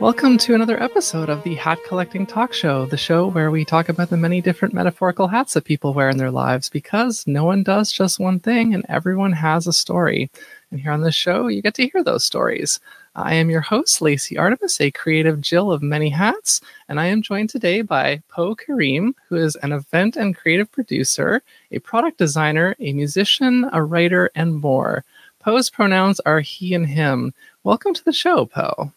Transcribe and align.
Welcome 0.00 0.38
to 0.38 0.54
another 0.54 0.80
episode 0.80 1.28
of 1.28 1.42
the 1.42 1.56
Hat 1.56 1.80
Collecting 1.84 2.24
Talk 2.24 2.52
Show, 2.52 2.86
the 2.86 2.96
show 2.96 3.26
where 3.26 3.50
we 3.50 3.64
talk 3.64 3.88
about 3.88 4.10
the 4.10 4.16
many 4.16 4.40
different 4.40 4.72
metaphorical 4.72 5.26
hats 5.26 5.54
that 5.54 5.64
people 5.64 5.92
wear 5.92 6.08
in 6.08 6.18
their 6.18 6.30
lives 6.30 6.70
because 6.70 7.26
no 7.26 7.44
one 7.44 7.64
does 7.64 7.90
just 7.90 8.20
one 8.20 8.38
thing 8.38 8.74
and 8.74 8.86
everyone 8.88 9.32
has 9.32 9.66
a 9.66 9.72
story. 9.72 10.30
And 10.70 10.80
here 10.80 10.92
on 10.92 11.00
this 11.00 11.16
show, 11.16 11.48
you 11.48 11.62
get 11.62 11.74
to 11.74 11.88
hear 11.88 12.04
those 12.04 12.24
stories. 12.24 12.78
I 13.16 13.34
am 13.34 13.50
your 13.50 13.60
host, 13.60 14.00
Lacey 14.00 14.38
Artemis, 14.38 14.80
a 14.80 14.92
creative 14.92 15.40
Jill 15.40 15.72
of 15.72 15.82
many 15.82 16.10
hats, 16.10 16.60
and 16.88 17.00
I 17.00 17.06
am 17.06 17.20
joined 17.20 17.50
today 17.50 17.82
by 17.82 18.22
Poe 18.28 18.54
Kareem, 18.54 19.14
who 19.28 19.34
is 19.34 19.56
an 19.56 19.72
event 19.72 20.14
and 20.14 20.36
creative 20.36 20.70
producer, 20.70 21.42
a 21.72 21.80
product 21.80 22.18
designer, 22.18 22.76
a 22.78 22.92
musician, 22.92 23.68
a 23.72 23.82
writer, 23.82 24.30
and 24.36 24.60
more. 24.60 25.04
Poe's 25.40 25.70
pronouns 25.70 26.20
are 26.20 26.38
he 26.38 26.72
and 26.72 26.86
him. 26.86 27.34
Welcome 27.64 27.94
to 27.94 28.04
the 28.04 28.12
show, 28.12 28.46
Poe. 28.46 28.92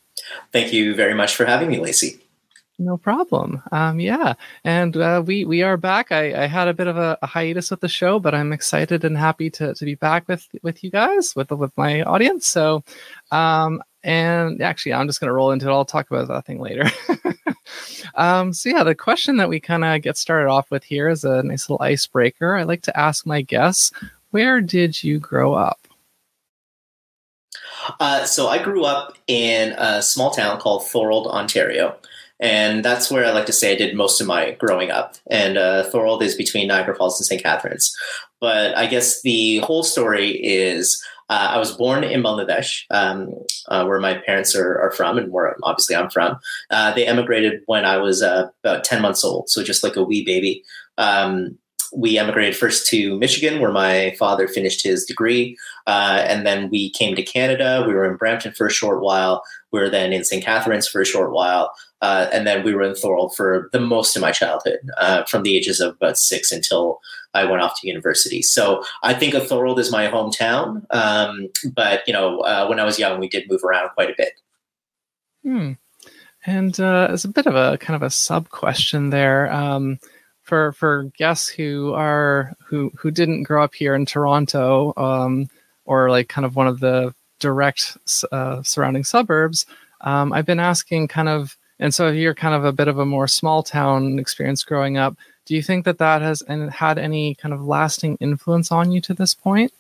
Thank 0.52 0.74
you 0.74 0.96
very 0.96 1.14
much 1.14 1.36
for 1.36 1.46
having 1.46 1.70
me, 1.70 1.80
Lacey. 1.80 2.20
No 2.82 2.98
problem. 2.98 3.62
Um, 3.72 4.00
yeah, 4.00 4.34
and 4.64 4.98
uh, 4.98 5.22
we 5.24 5.46
we 5.46 5.62
are 5.62 5.78
back. 5.78 6.12
I, 6.12 6.44
I 6.44 6.48
had 6.48 6.68
a 6.68 6.74
bit 6.74 6.88
of 6.88 6.98
a, 6.98 7.16
a, 7.22 7.28
hiatus 7.28 7.70
with 7.70 7.80
the 7.80 7.88
show, 7.88 8.18
but 8.20 8.34
I'm 8.34 8.52
excited 8.52 9.06
and 9.06 9.16
happy 9.16 9.52
to, 9.52 9.76
to 9.76 9.86
be 9.86 9.94
back 9.94 10.28
with 10.28 10.48
with 10.64 10.84
you 10.84 10.90
guys 10.90 11.36
with 11.36 11.52
with 11.52 11.72
my 11.78 12.02
audience. 12.02 12.48
So, 12.48 12.84
um, 13.32 13.84
and 14.04 14.62
actually, 14.64 14.94
I'm 14.94 15.06
just 15.06 15.20
to 15.22 15.32
roll 15.32 15.52
into 15.52 15.70
it. 15.70 15.72
I'll 15.72 15.86
talk 15.86 16.10
about 16.10 16.28
that 16.30 16.46
thing 16.48 16.60
later. 16.60 16.90
um, 18.16 18.52
so 18.52 18.70
yeah, 18.70 18.84
the 18.84 18.96
question 18.96 19.38
that 19.38 19.50
we 19.50 19.60
kind 19.60 19.86
of 19.86 20.02
get 20.02 20.18
started 20.18 20.50
off 20.50 20.72
with 20.72 20.84
here 20.84 21.08
is 21.08 21.24
a 21.24 21.44
nice 21.44 21.70
little 21.70 21.86
icebreaker. 21.86 22.56
I 22.56 22.64
like 22.64 22.82
to 22.84 23.00
ask 23.00 23.28
my 23.28 23.44
guests, 23.44 23.92
where 24.32 24.60
did 24.60 25.04
you 25.04 25.20
grow 25.20 25.54
up? 25.54 25.88
Uh, 28.00 28.26
so 28.26 28.48
I 28.48 28.62
grew 28.62 28.86
up 28.86 29.18
in 29.28 29.74
a 29.78 30.02
small 30.02 30.32
town 30.32 30.60
called 30.60 30.88
Thorold, 30.88 31.28
Ontario. 31.28 31.98
And 32.40 32.84
that's 32.84 33.12
where 33.12 33.24
I 33.26 33.32
like 33.32 33.46
to 33.46 33.54
say 33.54 33.72
I 33.72 33.76
did 33.76 33.96
most 33.96 34.20
of 34.20 34.26
my 34.26 34.52
growing 34.52 34.90
up. 34.90 35.16
And 35.30 35.58
uh, 35.58 35.84
Thorold 35.84 36.24
is 36.24 36.36
between 36.36 36.68
Niagara 36.68 36.96
Falls 36.96 37.20
and 37.20 37.26
St. 37.26 37.42
Catharines. 37.42 37.96
But 38.40 38.76
I 38.76 38.88
guess 38.88 39.22
the 39.22 39.60
whole 39.60 39.84
story 39.84 40.32
is 40.44 41.04
uh, 41.30 41.52
I 41.52 41.60
was 41.60 41.72
born 41.72 42.04
in 42.04 42.24
Bangladesh, 42.24 42.84
um, 42.90 43.34
uh, 43.70 43.86
where 43.86 44.02
my 44.02 44.16
parents 44.16 44.54
are, 44.54 44.82
are, 44.82 44.92
from, 44.92 45.18
and 45.18 45.32
where 45.32 45.56
obviously 45.64 45.96
I'm 45.96 46.10
from. 46.10 46.38
Uh, 46.70 46.94
they 46.94 47.06
emigrated 47.06 47.62
when 47.68 47.86
I 47.86 47.98
was 48.00 48.22
uh, 48.22 48.50
about 48.66 48.84
10 48.84 49.02
months 49.02 49.24
old, 49.24 49.50
so 49.50 49.64
just 49.64 49.82
like 49.82 49.96
a 49.96 50.04
wee 50.04 50.26
baby. 50.26 50.66
Um, 50.98 51.58
we 51.94 52.18
emigrated 52.18 52.56
first 52.56 52.88
to 52.88 53.18
Michigan, 53.18 53.60
where 53.60 53.72
my 53.72 54.16
father 54.18 54.48
finished 54.48 54.84
his 54.84 55.06
degree, 55.06 55.58
uh, 55.88 56.24
and 56.26 56.46
then 56.46 56.70
we 56.70 56.90
came 56.92 57.16
to 57.16 57.24
Canada. 57.24 57.84
We 57.86 57.94
were 57.94 58.10
in 58.10 58.18
Brampton 58.18 58.54
for 58.54 58.68
a 58.68 58.72
short 58.72 59.02
while. 59.02 59.44
We 59.72 59.80
were 59.80 59.90
then 59.90 60.14
in 60.14 60.24
St. 60.24 60.44
Catharines 60.44 60.88
for 60.88 61.02
a 61.02 61.06
short 61.06 61.32
while, 61.32 61.74
uh, 62.02 62.28
and 62.32 62.48
then 62.48 62.64
we 62.64 62.74
were 62.74 62.84
in 62.84 62.96
Thorold 62.96 63.36
for 63.36 63.70
the 63.74 63.80
most 63.80 64.16
of 64.16 64.22
my 64.22 64.32
childhood, 64.32 64.80
uh, 64.98 65.24
from 65.26 65.44
the 65.44 65.56
ages 65.56 65.80
of 65.80 65.96
about 65.96 66.18
six 66.18 66.52
until 66.52 67.00
I 67.34 67.46
went 67.46 67.62
off 67.62 67.80
to 67.82 67.88
university. 67.88 68.42
So 68.42 68.84
I 69.04 69.14
think 69.14 69.34
of 69.34 69.48
Thorold 69.48 69.80
as 69.80 69.92
my 69.92 70.08
hometown, 70.08 70.86
um, 70.92 71.50
but 71.74 72.04
you 72.08 72.14
know, 72.14 72.40
uh, 72.40 72.68
when 72.68 72.80
I 72.80 72.86
was 72.86 73.00
young, 73.00 73.20
we 73.20 73.30
did 73.30 73.50
move 73.50 73.64
around 73.64 73.90
quite 73.90 74.10
a 74.10 74.16
bit. 74.18 74.34
Hmm. 75.44 75.74
And 76.46 76.80
uh, 76.80 77.08
as 77.12 77.24
a 77.24 77.30
bit 77.30 77.46
of 77.46 77.56
a 77.56 77.78
kind 77.78 77.96
of 77.96 78.02
a 78.02 78.10
sub 78.10 78.50
question 78.50 79.12
there. 79.12 79.52
Um, 79.52 80.00
for 80.52 80.74
for 80.74 81.04
guests 81.18 81.48
who 81.48 81.94
are 81.94 82.54
who 82.62 82.92
who 82.98 83.10
didn't 83.10 83.44
grow 83.44 83.64
up 83.64 83.74
here 83.74 83.96
in 83.96 84.06
Toronto 84.06 84.94
um, 84.98 85.48
or 85.86 86.10
like 86.10 86.28
kind 86.28 86.44
of 86.44 86.58
one 86.58 86.68
of 86.68 86.82
the 86.82 87.16
direct 87.40 87.98
uh, 88.34 88.62
surrounding 88.62 89.06
suburbs, 89.06 89.66
um, 90.02 90.34
I've 90.34 90.46
been 90.46 90.60
asking 90.60 91.08
kind 91.08 91.30
of, 91.30 91.56
and 91.80 91.94
so 91.94 92.10
you're 92.10 92.36
kind 92.36 92.54
of 92.54 92.66
a 92.66 92.74
bit 92.74 92.90
of 92.90 93.00
a 93.00 93.06
more 93.06 93.30
small 93.30 93.64
town 93.64 94.20
experience 94.20 94.62
growing 94.66 94.98
up. 94.98 95.16
Do 95.46 95.56
you 95.56 95.64
think 95.64 95.86
that 95.86 96.00
that 96.00 96.22
has 96.22 96.42
and 96.42 96.70
had 96.70 96.98
any 96.98 97.36
kind 97.36 97.54
of 97.54 97.66
lasting 97.66 98.18
influence 98.20 98.74
on 98.74 98.92
you 98.92 99.00
to 99.02 99.14
this 99.14 99.34
point? 99.34 99.72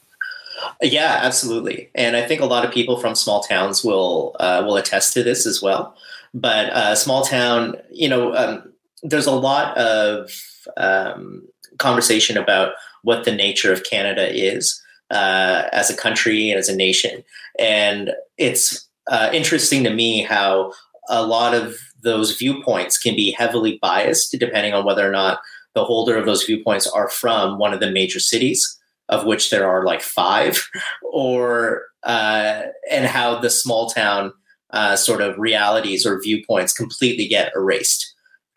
Yeah, 0.81 1.19
absolutely. 1.21 1.89
And 1.95 2.15
I 2.15 2.25
think 2.25 2.39
a 2.39 2.45
lot 2.45 2.63
of 2.63 2.71
people 2.71 2.95
from 2.95 3.13
small 3.13 3.43
towns 3.43 3.83
will 3.83 4.37
uh, 4.39 4.63
will 4.65 4.77
attest 4.77 5.13
to 5.15 5.23
this 5.23 5.45
as 5.45 5.61
well. 5.61 5.97
But 6.33 6.69
uh, 6.69 6.95
small 6.95 7.25
town, 7.25 7.75
you 7.91 8.07
know, 8.07 8.33
um, 8.33 8.71
there's 9.03 9.27
a 9.27 9.31
lot 9.31 9.77
of 9.77 10.31
um, 10.77 11.47
conversation 11.77 12.37
about 12.37 12.73
what 13.03 13.25
the 13.25 13.35
nature 13.35 13.73
of 13.73 13.83
Canada 13.83 14.29
is 14.33 14.81
uh, 15.09 15.63
as 15.71 15.89
a 15.89 15.97
country 15.97 16.49
and 16.49 16.59
as 16.59 16.69
a 16.69 16.75
nation. 16.75 17.23
And 17.59 18.11
it's 18.37 18.87
uh, 19.07 19.29
interesting 19.33 19.83
to 19.83 19.93
me 19.93 20.23
how 20.23 20.73
a 21.09 21.25
lot 21.25 21.53
of 21.53 21.77
those 22.01 22.37
viewpoints 22.37 22.97
can 22.97 23.15
be 23.15 23.31
heavily 23.31 23.77
biased 23.81 24.35
depending 24.39 24.73
on 24.73 24.85
whether 24.85 25.07
or 25.07 25.11
not 25.11 25.39
the 25.73 25.83
holder 25.83 26.17
of 26.17 26.25
those 26.25 26.43
viewpoints 26.43 26.87
are 26.87 27.09
from 27.09 27.57
one 27.57 27.73
of 27.73 27.79
the 27.79 27.91
major 27.91 28.19
cities, 28.19 28.77
of 29.09 29.25
which 29.25 29.49
there 29.49 29.69
are 29.69 29.85
like 29.85 30.01
five, 30.01 30.67
or 31.03 31.83
uh, 32.03 32.63
and 32.89 33.05
how 33.05 33.39
the 33.39 33.49
small 33.49 33.89
town 33.89 34.33
uh, 34.71 34.95
sort 34.95 35.21
of 35.21 35.37
realities 35.37 36.05
or 36.05 36.21
viewpoints 36.21 36.73
completely 36.73 37.27
get 37.27 37.51
erased 37.55 38.10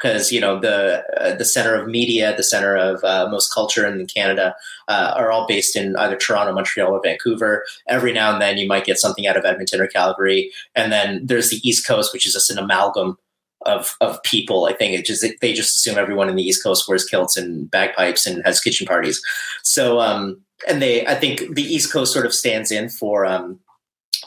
because 0.05 0.31
you 0.31 0.41
know 0.41 0.61
the 0.61 1.03
uh, 1.21 1.35
the 1.35 1.45
center 1.45 1.75
of 1.75 1.89
media, 1.89 2.37
the 2.37 2.43
center 2.43 2.77
of 2.77 3.03
uh, 3.05 3.27
most 3.31 3.53
culture 3.53 3.87
in 3.87 4.07
Canada 4.07 4.55
uh, 4.89 5.15
are 5.17 5.33
all 5.33 5.47
based 5.47 5.77
in 5.77 5.97
either 5.97 6.17
Toronto, 6.17 6.53
Montreal, 6.53 6.93
or 6.93 7.01
Vancouver. 7.03 7.65
Every 7.89 8.13
now 8.13 8.33
and 8.33 8.41
then, 8.41 8.59
you 8.59 8.69
might 8.69 8.85
get 8.85 8.99
something 8.99 9.27
out 9.27 9.37
of 9.37 9.45
Edmonton 9.45 9.81
or 9.81 9.87
Calgary, 9.87 10.51
and 10.75 10.93
then 10.93 11.25
there's 11.25 11.51
the 11.51 11.67
East 11.67 11.87
Coast, 11.87 12.13
which 12.13 12.27
is 12.27 12.35
just 12.35 12.51
an 12.51 12.59
amalgam 12.59 13.17
of 13.63 13.97
of 14.03 14.23
people. 14.23 14.67
I 14.67 14.75
think 14.75 14.93
it 14.93 15.07
just 15.07 15.25
they 15.41 15.53
just 15.55 15.75
assume 15.75 15.99
everyone 15.99 16.29
in 16.29 16.37
the 16.37 16.45
East 16.45 16.63
Coast 16.63 16.87
wears 16.87 17.07
kilts 17.07 17.37
and 17.37 17.71
bagpipes 17.71 18.27
and 18.27 18.45
has 18.45 18.61
kitchen 18.61 18.87
parties. 18.87 19.23
So, 19.63 20.01
um, 20.01 20.41
and 20.69 20.83
they, 20.83 21.07
I 21.07 21.15
think 21.15 21.55
the 21.55 21.63
East 21.63 21.91
Coast 21.91 22.13
sort 22.13 22.27
of 22.27 22.35
stands 22.35 22.71
in 22.71 22.91
for. 22.91 23.25
Um, 23.25 23.59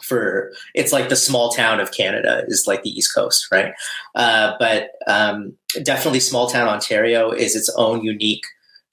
for 0.08 0.52
it's 0.74 0.92
like 0.92 1.10
the 1.10 1.16
small 1.16 1.52
town 1.52 1.80
of 1.80 1.92
Canada 1.92 2.44
is 2.48 2.66
like 2.68 2.84
the 2.84 2.90
East 2.90 3.14
Coast, 3.14 3.48
right? 3.52 3.74
Uh, 4.16 4.54
but 4.60 4.92
um, 5.08 5.54
definitely, 5.84 6.20
small 6.20 6.50
town 6.50 6.68
Ontario 6.68 7.32
is 7.32 7.56
its 7.56 7.70
own 7.78 8.04
unique 8.04 8.46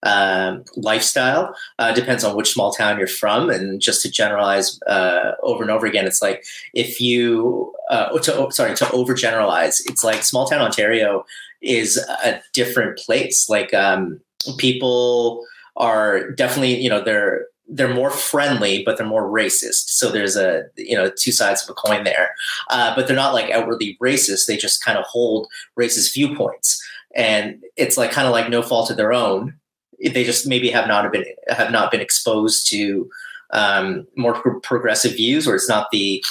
um, 0.05 0.65
lifestyle. 0.77 1.57
Uh, 1.79 1.93
depends 1.93 2.25
on 2.25 2.37
which 2.37 2.53
small 2.53 2.73
town 2.73 2.99
you're 2.99 3.07
from, 3.07 3.51
and 3.51 3.81
just 3.81 4.03
to 4.03 4.11
generalize 4.11 4.81
uh, 4.87 5.33
over 5.43 5.63
and 5.63 5.71
over 5.71 5.87
again, 5.87 6.07
it's 6.07 6.23
like 6.23 6.45
if 6.75 7.01
you 7.01 7.75
uh, 7.91 8.17
to 8.19 8.51
sorry 8.51 8.75
to 8.77 8.85
overgeneralize, 8.87 9.81
it's 9.87 10.05
like 10.05 10.23
small 10.23 10.47
town 10.47 10.61
Ontario 10.61 11.25
is 11.63 11.97
a 11.97 12.41
different 12.53 12.99
place. 12.99 13.49
Like 13.49 13.73
um, 13.73 14.21
people 14.59 15.45
are 15.77 16.31
definitely 16.33 16.81
you 16.81 16.89
know 16.89 17.03
they're 17.03 17.47
they're 17.69 17.95
more 17.95 18.11
friendly, 18.11 18.83
but 18.85 18.97
they're 18.97 19.07
more 19.07 19.29
racist. 19.29 19.89
So 19.89 20.11
there's 20.11 20.37
a 20.37 20.65
you 20.77 20.97
know 20.97 21.11
two 21.11 21.33
sides 21.33 21.63
of 21.63 21.71
a 21.71 21.75
coin 21.75 22.05
there. 22.05 22.35
Uh, 22.71 22.95
but 22.95 23.07
they're 23.07 23.17
not 23.17 23.35
like 23.35 23.51
outwardly 23.51 23.97
racist. 24.03 24.47
They 24.47 24.57
just 24.57 24.85
kind 24.85 24.99
of 24.99 25.05
hold 25.07 25.49
racist 25.79 26.13
viewpoints, 26.15 26.83
and 27.15 27.63
it's 27.77 27.97
like 27.97 28.11
kind 28.11 28.27
of 28.27 28.33
like 28.33 28.51
no 28.51 28.63
fault 28.63 28.91
of 28.91 28.97
their 28.97 29.13
own. 29.13 29.55
They 30.01 30.25
just 30.25 30.47
maybe 30.47 30.71
have 30.71 30.89
not 30.89 31.11
been 31.11 31.25
have 31.49 31.71
not 31.71 31.91
been 31.91 32.01
exposed 32.01 32.69
to 32.71 33.09
um, 33.51 34.07
more 34.17 34.35
pro- 34.35 34.61
progressive 34.61 35.13
views, 35.13 35.49
or 35.49 35.55
it's 35.55 35.69
not 35.69 35.91
the 35.91 36.23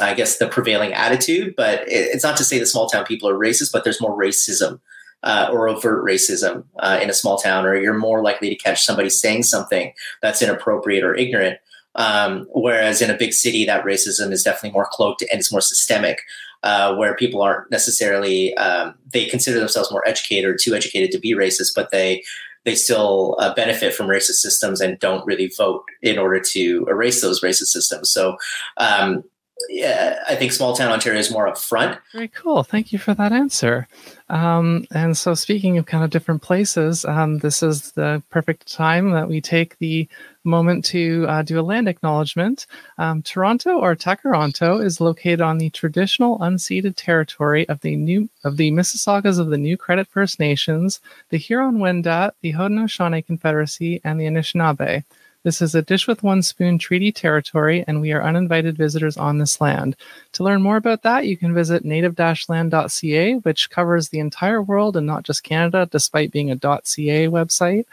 I 0.00 0.14
guess 0.14 0.38
the 0.38 0.48
prevailing 0.48 0.92
attitude. 0.92 1.54
But 1.56 1.82
it, 1.82 2.10
it's 2.14 2.24
not 2.24 2.36
to 2.38 2.44
say 2.44 2.58
the 2.58 2.66
small 2.66 2.88
town 2.88 3.04
people 3.04 3.28
are 3.28 3.38
racist, 3.38 3.72
but 3.72 3.84
there's 3.84 4.00
more 4.00 4.18
racism 4.18 4.80
uh, 5.24 5.48
or 5.50 5.68
overt 5.68 6.04
racism 6.04 6.64
uh, 6.78 6.98
in 7.02 7.10
a 7.10 7.14
small 7.14 7.36
town, 7.38 7.66
or 7.66 7.74
you're 7.74 7.98
more 7.98 8.22
likely 8.22 8.48
to 8.50 8.54
catch 8.54 8.84
somebody 8.84 9.10
saying 9.10 9.42
something 9.42 9.92
that's 10.22 10.42
inappropriate 10.42 11.02
or 11.02 11.14
ignorant. 11.14 11.58
Um, 11.96 12.46
whereas 12.52 13.00
in 13.00 13.10
a 13.10 13.16
big 13.16 13.32
city, 13.32 13.64
that 13.64 13.84
racism 13.84 14.32
is 14.32 14.42
definitely 14.42 14.72
more 14.72 14.88
cloaked 14.90 15.22
and 15.22 15.38
it's 15.38 15.52
more 15.52 15.60
systemic, 15.60 16.18
uh, 16.62 16.94
where 16.94 17.14
people 17.14 17.40
aren't 17.40 17.70
necessarily 17.70 18.54
um, 18.56 18.94
they 19.12 19.26
consider 19.26 19.58
themselves 19.58 19.90
more 19.90 20.06
educated 20.06 20.48
or 20.48 20.56
too 20.56 20.74
educated 20.74 21.10
to 21.12 21.18
be 21.18 21.34
racist, 21.34 21.74
but 21.74 21.90
they 21.90 22.22
they 22.64 22.74
still 22.74 23.36
uh, 23.38 23.54
benefit 23.54 23.94
from 23.94 24.06
racist 24.06 24.40
systems 24.40 24.80
and 24.80 24.98
don't 24.98 25.26
really 25.26 25.52
vote 25.56 25.84
in 26.02 26.18
order 26.18 26.40
to 26.40 26.86
erase 26.88 27.20
those 27.20 27.42
racist 27.42 27.66
systems. 27.66 28.10
So 28.10 28.36
um, 28.78 29.22
yeah, 29.68 30.18
I 30.28 30.34
think 30.34 30.52
small 30.52 30.74
town 30.74 30.92
Ontario 30.92 31.18
is 31.18 31.30
more 31.30 31.48
upfront. 31.48 31.98
Very 32.12 32.28
cool. 32.28 32.62
Thank 32.62 32.92
you 32.92 32.98
for 32.98 33.14
that 33.14 33.32
answer. 33.32 33.86
Um, 34.28 34.86
and 34.92 35.16
so, 35.16 35.34
speaking 35.34 35.78
of 35.78 35.86
kind 35.86 36.02
of 36.02 36.10
different 36.10 36.42
places, 36.42 37.04
um, 37.04 37.38
this 37.38 37.62
is 37.62 37.92
the 37.92 38.22
perfect 38.30 38.72
time 38.72 39.10
that 39.12 39.28
we 39.28 39.40
take 39.40 39.78
the 39.78 40.08
moment 40.42 40.84
to 40.86 41.26
uh, 41.28 41.42
do 41.42 41.58
a 41.58 41.62
land 41.62 41.88
acknowledgement. 41.88 42.66
Um, 42.98 43.22
Toronto 43.22 43.78
or 43.78 43.94
Tkaronto 43.94 44.84
is 44.84 45.00
located 45.00 45.40
on 45.40 45.58
the 45.58 45.70
traditional 45.70 46.38
unceded 46.40 46.94
territory 46.96 47.68
of 47.68 47.80
the 47.80 47.96
new 47.96 48.28
of 48.42 48.56
the 48.56 48.70
Mississaugas 48.70 49.38
of 49.38 49.50
the 49.50 49.58
New 49.58 49.76
Credit 49.76 50.06
First 50.08 50.40
Nations, 50.40 51.00
the 51.30 51.38
Huron-Wendat, 51.38 52.32
the 52.40 52.52
Haudenosaunee 52.52 53.26
Confederacy, 53.26 54.00
and 54.04 54.20
the 54.20 54.26
Anishinaabe. 54.26 55.04
This 55.44 55.60
is 55.60 55.74
a 55.74 55.82
Dish 55.82 56.08
with 56.08 56.22
One 56.22 56.42
Spoon 56.42 56.78
treaty 56.78 57.12
territory, 57.12 57.84
and 57.86 58.00
we 58.00 58.12
are 58.12 58.22
uninvited 58.24 58.78
visitors 58.78 59.18
on 59.18 59.36
this 59.36 59.60
land. 59.60 59.94
To 60.32 60.42
learn 60.42 60.62
more 60.62 60.76
about 60.78 61.02
that, 61.02 61.26
you 61.26 61.36
can 61.36 61.52
visit 61.54 61.84
native 61.84 62.18
land.ca, 62.48 63.34
which 63.36 63.68
covers 63.68 64.08
the 64.08 64.20
entire 64.20 64.62
world 64.62 64.96
and 64.96 65.06
not 65.06 65.22
just 65.22 65.44
Canada, 65.44 65.86
despite 65.92 66.32
being 66.32 66.50
a 66.50 66.56
.ca 66.56 67.28
website. 67.28 67.84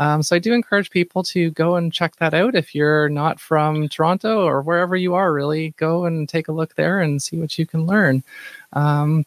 Um, 0.00 0.24
so 0.24 0.34
I 0.34 0.40
do 0.40 0.52
encourage 0.52 0.90
people 0.90 1.22
to 1.24 1.50
go 1.52 1.76
and 1.76 1.92
check 1.92 2.16
that 2.16 2.34
out. 2.34 2.56
If 2.56 2.74
you're 2.74 3.08
not 3.08 3.38
from 3.38 3.88
Toronto 3.88 4.44
or 4.44 4.60
wherever 4.60 4.96
you 4.96 5.14
are, 5.14 5.32
really 5.32 5.74
go 5.78 6.06
and 6.06 6.28
take 6.28 6.48
a 6.48 6.52
look 6.52 6.74
there 6.74 7.00
and 7.00 7.22
see 7.22 7.38
what 7.38 7.56
you 7.56 7.66
can 7.66 7.86
learn. 7.86 8.24
Um, 8.72 9.24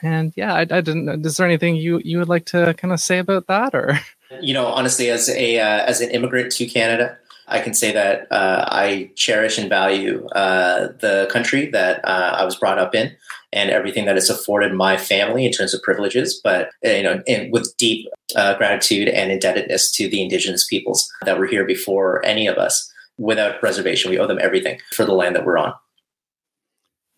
and 0.00 0.32
yeah, 0.36 0.54
I, 0.54 0.60
I, 0.60 0.64
didn't. 0.80 1.26
Is 1.26 1.38
there 1.38 1.46
anything 1.46 1.76
you 1.76 2.00
you 2.04 2.18
would 2.18 2.28
like 2.28 2.46
to 2.46 2.74
kind 2.74 2.94
of 2.94 3.00
say 3.00 3.18
about 3.18 3.48
that, 3.48 3.74
or? 3.74 3.98
You 4.40 4.54
know, 4.54 4.66
honestly, 4.66 5.10
as 5.10 5.28
a 5.28 5.60
uh, 5.60 5.84
as 5.84 6.00
an 6.00 6.10
immigrant 6.10 6.52
to 6.52 6.66
Canada, 6.66 7.16
I 7.48 7.60
can 7.60 7.74
say 7.74 7.92
that 7.92 8.30
uh, 8.32 8.64
I 8.68 9.10
cherish 9.14 9.58
and 9.58 9.68
value 9.68 10.26
uh, 10.28 10.88
the 11.00 11.28
country 11.30 11.70
that 11.70 12.04
uh, 12.04 12.36
I 12.38 12.44
was 12.44 12.56
brought 12.56 12.78
up 12.78 12.94
in 12.94 13.14
and 13.52 13.70
everything 13.70 14.04
that 14.06 14.16
it's 14.16 14.28
afforded 14.28 14.74
my 14.74 14.96
family 14.96 15.46
in 15.46 15.52
terms 15.52 15.72
of 15.72 15.82
privileges, 15.82 16.40
but 16.42 16.70
uh, 16.84 16.90
you 16.90 17.02
know, 17.02 17.22
with 17.50 17.74
deep 17.78 18.08
uh, 18.34 18.54
gratitude 18.56 19.08
and 19.08 19.30
indebtedness 19.30 19.92
to 19.92 20.08
the 20.08 20.22
Indigenous 20.22 20.66
peoples 20.66 21.10
that 21.24 21.38
were 21.38 21.46
here 21.46 21.64
before 21.64 22.24
any 22.24 22.46
of 22.46 22.58
us. 22.58 22.92
Without 23.18 23.62
reservation, 23.62 24.10
we 24.10 24.18
owe 24.18 24.26
them 24.26 24.40
everything 24.42 24.78
for 24.92 25.06
the 25.06 25.14
land 25.14 25.34
that 25.34 25.46
we're 25.46 25.56
on. 25.56 25.72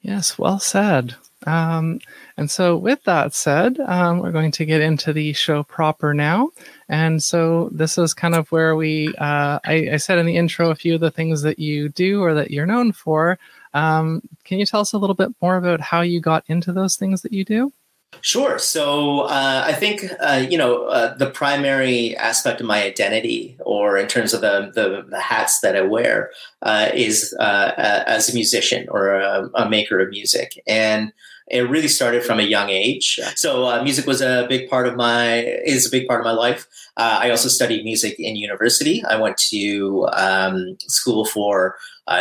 Yes, 0.01 0.39
well 0.39 0.61
said. 0.61 1.17
Um, 1.47 2.01
and 2.37 2.51
so, 2.51 2.77
with 2.77 3.03
that 3.05 3.35
said, 3.35 3.81
um, 3.81 4.21
we're 4.21 4.33
going 4.33 4.53
to 4.53 4.65
get 4.65 4.81
into 4.81 5.13
the 5.13 5.33
show 5.33 5.63
proper 5.63 6.15
now. 6.15 6.51
And 6.89 7.23
so, 7.23 7.69
this 7.73 7.99
is 7.99 8.15
kind 8.15 8.35
of 8.35 8.51
where 8.51 8.75
we, 8.75 9.09
uh, 9.19 9.59
I, 9.65 9.91
I, 9.93 9.97
said 9.97 10.19
in 10.19 10.27
the 10.27 10.37
intro 10.37 10.71
a 10.71 10.75
few 10.75 10.95
of 10.95 11.01
the 11.01 11.11
things 11.11 11.43
that 11.43 11.59
you 11.59 11.89
do 11.91 12.23
or 12.23 12.35
that 12.35 12.51
you're 12.51 12.67
known 12.67 12.93
for. 12.93 13.39
Um, 13.75 14.23
can 14.45 14.59
you 14.59 14.67
tell 14.67 14.81
us 14.81 14.95
a 14.95 14.99
little 14.99 15.15
bit 15.15 15.31
more 15.43 15.57
about 15.57 15.81
how 15.81 16.01
you 16.01 16.21
got 16.21 16.45
into 16.49 16.73
those 16.73 16.97
things 16.97 17.23
that 17.23 17.33
you 17.33 17.45
do? 17.45 17.73
Sure. 18.21 18.59
So 18.59 19.21
uh, 19.21 19.65
I 19.67 19.73
think 19.75 20.05
uh, 20.21 20.45
you 20.49 20.59
know 20.59 20.87
uh, 20.87 21.15
the 21.17 21.31
primary 21.31 22.17
aspect 22.17 22.61
of 22.61 22.67
my 22.67 22.83
identity, 22.83 23.57
or 23.61 23.97
in 23.97 24.09
terms 24.09 24.35
of 24.35 24.41
the 24.41 24.73
the, 24.75 25.07
the 25.09 25.21
hats 25.21 25.61
that 25.61 25.77
I 25.77 25.83
wear, 25.83 26.31
uh, 26.63 26.89
is 26.95 27.35
uh, 27.39 27.73
as 27.77 28.29
a 28.29 28.35
musician 28.35 28.89
or 28.91 29.15
a, 29.15 29.49
a, 29.55 29.69
maker 29.69 30.01
of 30.01 30.11
music, 30.11 30.61
and 30.67 31.13
it 31.51 31.69
really 31.69 31.89
started 31.89 32.23
from 32.23 32.39
a 32.39 32.43
young 32.43 32.69
age. 32.71 33.19
So 33.35 33.67
uh, 33.67 33.83
music 33.83 34.07
was 34.07 34.21
a 34.21 34.47
big 34.49 34.69
part 34.69 34.87
of 34.87 34.97
my 34.97 35.43
is 35.65 35.87
a 35.87 35.91
big 35.91 36.07
part 36.07 36.21
of 36.21 36.25
my 36.25 36.33
life. 36.33 36.67
I 36.97 37.31
also 37.31 37.49
studied 37.49 37.85
music 37.85 38.17
in 38.19 38.35
university. 38.35 39.05
I 39.05 39.17
went 39.17 39.37
to 39.51 40.09
um, 40.13 40.77
school 40.89 41.25
for 41.25 41.77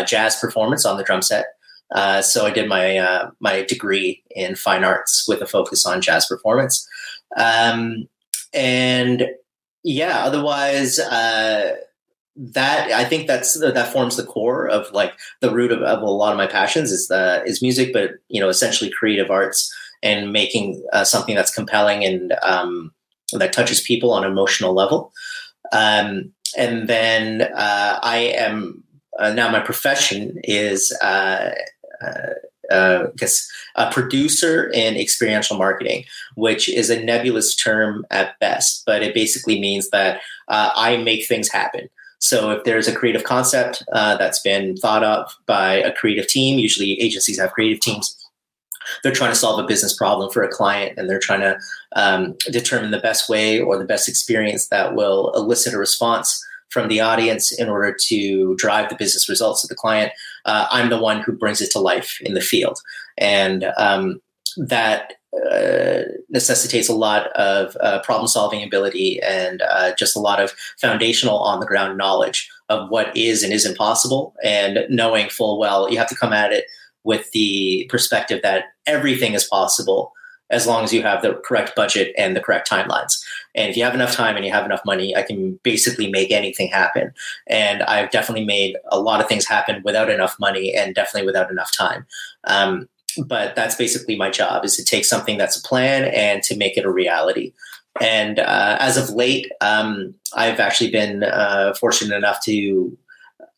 jazz 0.06 0.36
performance 0.36 0.86
on 0.86 0.98
the 0.98 1.04
drum 1.04 1.22
set. 1.22 1.48
Uh, 1.94 2.22
so 2.22 2.46
I 2.46 2.52
did 2.52 2.68
my 2.68 2.98
uh, 2.98 3.32
my 3.40 3.64
degree 3.64 4.24
in 4.32 4.56
fine 4.56 4.84
arts 4.84 5.26
with 5.28 5.42
a 5.42 5.48
focus 5.48 5.86
on 5.86 6.02
jazz 6.02 6.26
performance, 6.26 6.88
um, 7.38 8.08
and 8.54 9.28
yeah. 9.84 10.26
Otherwise, 10.26 11.00
uh, 11.00 11.76
that 12.38 12.92
I 12.92 13.04
think 13.04 13.28
that's 13.28 13.60
that 13.60 13.92
forms 13.92 14.16
the 14.16 14.24
core 14.24 14.68
of 14.68 14.92
like 14.92 15.14
the 15.42 15.52
root 15.52 15.72
of, 15.72 15.82
of, 15.82 16.02
a 16.02 16.06
lot 16.06 16.32
of 16.32 16.38
my 16.38 16.48
passions 16.48 16.92
is 16.92 17.08
the 17.08 17.44
is 17.46 17.62
music, 17.62 17.92
but 17.94 18.12
you 18.30 18.40
know, 18.40 18.50
essentially 18.50 18.92
creative 18.92 19.32
arts 19.32 19.74
and 20.04 20.32
making 20.32 20.84
uh, 20.94 21.04
something 21.04 21.36
that's 21.36 21.54
compelling 21.54 22.06
and 22.06 22.34
um, 22.44 22.92
that 23.34 23.54
touches 23.54 23.82
people 23.82 24.12
on 24.12 24.24
an 24.24 24.32
emotional 24.32 24.74
level. 24.74 25.12
Um, 25.72 26.32
and 26.56 26.88
then 26.88 27.42
uh, 27.42 28.00
I 28.02 28.18
am 28.38 28.84
now 29.20 29.50
my 29.50 29.60
profession 29.60 30.40
is 30.44 30.96
uh, 31.02 31.52
uh, 32.04 32.34
I 32.72 33.06
guess 33.16 33.50
a 33.76 33.92
producer 33.92 34.70
in 34.70 34.96
experiential 34.96 35.58
marketing, 35.58 36.04
which 36.36 36.70
is 36.70 36.90
a 36.90 37.04
nebulous 37.04 37.56
term 37.56 38.06
at 38.12 38.38
best, 38.40 38.84
but 38.86 39.02
it 39.02 39.14
basically 39.14 39.60
means 39.60 39.90
that 39.90 40.22
uh, 40.48 40.72
I 40.76 40.98
make 40.98 41.28
things 41.28 41.50
happen. 41.50 41.90
So 42.20 42.52
if 42.52 42.64
there's 42.64 42.88
a 42.88 42.96
creative 42.96 43.24
concept 43.24 43.84
uh, 43.94 44.18
that's 44.18 44.40
been 44.40 44.76
thought 44.76 45.04
of 45.04 45.32
by 45.46 45.76
a 45.76 45.94
creative 45.94 46.28
team, 46.28 46.60
usually 46.60 47.00
agencies 47.00 47.40
have 47.40 47.52
creative 47.52 47.80
teams. 47.80 48.16
They're 49.04 49.12
trying 49.12 49.32
to 49.32 49.38
solve 49.38 49.64
a 49.64 49.68
business 49.68 49.96
problem 49.96 50.32
for 50.32 50.44
a 50.44 50.50
client, 50.50 50.98
and 50.98 51.10
they're 51.10 51.20
trying 51.20 51.42
to 51.42 51.60
um, 51.96 52.36
determine 52.50 52.92
the 52.92 53.00
best 53.00 53.30
way 53.30 53.60
or 53.60 53.78
the 53.78 53.86
best 53.86 54.08
experience 54.08 54.70
that 54.70 54.96
will 54.96 55.32
elicit 55.36 55.74
a 55.74 55.78
response 55.78 56.44
from 56.70 56.88
the 56.88 57.00
audience 57.00 57.52
in 57.52 57.70
order 57.70 57.96
to 58.08 58.56
drive 58.56 58.90
the 58.90 58.96
business 58.96 59.30
results 59.30 59.64
of 59.64 59.70
the 59.70 59.76
client. 59.76 60.12
Uh, 60.46 60.68
I'm 60.70 60.90
the 60.90 61.00
one 61.00 61.22
who 61.22 61.32
brings 61.32 61.62
it 61.62 61.72
to 61.72 61.80
life 61.80 62.18
in 62.22 62.34
the 62.34 62.42
field. 62.42 62.80
And 63.18 63.72
um, 63.78 64.22
that 64.58 65.14
uh, 65.52 66.02
necessitates 66.30 66.90
a 66.90 66.96
lot 66.96 67.28
of 67.34 67.76
uh, 67.80 68.00
problem 68.02 68.28
solving 68.28 68.64
ability 68.64 69.20
and 69.22 69.62
uh, 69.70 69.94
just 69.96 70.16
a 70.16 70.20
lot 70.20 70.42
of 70.42 70.52
foundational 70.80 71.38
on 71.40 71.60
the 71.60 71.66
ground 71.66 71.98
knowledge 71.98 72.50
of 72.70 72.90
what 72.90 73.16
is 73.16 73.44
and 73.44 73.54
isn't 73.54 73.78
possible 73.78 74.34
and 74.44 74.80
knowing 74.90 75.30
full 75.30 75.60
well 75.60 75.92
you 75.92 75.98
have 75.98 76.10
to 76.10 76.16
come 76.16 76.34
at 76.34 76.52
it 76.52 76.66
with 77.04 77.30
the 77.32 77.86
perspective 77.90 78.42
that 78.42 78.66
everything 78.86 79.34
is 79.34 79.44
possible 79.44 80.14
as 80.50 80.66
long 80.66 80.84
as 80.84 80.94
you 80.94 81.02
have 81.02 81.22
the 81.22 81.34
correct 81.46 81.76
budget 81.76 82.14
and 82.18 82.36
the 82.36 82.40
correct 82.40 82.70
timelines. 82.70 83.22
And 83.54 83.70
if 83.70 83.76
you 83.76 83.84
have 83.84 83.94
enough 83.94 84.14
time 84.14 84.36
and 84.36 84.46
you 84.46 84.52
have 84.52 84.66
enough 84.66 84.82
money, 84.86 85.16
I 85.16 85.22
can 85.22 85.60
basically 85.64 86.10
make 86.10 86.32
anything 86.32 86.70
happen. 86.70 87.12
And 87.48 87.84
I've 87.84 88.12
definitely 88.12 88.46
made 88.46 88.78
a 88.90 89.00
lot 89.00 89.20
of 89.20 89.28
things 89.28 89.46
happen 89.46 89.82
without 89.84 90.10
enough 90.10 90.38
money 90.40 90.74
and 90.74 90.96
definitely 90.96 91.26
without 91.26 91.52
enough 91.52 91.76
time. 91.76 92.06
Um, 92.46 92.88
but 93.26 93.56
that's 93.56 93.76
basically 93.76 94.16
my 94.16 94.30
job 94.30 94.66
is 94.66 94.76
to 94.76 94.84
take 94.84 95.06
something 95.06 95.38
that's 95.38 95.58
a 95.58 95.64
plan 95.64 96.06
and 96.06 96.44
to 96.44 96.58
make 96.58 96.78
it 96.78 96.86
a 96.86 96.92
reality. 96.92 97.54
And 98.00 98.40
uh, 98.40 98.78
as 98.80 98.98
of 98.98 99.10
late, 99.10 99.52
um, 99.62 100.14
I've 100.36 100.60
actually 100.60 100.92
been 100.92 101.24
uh, 101.24 101.74
fortunate 101.80 102.16
enough 102.16 102.44
to 102.44 102.98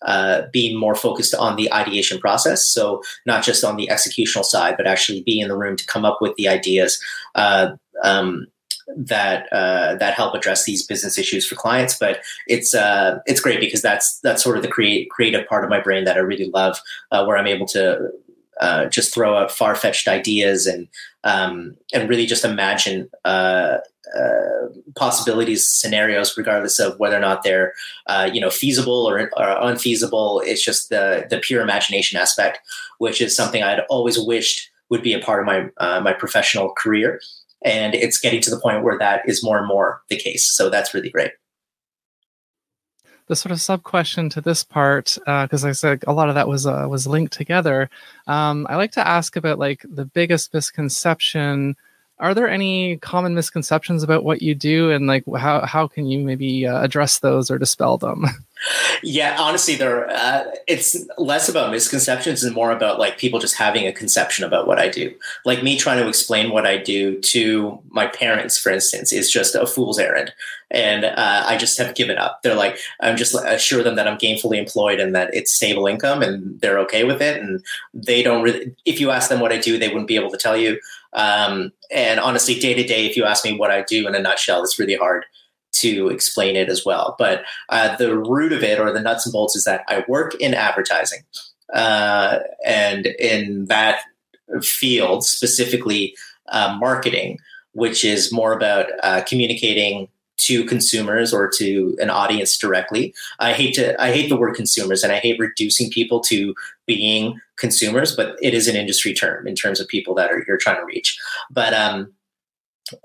uh, 0.04 0.44
be 0.54 0.76
more 0.76 0.96
focused 0.96 1.36
on 1.36 1.56
the 1.56 1.72
ideation 1.74 2.20
process. 2.20 2.68
So 2.68 3.04
not 3.26 3.44
just 3.44 3.64
on 3.64 3.76
the 3.76 3.90
executional 3.92 4.46
side, 4.46 4.78
but 4.78 4.88
actually 4.88 5.24
be 5.24 5.40
in 5.40 5.50
the 5.50 5.58
room 5.58 5.76
to 5.76 5.86
come 5.86 6.06
up 6.06 6.20
with 6.22 6.36
the 6.36 6.48
ideas 6.48 7.04
uh, 7.36 7.72
um, 8.04 8.48
that 8.96 9.52
uh, 9.52 9.96
that 9.96 10.14
help 10.14 10.34
address 10.34 10.64
these 10.64 10.86
business 10.86 11.18
issues 11.18 11.46
for 11.46 11.56
clients. 11.56 11.98
But 11.98 12.22
it's 12.48 12.74
uh, 12.74 13.20
it's 13.26 13.42
great 13.42 13.60
because 13.60 13.82
that's 13.82 14.20
that's 14.22 14.42
sort 14.42 14.56
of 14.56 14.64
the 14.64 14.70
create, 14.70 15.10
creative 15.10 15.46
part 15.48 15.64
of 15.64 15.70
my 15.70 15.82
brain 15.82 16.06
that 16.06 16.16
I 16.16 16.22
really 16.22 16.50
love, 16.50 16.80
uh, 17.12 17.26
where 17.26 17.38
I'm 17.38 17.48
able 17.48 17.68
to 17.68 18.10
uh, 18.60 18.86
just 18.88 19.14
throw 19.14 19.38
out 19.38 19.52
far 19.52 19.76
fetched 19.76 20.08
ideas 20.08 20.68
and 20.68 20.88
um, 21.24 21.76
and 21.94 22.10
really 22.10 22.26
just 22.26 22.46
imagine 22.46 23.10
uh, 23.26 23.78
uh, 24.18 24.68
possibilities, 24.96 25.70
scenarios, 25.70 26.38
regardless 26.38 26.80
of 26.80 26.98
whether 27.00 27.16
or 27.16 27.22
not 27.22 27.44
they're 27.44 27.74
uh, 28.08 28.30
you 28.32 28.42
know 28.42 28.50
feasible 28.50 29.08
or, 29.10 29.30
or, 29.38 29.58
unfeasible. 29.62 30.42
It's 30.46 30.64
just 30.64 30.90
the 30.90 31.28
the 31.30 31.40
pure 31.40 31.62
imagination 31.62 32.20
aspect, 32.20 32.60
which 32.98 33.22
is 33.22 33.36
something 33.36 33.64
I'd 33.64 33.82
always 33.90 34.20
wished 34.20 34.70
would 34.90 35.04
be 35.04 35.14
a 35.14 35.20
part 35.20 35.40
of 35.40 35.46
my 35.46 35.70
uh, 35.78 36.02
my 36.02 36.14
professional 36.14 36.72
career, 36.72 37.22
and 37.64 37.94
it's 37.96 38.20
getting 38.20 38.42
to 38.42 38.50
the 38.50 38.60
point 38.60 38.84
where 38.84 38.98
that 38.98 39.28
is 39.28 39.44
more 39.44 39.58
and 39.58 39.68
more 39.68 40.02
the 40.10 40.18
case. 40.18 40.50
So 40.52 40.70
that's 40.70 40.94
really 40.94 41.10
great 41.10 41.32
the 43.30 43.36
sort 43.36 43.52
of 43.52 43.62
sub 43.62 43.84
question 43.84 44.28
to 44.30 44.42
this 44.42 44.64
part, 44.64 45.18
because 45.20 45.64
uh, 45.64 45.70
I 45.70 45.72
said 45.72 46.04
a 46.08 46.14
lot 46.14 46.30
of 46.30 46.36
that 46.36 46.48
was 46.48 46.66
uh, 46.66 46.88
was 46.90 47.08
linked 47.08 47.32
together. 47.32 47.90
Um, 48.28 48.66
I 48.70 48.76
like 48.76 48.92
to 48.94 49.08
ask 49.08 49.36
about 49.36 49.60
like 49.60 49.86
the 49.88 50.04
biggest 50.04 50.54
misconception. 50.54 51.78
Are 52.20 52.34
there 52.34 52.50
any 52.50 52.98
common 52.98 53.34
misconceptions 53.34 54.04
about 54.04 54.24
what 54.24 54.42
you 54.42 54.54
do, 54.54 54.92
and 54.92 55.08
like 55.08 55.24
how 55.38 55.66
how 55.66 55.88
can 55.88 56.06
you 56.06 56.20
maybe 56.20 56.68
uh, 56.68 56.82
address 56.82 57.20
those 57.20 57.50
or 57.50 57.58
dispel 57.58 57.98
them? 57.98 58.26
Yeah, 59.02 59.38
honestly, 59.40 59.76
there 59.76 60.10
uh, 60.10 60.44
it's 60.68 60.98
less 61.18 61.48
about 61.48 61.72
misconceptions 61.72 62.44
and 62.44 62.54
more 62.54 62.72
about 62.72 63.00
like 63.00 63.18
people 63.18 63.40
just 63.40 63.56
having 63.56 63.88
a 63.88 63.94
conception 63.94 64.44
about 64.44 64.68
what 64.68 64.80
I 64.80 64.90
do. 64.90 65.14
Like 65.46 65.64
me 65.64 65.78
trying 65.78 66.02
to 66.02 66.10
explain 66.10 66.52
what 66.52 66.66
I 66.66 66.78
do 66.78 67.20
to 67.22 67.80
my 67.90 68.08
parents, 68.08 68.58
for 68.58 68.70
instance, 68.72 69.14
is 69.14 69.32
just 69.32 69.56
a 69.56 69.66
fool's 69.66 69.98
errand, 69.98 70.34
and 70.72 71.06
uh, 71.06 71.44
I 71.46 71.56
just 71.56 71.78
have 71.78 71.96
given 71.96 72.18
up. 72.18 72.42
They're 72.44 72.56
like, 72.56 72.78
I'm 73.00 73.16
just 73.16 73.34
assure 73.34 73.84
them 73.84 73.96
that 73.96 74.08
I'm 74.08 74.18
gainfully 74.18 74.58
employed 74.58 75.00
and 75.00 75.16
that 75.16 75.34
it's 75.34 75.54
stable 75.54 75.88
income, 75.88 76.22
and 76.22 76.60
they're 76.60 76.80
okay 76.80 77.06
with 77.06 77.22
it. 77.22 77.42
And 77.42 77.64
they 77.94 78.22
don't 78.22 78.44
really. 78.44 78.76
If 78.84 79.00
you 79.00 79.12
ask 79.12 79.30
them 79.30 79.40
what 79.40 79.54
I 79.54 79.58
do, 79.58 79.80
they 79.80 79.88
wouldn't 79.88 80.08
be 80.08 80.18
able 80.18 80.32
to 80.32 80.38
tell 80.38 80.58
you. 80.58 80.80
Um, 81.14 81.72
and 81.92 82.20
honestly, 82.20 82.60
day 82.60 82.74
to 82.74 82.84
day, 82.84 83.06
if 83.06 83.18
you 83.18 83.26
ask 83.26 83.44
me 83.44 83.58
what 83.58 83.72
I 83.72 83.82
do 83.82 84.08
in 84.08 84.16
a 84.16 84.20
nutshell, 84.20 84.64
it's 84.64 84.80
really 84.80 84.96
hard 84.96 85.26
to 85.72 86.10
explain 86.10 86.56
it 86.56 86.70
as 86.70 86.86
well. 86.86 87.16
But 87.18 87.44
uh, 87.70 87.96
the 87.98 88.18
root 88.18 88.54
of 88.54 88.64
it, 88.64 88.80
or 88.80 88.92
the 88.92 89.02
nuts 89.02 89.26
and 89.26 89.34
bolts, 89.34 89.56
is 89.56 89.66
that 89.66 89.84
I 89.88 90.04
work 90.08 90.36
in 90.36 90.54
advertising, 90.54 91.22
uh, 91.74 92.40
and 92.66 93.06
in 93.06 93.66
that 93.66 94.02
field, 94.62 95.24
specifically 95.24 96.16
uh, 96.50 96.76
marketing, 96.80 97.38
which 97.74 98.04
is 98.04 98.32
more 98.32 98.54
about 98.54 98.88
uh, 99.04 99.22
communicating 99.22 100.08
to 100.38 100.64
consumers 100.66 101.34
or 101.34 101.50
to 101.58 101.96
an 102.00 102.10
audience 102.10 102.58
directly. 102.58 103.14
I 103.40 103.54
hate 103.54 103.76
to 103.76 104.02
I 104.02 104.12
hate 104.12 104.30
the 104.30 104.38
word 104.38 104.56
consumers 104.56 105.04
and 105.04 105.12
I 105.12 105.20
hate 105.20 105.38
reducing 105.38 105.92
people 105.92 106.22
to 106.22 106.56
being 106.88 107.40
consumers, 107.60 108.16
but 108.16 108.36
it 108.42 108.54
is 108.54 108.68
an 108.68 108.76
industry 108.76 109.14
term 109.14 109.48
in 109.48 109.56
terms 109.56 109.80
of 109.80 109.88
people 109.88 110.16
that 110.16 110.32
are 110.32 110.44
you're 110.48 110.58
trying 110.58 110.78
to 110.78 110.86
reach. 110.86 111.20
But 111.52 111.74
um 111.74 112.12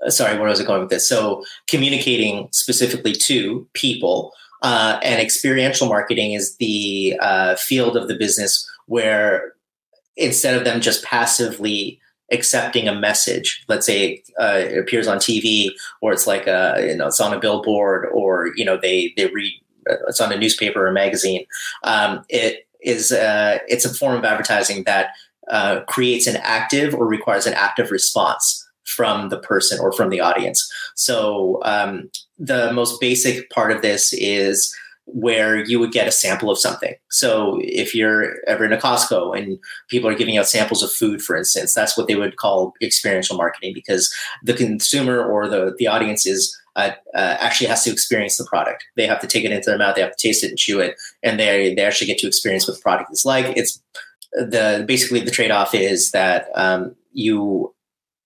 sorry, 0.07 0.37
where 0.37 0.49
was 0.49 0.61
I 0.61 0.65
going 0.65 0.81
with 0.81 0.89
this? 0.89 1.07
So 1.07 1.43
communicating 1.67 2.49
specifically 2.51 3.13
to 3.13 3.67
people 3.73 4.33
uh, 4.61 4.99
and 5.03 5.21
experiential 5.21 5.87
marketing 5.87 6.33
is 6.33 6.55
the 6.57 7.15
uh, 7.21 7.55
field 7.55 7.95
of 7.95 8.07
the 8.07 8.15
business 8.15 8.67
where 8.87 9.53
instead 10.17 10.55
of 10.55 10.63
them 10.63 10.81
just 10.81 11.03
passively 11.03 11.99
accepting 12.31 12.87
a 12.87 12.95
message 12.95 13.63
let's 13.67 13.85
say 13.85 14.23
uh, 14.39 14.57
it 14.57 14.79
appears 14.79 15.07
on 15.07 15.19
tv 15.19 15.69
or 16.01 16.11
it's 16.11 16.25
like 16.25 16.47
a 16.47 16.75
you 16.79 16.95
know 16.95 17.05
it's 17.05 17.19
on 17.19 17.31
a 17.31 17.39
billboard 17.39 18.07
or 18.11 18.49
you 18.55 18.65
know 18.65 18.79
they 18.81 19.13
they 19.15 19.27
read 19.27 19.53
uh, 19.87 19.97
it's 20.07 20.19
on 20.19 20.31
a 20.31 20.37
newspaper 20.37 20.87
or 20.87 20.91
magazine 20.91 21.45
um, 21.83 22.25
it 22.29 22.64
is 22.85 23.11
uh, 23.11 23.59
it's 23.67 23.85
a 23.85 23.93
form 23.93 24.15
of 24.15 24.23
advertising 24.23 24.83
that 24.83 25.09
uh, 25.51 25.81
creates 25.81 26.27
an 26.27 26.37
active 26.37 26.93
or 26.93 27.07
requires 27.07 27.45
an 27.45 27.53
active 27.53 27.91
response 27.91 28.61
from 28.83 29.29
the 29.29 29.39
person 29.39 29.79
or 29.79 29.91
from 29.91 30.09
the 30.09 30.19
audience 30.19 30.71
so 30.95 31.59
um, 31.63 32.09
the 32.37 32.71
most 32.73 33.01
basic 33.01 33.49
part 33.49 33.71
of 33.71 33.81
this 33.81 34.13
is 34.13 34.73
where 35.05 35.63
you 35.63 35.79
would 35.79 35.91
get 35.91 36.07
a 36.07 36.11
sample 36.11 36.49
of 36.49 36.57
something. 36.57 36.95
So 37.11 37.59
if 37.61 37.93
you're 37.93 38.37
ever 38.47 38.65
in 38.65 38.73
a 38.73 38.77
Costco 38.77 39.37
and 39.37 39.59
people 39.87 40.09
are 40.09 40.15
giving 40.15 40.37
out 40.37 40.47
samples 40.47 40.81
of 40.81 40.91
food, 40.91 41.21
for 41.21 41.35
instance, 41.35 41.73
that's 41.73 41.95
what 41.97 42.07
they 42.07 42.15
would 42.15 42.37
call 42.37 42.73
experiential 42.81 43.37
marketing 43.37 43.73
because 43.73 44.13
the 44.43 44.53
consumer 44.53 45.23
or 45.23 45.47
the, 45.47 45.75
the 45.77 45.87
audience 45.87 46.25
is 46.25 46.59
uh, 46.75 46.91
uh, 47.13 47.37
actually 47.39 47.67
has 47.67 47.83
to 47.83 47.91
experience 47.91 48.37
the 48.37 48.45
product. 48.45 48.83
They 48.95 49.07
have 49.07 49.21
to 49.21 49.27
take 49.27 49.45
it 49.45 49.51
into 49.51 49.69
their 49.69 49.77
mouth, 49.77 49.95
they 49.95 50.01
have 50.01 50.15
to 50.15 50.27
taste 50.27 50.43
it 50.43 50.49
and 50.49 50.57
chew 50.57 50.79
it, 50.79 50.95
and 51.23 51.39
they 51.39 51.73
they 51.73 51.83
actually 51.83 52.07
get 52.07 52.17
to 52.19 52.27
experience 52.27 52.67
what 52.67 52.77
the 52.77 52.81
product 52.81 53.11
is 53.11 53.25
like. 53.25 53.55
It's 53.57 53.81
the 54.33 54.83
basically 54.87 55.21
the 55.21 55.31
trade 55.31 55.51
off 55.51 55.73
is 55.73 56.11
that 56.11 56.49
um, 56.55 56.95
you 57.13 57.73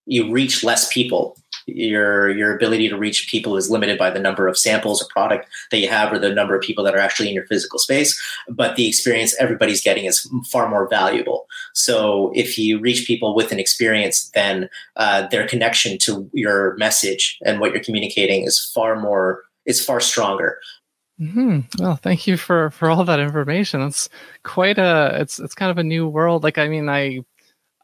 you 0.06 0.30
reach 0.30 0.64
less 0.64 0.92
people 0.92 1.36
your 1.74 2.30
your 2.30 2.54
ability 2.54 2.88
to 2.88 2.96
reach 2.96 3.28
people 3.28 3.56
is 3.56 3.70
limited 3.70 3.98
by 3.98 4.10
the 4.10 4.18
number 4.18 4.46
of 4.46 4.58
samples 4.58 5.02
or 5.02 5.06
product 5.08 5.48
that 5.70 5.78
you 5.78 5.88
have 5.88 6.12
or 6.12 6.18
the 6.18 6.32
number 6.32 6.54
of 6.54 6.62
people 6.62 6.84
that 6.84 6.94
are 6.94 6.98
actually 6.98 7.28
in 7.28 7.34
your 7.34 7.46
physical 7.46 7.78
space 7.78 8.20
but 8.48 8.76
the 8.76 8.88
experience 8.88 9.34
everybody's 9.38 9.82
getting 9.82 10.04
is 10.04 10.28
far 10.50 10.68
more 10.68 10.88
valuable 10.88 11.46
so 11.74 12.32
if 12.34 12.58
you 12.58 12.78
reach 12.78 13.06
people 13.06 13.34
with 13.34 13.52
an 13.52 13.58
experience 13.58 14.30
then 14.34 14.68
uh, 14.96 15.26
their 15.28 15.46
connection 15.46 15.98
to 15.98 16.28
your 16.32 16.76
message 16.76 17.38
and 17.44 17.60
what 17.60 17.72
you're 17.72 17.84
communicating 17.84 18.44
is 18.44 18.70
far 18.74 18.98
more 18.98 19.42
is 19.66 19.84
far 19.84 20.00
stronger 20.00 20.58
hmm 21.18 21.60
Well, 21.78 21.96
thank 21.96 22.26
you 22.26 22.38
for 22.38 22.70
for 22.70 22.88
all 22.88 23.04
that 23.04 23.20
information. 23.20 23.82
It's 23.82 24.08
quite 24.42 24.78
a 24.78 25.18
it's 25.20 25.38
it's 25.38 25.54
kind 25.54 25.70
of 25.70 25.76
a 25.76 25.84
new 25.84 26.08
world. 26.08 26.42
Like, 26.42 26.56
I 26.56 26.66
mean, 26.66 26.88
I 26.88 27.20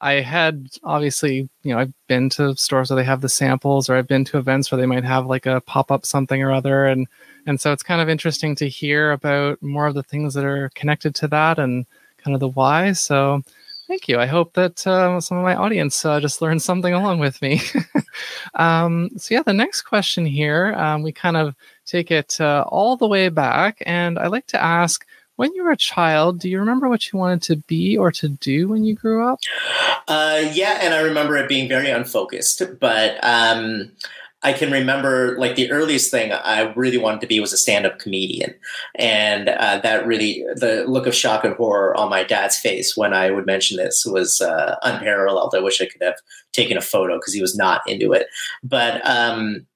I 0.01 0.15
had 0.15 0.69
obviously, 0.85 1.49
you 1.63 1.73
know, 1.73 1.79
I've 1.79 1.93
been 2.07 2.29
to 2.31 2.55
stores 2.57 2.91
where 2.91 2.97
they 2.97 3.05
have 3.05 3.23
the 3.23 3.29
samples, 3.29 3.89
or 3.89 3.97
I've 3.97 4.09
been 4.09 4.25
to 4.27 4.39
events 4.39 4.71
where 4.71 4.81
they 4.81 4.87
might 4.87 5.05
have 5.05 5.27
like 5.27 5.47
a 5.47 5.61
pop 5.63 5.91
up 5.91 6.05
something 6.05 6.43
or 6.43 6.53
other, 6.53 6.87
and 6.87 7.07
and 7.47 7.61
so 7.61 7.73
it's 7.73 7.83
kind 7.83 8.01
of 8.01 8.09
interesting 8.09 8.55
to 8.57 8.69
hear 8.69 9.13
about 9.13 9.63
more 9.63 9.87
of 9.87 9.95
the 9.95 10.03
things 10.03 10.35
that 10.35 10.45
are 10.45 10.71
connected 10.75 11.15
to 11.17 11.29
that 11.29 11.59
and 11.59 11.87
kind 12.19 12.35
of 12.35 12.41
the 12.41 12.49
why. 12.49 12.93
So, 12.93 13.43
thank 13.87 14.09
you. 14.09 14.19
I 14.19 14.27
hope 14.27 14.53
that 14.55 14.87
uh, 14.87 15.21
some 15.21 15.39
of 15.39 15.45
my 15.45 15.55
audience 15.55 16.05
uh, 16.05 16.21
just 16.21 16.43
learned 16.43 16.63
something 16.63 16.93
along 16.93 17.21
with 17.21 17.41
me. 17.41 17.61
um, 18.55 19.11
so 19.17 19.35
yeah, 19.35 19.43
the 19.43 19.53
next 19.53 19.83
question 19.83 20.27
here, 20.27 20.75
um, 20.75 21.03
we 21.03 21.13
kind 21.13 21.37
of 21.37 21.55
take 21.87 22.11
it 22.11 22.41
uh, 22.41 22.65
all 22.69 22.97
the 22.97 23.09
way 23.09 23.29
back, 23.31 23.83
and 23.87 24.19
I 24.19 24.27
like 24.27 24.47
to 24.49 24.63
ask 24.63 25.07
when 25.37 25.55
you 25.55 25.65
were 25.65 25.71
a 25.71 25.77
child, 25.77 26.41
do 26.41 26.49
you 26.49 26.59
remember 26.59 26.89
what 26.89 27.13
you 27.13 27.19
wanted 27.19 27.43
to 27.43 27.57
be 27.57 27.97
or 27.97 28.11
to 28.13 28.29
do 28.29 28.69
when 28.69 28.85
you 28.85 28.95
grew 28.95 29.27
up? 29.27 29.39
Uh, 30.09 30.43
yeah, 30.53 30.79
and 30.83 30.95
I 30.95 31.01
remember 31.01 31.37
it 31.37 31.49
being 31.49 31.69
very 31.69 31.91
unfocused, 31.91 32.63
but 32.81 33.23
um, 33.23 33.93
I 34.43 34.53
can 34.53 34.71
remember 34.71 35.39
like 35.39 35.57
the 35.57 35.71
earliest 35.71 36.11
thing 36.11 36.33
I 36.33 36.73
really 36.75 36.99
wanted 36.99 37.21
to 37.21 37.27
be 37.27 37.41
was 37.41 37.53
a 37.53 37.59
stand-up 37.59 37.99
comedian, 37.99 38.55
and 38.95 39.49
uh, 39.49 39.81
that 39.83 40.07
really 40.07 40.45
the 40.55 40.85
look 40.87 41.07
of 41.07 41.15
shock 41.15 41.45
and 41.45 41.55
horror 41.55 41.97
on 41.97 42.11
my 42.11 42.23
dad's 42.25 42.59
face 42.59 42.97
when 42.97 43.13
I 43.13 43.31
would 43.31 43.47
mention 43.47 43.77
this 43.77 44.05
was 44.07 44.41
uh, 44.41 44.77
unparalleled. 44.83 45.55
I 45.55 45.61
wish 45.61 45.81
I 45.81 45.87
could 45.87 46.03
have 46.03 46.17
taken 46.53 46.77
a 46.77 46.83
photo 46.83 47.19
because 47.19 47.35
he 47.35 47.41
was 47.41 47.57
not 47.57 47.83
into 47.87 48.13
it, 48.13 48.27
but. 48.63 49.07
Um, 49.07 49.67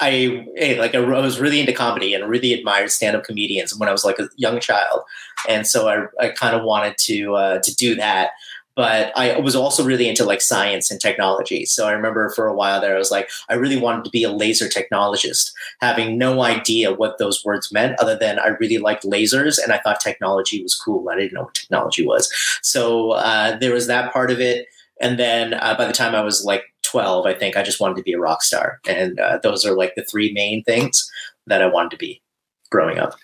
I 0.00 0.46
hey, 0.56 0.78
like 0.78 0.94
I 0.94 1.00
was 1.00 1.40
really 1.40 1.60
into 1.60 1.72
comedy 1.72 2.14
and 2.14 2.28
really 2.28 2.52
admired 2.52 2.90
stand-up 2.90 3.24
comedians 3.24 3.76
when 3.76 3.88
I 3.88 3.92
was 3.92 4.04
like 4.04 4.18
a 4.18 4.28
young 4.36 4.60
child, 4.60 5.02
and 5.48 5.66
so 5.66 5.88
I, 5.88 6.24
I 6.24 6.28
kind 6.30 6.54
of 6.54 6.64
wanted 6.64 6.96
to 6.98 7.34
uh, 7.34 7.58
to 7.60 7.74
do 7.74 7.94
that. 7.96 8.30
But 8.76 9.10
I 9.16 9.40
was 9.40 9.56
also 9.56 9.84
really 9.84 10.08
into 10.08 10.24
like 10.24 10.40
science 10.40 10.88
and 10.88 11.00
technology. 11.00 11.64
So 11.64 11.88
I 11.88 11.90
remember 11.90 12.30
for 12.30 12.46
a 12.46 12.54
while 12.54 12.80
there, 12.80 12.94
I 12.94 12.98
was 12.98 13.10
like, 13.10 13.28
I 13.48 13.54
really 13.54 13.76
wanted 13.76 14.04
to 14.04 14.10
be 14.10 14.22
a 14.22 14.30
laser 14.30 14.66
technologist, 14.66 15.50
having 15.80 16.16
no 16.16 16.42
idea 16.44 16.94
what 16.94 17.18
those 17.18 17.44
words 17.44 17.72
meant, 17.72 17.98
other 17.98 18.16
than 18.16 18.38
I 18.38 18.50
really 18.60 18.78
liked 18.78 19.02
lasers 19.02 19.58
and 19.60 19.72
I 19.72 19.78
thought 19.78 19.98
technology 19.98 20.62
was 20.62 20.76
cool. 20.76 21.08
I 21.08 21.16
didn't 21.16 21.32
know 21.32 21.42
what 21.42 21.54
technology 21.54 22.06
was. 22.06 22.32
So 22.62 23.14
uh, 23.14 23.58
there 23.58 23.72
was 23.72 23.88
that 23.88 24.12
part 24.12 24.30
of 24.30 24.38
it. 24.38 24.68
And 25.00 25.18
then 25.18 25.54
uh, 25.54 25.74
by 25.76 25.84
the 25.84 25.92
time 25.92 26.14
I 26.14 26.22
was 26.22 26.44
like 26.44 26.62
12, 26.90 27.26
I 27.26 27.34
think 27.34 27.56
I 27.56 27.62
just 27.62 27.80
wanted 27.80 27.96
to 27.96 28.02
be 28.02 28.12
a 28.12 28.18
rock 28.18 28.42
star. 28.42 28.80
And 28.88 29.20
uh, 29.20 29.38
those 29.42 29.64
are 29.64 29.74
like 29.74 29.94
the 29.94 30.04
three 30.04 30.32
main 30.32 30.62
things 30.64 31.10
that 31.46 31.62
I 31.62 31.66
wanted 31.66 31.90
to 31.92 31.96
be 31.96 32.22
growing 32.70 32.98
up. 32.98 33.14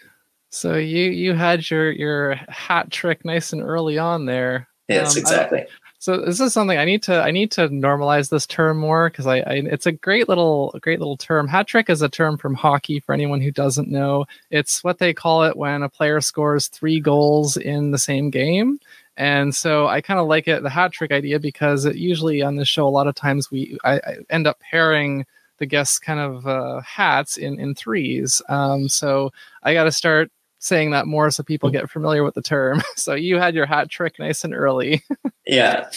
So 0.50 0.74
you 0.76 1.10
you 1.10 1.34
had 1.34 1.68
your 1.68 1.90
your 1.90 2.34
hat 2.48 2.90
trick 2.90 3.24
nice 3.24 3.52
and 3.52 3.62
early 3.62 3.98
on 3.98 4.26
there. 4.26 4.68
Yes, 4.88 5.16
um, 5.16 5.20
exactly. 5.20 5.60
I, 5.62 5.66
so 5.98 6.18
this 6.18 6.38
is 6.38 6.52
something 6.52 6.76
I 6.76 6.84
need 6.84 7.02
to 7.04 7.22
I 7.22 7.30
need 7.30 7.50
to 7.52 7.68
normalize 7.70 8.28
this 8.28 8.46
term 8.46 8.76
more 8.76 9.08
because 9.08 9.26
I, 9.26 9.38
I, 9.38 9.62
it's 9.64 9.86
a 9.86 9.92
great 9.92 10.28
little 10.28 10.78
great 10.80 10.98
little 10.98 11.16
term. 11.16 11.48
Hat 11.48 11.66
trick 11.66 11.88
is 11.88 12.02
a 12.02 12.10
term 12.10 12.36
from 12.36 12.54
hockey 12.54 13.00
for 13.00 13.14
anyone 13.14 13.40
who 13.40 13.50
doesn't 13.50 13.88
know. 13.88 14.26
It's 14.50 14.84
what 14.84 14.98
they 14.98 15.14
call 15.14 15.44
it 15.44 15.56
when 15.56 15.82
a 15.82 15.88
player 15.88 16.20
scores 16.20 16.68
three 16.68 17.00
goals 17.00 17.56
in 17.56 17.90
the 17.90 17.98
same 17.98 18.28
game. 18.28 18.78
And 19.16 19.54
so 19.54 19.86
I 19.86 20.00
kind 20.00 20.18
of 20.18 20.26
like 20.26 20.48
it, 20.48 20.62
the 20.62 20.70
hat 20.70 20.92
trick 20.92 21.12
idea, 21.12 21.38
because 21.38 21.84
it 21.84 21.96
usually 21.96 22.42
on 22.42 22.56
this 22.56 22.68
show, 22.68 22.86
a 22.86 22.90
lot 22.90 23.06
of 23.06 23.14
times 23.14 23.50
we 23.50 23.78
I, 23.84 23.94
I 23.94 24.16
end 24.30 24.46
up 24.46 24.60
pairing 24.60 25.26
the 25.58 25.66
guests 25.66 25.98
kind 25.98 26.18
of 26.18 26.46
uh, 26.46 26.80
hats 26.80 27.36
in 27.36 27.60
in 27.60 27.74
threes. 27.74 28.42
Um, 28.48 28.88
so 28.88 29.30
I 29.62 29.72
got 29.74 29.84
to 29.84 29.92
start 29.92 30.30
saying 30.58 30.90
that 30.92 31.06
more 31.06 31.30
so 31.30 31.42
people 31.42 31.70
get 31.70 31.90
familiar 31.90 32.24
with 32.24 32.34
the 32.34 32.42
term. 32.42 32.82
so 32.96 33.14
you 33.14 33.38
had 33.38 33.54
your 33.54 33.66
hat 33.66 33.90
trick 33.90 34.18
nice 34.18 34.44
and 34.44 34.54
early. 34.54 35.02
yeah. 35.46 35.90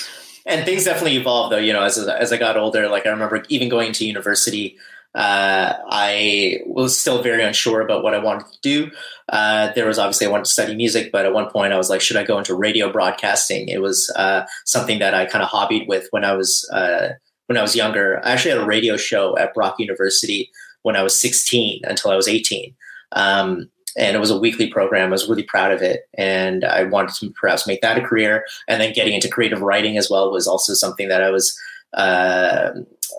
And 0.46 0.66
things 0.66 0.86
definitely 0.86 1.18
evolved 1.18 1.54
though, 1.54 1.58
you 1.58 1.74
know, 1.74 1.84
as, 1.84 1.98
as 1.98 2.32
I 2.32 2.38
got 2.38 2.58
older, 2.58 2.88
like 2.88 3.06
I 3.06 3.10
remember 3.10 3.44
even 3.50 3.70
going 3.70 3.94
to 3.94 4.06
university, 4.06 4.78
uh, 5.18 5.74
I 5.90 6.60
was 6.68 6.96
still 6.96 7.24
very 7.24 7.44
unsure 7.44 7.82
about 7.82 8.04
what 8.04 8.14
I 8.14 8.20
wanted 8.20 8.46
to 8.54 8.60
do. 8.62 8.92
Uh, 9.30 9.72
there 9.74 9.88
was 9.88 9.98
obviously 9.98 10.28
I 10.28 10.30
wanted 10.30 10.46
to 10.46 10.52
study 10.52 10.76
music, 10.76 11.12
but 11.12 11.26
at 11.26 11.34
one 11.34 11.50
point 11.50 11.74
I 11.74 11.78
was 11.78 11.90
like, 11.90 12.02
should 12.02 12.18
I 12.18 12.24
go 12.24 12.38
into 12.38 12.54
radio 12.54 12.92
broadcasting? 12.92 13.68
It 13.68 13.82
was 13.82 14.14
uh, 14.16 14.46
something 14.66 15.00
that 15.00 15.16
I 15.16 15.26
kind 15.26 15.44
of 15.44 15.50
hobbied 15.50 15.88
with 15.88 16.08
when 16.12 16.24
I 16.24 16.34
was 16.34 16.70
uh, 16.72 17.14
when 17.48 17.58
I 17.58 17.64
was 17.64 17.76
younger. 17.76 18.24
I 18.24 18.34
actually 18.34 18.52
had 18.52 18.60
a 18.60 18.66
radio 18.66 18.96
show 18.96 19.36
at 19.40 19.56
Brock 19.56 19.80
University 19.80 20.52
when 20.84 20.96
I 20.96 21.02
was 21.02 21.20
16 21.20 21.82
until 21.86 22.12
I 22.12 22.16
was 22.16 22.28
18. 22.28 22.76
Um, 23.14 23.72
and 23.98 24.16
it 24.16 24.20
was 24.20 24.30
a 24.30 24.38
weekly 24.38 24.70
program. 24.70 25.08
I 25.08 25.14
was 25.14 25.28
really 25.28 25.42
proud 25.42 25.72
of 25.72 25.82
it, 25.82 26.02
and 26.14 26.64
I 26.64 26.84
wanted 26.84 27.16
to 27.16 27.32
perhaps 27.32 27.66
make 27.66 27.82
that 27.82 27.98
a 27.98 28.02
career. 28.02 28.46
And 28.68 28.80
then 28.80 28.94
getting 28.94 29.16
into 29.16 29.30
creative 29.30 29.62
writing 29.62 29.98
as 29.98 30.12
well 30.12 30.32
was 30.32 30.48
also 30.48 30.76
something 30.76 31.08
that 31.08 31.24
I 31.24 31.32
was 31.32 31.60
uh, 31.96 32.74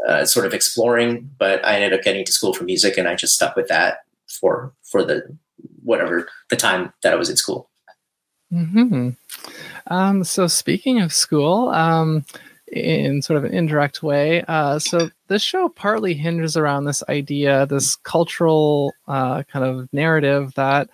uh, 0.07 0.25
sort 0.25 0.47
of 0.47 0.55
exploring, 0.55 1.31
but 1.39 1.65
I 1.65 1.75
ended 1.75 1.99
up 1.99 2.05
getting 2.05 2.25
to 2.25 2.33
school 2.33 2.53
for 2.55 2.65
music, 2.65 2.97
and 2.97 3.09
I 3.09 3.15
just 3.15 3.35
stuck 3.35 3.57
with 3.57 3.69
that 3.69 3.99
for 4.29 4.73
for 4.83 5.05
the 5.05 5.37
whatever 5.83 6.29
the 6.51 6.57
time 6.57 6.93
that 7.03 7.13
I 7.13 7.17
was 7.17 7.31
in 7.31 7.37
school. 7.37 7.71
Hmm. 8.51 9.11
Um, 9.89 10.25
so 10.25 10.47
speaking 10.47 11.01
of 11.01 11.13
school, 11.13 11.69
um, 11.71 12.25
in 12.69 13.23
sort 13.23 13.39
of 13.39 13.45
an 13.45 13.55
indirect 13.55 14.03
way, 14.03 14.43
uh, 14.49 14.79
so 14.79 15.11
this 15.29 15.43
show 15.43 15.69
partly 15.69 16.15
hinges 16.15 16.57
around 16.57 16.85
this 16.85 17.03
idea, 17.09 17.67
this 17.67 17.97
cultural 17.97 18.93
uh, 19.07 19.43
kind 19.45 19.65
of 19.65 19.89
narrative 19.93 20.55
that 20.55 20.89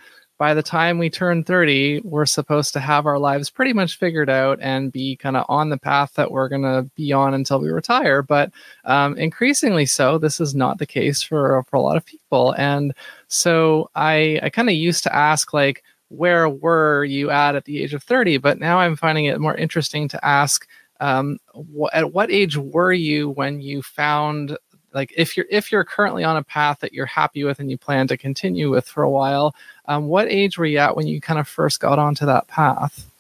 by 0.45 0.53
the 0.53 0.63
time 0.63 0.99
we 0.99 1.09
turn 1.09 1.43
30, 1.43 2.03
we're 2.05 2.27
supposed 2.27 2.75
to 2.75 2.79
have 2.79 3.07
our 3.07 3.19
lives 3.19 3.49
pretty 3.49 3.73
much 3.73 3.97
figured 3.97 4.29
out 4.29 4.59
and 4.61 4.93
be 4.93 5.17
kind 5.17 5.39
of 5.39 5.47
on 5.49 5.71
the 5.71 5.79
path 5.79 6.13
that 6.17 6.31
we're 6.31 6.51
going 6.51 6.61
to 6.61 6.83
be 6.95 7.15
on 7.15 7.33
until 7.33 7.59
we 7.59 7.71
retire. 7.71 8.21
But 8.21 8.53
um, 8.85 9.17
increasingly 9.17 9.87
so, 9.87 10.19
this 10.19 10.41
is 10.41 10.55
not 10.55 10.77
the 10.77 10.85
case 10.85 11.23
for, 11.23 11.65
for 11.71 11.77
a 11.77 11.81
lot 11.81 11.97
of 11.97 12.05
people. 12.05 12.55
And 12.59 12.93
so 13.27 13.89
I, 13.95 14.39
I 14.43 14.51
kind 14.51 14.69
of 14.69 14.75
used 14.75 15.03
to 15.05 15.17
ask, 15.17 15.55
like, 15.55 15.83
where 16.09 16.47
were 16.47 17.07
you 17.07 17.31
at 17.31 17.57
at 17.57 17.65
the 17.65 17.83
age 17.83 17.95
of 17.95 18.03
30? 18.03 18.37
But 18.37 18.59
now 18.59 18.81
I'm 18.81 18.97
finding 18.97 19.25
it 19.25 19.41
more 19.41 19.55
interesting 19.55 20.09
to 20.09 20.23
ask, 20.23 20.69
um, 21.01 21.39
wh- 21.55 21.89
at 21.95 22.13
what 22.13 22.31
age 22.31 22.59
were 22.59 22.93
you 22.93 23.31
when 23.31 23.63
you 23.63 23.81
found 23.81 24.59
like 24.95 25.13
if 25.17 25.37
you're 25.37 25.47
if 25.51 25.71
you're 25.71 25.85
currently 25.85 26.25
on 26.25 26.37
a 26.37 26.43
path 26.43 26.81
that 26.81 26.93
you're 26.93 27.07
happy 27.07 27.45
with 27.45 27.59
and 27.59 27.71
you 27.71 27.77
plan 27.77 28.07
to 28.07 28.17
continue 28.17 28.71
with 28.71 28.87
for 28.87 29.03
a 29.03 29.11
while 29.11 29.55
um, 29.87 30.07
what 30.07 30.29
age 30.29 30.57
were 30.57 30.67
you 30.67 30.79
at 30.79 30.97
when 30.97 31.07
you 31.07 31.21
kind 31.21 31.39
of 31.39 31.49
first 31.49 31.81
got 31.81 31.99
onto 31.99 32.25
that 32.25 32.47
path 32.49 33.11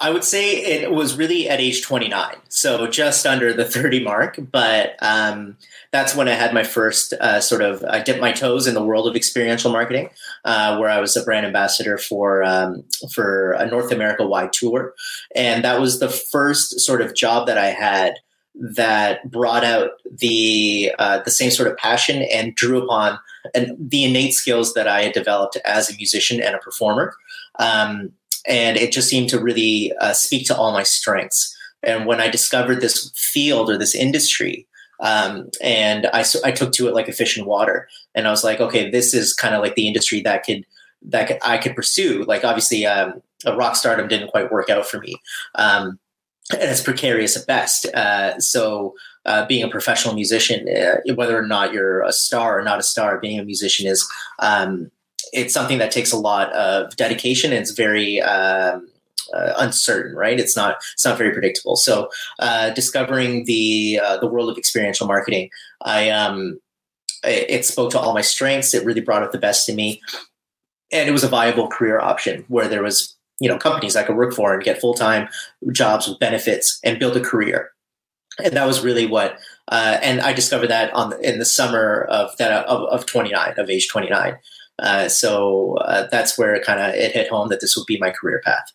I 0.00 0.10
would 0.10 0.24
say 0.24 0.56
it 0.56 0.92
was 0.92 1.16
really 1.16 1.48
at 1.48 1.60
age 1.60 1.82
29, 1.82 2.36
so 2.48 2.86
just 2.86 3.26
under 3.26 3.52
the 3.52 3.64
30 3.64 4.04
mark. 4.04 4.38
But 4.50 4.94
um, 5.00 5.56
that's 5.90 6.14
when 6.14 6.28
I 6.28 6.34
had 6.34 6.54
my 6.54 6.62
first 6.62 7.14
uh, 7.14 7.40
sort 7.40 7.62
of 7.62 7.84
I 7.84 8.00
dipped 8.00 8.20
my 8.20 8.32
toes 8.32 8.66
in 8.66 8.74
the 8.74 8.84
world 8.84 9.08
of 9.08 9.16
experiential 9.16 9.72
marketing, 9.72 10.10
uh, 10.44 10.76
where 10.78 10.88
I 10.88 11.00
was 11.00 11.16
a 11.16 11.24
brand 11.24 11.46
ambassador 11.46 11.98
for 11.98 12.44
um, 12.44 12.84
for 13.12 13.52
a 13.52 13.66
North 13.66 13.90
America 13.90 14.24
wide 14.24 14.52
tour, 14.52 14.94
and 15.34 15.64
that 15.64 15.80
was 15.80 15.98
the 15.98 16.08
first 16.08 16.80
sort 16.80 17.00
of 17.00 17.14
job 17.14 17.48
that 17.48 17.58
I 17.58 17.70
had 17.70 18.14
that 18.58 19.30
brought 19.30 19.64
out 19.64 19.90
the 20.10 20.92
uh, 20.98 21.20
the 21.22 21.30
same 21.30 21.50
sort 21.50 21.68
of 21.68 21.76
passion 21.76 22.22
and 22.32 22.54
drew 22.54 22.82
upon 22.82 23.18
and 23.54 23.76
the 23.78 24.04
innate 24.04 24.34
skills 24.34 24.74
that 24.74 24.88
I 24.88 25.02
had 25.02 25.12
developed 25.12 25.56
as 25.64 25.90
a 25.90 25.96
musician 25.96 26.42
and 26.42 26.54
a 26.54 26.58
performer. 26.58 27.14
Um, 27.58 28.10
and 28.46 28.76
it 28.76 28.92
just 28.92 29.08
seemed 29.08 29.28
to 29.30 29.40
really 29.40 29.92
uh, 30.00 30.12
speak 30.12 30.46
to 30.46 30.56
all 30.56 30.72
my 30.72 30.82
strengths. 30.82 31.54
And 31.82 32.06
when 32.06 32.20
I 32.20 32.28
discovered 32.28 32.80
this 32.80 33.10
field 33.14 33.70
or 33.70 33.78
this 33.78 33.94
industry, 33.94 34.66
um, 35.00 35.50
and 35.62 36.06
I, 36.12 36.24
I 36.44 36.50
took 36.50 36.72
to 36.72 36.88
it 36.88 36.94
like 36.94 37.08
a 37.08 37.12
fish 37.12 37.38
in 37.38 37.46
water, 37.46 37.88
and 38.14 38.26
I 38.26 38.30
was 38.30 38.42
like, 38.42 38.60
okay, 38.60 38.90
this 38.90 39.14
is 39.14 39.32
kind 39.32 39.54
of 39.54 39.62
like 39.62 39.76
the 39.76 39.86
industry 39.86 40.20
that 40.22 40.44
could 40.44 40.64
that 41.02 41.28
could, 41.28 41.38
I 41.42 41.58
could 41.58 41.76
pursue. 41.76 42.24
Like 42.24 42.44
obviously, 42.44 42.84
um, 42.84 43.22
a 43.46 43.54
rock 43.54 43.76
stardom 43.76 44.08
didn't 44.08 44.30
quite 44.30 44.50
work 44.50 44.68
out 44.68 44.86
for 44.86 44.98
me, 44.98 45.14
um, 45.54 46.00
and 46.52 46.62
it's 46.62 46.82
precarious 46.82 47.36
at 47.36 47.46
best. 47.46 47.86
Uh, 47.94 48.38
so. 48.38 48.94
Uh, 49.26 49.44
being 49.46 49.62
a 49.62 49.68
professional 49.68 50.14
musician, 50.14 50.66
uh, 50.74 51.14
whether 51.14 51.38
or 51.38 51.46
not 51.46 51.70
you're 51.70 52.02
a 52.02 52.12
star 52.12 52.58
or 52.58 52.62
not 52.62 52.78
a 52.78 52.82
star, 52.82 53.18
being 53.20 53.38
a 53.38 53.44
musician 53.44 53.86
is 53.86 54.08
um, 54.38 54.90
it's 55.32 55.52
something 55.52 55.76
that 55.78 55.90
takes 55.90 56.12
a 56.12 56.16
lot 56.16 56.50
of 56.54 56.96
dedication 56.96 57.52
and 57.52 57.60
it's 57.60 57.72
very 57.72 58.22
um, 58.22 58.88
uh, 59.34 59.54
uncertain, 59.58 60.16
right? 60.16 60.38
It's 60.38 60.56
not 60.56 60.76
it's 60.94 61.04
not 61.04 61.18
very 61.18 61.32
predictable. 61.32 61.76
So 61.76 62.10
uh, 62.38 62.70
discovering 62.70 63.44
the 63.44 64.00
uh, 64.02 64.16
the 64.18 64.26
world 64.26 64.50
of 64.50 64.58
experiential 64.58 65.06
marketing, 65.06 65.50
I 65.82 66.10
um, 66.10 66.60
it 67.24 67.64
spoke 67.64 67.90
to 67.92 67.98
all 67.98 68.14
my 68.14 68.22
strengths. 68.22 68.74
It 68.74 68.84
really 68.84 69.00
brought 69.00 69.22
out 69.22 69.32
the 69.32 69.38
best 69.38 69.68
in 69.68 69.76
me, 69.76 70.00
and 70.92 71.08
it 71.08 71.12
was 71.12 71.24
a 71.24 71.28
viable 71.28 71.68
career 71.68 72.00
option 72.00 72.44
where 72.48 72.68
there 72.68 72.82
was 72.82 73.16
you 73.40 73.48
know 73.48 73.58
companies 73.58 73.96
I 73.96 74.02
could 74.02 74.16
work 74.16 74.34
for 74.34 74.54
and 74.54 74.62
get 74.62 74.80
full 74.80 74.94
time 74.94 75.28
jobs 75.72 76.08
with 76.08 76.18
benefits 76.18 76.78
and 76.84 76.98
build 76.98 77.16
a 77.16 77.20
career. 77.20 77.70
And 78.42 78.52
that 78.52 78.66
was 78.68 78.84
really 78.84 79.04
what, 79.04 79.36
uh, 79.66 79.98
and 80.00 80.20
I 80.20 80.32
discovered 80.32 80.68
that 80.68 80.92
on 80.94 81.10
the, 81.10 81.18
in 81.28 81.40
the 81.40 81.44
summer 81.44 82.04
of 82.04 82.36
that 82.36 82.66
of, 82.66 82.82
of 82.88 83.04
29 83.04 83.54
of 83.58 83.68
age 83.68 83.88
29 83.88 84.38
uh, 84.78 85.08
so 85.08 85.74
uh, 85.78 86.06
that's 86.10 86.38
where 86.38 86.60
kind 86.62 86.80
of 86.80 86.94
it 86.94 87.12
hit 87.12 87.28
home 87.28 87.48
that 87.48 87.60
this 87.60 87.76
would 87.76 87.86
be 87.86 87.98
my 87.98 88.10
career 88.10 88.40
path. 88.44 88.72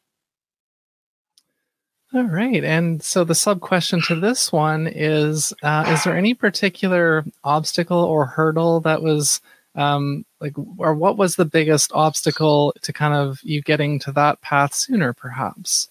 All 2.14 2.24
right, 2.24 2.64
and 2.64 3.02
so 3.02 3.24
the 3.24 3.34
sub 3.34 3.62
question 3.62 4.02
to 4.04 4.16
this 4.20 4.52
one 4.52 4.88
is: 4.88 5.54
uh, 5.64 5.86
Is 5.88 6.04
there 6.04 6.16
any 6.16 6.34
particular 6.34 7.26
obstacle 7.44 8.04
or 8.04 8.26
hurdle 8.26 8.82
that 8.82 9.02
was 9.02 9.42
um, 9.76 10.26
like, 10.40 10.54
or 10.78 10.94
what 10.94 11.18
was 11.18 11.36
the 11.36 11.46
biggest 11.46 11.92
obstacle 11.94 12.74
to 12.82 12.94
kind 12.94 13.14
of 13.14 13.40
you 13.44 13.62
getting 13.62 14.00
to 14.00 14.12
that 14.14 14.42
path 14.42 14.74
sooner, 14.74 15.14
perhaps? 15.14 15.90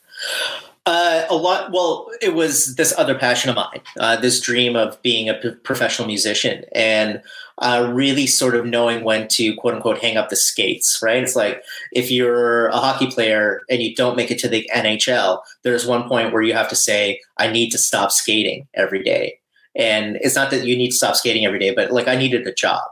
Uh, 0.84 1.24
a 1.30 1.36
lot. 1.36 1.70
Well, 1.72 2.08
it 2.20 2.34
was 2.34 2.74
this 2.74 2.92
other 2.98 3.16
passion 3.16 3.50
of 3.50 3.56
mine, 3.56 3.80
uh, 4.00 4.16
this 4.16 4.40
dream 4.40 4.74
of 4.74 5.00
being 5.02 5.28
a 5.28 5.34
p- 5.34 5.54
professional 5.62 6.08
musician, 6.08 6.64
and 6.72 7.22
uh, 7.58 7.88
really 7.92 8.26
sort 8.26 8.56
of 8.56 8.66
knowing 8.66 9.04
when 9.04 9.28
to 9.28 9.54
quote 9.54 9.74
unquote 9.74 9.98
hang 9.98 10.16
up 10.16 10.28
the 10.28 10.34
skates. 10.34 10.98
Right? 11.00 11.22
It's 11.22 11.36
like 11.36 11.62
if 11.92 12.10
you're 12.10 12.66
a 12.66 12.78
hockey 12.78 13.06
player 13.06 13.60
and 13.70 13.80
you 13.80 13.94
don't 13.94 14.16
make 14.16 14.32
it 14.32 14.40
to 14.40 14.48
the 14.48 14.68
NHL, 14.74 15.40
there's 15.62 15.86
one 15.86 16.08
point 16.08 16.32
where 16.32 16.42
you 16.42 16.52
have 16.52 16.68
to 16.70 16.76
say, 16.76 17.20
"I 17.38 17.46
need 17.46 17.70
to 17.70 17.78
stop 17.78 18.10
skating 18.10 18.66
every 18.74 19.04
day." 19.04 19.38
And 19.76 20.16
it's 20.20 20.34
not 20.34 20.50
that 20.50 20.66
you 20.66 20.76
need 20.76 20.90
to 20.90 20.96
stop 20.96 21.14
skating 21.14 21.46
every 21.46 21.60
day, 21.60 21.72
but 21.72 21.92
like 21.92 22.08
I 22.08 22.16
needed 22.16 22.44
a 22.48 22.52
job, 22.52 22.82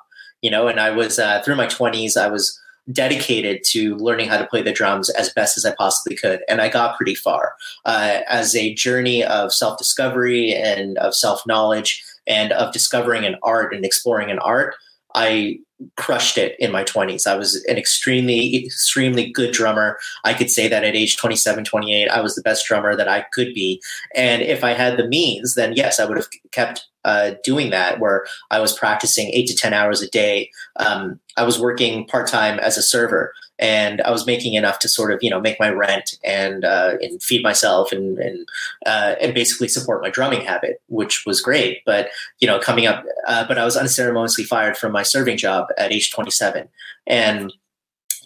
you 0.42 0.50
know. 0.50 0.68
And 0.68 0.80
I 0.80 0.90
was 0.90 1.18
uh, 1.18 1.42
through 1.42 1.56
my 1.56 1.66
20s, 1.66 2.16
I 2.16 2.28
was 2.28 2.58
dedicated 2.92 3.62
to 3.64 3.96
learning 3.96 4.28
how 4.28 4.38
to 4.38 4.46
play 4.46 4.62
the 4.62 4.72
drums 4.72 5.10
as 5.10 5.32
best 5.32 5.56
as 5.56 5.64
I 5.64 5.74
possibly 5.76 6.16
could. 6.16 6.40
And 6.48 6.60
I 6.60 6.68
got 6.68 6.96
pretty 6.96 7.14
far 7.14 7.54
uh, 7.84 8.20
as 8.28 8.54
a 8.56 8.74
journey 8.74 9.24
of 9.24 9.52
self 9.52 9.78
discovery 9.78 10.54
and 10.54 10.98
of 10.98 11.14
self 11.14 11.46
knowledge 11.46 12.04
and 12.26 12.52
of 12.52 12.72
discovering 12.72 13.24
an 13.24 13.36
art 13.42 13.74
and 13.74 13.84
exploring 13.84 14.30
an 14.30 14.38
art. 14.40 14.74
I 15.14 15.58
crushed 15.96 16.38
it 16.38 16.56
in 16.58 16.70
my 16.70 16.84
20s. 16.84 17.26
I 17.26 17.36
was 17.36 17.64
an 17.64 17.76
extremely, 17.76 18.64
extremely 18.64 19.30
good 19.30 19.52
drummer. 19.52 19.98
I 20.24 20.34
could 20.34 20.50
say 20.50 20.68
that 20.68 20.84
at 20.84 20.94
age 20.94 21.16
27, 21.16 21.64
28, 21.64 22.08
I 22.08 22.20
was 22.20 22.34
the 22.34 22.42
best 22.42 22.66
drummer 22.66 22.94
that 22.94 23.08
I 23.08 23.24
could 23.32 23.54
be. 23.54 23.80
And 24.14 24.42
if 24.42 24.62
I 24.62 24.72
had 24.72 24.96
the 24.96 25.08
means, 25.08 25.54
then 25.54 25.72
yes, 25.72 25.98
I 25.98 26.04
would 26.04 26.16
have 26.16 26.28
kept 26.52 26.86
uh, 27.04 27.32
doing 27.44 27.70
that 27.70 28.00
where 28.00 28.26
I 28.50 28.60
was 28.60 28.76
practicing 28.76 29.28
eight 29.28 29.46
to 29.48 29.54
10 29.54 29.72
hours 29.72 30.02
a 30.02 30.08
day. 30.08 30.50
Um, 30.76 31.20
I 31.36 31.44
was 31.44 31.58
working 31.58 32.06
part 32.06 32.26
time 32.26 32.58
as 32.58 32.76
a 32.76 32.82
server 32.82 33.32
and 33.58 34.00
I 34.02 34.10
was 34.10 34.26
making 34.26 34.54
enough 34.54 34.78
to 34.80 34.88
sort 34.88 35.12
of, 35.12 35.22
you 35.22 35.30
know, 35.30 35.40
make 35.40 35.60
my 35.60 35.68
rent 35.68 36.18
and, 36.24 36.64
uh, 36.64 36.96
and 37.00 37.22
feed 37.22 37.42
myself 37.42 37.92
and, 37.92 38.18
and, 38.18 38.48
uh, 38.86 39.14
and 39.20 39.34
basically 39.34 39.68
support 39.68 40.02
my 40.02 40.10
drumming 40.10 40.40
habit, 40.40 40.80
which 40.88 41.24
was 41.26 41.40
great. 41.40 41.82
But, 41.84 42.08
you 42.40 42.48
know, 42.48 42.58
coming 42.58 42.86
up, 42.86 43.04
uh, 43.26 43.46
but 43.46 43.58
I 43.58 43.64
was 43.64 43.76
unceremoniously 43.76 44.44
fired 44.44 44.76
from 44.76 44.92
my 44.92 45.02
serving 45.02 45.36
job 45.36 45.68
at 45.76 45.92
age 45.92 46.10
27. 46.10 46.68
And 47.06 47.52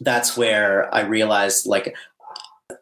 that's 0.01 0.37
where 0.37 0.93
I 0.95 1.01
realized, 1.03 1.67
like, 1.67 1.97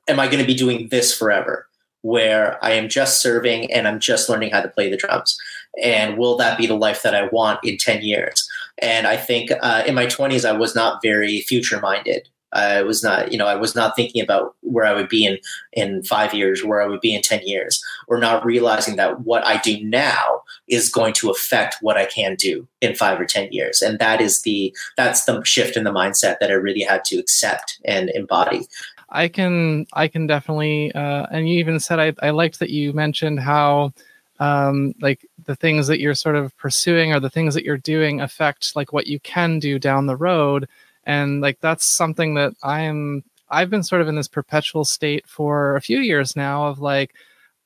am 0.09 0.21
I 0.21 0.27
going 0.27 0.41
to 0.41 0.47
be 0.47 0.55
doing 0.55 0.89
this 0.89 1.17
forever? 1.17 1.67
Where 2.03 2.63
I 2.65 2.73
am 2.73 2.89
just 2.89 3.23
serving 3.23 3.73
and 3.73 3.87
I'm 3.87 4.01
just 4.01 4.29
learning 4.29 4.51
how 4.51 4.61
to 4.61 4.69
play 4.69 4.91
the 4.91 4.97
drums 4.97 5.39
and 5.83 6.19
will 6.19 6.37
that 6.37 6.59
be 6.59 6.67
the 6.67 6.75
life 6.75 7.03
that 7.03 7.15
I 7.15 7.29
want 7.29 7.61
in 7.65 7.77
10 7.77 8.03
years? 8.03 8.49
And 8.79 9.07
I 9.07 9.17
think 9.17 9.51
uh, 9.63 9.85
in 9.87 9.95
my 9.95 10.07
20s, 10.07 10.49
I 10.49 10.53
was 10.53 10.75
not 10.75 11.01
very 11.03 11.41
future 11.43 11.81
minded. 11.81 12.29
I 12.53 12.83
was 12.83 13.03
not, 13.03 13.33
you 13.33 13.39
know, 13.39 13.47
I 13.47 13.55
was 13.55 13.75
not 13.75 13.97
thinking 13.97 14.23
about 14.23 14.55
where 14.61 14.85
I 14.85 14.93
would 14.93 15.09
be 15.09 15.25
in 15.25 15.39
in 15.73 16.03
five 16.03 16.35
years, 16.35 16.63
where 16.63 16.83
I 16.83 16.87
would 16.87 17.01
be 17.01 17.15
in 17.15 17.23
ten 17.23 17.41
years, 17.47 17.83
or 18.09 18.19
not 18.19 18.45
realizing 18.45 18.97
that 18.97 19.21
what 19.21 19.47
I 19.47 19.57
do 19.59 19.83
now 19.83 20.43
is 20.69 20.91
going 20.91 21.15
to 21.15 21.31
affect 21.31 21.77
what 21.81 21.97
I 21.97 22.05
can 22.05 22.35
do 22.35 22.69
in 22.81 22.95
five 22.95 23.19
or 23.19 23.25
ten 23.25 23.51
years, 23.53 23.81
and 23.81 23.99
that 23.99 24.21
is 24.21 24.43
the 24.43 24.75
that's 24.97 25.25
the 25.25 25.43
shift 25.45 25.77
in 25.77 25.85
the 25.85 25.91
mindset 25.91 26.41
that 26.41 26.51
I 26.51 26.55
really 26.55 26.83
had 26.83 27.05
to 27.07 27.17
accept 27.17 27.81
and 27.85 28.11
embody. 28.11 28.67
I 29.09 29.29
can 29.29 29.87
I 29.95 30.09
can 30.09 30.27
definitely, 30.27 30.93
uh, 30.95 31.27
and 31.31 31.49
you 31.49 31.59
even 31.59 31.81
said 31.81 32.01
I, 32.01 32.13
I 32.23 32.31
liked 32.31 32.59
that 32.59 32.71
you 32.71 32.93
mentioned 32.93 33.41
how 33.41 33.93
um, 34.41 34.95
like 35.01 35.27
the 35.47 35.57
things 35.57 35.87
that 35.89 36.01
you're 36.01 36.15
sort 36.15 36.37
of 36.37 36.57
pursuing 36.59 37.13
or 37.13 37.21
the 37.21 37.31
things 37.31 37.55
that 37.55 37.65
you're 37.65 37.79
doing 37.79 38.21
affect 38.21 38.77
like 38.77 38.93
what 38.93 39.07
you 39.07 39.21
can 39.21 39.59
do 39.59 39.79
down 39.79 40.07
the 40.07 40.17
road. 40.17 40.69
And 41.05 41.41
like 41.41 41.61
that's 41.61 41.87
something 41.97 42.35
that 42.35 42.55
i 42.63 42.83
am 42.83 43.25
i've 43.51 43.71
been 43.71 43.83
sort 43.83 44.03
of 44.03 44.09
in 44.09 44.17
this 44.17 44.29
perpetual 44.29 44.85
state 44.85 45.27
for 45.29 45.77
a 45.77 45.81
few 45.81 46.01
years 46.01 46.37
now 46.37 46.67
of 46.69 46.81
like 46.81 47.15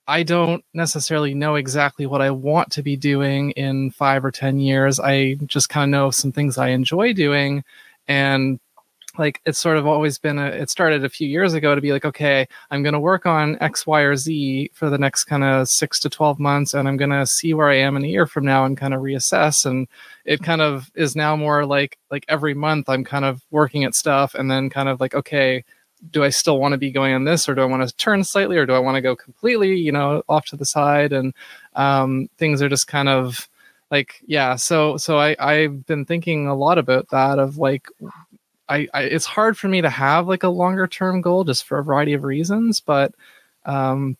i 0.08 0.22
don't 0.22 0.64
necessarily 0.74 1.34
know 1.34 1.56
exactly 1.56 2.06
what 2.06 2.22
i 2.22 2.30
want 2.30 2.70
to 2.72 2.82
be 2.82 2.96
doing 2.96 3.52
in 3.52 3.90
five 3.92 4.24
or 4.24 4.30
ten 4.32 4.58
years. 4.60 5.00
I 5.00 5.36
just 5.46 5.68
kind 5.70 5.84
of 5.94 6.00
know 6.00 6.10
some 6.10 6.32
things 6.32 6.58
i 6.58 6.68
enjoy 6.70 7.12
doing. 7.14 7.64
And 8.08 8.60
like 9.18 9.40
it's 9.46 9.58
sort 9.58 9.76
of 9.76 9.86
always 9.86 10.18
been 10.18 10.38
a 10.38 10.46
it 10.46 10.70
started 10.70 11.04
a 11.04 11.08
few 11.08 11.28
years 11.28 11.54
ago 11.54 11.74
to 11.74 11.80
be 11.80 11.92
like 11.92 12.04
okay 12.04 12.46
i'm 12.70 12.82
going 12.82 12.92
to 12.92 13.00
work 13.00 13.26
on 13.26 13.56
x 13.60 13.86
y 13.86 14.00
or 14.00 14.16
z 14.16 14.70
for 14.74 14.90
the 14.90 14.98
next 14.98 15.24
kind 15.24 15.44
of 15.44 15.68
6 15.68 16.00
to 16.00 16.10
12 16.10 16.38
months 16.38 16.74
and 16.74 16.88
i'm 16.88 16.96
going 16.96 17.10
to 17.10 17.26
see 17.26 17.54
where 17.54 17.68
i 17.68 17.76
am 17.76 17.96
in 17.96 18.04
a 18.04 18.08
year 18.08 18.26
from 18.26 18.44
now 18.44 18.64
and 18.64 18.76
kind 18.76 18.94
of 18.94 19.00
reassess 19.00 19.66
and 19.66 19.88
it 20.24 20.42
kind 20.42 20.60
of 20.60 20.90
is 20.94 21.16
now 21.16 21.36
more 21.36 21.64
like 21.64 21.98
like 22.10 22.24
every 22.28 22.54
month 22.54 22.88
i'm 22.88 23.04
kind 23.04 23.24
of 23.24 23.42
working 23.50 23.84
at 23.84 23.94
stuff 23.94 24.34
and 24.34 24.50
then 24.50 24.70
kind 24.70 24.88
of 24.88 25.00
like 25.00 25.14
okay 25.14 25.64
do 26.10 26.22
i 26.22 26.28
still 26.28 26.58
want 26.58 26.72
to 26.72 26.78
be 26.78 26.90
going 26.90 27.14
on 27.14 27.24
this 27.24 27.48
or 27.48 27.54
do 27.54 27.62
i 27.62 27.64
want 27.64 27.86
to 27.86 27.96
turn 27.96 28.22
slightly 28.22 28.56
or 28.56 28.66
do 28.66 28.74
i 28.74 28.78
want 28.78 28.96
to 28.96 29.00
go 29.00 29.16
completely 29.16 29.74
you 29.76 29.92
know 29.92 30.22
off 30.28 30.44
to 30.46 30.56
the 30.56 30.64
side? 30.64 31.12
And 31.12 31.34
um, 31.74 32.28
things 32.38 32.62
are 32.62 32.68
just 32.68 32.86
kind 32.86 33.08
of 33.08 33.48
like 33.90 34.20
yeah 34.26 34.56
so 34.56 34.96
so 34.96 35.18
i 35.18 35.36
i've 35.38 35.86
been 35.86 36.04
thinking 36.04 36.48
a 36.48 36.54
lot 36.54 36.78
about 36.78 37.08
that 37.10 37.38
of 37.38 37.58
like 37.58 37.88
I, 38.68 38.88
I, 38.92 39.02
it's 39.02 39.24
hard 39.24 39.56
for 39.56 39.68
me 39.68 39.80
to 39.80 39.90
have 39.90 40.26
like 40.26 40.42
a 40.42 40.48
longer 40.48 40.86
term 40.86 41.20
goal 41.20 41.44
just 41.44 41.64
for 41.64 41.78
a 41.78 41.84
variety 41.84 42.14
of 42.14 42.24
reasons 42.24 42.80
but 42.80 43.14
um 43.64 44.16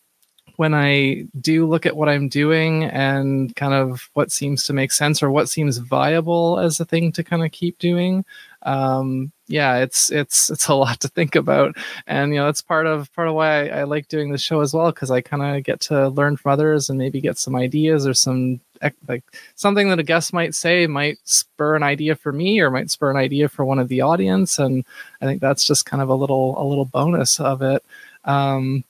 when 0.57 0.73
I 0.73 1.25
do 1.39 1.67
look 1.67 1.85
at 1.85 1.95
what 1.95 2.09
I'm 2.09 2.29
doing 2.29 2.83
and 2.83 3.55
kind 3.55 3.73
of 3.73 4.09
what 4.13 4.31
seems 4.31 4.65
to 4.65 4.73
make 4.73 4.91
sense 4.91 5.21
or 5.21 5.29
what 5.29 5.49
seems 5.49 5.77
viable 5.77 6.59
as 6.59 6.79
a 6.79 6.85
thing 6.85 7.11
to 7.13 7.23
kind 7.23 7.45
of 7.45 7.51
keep 7.51 7.77
doing, 7.77 8.25
um, 8.67 9.31
yeah, 9.47 9.77
it's 9.77 10.11
it's 10.11 10.49
it's 10.49 10.67
a 10.67 10.75
lot 10.75 10.99
to 10.99 11.07
think 11.07 11.35
about, 11.35 11.77
and 12.05 12.33
you 12.33 12.39
know 12.39 12.47
that's 12.47 12.61
part 12.61 12.85
of 12.85 13.11
part 13.13 13.29
of 13.29 13.33
why 13.33 13.69
I, 13.69 13.79
I 13.79 13.83
like 13.83 14.09
doing 14.09 14.29
the 14.29 14.37
show 14.37 14.59
as 14.59 14.73
well 14.73 14.91
because 14.91 15.09
I 15.09 15.21
kind 15.21 15.41
of 15.41 15.63
get 15.63 15.79
to 15.81 16.09
learn 16.09 16.35
from 16.35 16.51
others 16.51 16.89
and 16.89 16.99
maybe 16.99 17.21
get 17.21 17.37
some 17.37 17.55
ideas 17.55 18.05
or 18.05 18.13
some 18.13 18.59
like 19.07 19.23
something 19.55 19.89
that 19.89 19.99
a 19.99 20.03
guest 20.03 20.33
might 20.33 20.53
say 20.53 20.85
might 20.85 21.17
spur 21.23 21.77
an 21.77 21.81
idea 21.81 22.13
for 22.15 22.33
me 22.33 22.59
or 22.59 22.69
might 22.69 22.91
spur 22.91 23.09
an 23.09 23.15
idea 23.15 23.47
for 23.47 23.63
one 23.63 23.79
of 23.79 23.87
the 23.87 24.01
audience, 24.01 24.59
and 24.59 24.83
I 25.21 25.25
think 25.25 25.39
that's 25.39 25.65
just 25.65 25.85
kind 25.85 26.03
of 26.03 26.09
a 26.09 26.15
little 26.15 26.61
a 26.61 26.67
little 26.67 26.85
bonus 26.85 27.39
of 27.39 27.61
it. 27.61 27.85
Um, 28.25 28.83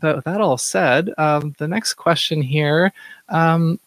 but 0.00 0.16
with 0.16 0.24
that 0.26 0.40
all 0.40 0.56
said, 0.56 1.12
um, 1.18 1.56
the 1.58 1.66
next 1.66 1.94
question 1.94 2.42
here. 2.42 2.92
Um, 3.28 3.80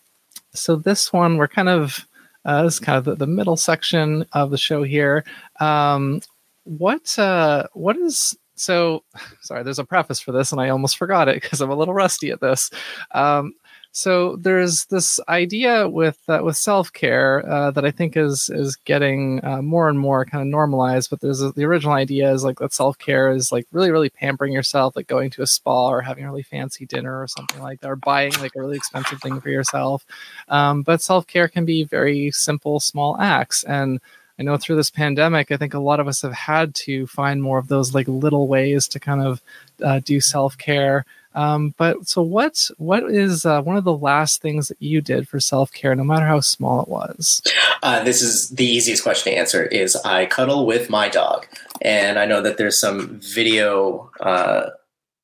so 0.54 0.76
this 0.76 1.14
one, 1.14 1.38
we're 1.38 1.48
kind 1.48 1.70
of 1.70 2.06
uh, 2.46 2.64
this 2.64 2.76
is 2.76 2.80
kind 2.80 2.98
of 2.98 3.06
the, 3.06 3.16
the 3.16 3.28
middle 3.28 3.58
section 3.58 4.26
of 4.34 4.52
the 4.52 4.58
show 4.58 4.84
here. 4.84 5.24
Um, 5.60 6.22
what 6.64 7.18
uh, 7.18 7.68
what 7.74 7.98
is 7.98 8.38
so? 8.56 9.04
Sorry, 9.42 9.64
there's 9.64 9.80
a 9.80 9.86
preface 9.86 10.20
for 10.20 10.32
this, 10.32 10.52
and 10.52 10.62
I 10.62 10.70
almost 10.70 10.98
forgot 10.98 11.28
it 11.28 11.42
because 11.42 11.62
I'm 11.62 11.72
a 11.72 11.76
little 11.76 11.94
rusty 11.94 12.32
at 12.32 12.42
this. 12.42 12.70
Um, 13.12 13.54
so 13.92 14.36
there's 14.36 14.86
this 14.86 15.20
idea 15.28 15.90
with 15.90 16.20
uh, 16.28 16.42
with 16.44 16.56
self 16.56 16.94
care 16.94 17.44
uh, 17.50 17.72
that 17.72 17.86
I 17.86 17.92
think 17.92 18.16
is 18.16 18.50
is 18.54 18.76
getting 18.76 19.44
uh, 19.44 19.64
more 19.64 19.90
and 19.90 20.00
more 20.00 20.26
kind 20.26 20.42
of 20.44 20.48
normalized. 20.48 21.10
But 21.10 21.22
there's 21.22 21.40
the 21.40 21.66
original 21.66 21.94
idea 21.94 22.32
is 22.32 22.44
like 22.44 22.60
that 22.60 22.72
self 22.72 23.00
care 23.00 23.32
is 23.32 23.52
like 23.52 23.66
really 23.72 23.90
really 23.90 24.10
pampering 24.10 24.54
yourself, 24.54 24.96
like 24.96 25.08
going 25.08 25.32
to 25.32 25.42
a 25.42 25.48
spa 25.48 25.90
or 25.90 26.02
having 26.02 26.24
a 26.24 26.28
really 26.28 26.44
fancy 26.44 26.86
dinner 26.86 27.20
or 27.20 27.28
something 27.28 27.62
like 27.62 27.82
that, 27.82 27.90
or 27.90 27.96
buying 27.96 28.32
like 28.34 28.56
a 28.56 28.60
really 28.60 28.78
expensive 28.78 29.22
thing 29.22 29.42
for 29.42 29.50
yourself. 29.50 30.06
Um, 30.50 30.84
but 30.84 31.02
self 31.02 31.26
care 31.26 31.48
can 31.48 31.66
be 31.66 31.84
very 31.84 32.32
simple, 32.32 32.80
small 32.80 33.20
acts 33.20 33.64
and. 33.64 34.00
I 34.38 34.44
know 34.44 34.56
through 34.56 34.78
this 34.78 34.90
pandemic, 34.90 35.52
I 35.52 35.58
think 35.58 35.74
a 35.74 35.80
lot 35.80 36.00
of 36.00 36.08
us 36.08 36.22
have 36.22 36.32
had 36.32 36.74
to 36.76 37.06
find 37.08 37.44
more 37.44 37.58
of 37.58 37.68
those 37.68 37.94
like 37.94 38.08
little 38.08 38.48
ways 38.48 38.88
to 38.88 38.98
kind 38.98 39.22
of 39.22 39.42
uh, 39.84 40.00
do 40.00 40.22
self 40.22 40.58
care. 40.58 41.06
Um, 41.36 41.76
but 41.78 42.08
so 42.08 42.22
what 42.22 42.70
what 42.78 43.04
is 43.04 43.46
uh, 43.46 43.62
one 43.62 43.78
of 43.78 43.84
the 43.84 43.96
last 43.96 44.42
things 44.42 44.68
that 44.68 44.82
you 44.82 45.02
did 45.02 45.28
for 45.28 45.40
self 45.40 45.72
care, 45.72 45.96
no 45.96 46.04
matter 46.04 46.26
how 46.26 46.40
small 46.40 46.82
it 46.82 46.88
was? 46.88 47.42
Uh, 47.84 48.04
this 48.04 48.22
is 48.22 48.50
the 48.50 48.66
easiest 48.66 49.04
question 49.04 49.32
to 49.32 49.40
answer. 49.40 49.64
Is 49.64 49.96
I 49.98 50.26
cuddle 50.26 50.66
with 50.66 50.90
my 50.90 51.08
dog, 51.08 51.48
and 51.82 52.18
I 52.18 52.26
know 52.26 52.42
that 52.42 52.58
there's 52.58 52.80
some 52.80 53.20
video 53.22 54.10
uh, 54.20 54.70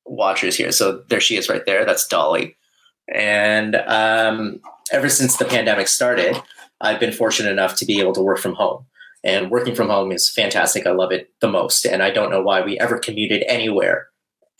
watchers 0.04 0.56
here. 0.56 0.72
So 0.72 1.02
there 1.08 1.20
she 1.20 1.36
is, 1.36 1.48
right 1.48 1.66
there. 1.66 1.84
That's 1.84 2.06
Dolly. 2.06 2.56
And 3.12 3.76
um, 3.86 4.60
ever 4.92 5.08
since 5.08 5.36
the 5.36 5.44
pandemic 5.44 5.88
started, 5.88 6.40
I've 6.80 7.00
been 7.00 7.12
fortunate 7.12 7.50
enough 7.50 7.76
to 7.76 7.86
be 7.86 8.00
able 8.00 8.12
to 8.14 8.22
work 8.22 8.38
from 8.38 8.54
home. 8.54 8.86
And 9.24 9.50
working 9.50 9.74
from 9.74 9.88
home 9.88 10.12
is 10.12 10.30
fantastic. 10.30 10.86
I 10.86 10.92
love 10.92 11.10
it 11.10 11.30
the 11.40 11.48
most. 11.48 11.84
And 11.84 12.02
I 12.02 12.10
don't 12.10 12.30
know 12.30 12.42
why 12.42 12.60
we 12.60 12.78
ever 12.78 12.98
commuted 12.98 13.42
anywhere 13.48 14.08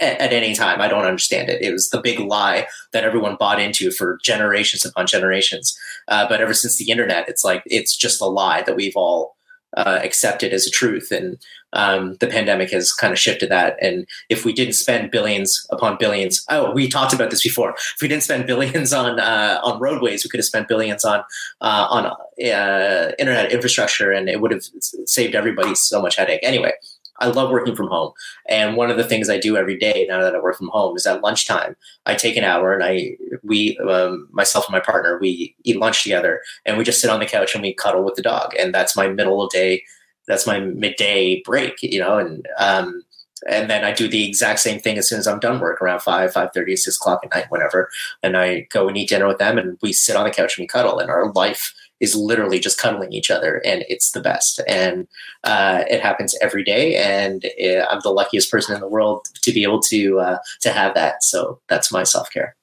at, 0.00 0.20
at, 0.20 0.32
any 0.32 0.54
time. 0.54 0.80
I 0.80 0.88
don't 0.88 1.04
understand 1.04 1.48
it. 1.48 1.62
It 1.62 1.72
was 1.72 1.90
the 1.90 2.00
big 2.00 2.20
lie 2.20 2.66
that 2.92 3.04
everyone 3.04 3.36
bought 3.36 3.60
into 3.60 3.90
for 3.90 4.18
generations 4.22 4.84
upon 4.84 5.06
generations. 5.06 5.76
Uh, 6.08 6.28
but 6.28 6.40
ever 6.40 6.54
since 6.54 6.76
the 6.76 6.90
internet, 6.90 7.28
it's 7.28 7.44
like 7.44 7.62
it's 7.66 7.96
just 7.96 8.20
a 8.20 8.26
lie 8.26 8.62
that 8.62 8.76
we've 8.76 8.96
all 8.96 9.36
uh, 9.76 10.00
accepted 10.02 10.52
as 10.52 10.66
a 10.66 10.70
truth. 10.70 11.10
And 11.10 11.38
um, 11.72 12.14
the 12.20 12.26
pandemic 12.26 12.70
has 12.70 12.92
kind 12.92 13.12
of 13.12 13.18
shifted 13.18 13.50
that. 13.50 13.76
And 13.82 14.06
if 14.30 14.44
we 14.44 14.52
didn't 14.52 14.74
spend 14.74 15.10
billions 15.10 15.66
upon 15.70 15.98
billions, 15.98 16.44
oh, 16.48 16.70
we 16.70 16.88
talked 16.88 17.12
about 17.12 17.30
this 17.30 17.42
before. 17.42 17.74
If 17.74 17.96
we 18.00 18.08
didn't 18.08 18.22
spend 18.22 18.46
billions 18.52 18.92
on 18.92 19.20
uh, 19.20 19.60
on 19.62 19.80
roadways, 19.80 20.24
we 20.24 20.30
could 20.30 20.38
have 20.38 20.46
spent 20.46 20.68
billions 20.68 21.04
on 21.04 21.20
uh, 21.60 21.86
on 21.90 22.06
uh, 22.06 23.12
internet 23.18 23.52
infrastructure, 23.52 24.12
and 24.12 24.28
it 24.28 24.40
would 24.40 24.52
have 24.52 24.62
saved 25.04 25.34
everybody 25.34 25.74
so 25.74 26.00
much 26.00 26.16
headache. 26.16 26.40
Anyway, 26.42 26.72
I 27.18 27.28
love 27.28 27.50
working 27.50 27.76
from 27.76 27.88
home. 27.88 28.12
And 28.48 28.76
one 28.76 28.90
of 28.90 28.96
the 28.96 29.04
things 29.04 29.28
I 29.28 29.38
do 29.38 29.56
every 29.56 29.76
day 29.78 30.06
now 30.08 30.20
that 30.20 30.34
I 30.34 30.40
work 30.40 30.56
from 30.56 30.68
home 30.68 30.96
is 30.96 31.06
at 31.06 31.22
lunchtime, 31.22 31.76
I 32.04 32.14
take 32.14 32.36
an 32.36 32.44
hour 32.44 32.72
and 32.72 32.82
I, 32.82 33.16
we, 33.42 33.78
um, 33.78 34.28
myself 34.30 34.66
and 34.66 34.72
my 34.72 34.80
partner, 34.80 35.18
we 35.18 35.54
eat 35.64 35.78
lunch 35.78 36.02
together 36.02 36.40
and 36.64 36.76
we 36.76 36.84
just 36.84 37.00
sit 37.00 37.10
on 37.10 37.20
the 37.20 37.26
couch 37.26 37.54
and 37.54 37.62
we 37.62 37.74
cuddle 37.74 38.04
with 38.04 38.14
the 38.14 38.22
dog. 38.22 38.54
And 38.58 38.74
that's 38.74 38.96
my 38.96 39.08
middle 39.08 39.42
of 39.42 39.50
day, 39.50 39.82
that's 40.28 40.46
my 40.46 40.60
midday 40.60 41.42
break, 41.44 41.82
you 41.82 42.00
know, 42.00 42.18
and, 42.18 42.46
um, 42.58 43.02
and 43.48 43.68
then 43.68 43.84
I 43.84 43.92
do 43.92 44.08
the 44.08 44.26
exact 44.26 44.60
same 44.60 44.80
thing 44.80 44.96
as 44.96 45.08
soon 45.08 45.18
as 45.18 45.26
I'm 45.26 45.38
done 45.38 45.60
work 45.60 45.80
around 45.82 46.00
5, 46.00 46.32
5 46.32 46.50
30, 46.52 46.76
6 46.76 46.96
o'clock 46.96 47.20
at 47.22 47.34
night, 47.34 47.50
whenever. 47.50 47.90
And 48.22 48.36
I 48.36 48.66
go 48.70 48.88
and 48.88 48.96
eat 48.96 49.10
dinner 49.10 49.28
with 49.28 49.38
them 49.38 49.58
and 49.58 49.78
we 49.82 49.92
sit 49.92 50.16
on 50.16 50.24
the 50.24 50.30
couch 50.30 50.56
and 50.56 50.62
we 50.62 50.66
cuddle 50.66 50.98
and 50.98 51.10
our 51.10 51.30
life 51.32 51.74
is 52.00 52.14
literally 52.14 52.58
just 52.58 52.78
cuddling 52.78 53.12
each 53.12 53.30
other 53.30 53.62
and 53.64 53.84
it's 53.88 54.12
the 54.12 54.20
best. 54.20 54.60
And 54.68 55.08
uh, 55.44 55.84
it 55.88 56.00
happens 56.00 56.36
every 56.42 56.64
day 56.64 56.96
and 56.96 57.44
it, 57.44 57.84
i'm 57.90 58.00
the 58.02 58.10
luckiest 58.10 58.50
person 58.50 58.74
in 58.74 58.80
the 58.80 58.88
world 58.88 59.26
to 59.42 59.52
be 59.52 59.62
able 59.62 59.80
to 59.82 60.20
uh, 60.20 60.38
to 60.60 60.72
have 60.72 60.94
that. 60.94 61.22
So 61.22 61.60
that's 61.68 61.92
my 61.92 62.02
self-care. 62.02 62.56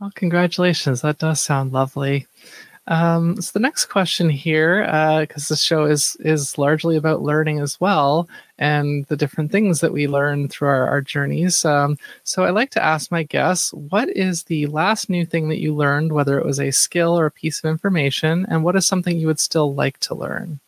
Well 0.00 0.12
congratulations. 0.14 1.00
That 1.02 1.18
does 1.18 1.40
sound 1.40 1.72
lovely 1.72 2.26
um, 2.88 3.40
so 3.40 3.50
the 3.52 3.60
next 3.60 3.86
question 3.86 4.28
here, 4.28 4.82
because 5.20 5.50
uh, 5.50 5.54
this 5.54 5.62
show 5.62 5.84
is 5.84 6.16
is 6.20 6.58
largely 6.58 6.96
about 6.96 7.22
learning 7.22 7.60
as 7.60 7.80
well, 7.80 8.28
and 8.58 9.06
the 9.06 9.16
different 9.16 9.52
things 9.52 9.80
that 9.80 9.92
we 9.92 10.08
learn 10.08 10.48
through 10.48 10.68
our, 10.68 10.88
our 10.88 11.00
journeys. 11.00 11.64
Um, 11.64 11.96
so 12.24 12.44
I 12.44 12.50
like 12.50 12.70
to 12.70 12.82
ask 12.82 13.10
my 13.10 13.22
guests, 13.22 13.72
what 13.72 14.08
is 14.08 14.44
the 14.44 14.66
last 14.66 15.08
new 15.08 15.24
thing 15.24 15.48
that 15.48 15.60
you 15.60 15.74
learned, 15.74 16.12
whether 16.12 16.38
it 16.38 16.46
was 16.46 16.58
a 16.58 16.72
skill 16.72 17.18
or 17.18 17.26
a 17.26 17.30
piece 17.30 17.58
of 17.62 17.70
information, 17.70 18.46
and 18.48 18.64
what 18.64 18.76
is 18.76 18.86
something 18.86 19.16
you 19.16 19.28
would 19.28 19.40
still 19.40 19.74
like 19.74 19.98
to 19.98 20.14
learn? 20.14 20.60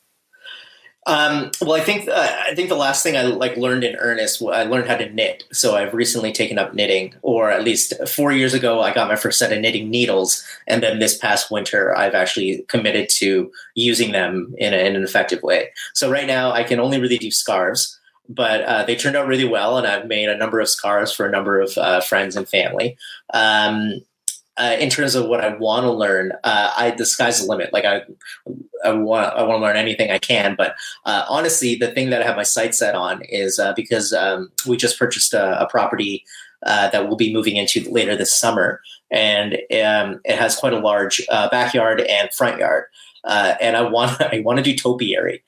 Um, 1.06 1.50
well, 1.60 1.74
I 1.74 1.80
think 1.80 2.08
uh, 2.08 2.34
I 2.48 2.54
think 2.54 2.70
the 2.70 2.76
last 2.76 3.02
thing 3.02 3.14
I 3.14 3.22
like 3.22 3.58
learned 3.58 3.84
in 3.84 3.94
earnest, 3.96 4.42
I 4.42 4.64
learned 4.64 4.88
how 4.88 4.96
to 4.96 5.10
knit. 5.10 5.44
So 5.52 5.76
I've 5.76 5.92
recently 5.92 6.32
taken 6.32 6.58
up 6.58 6.72
knitting, 6.72 7.14
or 7.20 7.50
at 7.50 7.62
least 7.62 7.92
four 8.08 8.32
years 8.32 8.54
ago, 8.54 8.80
I 8.80 8.94
got 8.94 9.08
my 9.08 9.16
first 9.16 9.38
set 9.38 9.52
of 9.52 9.60
knitting 9.60 9.90
needles, 9.90 10.42
and 10.66 10.82
then 10.82 11.00
this 11.00 11.18
past 11.18 11.50
winter, 11.50 11.94
I've 11.94 12.14
actually 12.14 12.64
committed 12.68 13.10
to 13.16 13.52
using 13.74 14.12
them 14.12 14.54
in, 14.56 14.72
a, 14.72 14.78
in 14.78 14.96
an 14.96 15.04
effective 15.04 15.42
way. 15.42 15.70
So 15.92 16.10
right 16.10 16.26
now, 16.26 16.52
I 16.52 16.64
can 16.64 16.80
only 16.80 16.98
really 16.98 17.18
do 17.18 17.30
scarves, 17.30 17.98
but 18.26 18.62
uh, 18.62 18.84
they 18.84 18.96
turned 18.96 19.16
out 19.16 19.26
really 19.26 19.44
well, 19.46 19.76
and 19.76 19.86
I've 19.86 20.06
made 20.06 20.30
a 20.30 20.38
number 20.38 20.58
of 20.58 20.70
scarves 20.70 21.12
for 21.12 21.26
a 21.26 21.30
number 21.30 21.60
of 21.60 21.76
uh, 21.76 22.00
friends 22.00 22.34
and 22.34 22.48
family. 22.48 22.96
Um, 23.34 24.00
uh, 24.56 24.76
in 24.78 24.88
terms 24.88 25.14
of 25.14 25.26
what 25.26 25.40
I 25.40 25.56
want 25.56 25.84
to 25.84 25.90
learn, 25.90 26.32
uh, 26.44 26.72
I 26.76 26.92
the 26.92 27.06
sky's 27.06 27.40
the 27.40 27.46
limit. 27.46 27.72
Like 27.72 27.84
I, 27.84 28.02
I 28.84 28.92
want 28.92 29.34
I 29.34 29.42
want 29.42 29.58
to 29.58 29.62
learn 29.62 29.76
anything 29.76 30.10
I 30.10 30.18
can. 30.18 30.54
But 30.56 30.76
uh, 31.04 31.24
honestly, 31.28 31.74
the 31.74 31.90
thing 31.90 32.10
that 32.10 32.22
I 32.22 32.24
have 32.24 32.36
my 32.36 32.44
sights 32.44 32.78
set 32.78 32.94
on 32.94 33.22
is 33.28 33.58
uh, 33.58 33.72
because 33.74 34.12
um, 34.12 34.50
we 34.66 34.76
just 34.76 34.98
purchased 34.98 35.34
a, 35.34 35.60
a 35.60 35.68
property 35.68 36.24
uh, 36.64 36.88
that 36.90 37.06
we'll 37.06 37.16
be 37.16 37.32
moving 37.32 37.56
into 37.56 37.88
later 37.90 38.16
this 38.16 38.38
summer, 38.38 38.80
and 39.10 39.54
um, 39.54 40.20
it 40.24 40.38
has 40.38 40.56
quite 40.56 40.72
a 40.72 40.78
large 40.78 41.20
uh, 41.30 41.48
backyard 41.48 42.00
and 42.02 42.32
front 42.32 42.58
yard. 42.58 42.84
and 43.24 43.76
I 43.76 43.82
want 43.82 44.20
I 44.20 44.40
want 44.44 44.58
to 44.58 44.62
do 44.62 44.76
topiary. 44.76 45.42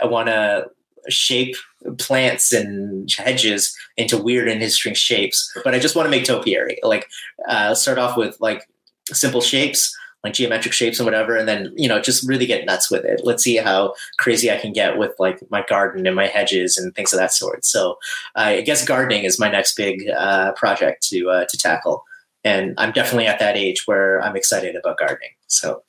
I 0.00 0.06
want 0.06 0.28
to 0.28 0.66
shape 1.08 1.56
plants 1.98 2.52
and 2.52 3.10
hedges 3.16 3.76
into 3.96 4.16
weird 4.16 4.48
and 4.48 4.62
interesting 4.62 4.94
shapes. 4.94 5.52
But 5.64 5.74
I 5.74 5.78
just 5.78 5.96
want 5.96 6.06
to 6.06 6.10
make 6.10 6.24
topiary. 6.24 6.78
Like 6.82 7.08
uh, 7.48 7.74
start 7.74 7.98
off 7.98 8.16
with 8.16 8.36
like 8.40 8.68
simple 9.12 9.40
shapes, 9.40 9.96
like 10.24 10.34
geometric 10.34 10.74
shapes 10.74 10.98
and 10.98 11.06
whatever, 11.06 11.36
and 11.36 11.48
then 11.48 11.72
you 11.76 11.88
know 11.88 12.00
just 12.00 12.28
really 12.28 12.46
get 12.46 12.66
nuts 12.66 12.90
with 12.90 13.04
it. 13.04 13.20
Let's 13.24 13.44
see 13.44 13.56
how 13.56 13.94
crazy 14.18 14.50
I 14.50 14.58
can 14.58 14.72
get 14.72 14.98
with 14.98 15.12
like 15.18 15.38
my 15.50 15.64
garden 15.68 16.06
and 16.06 16.16
my 16.16 16.26
hedges 16.26 16.76
and 16.76 16.94
things 16.94 17.12
of 17.12 17.18
that 17.18 17.32
sort. 17.32 17.64
So 17.64 17.98
I 18.34 18.60
guess 18.62 18.84
gardening 18.84 19.24
is 19.24 19.38
my 19.38 19.50
next 19.50 19.76
big 19.76 20.08
uh, 20.10 20.52
project 20.52 21.06
to 21.08 21.30
uh, 21.30 21.44
to 21.48 21.56
tackle. 21.56 22.04
And 22.44 22.74
I'm 22.78 22.92
definitely 22.92 23.26
at 23.26 23.40
that 23.40 23.56
age 23.56 23.86
where 23.86 24.22
I'm 24.22 24.36
excited 24.36 24.76
about 24.76 24.98
gardening. 24.98 25.30
So 25.48 25.82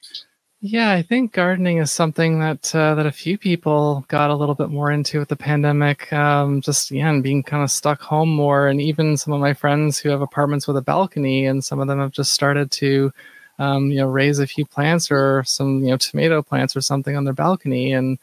yeah, 0.62 0.92
I 0.92 1.04
think 1.04 1.34
gardening 1.34 1.78
is 1.78 1.92
something 1.92 2.40
that 2.40 2.74
uh, 2.74 2.96
that 2.96 3.06
a 3.06 3.12
few 3.12 3.38
people 3.38 4.04
got 4.08 4.32
a 4.32 4.36
little 4.36 4.56
bit 4.56 4.70
more 4.70 4.92
into 4.92 5.20
with 5.20 5.30
the 5.30 5.36
pandemic. 5.36 6.12
Um, 6.12 6.62
just 6.62 6.90
again, 6.90 7.22
being 7.22 7.44
kind 7.44 7.64
of 7.64 7.70
stuck 7.70 8.02
home 8.02 8.30
more, 8.30 8.68
and 8.68 8.82
even 8.82 9.18
some 9.18 9.34
of 9.34 9.40
my 9.40 9.54
friends 9.54 10.00
who 10.00 10.10
have 10.10 10.22
apartments 10.22 10.68
with 10.68 10.76
a 10.78 10.82
balcony, 10.82 11.46
and 11.46 11.64
some 11.64 11.80
of 11.80 11.88
them 11.88 12.00
have 12.00 12.12
just 12.12 12.34
started 12.34 12.72
to, 12.72 13.12
um, 13.60 13.92
you 13.92 13.98
know, 13.98 14.08
raise 14.08 14.40
a 14.40 14.48
few 14.48 14.66
plants 14.66 15.12
or 15.12 15.44
some 15.46 15.84
you 15.84 15.90
know 15.92 15.98
tomato 15.98 16.42
plants 16.42 16.76
or 16.76 16.82
something 16.82 17.16
on 17.16 17.24
their 17.24 17.34
balcony, 17.36 17.94
and 17.94 18.18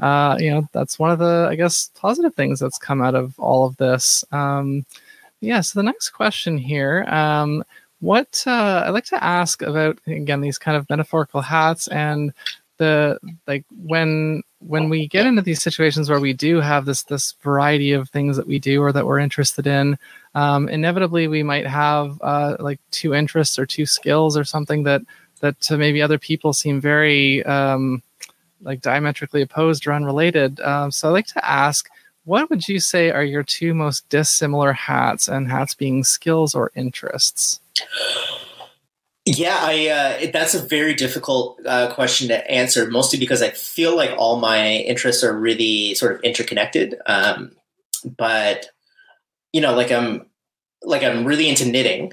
uh, 0.00 0.36
you 0.40 0.50
know 0.50 0.68
that's 0.72 0.98
one 0.98 1.12
of 1.12 1.20
the 1.20 1.46
I 1.48 1.54
guess 1.54 1.90
positive 1.94 2.34
things 2.34 2.58
that's 2.58 2.78
come 2.78 3.00
out 3.00 3.14
of 3.14 3.38
all 3.38 3.64
of 3.64 3.76
this. 3.76 4.24
Um, 4.32 4.84
yeah. 5.40 5.60
So 5.60 5.78
the 5.78 5.84
next 5.84 6.10
question 6.10 6.58
here. 6.58 7.04
Um, 7.04 7.62
what 8.00 8.44
uh, 8.46 8.84
I 8.86 8.90
like 8.90 9.06
to 9.06 9.22
ask 9.22 9.62
about 9.62 9.98
again 10.06 10.40
these 10.40 10.58
kind 10.58 10.76
of 10.76 10.88
metaphorical 10.90 11.40
hats 11.40 11.88
and 11.88 12.32
the 12.78 13.18
like 13.46 13.64
when 13.70 14.42
when 14.58 14.88
we 14.88 15.06
get 15.06 15.26
into 15.26 15.42
these 15.42 15.62
situations 15.62 16.10
where 16.10 16.20
we 16.20 16.32
do 16.32 16.60
have 16.60 16.84
this 16.84 17.04
this 17.04 17.34
variety 17.42 17.92
of 17.92 18.10
things 18.10 18.36
that 18.36 18.46
we 18.46 18.58
do 18.58 18.82
or 18.82 18.92
that 18.92 19.06
we're 19.06 19.18
interested 19.18 19.66
in, 19.66 19.98
um, 20.34 20.68
inevitably 20.68 21.28
we 21.28 21.42
might 21.42 21.66
have 21.66 22.18
uh, 22.22 22.56
like 22.58 22.80
two 22.90 23.14
interests 23.14 23.58
or 23.58 23.66
two 23.66 23.86
skills 23.86 24.36
or 24.36 24.44
something 24.44 24.82
that 24.82 25.02
that 25.40 25.60
to 25.60 25.76
maybe 25.76 26.02
other 26.02 26.18
people 26.18 26.52
seem 26.52 26.80
very 26.80 27.44
um, 27.44 28.02
like 28.62 28.80
diametrically 28.80 29.42
opposed 29.42 29.86
or 29.86 29.92
unrelated. 29.92 30.60
Um, 30.60 30.90
so 30.90 31.08
I 31.08 31.12
like 31.12 31.26
to 31.28 31.44
ask, 31.44 31.88
what 32.26 32.50
would 32.50 32.68
you 32.68 32.80
say 32.80 33.10
are 33.10 33.24
your 33.24 33.44
two 33.44 33.72
most 33.72 34.08
dissimilar 34.08 34.72
hats, 34.72 35.28
and 35.28 35.48
hats 35.48 35.74
being 35.74 36.02
skills 36.02 36.54
or 36.54 36.72
interests? 36.74 37.60
Yeah, 39.24 39.58
I 39.60 39.88
uh, 39.88 40.30
that's 40.32 40.54
a 40.54 40.62
very 40.62 40.94
difficult 40.94 41.58
uh, 41.64 41.92
question 41.94 42.28
to 42.28 42.50
answer, 42.50 42.90
mostly 42.90 43.18
because 43.18 43.42
I 43.42 43.50
feel 43.50 43.96
like 43.96 44.10
all 44.18 44.38
my 44.40 44.70
interests 44.70 45.22
are 45.22 45.36
really 45.36 45.94
sort 45.94 46.16
of 46.16 46.20
interconnected. 46.22 46.96
Um, 47.06 47.52
but 48.04 48.66
you 49.52 49.60
know, 49.60 49.74
like 49.74 49.92
I'm 49.92 50.26
like 50.82 51.04
I'm 51.04 51.24
really 51.24 51.48
into 51.48 51.64
knitting, 51.64 52.12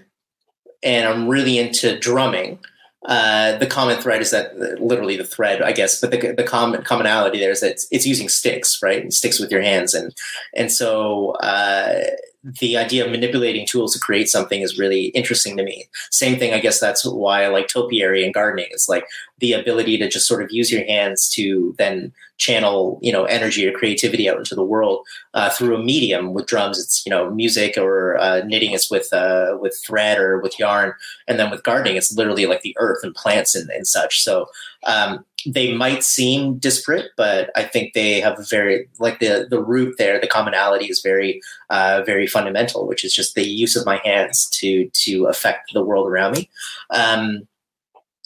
and 0.83 1.07
I'm 1.07 1.27
really 1.27 1.57
into 1.57 1.97
drumming. 1.97 2.59
Uh, 3.05 3.57
the 3.57 3.67
common 3.67 3.99
thread 4.01 4.21
is 4.21 4.31
that 4.31 4.55
literally 4.79 5.17
the 5.17 5.25
thread, 5.25 5.61
I 5.61 5.73
guess, 5.73 5.99
but 5.99 6.11
the, 6.11 6.33
the 6.37 6.43
common 6.43 6.83
commonality 6.83 7.39
there 7.39 7.51
is 7.51 7.59
that 7.59 7.71
it's, 7.71 7.87
it's 7.91 8.05
using 8.05 8.29
sticks, 8.29 8.81
right? 8.81 9.01
And 9.01 9.13
sticks 9.13 9.39
with 9.39 9.51
your 9.51 9.61
hands, 9.61 9.93
and 9.93 10.15
and 10.55 10.71
so 10.71 11.31
uh, 11.31 12.01
the 12.43 12.77
idea 12.77 13.05
of 13.05 13.11
manipulating 13.11 13.65
tools 13.65 13.93
to 13.93 13.99
create 13.99 14.29
something 14.29 14.61
is 14.61 14.77
really 14.77 15.05
interesting 15.07 15.57
to 15.57 15.63
me. 15.63 15.87
Same 16.11 16.37
thing, 16.37 16.53
I 16.53 16.59
guess 16.59 16.79
that's 16.79 17.05
why 17.05 17.43
I 17.43 17.47
like 17.47 17.67
topiary 17.67 18.23
and 18.23 18.33
gardening. 18.33 18.67
It's 18.71 18.89
like 18.89 19.05
the 19.39 19.53
ability 19.53 19.97
to 19.97 20.07
just 20.07 20.27
sort 20.27 20.43
of 20.43 20.51
use 20.51 20.71
your 20.71 20.85
hands 20.85 21.29
to 21.29 21.75
then 21.77 22.13
channel, 22.37 22.99
you 23.01 23.11
know, 23.11 23.25
energy 23.25 23.67
or 23.67 23.71
creativity 23.71 24.29
out 24.29 24.37
into 24.37 24.55
the 24.55 24.63
world 24.63 25.05
uh, 25.33 25.49
through 25.49 25.75
a 25.75 25.83
medium. 25.83 26.33
With 26.33 26.45
drums, 26.45 26.79
it's 26.79 27.05
you 27.05 27.09
know 27.09 27.29
music, 27.29 27.77
or 27.77 28.17
uh, 28.17 28.41
knitting, 28.45 28.71
it's 28.71 28.91
with 28.91 29.11
uh, 29.13 29.57
with 29.59 29.79
thread 29.83 30.19
or 30.19 30.39
with 30.39 30.59
yarn, 30.59 30.93
and 31.27 31.39
then 31.39 31.49
with 31.49 31.63
gardening, 31.63 31.95
it's 31.95 32.15
literally 32.15 32.45
like 32.45 32.61
the 32.61 32.75
earth 32.79 32.99
and 33.03 33.15
plants 33.15 33.55
and, 33.55 33.69
and 33.69 33.87
such. 33.87 34.23
So 34.23 34.47
um, 34.85 35.25
they 35.45 35.73
might 35.73 36.03
seem 36.03 36.57
disparate, 36.57 37.11
but 37.17 37.49
I 37.55 37.63
think 37.63 37.93
they 37.93 38.21
have 38.21 38.39
a 38.39 38.43
very 38.43 38.87
like 38.99 39.19
the 39.19 39.47
the 39.49 39.61
root 39.61 39.95
there. 39.97 40.19
The 40.19 40.27
commonality 40.27 40.85
is 40.85 41.01
very 41.01 41.41
uh, 41.69 42.03
very 42.05 42.27
fundamental, 42.27 42.87
which 42.87 43.03
is 43.03 43.13
just 43.13 43.35
the 43.35 43.47
use 43.47 43.75
of 43.75 43.85
my 43.85 43.99
hands 44.03 44.49
to 44.59 44.89
to 44.93 45.25
affect 45.25 45.73
the 45.73 45.83
world 45.83 46.07
around 46.07 46.33
me. 46.33 46.49
Um, 46.89 47.47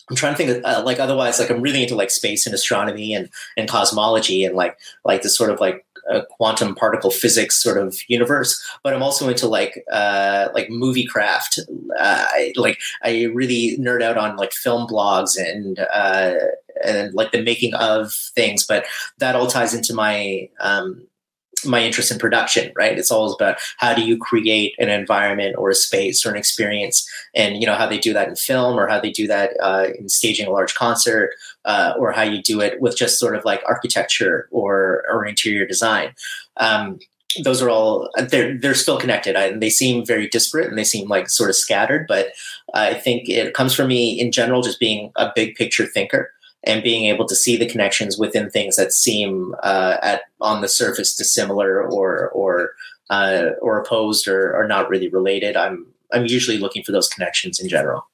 I'm 0.10 0.16
trying 0.16 0.34
to 0.34 0.38
think 0.38 0.50
of, 0.58 0.64
uh, 0.64 0.84
like 0.86 1.00
otherwise 1.00 1.40
like 1.40 1.50
I'm 1.50 1.62
really 1.62 1.84
into 1.84 1.96
like 1.96 2.12
space 2.12 2.46
and 2.46 2.56
astronomy 2.56 3.14
and 3.14 3.30
and 3.58 3.68
cosmology 3.68 4.46
and 4.46 4.56
like 4.56 4.78
like 5.04 5.22
this 5.22 5.38
sort 5.38 5.50
of 5.50 5.60
like 5.60 5.86
a 6.10 6.24
quantum 6.26 6.76
particle 6.76 7.12
physics 7.12 7.62
sort 7.62 7.78
of 7.78 7.98
universe, 8.08 8.66
but 8.84 8.94
I'm 8.94 9.04
also 9.04 9.30
into 9.30 9.48
like 9.48 9.84
uh, 9.92 10.50
like 10.54 10.70
movie 10.70 11.06
craft. 11.06 11.60
Uh, 12.00 12.26
I, 12.30 12.54
like 12.56 12.80
I 13.04 13.24
really 13.34 13.78
nerd 13.78 14.02
out 14.02 14.18
on 14.18 14.38
like 14.38 14.54
film 14.54 14.88
blogs 14.88 15.38
and 15.38 15.80
uh, 15.94 16.36
and 16.84 17.14
like 17.14 17.32
the 17.32 17.42
making 17.42 17.74
of 17.76 18.14
things, 18.14 18.66
but 18.66 18.86
that 19.18 19.36
all 19.36 19.48
ties 19.48 19.74
into 19.74 19.94
my 19.94 20.50
um, 20.60 21.06
my 21.66 21.82
interest 21.82 22.12
in 22.12 22.20
production 22.20 22.72
right? 22.76 22.98
It's 22.98 23.12
all 23.12 23.34
about 23.34 23.58
how 23.78 23.94
do 23.94 24.04
you 24.04 24.18
create 24.18 24.76
an 24.80 24.90
environment 24.90 25.56
or 25.58 25.70
a 25.70 25.76
space 25.76 26.26
or 26.26 26.32
an 26.32 26.38
experience 26.38 27.08
and 27.36 27.58
you 27.58 27.66
know 27.66 27.76
how 27.76 27.88
they 27.88 27.98
do 27.98 28.14
that 28.14 28.28
in 28.28 28.36
film 28.36 28.80
or 28.80 28.88
how 28.88 29.00
they 29.00 29.12
do 29.12 29.28
that 29.28 29.52
uh, 29.62 29.88
in 29.98 30.10
staging 30.10 30.48
a 30.48 30.52
large 30.52 30.76
concert 30.76 31.32
uh, 31.66 31.94
or 31.98 32.12
how 32.12 32.24
you 32.24 32.42
do 32.42 32.62
it 32.62 32.80
with 32.82 32.98
just 32.98 33.20
sort 33.20 33.36
of 33.36 33.46
like 33.46 33.62
architecture 33.68 34.48
or 34.52 35.04
or 35.10 35.26
interior 35.26 35.66
design. 35.66 36.14
Um, 36.58 37.00
those 37.44 37.62
are 37.62 37.70
all 37.70 38.10
they're 38.30 38.58
they're 38.58 38.74
still 38.74 39.00
connected. 39.00 39.36
And 39.36 39.62
they 39.62 39.70
seem 39.70 40.06
very 40.06 40.28
disparate 40.28 40.70
and 40.70 40.78
they 40.78 40.84
seem 40.84 41.08
like 41.08 41.30
sort 41.30 41.50
of 41.50 41.56
scattered 41.56 42.08
but 42.08 42.30
i 42.74 42.94
think 42.94 43.30
it 43.30 43.54
comes 43.54 43.74
from 43.74 43.88
me 43.88 44.20
in 44.20 44.32
general 44.32 44.62
just 44.62 44.80
being 44.80 45.12
a 45.16 45.32
big 45.36 45.56
picture 45.56 45.86
thinker 45.86 46.32
and 46.64 46.84
being 46.84 47.06
able 47.06 47.26
to 47.26 47.36
see 47.36 47.56
the 47.56 47.68
connections 47.68 48.18
within 48.18 48.50
things 48.50 48.76
that 48.76 48.92
seem 48.92 49.56
uh, 49.64 49.98
at 50.02 50.24
on 50.42 50.62
the 50.62 50.68
surface 50.68 51.16
dissimilar 51.16 51.82
or 51.82 52.30
or 52.30 52.72
uh, 53.10 53.52
or 53.62 53.80
opposed 53.80 54.28
or, 54.28 54.56
or 54.56 54.68
not 54.68 54.90
really 54.90 55.10
related. 55.10 55.56
I'm 55.56 55.86
I'm 56.12 56.26
usually 56.26 56.58
looking 56.58 56.84
for 56.84 56.92
those 56.92 57.10
connections 57.10 57.60
in 57.60 57.70
general. 57.70 58.08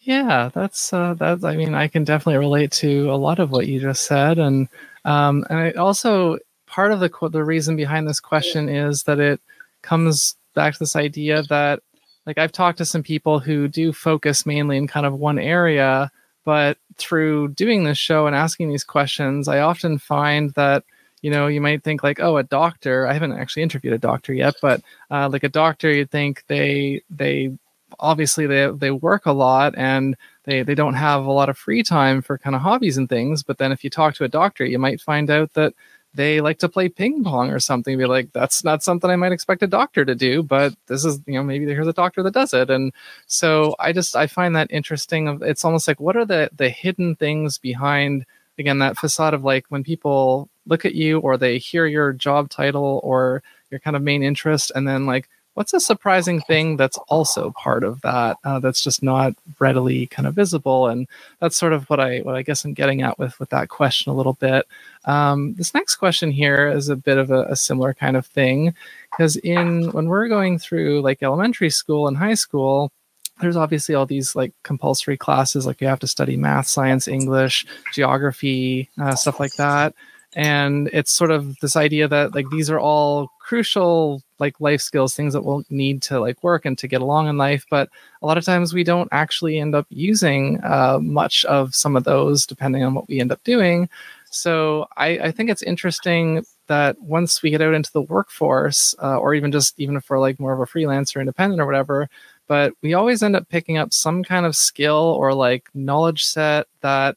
Yeah, 0.00 0.50
that's 0.54 0.92
uh, 0.92 1.14
that's. 1.14 1.44
I 1.44 1.56
mean, 1.56 1.74
I 1.74 1.88
can 1.88 2.04
definitely 2.04 2.38
relate 2.38 2.72
to 2.72 3.10
a 3.10 3.16
lot 3.16 3.38
of 3.38 3.50
what 3.50 3.66
you 3.66 3.80
just 3.80 4.06
said, 4.06 4.38
and 4.38 4.68
um, 5.04 5.44
and 5.50 5.58
I 5.58 5.70
also 5.72 6.38
part 6.66 6.92
of 6.92 7.00
the 7.00 7.10
the 7.30 7.44
reason 7.44 7.76
behind 7.76 8.08
this 8.08 8.20
question 8.20 8.68
is 8.68 9.02
that 9.02 9.20
it 9.20 9.40
comes 9.82 10.36
back 10.54 10.72
to 10.74 10.78
this 10.78 10.96
idea 10.96 11.42
that 11.44 11.80
like 12.26 12.38
I've 12.38 12.52
talked 12.52 12.78
to 12.78 12.84
some 12.84 13.02
people 13.02 13.40
who 13.40 13.68
do 13.68 13.92
focus 13.92 14.46
mainly 14.46 14.76
in 14.76 14.86
kind 14.86 15.04
of 15.04 15.14
one 15.14 15.38
area, 15.38 16.10
but 16.44 16.78
through 16.96 17.48
doing 17.48 17.84
this 17.84 17.98
show 17.98 18.26
and 18.26 18.36
asking 18.36 18.68
these 18.68 18.84
questions, 18.84 19.48
I 19.48 19.60
often 19.60 19.98
find 19.98 20.52
that 20.54 20.84
you 21.22 21.30
know 21.30 21.46
you 21.48 21.60
might 21.60 21.82
think 21.82 22.02
like 22.02 22.20
oh 22.20 22.36
a 22.36 22.42
doctor. 22.42 23.06
I 23.06 23.12
haven't 23.12 23.32
actually 23.32 23.62
interviewed 23.62 23.94
a 23.94 23.98
doctor 23.98 24.32
yet 24.32 24.54
but 24.62 24.82
uh, 25.10 25.28
like 25.30 25.44
a 25.44 25.48
doctor 25.48 25.92
you'd 25.92 26.10
think 26.10 26.44
they 26.46 27.02
they 27.10 27.52
obviously 27.98 28.46
they 28.46 28.70
they 28.70 28.90
work 28.90 29.26
a 29.26 29.32
lot 29.32 29.74
and 29.76 30.16
they 30.44 30.62
they 30.62 30.74
don't 30.74 30.94
have 30.94 31.24
a 31.24 31.32
lot 31.32 31.48
of 31.48 31.58
free 31.58 31.82
time 31.82 32.22
for 32.22 32.38
kind 32.38 32.56
of 32.56 32.62
hobbies 32.62 32.96
and 32.96 33.08
things 33.08 33.42
but 33.42 33.58
then 33.58 33.72
if 33.72 33.82
you 33.84 33.90
talk 33.90 34.14
to 34.14 34.24
a 34.24 34.28
doctor 34.28 34.64
you 34.64 34.78
might 34.78 35.00
find 35.00 35.30
out 35.30 35.52
that 35.54 35.74
they 36.14 36.40
like 36.40 36.58
to 36.58 36.68
play 36.68 36.88
ping 36.88 37.22
pong 37.22 37.50
or 37.50 37.60
something 37.60 37.96
be 37.96 38.06
like 38.06 38.32
that's 38.32 38.64
not 38.64 38.82
something 38.82 39.10
i 39.10 39.16
might 39.16 39.32
expect 39.32 39.62
a 39.62 39.66
doctor 39.66 40.04
to 40.04 40.14
do 40.14 40.42
but 40.42 40.74
this 40.86 41.04
is 41.04 41.20
you 41.26 41.34
know 41.34 41.42
maybe 41.42 41.64
there's 41.64 41.86
a 41.86 41.92
doctor 41.92 42.22
that 42.22 42.34
does 42.34 42.52
it. 42.52 42.70
And 42.70 42.92
so 43.26 43.74
i 43.78 43.92
just 43.92 44.16
i 44.16 44.26
find 44.26 44.56
that 44.56 44.70
interesting 44.70 45.28
of 45.28 45.42
it's 45.42 45.64
almost 45.64 45.86
like 45.86 46.00
what 46.00 46.16
are 46.16 46.24
the 46.24 46.50
the 46.56 46.68
hidden 46.68 47.16
things 47.16 47.58
behind 47.58 48.26
again 48.58 48.78
that 48.78 48.96
facade 48.96 49.34
of 49.34 49.44
like 49.44 49.66
when 49.68 49.84
people 49.84 50.48
look 50.66 50.84
at 50.84 50.94
you 50.94 51.18
or 51.20 51.36
they 51.36 51.58
hear 51.58 51.86
your 51.86 52.12
job 52.12 52.50
title 52.50 53.00
or 53.02 53.42
your 53.70 53.80
kind 53.80 53.96
of 53.96 54.02
main 54.02 54.22
interest 54.22 54.72
and 54.74 54.86
then 54.86 55.06
like 55.06 55.28
what's 55.54 55.74
a 55.74 55.80
surprising 55.80 56.40
thing 56.40 56.76
that's 56.76 56.98
also 57.08 57.50
part 57.50 57.84
of 57.84 58.00
that 58.02 58.36
uh, 58.44 58.58
that's 58.60 58.82
just 58.82 59.02
not 59.02 59.34
readily 59.58 60.06
kind 60.06 60.26
of 60.26 60.34
visible? 60.34 60.88
And 60.88 61.06
that's 61.40 61.56
sort 61.56 61.72
of 61.72 61.88
what 61.90 62.00
i 62.00 62.18
what 62.20 62.34
i 62.34 62.42
guess 62.42 62.64
i'm 62.64 62.74
getting 62.74 63.02
at 63.02 63.18
with 63.18 63.38
with 63.40 63.50
that 63.50 63.68
question 63.68 64.10
a 64.10 64.14
little 64.14 64.34
bit. 64.34 64.66
Um, 65.04 65.54
this 65.54 65.74
next 65.74 65.96
question 65.96 66.30
here 66.30 66.68
is 66.68 66.88
a 66.88 66.96
bit 66.96 67.18
of 67.18 67.30
a, 67.30 67.44
a 67.44 67.56
similar 67.56 67.94
kind 67.94 68.16
of 68.16 68.26
thing 68.26 68.74
because 69.10 69.36
in 69.36 69.90
when 69.92 70.06
we're 70.06 70.28
going 70.28 70.58
through 70.58 71.02
like 71.02 71.22
elementary 71.22 71.70
school 71.70 72.06
and 72.08 72.16
high 72.16 72.34
school 72.34 72.92
there's 73.40 73.56
obviously 73.56 73.94
all 73.94 74.06
these 74.06 74.36
like 74.36 74.52
compulsory 74.62 75.16
classes 75.16 75.66
like 75.66 75.80
you 75.80 75.86
have 75.86 75.98
to 76.00 76.06
study 76.06 76.36
math 76.36 76.66
science 76.66 77.08
english 77.08 77.66
geography 77.92 78.88
uh, 79.00 79.14
stuff 79.14 79.40
like 79.40 79.54
that 79.54 79.94
and 80.34 80.88
it's 80.92 81.12
sort 81.12 81.30
of 81.30 81.58
this 81.60 81.76
idea 81.76 82.06
that 82.08 82.34
like 82.34 82.48
these 82.50 82.70
are 82.70 82.78
all 82.78 83.28
crucial 83.40 84.22
like 84.38 84.60
life 84.60 84.80
skills 84.80 85.14
things 85.14 85.32
that 85.32 85.42
we'll 85.42 85.64
need 85.70 86.00
to 86.02 86.20
like 86.20 86.42
work 86.42 86.64
and 86.64 86.78
to 86.78 86.88
get 86.88 87.00
along 87.00 87.28
in 87.28 87.36
life. 87.36 87.64
But 87.70 87.88
a 88.22 88.26
lot 88.26 88.38
of 88.38 88.44
times 88.44 88.72
we 88.72 88.84
don't 88.84 89.08
actually 89.12 89.58
end 89.58 89.74
up 89.74 89.86
using 89.90 90.60
uh, 90.62 90.98
much 91.00 91.44
of 91.46 91.74
some 91.74 91.96
of 91.96 92.04
those 92.04 92.46
depending 92.46 92.82
on 92.84 92.94
what 92.94 93.08
we 93.08 93.20
end 93.20 93.32
up 93.32 93.42
doing. 93.44 93.88
So 94.30 94.86
I, 94.96 95.18
I 95.18 95.30
think 95.32 95.50
it's 95.50 95.62
interesting 95.62 96.44
that 96.68 97.00
once 97.00 97.42
we 97.42 97.50
get 97.50 97.60
out 97.60 97.74
into 97.74 97.92
the 97.92 98.02
workforce 98.02 98.94
uh, 99.02 99.18
or 99.18 99.34
even 99.34 99.50
just 99.50 99.78
even 99.78 99.96
if 99.96 100.08
we're 100.08 100.20
like 100.20 100.38
more 100.38 100.52
of 100.52 100.60
a 100.60 100.66
freelancer 100.66 101.18
independent 101.18 101.60
or 101.60 101.66
whatever 101.66 102.08
but 102.50 102.72
we 102.82 102.94
always 102.94 103.22
end 103.22 103.36
up 103.36 103.48
picking 103.48 103.78
up 103.78 103.92
some 103.92 104.24
kind 104.24 104.44
of 104.44 104.56
skill 104.56 105.16
or 105.18 105.32
like 105.32 105.68
knowledge 105.72 106.24
set 106.24 106.66
that 106.80 107.16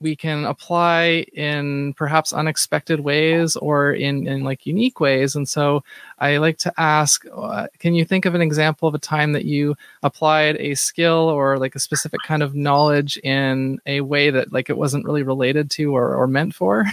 we 0.00 0.16
can 0.16 0.44
apply 0.44 1.26
in 1.32 1.94
perhaps 1.94 2.32
unexpected 2.32 3.00
ways 3.00 3.56
or 3.56 3.92
in, 3.92 4.26
in 4.26 4.44
like 4.44 4.66
unique 4.66 5.00
ways. 5.00 5.34
And 5.34 5.48
so 5.48 5.82
I 6.18 6.36
like 6.38 6.58
to 6.58 6.72
ask, 6.78 7.24
uh, 7.34 7.66
can 7.78 7.94
you 7.94 8.04
think 8.04 8.24
of 8.24 8.34
an 8.34 8.42
example 8.42 8.88
of 8.88 8.94
a 8.94 8.98
time 8.98 9.32
that 9.32 9.44
you 9.44 9.74
applied 10.02 10.56
a 10.56 10.74
skill 10.74 11.28
or 11.28 11.58
like 11.58 11.74
a 11.74 11.80
specific 11.80 12.20
kind 12.26 12.42
of 12.42 12.54
knowledge 12.54 13.18
in 13.18 13.80
a 13.86 14.00
way 14.00 14.30
that 14.30 14.52
like 14.52 14.70
it 14.70 14.76
wasn't 14.78 15.04
really 15.04 15.22
related 15.22 15.70
to 15.72 15.94
or, 15.96 16.14
or 16.14 16.26
meant 16.26 16.54
for? 16.54 16.84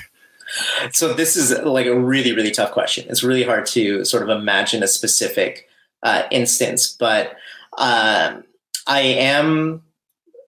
So 0.91 1.13
this 1.13 1.35
is 1.35 1.57
like 1.63 1.87
a 1.87 1.99
really, 1.99 2.33
really 2.33 2.51
tough 2.51 2.71
question. 2.71 3.05
It's 3.09 3.23
really 3.23 3.43
hard 3.43 3.65
to 3.67 4.05
sort 4.05 4.23
of 4.23 4.29
imagine 4.29 4.83
a 4.83 4.87
specific 4.87 5.67
uh, 6.03 6.23
instance, 6.29 6.95
but 6.97 7.35
um, 7.77 8.43
I 8.87 9.01
am 9.01 9.81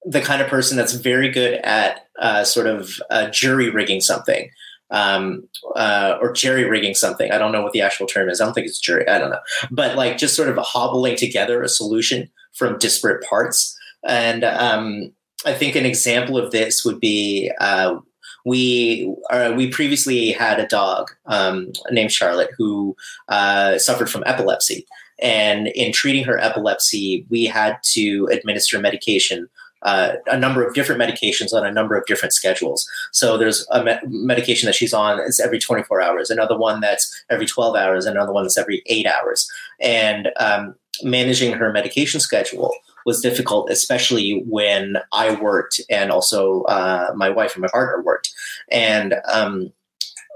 the 0.07 0.21
kind 0.21 0.41
of 0.41 0.47
person 0.47 0.77
that's 0.77 0.93
very 0.93 1.29
good 1.29 1.55
at 1.63 2.07
uh, 2.19 2.43
sort 2.43 2.67
of 2.67 2.91
uh, 3.09 3.29
jury 3.29 3.69
rigging 3.69 4.01
something 4.01 4.49
um, 4.89 5.47
uh, 5.75 6.17
or 6.21 6.31
jerry 6.31 6.63
rigging 6.63 6.93
something. 6.93 7.31
I 7.31 7.37
don't 7.37 7.51
know 7.51 7.61
what 7.61 7.73
the 7.73 7.81
actual 7.81 8.07
term 8.07 8.29
is. 8.29 8.39
I 8.39 8.45
don't 8.45 8.53
think 8.53 8.67
it's 8.67 8.79
jury. 8.79 9.07
I 9.07 9.19
don't 9.19 9.31
know. 9.31 9.41
But 9.69 9.95
like 9.95 10.17
just 10.17 10.35
sort 10.35 10.49
of 10.49 10.57
hobbling 10.57 11.15
together 11.15 11.61
a 11.61 11.69
solution 11.69 12.29
from 12.53 12.77
disparate 12.77 13.23
parts. 13.27 13.77
And 14.07 14.43
um, 14.43 15.11
I 15.45 15.53
think 15.53 15.75
an 15.75 15.85
example 15.85 16.37
of 16.37 16.51
this 16.51 16.85
would 16.85 16.99
be 16.99 17.51
uh, 17.59 17.97
we 18.45 19.13
uh, 19.29 19.53
we 19.55 19.69
previously 19.69 20.31
had 20.31 20.59
a 20.59 20.67
dog 20.67 21.11
um, 21.25 21.73
named 21.91 22.11
Charlotte 22.11 22.51
who 22.57 22.95
uh, 23.27 23.77
suffered 23.77 24.09
from 24.09 24.23
epilepsy, 24.25 24.87
and 25.21 25.67
in 25.67 25.91
treating 25.91 26.23
her 26.23 26.39
epilepsy, 26.39 27.25
we 27.29 27.43
had 27.45 27.77
to 27.91 28.29
administer 28.31 28.79
medication 28.79 29.49
uh, 29.83 30.13
a 30.27 30.37
number 30.37 30.65
of 30.65 30.73
different 30.73 31.01
medications 31.01 31.53
on 31.53 31.65
a 31.65 31.71
number 31.71 31.95
of 31.95 32.05
different 32.05 32.33
schedules. 32.33 32.87
So 33.11 33.37
there's 33.37 33.67
a 33.71 33.83
me- 33.83 33.99
medication 34.05 34.67
that 34.67 34.75
she's 34.75 34.93
on 34.93 35.19
is 35.19 35.39
every 35.39 35.59
24 35.59 36.01
hours, 36.01 36.29
another 36.29 36.57
one 36.57 36.81
that's 36.81 37.23
every 37.29 37.45
12 37.45 37.75
hours, 37.75 38.05
another 38.05 38.31
one 38.31 38.43
that's 38.43 38.57
every 38.57 38.81
eight 38.87 39.05
hours. 39.05 39.49
And 39.79 40.29
um, 40.37 40.75
managing 41.03 41.53
her 41.53 41.71
medication 41.71 42.19
schedule 42.19 42.73
was 43.05 43.21
difficult, 43.21 43.69
especially 43.69 44.43
when 44.47 44.97
I 45.13 45.35
worked 45.35 45.79
and 45.89 46.11
also 46.11 46.63
uh, 46.63 47.13
my 47.15 47.29
wife 47.29 47.55
and 47.55 47.61
my 47.61 47.69
partner 47.69 48.03
worked. 48.03 48.31
And 48.69 49.15
um, 49.31 49.71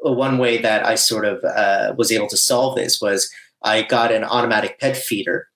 one 0.01 0.37
way 0.37 0.57
that 0.59 0.85
I 0.85 0.95
sort 0.95 1.25
of 1.25 1.43
uh, 1.43 1.93
was 1.97 2.11
able 2.11 2.27
to 2.27 2.37
solve 2.37 2.75
this 2.75 3.01
was 3.01 3.31
I 3.63 3.83
got 3.83 4.11
an 4.11 4.23
automatic 4.23 4.79
pet 4.79 4.97
feeder 4.97 5.47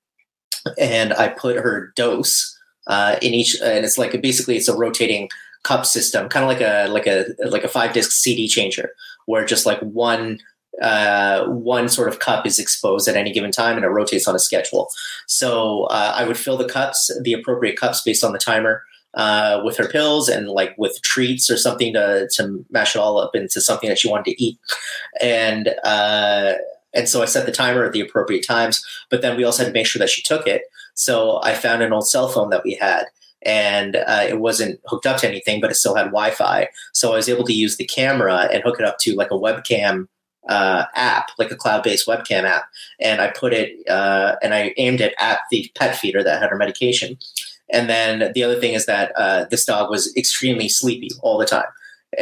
and 0.77 1.13
I 1.13 1.29
put 1.29 1.57
her 1.57 1.93
dose 1.95 2.54
uh, 2.87 3.17
in 3.21 3.33
each, 3.33 3.59
and 3.61 3.85
it's 3.85 3.97
like 3.97 4.19
basically 4.21 4.57
it's 4.57 4.67
a 4.67 4.77
rotating 4.77 5.29
cup 5.63 5.85
system, 5.85 6.29
kind 6.29 6.43
of 6.43 6.49
like 6.49 6.61
a 6.61 6.87
like 6.87 7.07
a 7.07 7.25
like 7.49 7.63
a 7.63 7.67
five 7.67 7.93
disc 7.93 8.11
CD 8.11 8.47
changer, 8.47 8.91
where 9.25 9.45
just 9.45 9.65
like 9.65 9.79
one 9.79 10.39
uh, 10.81 11.45
one 11.45 11.87
sort 11.89 12.09
of 12.09 12.19
cup 12.19 12.45
is 12.45 12.59
exposed 12.59 13.07
at 13.07 13.15
any 13.15 13.31
given 13.31 13.51
time 13.51 13.75
and 13.77 13.85
it 13.85 13.89
rotates 13.89 14.27
on 14.27 14.35
a 14.35 14.39
schedule. 14.39 14.89
So 15.25 15.83
uh, 15.85 16.13
I 16.15 16.25
would 16.25 16.37
fill 16.37 16.57
the 16.57 16.67
cups, 16.67 17.11
the 17.23 17.33
appropriate 17.33 17.77
cups 17.77 18.01
based 18.01 18.23
on 18.23 18.33
the 18.33 18.39
timer. 18.39 18.83
Uh, 19.13 19.61
with 19.63 19.77
her 19.77 19.87
pills 19.87 20.27
and 20.27 20.49
like 20.49 20.75
with 20.77 21.01
treats 21.01 21.49
or 21.49 21.55
something 21.55 21.93
to 21.93 22.27
to 22.33 22.65
mash 22.69 22.97
it 22.97 22.99
all 22.99 23.17
up 23.17 23.33
into 23.33 23.61
something 23.61 23.87
that 23.87 23.97
she 23.97 24.09
wanted 24.09 24.25
to 24.25 24.43
eat, 24.43 24.59
and 25.21 25.69
uh, 25.85 26.55
and 26.93 27.07
so 27.07 27.21
I 27.21 27.25
set 27.25 27.45
the 27.45 27.51
timer 27.53 27.85
at 27.85 27.93
the 27.93 28.01
appropriate 28.01 28.45
times. 28.45 28.83
But 29.09 29.21
then 29.21 29.37
we 29.37 29.45
also 29.45 29.63
had 29.63 29.69
to 29.69 29.73
make 29.73 29.87
sure 29.87 30.01
that 30.01 30.09
she 30.09 30.21
took 30.21 30.47
it. 30.47 30.63
So 30.95 31.39
I 31.43 31.53
found 31.53 31.83
an 31.83 31.93
old 31.93 32.07
cell 32.07 32.29
phone 32.29 32.49
that 32.49 32.63
we 32.63 32.73
had, 32.73 33.05
and 33.43 33.97
uh, 33.97 34.25
it 34.27 34.39
wasn't 34.39 34.79
hooked 34.87 35.05
up 35.05 35.17
to 35.17 35.27
anything, 35.27 35.61
but 35.61 35.69
it 35.69 35.75
still 35.75 35.95
had 35.95 36.05
Wi-Fi. 36.05 36.69
So 36.93 37.13
I 37.13 37.15
was 37.15 37.29
able 37.29 37.45
to 37.45 37.53
use 37.53 37.77
the 37.77 37.85
camera 37.85 38.49
and 38.51 38.63
hook 38.63 38.79
it 38.79 38.85
up 38.85 38.97
to 38.99 39.15
like 39.15 39.29
a 39.29 39.35
webcam 39.35 40.07
uh, 40.47 40.85
app, 40.95 41.29
like 41.37 41.51
a 41.51 41.55
cloud-based 41.55 42.07
webcam 42.07 42.43
app, 42.43 42.65
and 42.99 43.21
I 43.21 43.29
put 43.29 43.53
it 43.53 43.87
uh, 43.87 44.35
and 44.41 44.53
I 44.53 44.73
aimed 44.77 45.01
it 45.01 45.13
at 45.19 45.39
the 45.51 45.71
pet 45.75 45.95
feeder 45.95 46.23
that 46.23 46.41
had 46.41 46.49
her 46.49 46.57
medication. 46.57 47.17
And 47.71 47.89
then 47.89 48.31
the 48.33 48.43
other 48.43 48.59
thing 48.59 48.73
is 48.73 48.85
that 48.85 49.11
uh, 49.15 49.45
this 49.49 49.65
dog 49.65 49.89
was 49.89 50.15
extremely 50.15 50.69
sleepy 50.69 51.09
all 51.21 51.37
the 51.37 51.45
time, 51.45 51.65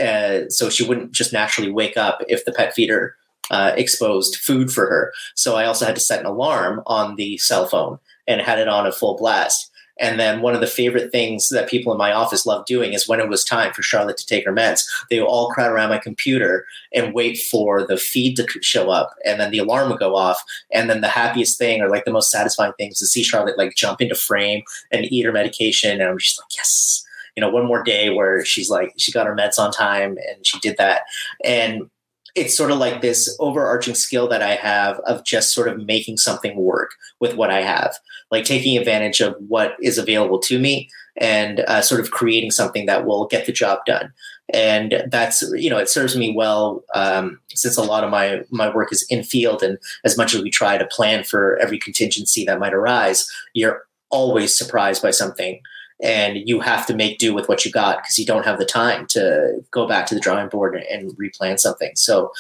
uh, 0.01 0.49
so 0.49 0.69
she 0.69 0.86
wouldn't 0.86 1.12
just 1.12 1.33
naturally 1.33 1.71
wake 1.71 1.97
up 1.97 2.21
if 2.27 2.45
the 2.45 2.53
pet 2.53 2.73
feeder 2.73 3.15
uh, 3.51 3.73
exposed 3.75 4.38
food 4.38 4.71
for 4.71 4.86
her. 4.88 5.13
So 5.36 5.55
I 5.55 5.65
also 5.65 5.86
had 5.86 5.95
to 5.95 6.01
set 6.01 6.21
an 6.21 6.25
alarm 6.25 6.81
on 6.86 7.17
the 7.17 7.38
cell 7.38 7.67
phone 7.67 7.99
and 8.27 8.41
had 8.41 8.59
it 8.59 8.67
on 8.67 8.88
a 8.88 8.91
full 8.91 9.17
blast. 9.17 9.69
And 9.99 10.19
then 10.19 10.41
one 10.41 10.55
of 10.55 10.62
the 10.62 10.67
favorite 10.67 11.12
things 11.12 11.49
that 11.49 11.69
people 11.69 11.91
in 11.91 11.99
my 11.99 12.12
office 12.12 12.45
loved 12.45 12.65
doing 12.65 12.93
is 12.93 13.07
when 13.07 13.19
it 13.19 13.29
was 13.29 13.43
time 13.43 13.73
for 13.73 13.83
Charlotte 13.83 14.17
to 14.17 14.25
take 14.25 14.45
her 14.45 14.53
meds, 14.53 14.81
they 15.09 15.19
would 15.19 15.27
all 15.27 15.49
crowd 15.49 15.71
around 15.71 15.89
my 15.89 15.99
computer 15.99 16.65
and 16.93 17.13
wait 17.13 17.38
for 17.38 17.86
the 17.86 17.97
feed 17.97 18.36
to 18.38 18.47
show 18.62 18.89
up. 18.89 19.13
And 19.23 19.39
then 19.39 19.51
the 19.51 19.59
alarm 19.59 19.89
would 19.89 19.99
go 19.99 20.15
off. 20.15 20.43
And 20.71 20.89
then 20.89 21.01
the 21.01 21.07
happiest 21.07 21.59
thing 21.59 21.81
or 21.81 21.89
like 21.89 22.05
the 22.05 22.12
most 22.12 22.31
satisfying 22.31 22.73
thing 22.73 22.89
is 22.89 22.97
to 22.99 23.05
see 23.05 23.23
Charlotte 23.23 23.57
like 23.57 23.75
jump 23.75 24.01
into 24.01 24.15
frame 24.15 24.63
and 24.91 25.05
eat 25.12 25.25
her 25.25 25.31
medication. 25.31 26.01
And 26.01 26.09
I'm 26.09 26.17
just 26.17 26.39
like, 26.39 26.57
yes, 26.57 27.05
you 27.36 27.41
know, 27.41 27.49
one 27.49 27.65
more 27.65 27.83
day 27.83 28.09
where 28.09 28.43
she's 28.43 28.69
like, 28.69 28.93
she 28.97 29.12
got 29.12 29.27
her 29.27 29.36
meds 29.36 29.59
on 29.59 29.71
time 29.71 30.17
and 30.27 30.45
she 30.45 30.59
did 30.59 30.75
that. 30.77 31.01
And 31.43 31.89
it's 32.36 32.58
sort 32.58 32.72
of 32.72 32.80
like 32.80 33.02
this 33.02 33.36
overarching 33.39 33.93
skill 33.96 34.28
that 34.28 34.41
I 34.41 34.56
have 34.56 35.00
of 35.02 35.24
just 35.24 35.54
sort 35.54 35.67
of 35.67 35.86
making 35.86 36.17
something 36.17 36.56
work 36.56 36.91
with 37.19 37.36
what 37.36 37.52
I 37.52 37.62
have, 37.62 37.96
like 38.32 38.43
taking 38.43 38.78
advantage 38.78 39.22
of 39.22 39.36
what 39.48 39.76
is 39.82 39.98
available 39.98 40.39
to 40.39 40.58
me 40.58 40.89
and 41.15 41.60
uh, 41.62 41.82
sort 41.82 42.02
of 42.02 42.10
creating 42.10 42.50
something 42.50 42.88
that 42.88 43.06
will 43.06 43.28
get 43.28 43.46
the 43.46 43.52
job 43.52 43.80
done. 43.86 44.12
And 44.52 45.04
that's 45.10 45.41
you 45.54 45.69
know 45.69 45.78
it 45.78 45.89
serves 45.89 46.17
me 46.17 46.34
well 46.36 46.84
um, 46.96 47.39
since 47.54 47.78
a 47.78 47.84
lot 47.84 48.04
of 48.04 48.10
my 48.10 48.43
my 48.50 48.74
work 48.74 48.91
is 48.91 49.06
in 49.10 49.24
field, 49.24 49.63
and 49.63 49.78
as 50.04 50.17
much 50.17 50.34
as 50.34 50.41
we 50.41 50.50
try 50.50 50.78
to 50.78 50.86
plan 50.88 51.24
for 51.24 51.58
every 51.60 51.80
contingency 51.80 52.43
that 52.46 52.60
might 52.60 52.74
arise, 52.74 53.30
you're 53.54 53.86
always 54.10 54.56
surprised 54.56 55.02
by 55.02 55.12
something 55.12 55.62
and 56.01 56.38
you 56.47 56.60
have 56.60 56.86
to 56.88 56.95
make 56.95 57.19
do 57.19 57.34
with 57.34 57.47
what 57.47 57.65
you 57.65 57.71
got 57.71 58.01
because 58.01 58.17
you 58.17 58.25
don't 58.25 58.45
have 58.45 58.60
the 58.60 58.65
time 58.65 59.06
to 59.08 59.63
go 59.71 59.88
back 59.88 60.06
to 60.08 60.15
the 60.15 60.21
drawing 60.21 60.49
board 60.49 60.75
and, 60.75 60.86
and 60.86 61.17
replan 61.17 61.60
something. 61.60 61.91
So, 61.95 62.32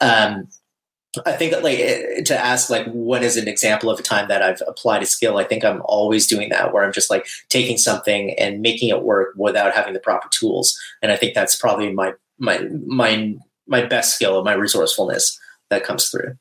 um, 0.00 0.48
I 1.24 1.32
think 1.32 1.52
that 1.52 1.64
like 1.64 1.78
eh, 1.78 2.22
to 2.22 2.38
ask 2.38 2.68
like 2.70 2.86
what 2.88 3.22
is 3.22 3.36
an 3.36 3.48
example 3.48 3.90
of 3.90 3.98
a 3.98 4.02
time 4.02 4.28
that 4.28 4.42
I've 4.42 4.62
applied 4.66 5.02
a 5.02 5.06
skill, 5.06 5.38
I 5.38 5.44
think 5.44 5.64
I'm 5.64 5.82
always 5.84 6.26
doing 6.26 6.50
that 6.50 6.72
where 6.72 6.84
I'm 6.84 6.92
just 6.92 7.10
like 7.10 7.26
taking 7.48 7.78
something 7.78 8.38
and 8.38 8.60
making 8.60 8.90
it 8.90 9.02
work 9.02 9.34
without 9.36 9.74
having 9.74 9.94
the 9.94 10.00
proper 10.00 10.28
tools. 10.30 10.78
And 11.02 11.10
I 11.10 11.16
think 11.16 11.34
that's 11.34 11.56
probably 11.56 11.92
my 11.92 12.12
my 12.38 12.68
my 12.86 13.36
my 13.66 13.84
best 13.84 14.14
skill, 14.14 14.38
of 14.38 14.44
my 14.44 14.54
resourcefulness 14.54 15.38
that 15.70 15.84
comes 15.84 16.10
through. 16.10 16.36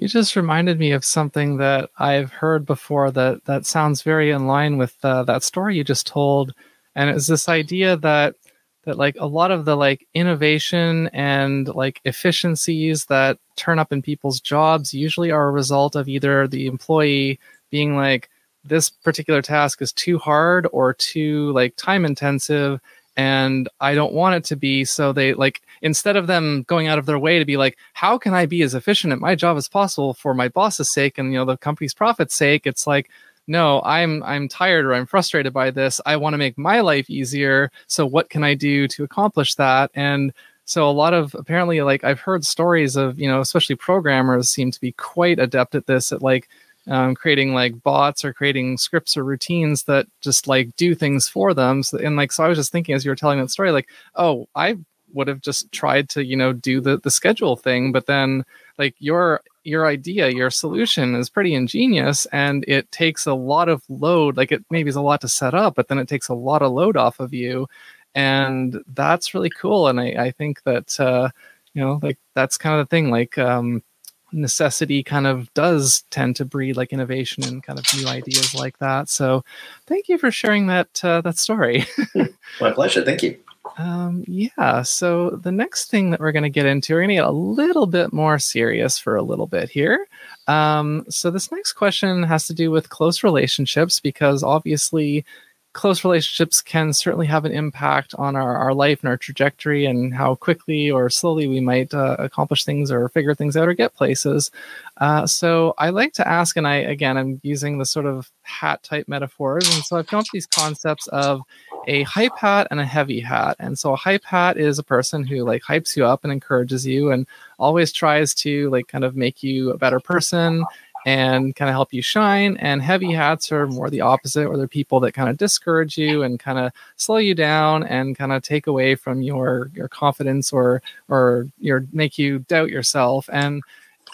You 0.00 0.06
just 0.06 0.36
reminded 0.36 0.78
me 0.78 0.92
of 0.92 1.04
something 1.04 1.56
that 1.56 1.90
I've 1.98 2.30
heard 2.30 2.64
before 2.64 3.10
that 3.10 3.44
that 3.46 3.66
sounds 3.66 4.02
very 4.02 4.30
in 4.30 4.46
line 4.46 4.76
with 4.76 4.96
uh, 5.04 5.24
that 5.24 5.42
story 5.42 5.76
you 5.76 5.82
just 5.82 6.06
told, 6.06 6.54
and 6.94 7.10
it's 7.10 7.26
this 7.26 7.48
idea 7.48 7.96
that 7.96 8.36
that 8.84 8.96
like 8.96 9.16
a 9.18 9.26
lot 9.26 9.50
of 9.50 9.64
the 9.64 9.76
like 9.76 10.06
innovation 10.14 11.08
and 11.08 11.66
like 11.74 12.00
efficiencies 12.04 13.06
that 13.06 13.38
turn 13.56 13.80
up 13.80 13.92
in 13.92 14.00
people's 14.00 14.40
jobs 14.40 14.94
usually 14.94 15.32
are 15.32 15.48
a 15.48 15.52
result 15.52 15.96
of 15.96 16.08
either 16.08 16.46
the 16.46 16.66
employee 16.66 17.40
being 17.70 17.96
like 17.96 18.30
this 18.64 18.90
particular 18.90 19.42
task 19.42 19.82
is 19.82 19.92
too 19.92 20.16
hard 20.18 20.68
or 20.72 20.94
too 20.94 21.50
like 21.52 21.74
time 21.74 22.04
intensive 22.04 22.80
and 23.18 23.68
I 23.80 23.96
don't 23.96 24.12
want 24.12 24.36
it 24.36 24.44
to 24.44 24.56
be. 24.56 24.84
So 24.84 25.12
they 25.12 25.34
like 25.34 25.60
instead 25.82 26.16
of 26.16 26.28
them 26.28 26.62
going 26.68 26.86
out 26.86 27.00
of 27.00 27.06
their 27.06 27.18
way 27.18 27.40
to 27.40 27.44
be 27.44 27.56
like, 27.56 27.76
how 27.92 28.16
can 28.16 28.32
I 28.32 28.46
be 28.46 28.62
as 28.62 28.74
efficient 28.74 29.12
at 29.12 29.18
my 29.18 29.34
job 29.34 29.56
as 29.56 29.68
possible 29.68 30.14
for 30.14 30.34
my 30.34 30.46
boss's 30.46 30.88
sake 30.88 31.18
and 31.18 31.32
you 31.32 31.38
know 31.38 31.44
the 31.44 31.56
company's 31.56 31.92
profit's 31.92 32.36
sake? 32.36 32.64
It's 32.64 32.86
like, 32.86 33.10
no, 33.48 33.82
I'm 33.82 34.22
I'm 34.22 34.46
tired 34.46 34.86
or 34.86 34.94
I'm 34.94 35.04
frustrated 35.04 35.52
by 35.52 35.72
this. 35.72 36.00
I 36.06 36.16
want 36.16 36.34
to 36.34 36.38
make 36.38 36.56
my 36.56 36.80
life 36.80 37.10
easier. 37.10 37.72
So 37.88 38.06
what 38.06 38.30
can 38.30 38.44
I 38.44 38.54
do 38.54 38.86
to 38.88 39.02
accomplish 39.02 39.56
that? 39.56 39.90
And 39.94 40.32
so 40.64 40.88
a 40.88 40.92
lot 40.92 41.12
of 41.12 41.34
apparently 41.34 41.80
like 41.82 42.04
I've 42.04 42.20
heard 42.20 42.44
stories 42.44 42.94
of, 42.94 43.18
you 43.18 43.26
know, 43.26 43.40
especially 43.40 43.74
programmers 43.74 44.48
seem 44.48 44.70
to 44.70 44.80
be 44.80 44.92
quite 44.92 45.40
adept 45.40 45.74
at 45.74 45.86
this 45.86 46.12
at 46.12 46.22
like 46.22 46.48
um, 46.88 47.14
creating 47.14 47.54
like 47.54 47.82
bots 47.82 48.24
or 48.24 48.32
creating 48.32 48.78
scripts 48.78 49.16
or 49.16 49.24
routines 49.24 49.84
that 49.84 50.06
just 50.20 50.46
like 50.48 50.74
do 50.76 50.94
things 50.94 51.28
for 51.28 51.54
them. 51.54 51.82
So, 51.82 51.98
and 51.98 52.16
like, 52.16 52.32
so 52.32 52.44
I 52.44 52.48
was 52.48 52.58
just 52.58 52.72
thinking 52.72 52.94
as 52.94 53.04
you 53.04 53.10
were 53.10 53.16
telling 53.16 53.38
that 53.40 53.50
story, 53.50 53.70
like, 53.70 53.88
oh, 54.16 54.48
I 54.54 54.76
would 55.12 55.28
have 55.28 55.40
just 55.40 55.70
tried 55.72 56.08
to, 56.10 56.24
you 56.24 56.36
know, 56.36 56.52
do 56.52 56.80
the 56.80 56.98
the 56.98 57.10
schedule 57.10 57.56
thing, 57.56 57.92
but 57.92 58.06
then 58.06 58.44
like 58.78 58.94
your 58.98 59.40
your 59.64 59.86
idea, 59.86 60.30
your 60.30 60.50
solution 60.50 61.14
is 61.14 61.28
pretty 61.30 61.54
ingenious, 61.54 62.26
and 62.26 62.64
it 62.68 62.90
takes 62.92 63.26
a 63.26 63.34
lot 63.34 63.68
of 63.68 63.82
load. 63.88 64.36
Like 64.36 64.52
it 64.52 64.64
maybe 64.70 64.88
is 64.90 64.96
a 64.96 65.02
lot 65.02 65.20
to 65.22 65.28
set 65.28 65.54
up, 65.54 65.74
but 65.74 65.88
then 65.88 65.98
it 65.98 66.08
takes 66.08 66.28
a 66.28 66.34
lot 66.34 66.62
of 66.62 66.72
load 66.72 66.96
off 66.96 67.20
of 67.20 67.34
you, 67.34 67.68
and 68.14 68.82
that's 68.94 69.34
really 69.34 69.50
cool. 69.50 69.88
And 69.88 70.00
I, 70.00 70.06
I 70.26 70.30
think 70.32 70.62
that 70.64 70.98
uh, 71.00 71.30
you 71.74 71.82
know, 71.82 72.00
like 72.02 72.18
that's 72.34 72.58
kind 72.58 72.80
of 72.80 72.86
the 72.86 72.90
thing. 72.90 73.10
Like 73.10 73.38
um, 73.38 73.82
necessity 74.32 75.02
kind 75.02 75.26
of 75.26 75.52
does 75.54 76.04
tend 76.10 76.36
to 76.36 76.44
breed 76.44 76.76
like 76.76 76.92
innovation 76.92 77.44
and 77.44 77.62
kind 77.62 77.78
of 77.78 77.84
new 77.96 78.06
ideas 78.06 78.54
like 78.54 78.78
that. 78.78 79.08
So, 79.08 79.44
thank 79.86 80.08
you 80.08 80.18
for 80.18 80.30
sharing 80.30 80.66
that 80.68 81.04
uh, 81.04 81.20
that 81.22 81.38
story. 81.38 81.86
My 82.60 82.70
pleasure. 82.70 83.04
Thank 83.04 83.22
you. 83.22 83.38
Um, 83.76 84.24
yeah. 84.26 84.82
So 84.82 85.30
the 85.30 85.52
next 85.52 85.90
thing 85.90 86.10
that 86.10 86.20
we're 86.20 86.32
going 86.32 86.42
to 86.42 86.48
get 86.48 86.66
into, 86.66 86.94
we're 86.94 87.00
going 87.00 87.10
to 87.10 87.14
get 87.16 87.24
a 87.24 87.30
little 87.30 87.86
bit 87.86 88.12
more 88.12 88.38
serious 88.38 88.98
for 88.98 89.14
a 89.16 89.22
little 89.22 89.46
bit 89.46 89.68
here. 89.68 90.06
Um, 90.46 91.04
so 91.08 91.30
this 91.30 91.52
next 91.52 91.74
question 91.74 92.22
has 92.22 92.46
to 92.46 92.54
do 92.54 92.70
with 92.70 92.88
close 92.88 93.22
relationships 93.22 94.00
because 94.00 94.42
obviously 94.42 95.24
close 95.72 96.04
relationships 96.04 96.60
can 96.60 96.92
certainly 96.92 97.26
have 97.26 97.44
an 97.44 97.52
impact 97.52 98.14
on 98.16 98.34
our, 98.34 98.56
our 98.56 98.74
life 98.74 99.00
and 99.00 99.08
our 99.08 99.16
trajectory 99.16 99.84
and 99.84 100.14
how 100.14 100.34
quickly 100.34 100.90
or 100.90 101.10
slowly 101.10 101.46
we 101.46 101.60
might 101.60 101.92
uh, 101.94 102.16
accomplish 102.18 102.64
things 102.64 102.90
or 102.90 103.08
figure 103.10 103.34
things 103.34 103.56
out 103.56 103.68
or 103.68 103.74
get 103.74 103.94
places. 103.94 104.50
Uh, 104.96 105.26
so 105.26 105.74
I 105.78 105.90
like 105.90 106.14
to 106.14 106.26
ask, 106.26 106.56
and 106.56 106.66
I 106.66 106.76
again 106.76 107.16
I'm 107.16 107.40
using 107.42 107.78
the 107.78 107.86
sort 107.86 108.06
of 108.06 108.30
hat 108.42 108.82
type 108.82 109.06
metaphors, 109.08 109.72
and 109.72 109.84
so 109.84 109.96
I've 109.96 110.06
come 110.06 110.20
up 110.20 110.24
with 110.24 110.32
these 110.32 110.46
concepts 110.46 111.06
of 111.08 111.42
a 111.86 112.02
hype 112.02 112.36
hat 112.36 112.66
and 112.70 112.80
a 112.80 112.84
heavy 112.84 113.20
hat. 113.20 113.56
And 113.58 113.78
so 113.78 113.92
a 113.92 113.96
hype 113.96 114.24
hat 114.24 114.58
is 114.58 114.78
a 114.78 114.82
person 114.82 115.24
who 115.24 115.44
like 115.44 115.62
hypes 115.62 115.96
you 115.96 116.04
up 116.04 116.24
and 116.24 116.32
encourages 116.32 116.86
you 116.86 117.10
and 117.10 117.26
always 117.58 117.92
tries 117.92 118.34
to 118.34 118.68
like 118.70 118.88
kind 118.88 119.04
of 119.04 119.16
make 119.16 119.42
you 119.42 119.70
a 119.70 119.78
better 119.78 120.00
person 120.00 120.64
and 121.08 121.56
kind 121.56 121.70
of 121.70 121.72
help 121.72 121.94
you 121.94 122.02
shine. 122.02 122.58
And 122.58 122.82
heavy 122.82 123.12
hats 123.12 123.50
are 123.50 123.66
more 123.66 123.88
the 123.88 124.02
opposite, 124.02 124.46
or 124.46 124.58
they're 124.58 124.68
people 124.68 125.00
that 125.00 125.12
kind 125.12 125.30
of 125.30 125.38
discourage 125.38 125.96
you 125.96 126.22
and 126.22 126.38
kind 126.38 126.58
of 126.58 126.70
slow 126.96 127.16
you 127.16 127.34
down 127.34 127.82
and 127.82 128.14
kind 128.14 128.30
of 128.30 128.42
take 128.42 128.66
away 128.66 128.94
from 128.94 129.22
your 129.22 129.70
your 129.74 129.88
confidence 129.88 130.52
or 130.52 130.82
or 131.08 131.46
your 131.58 131.86
make 131.92 132.18
you 132.18 132.40
doubt 132.40 132.68
yourself. 132.68 133.30
And 133.32 133.62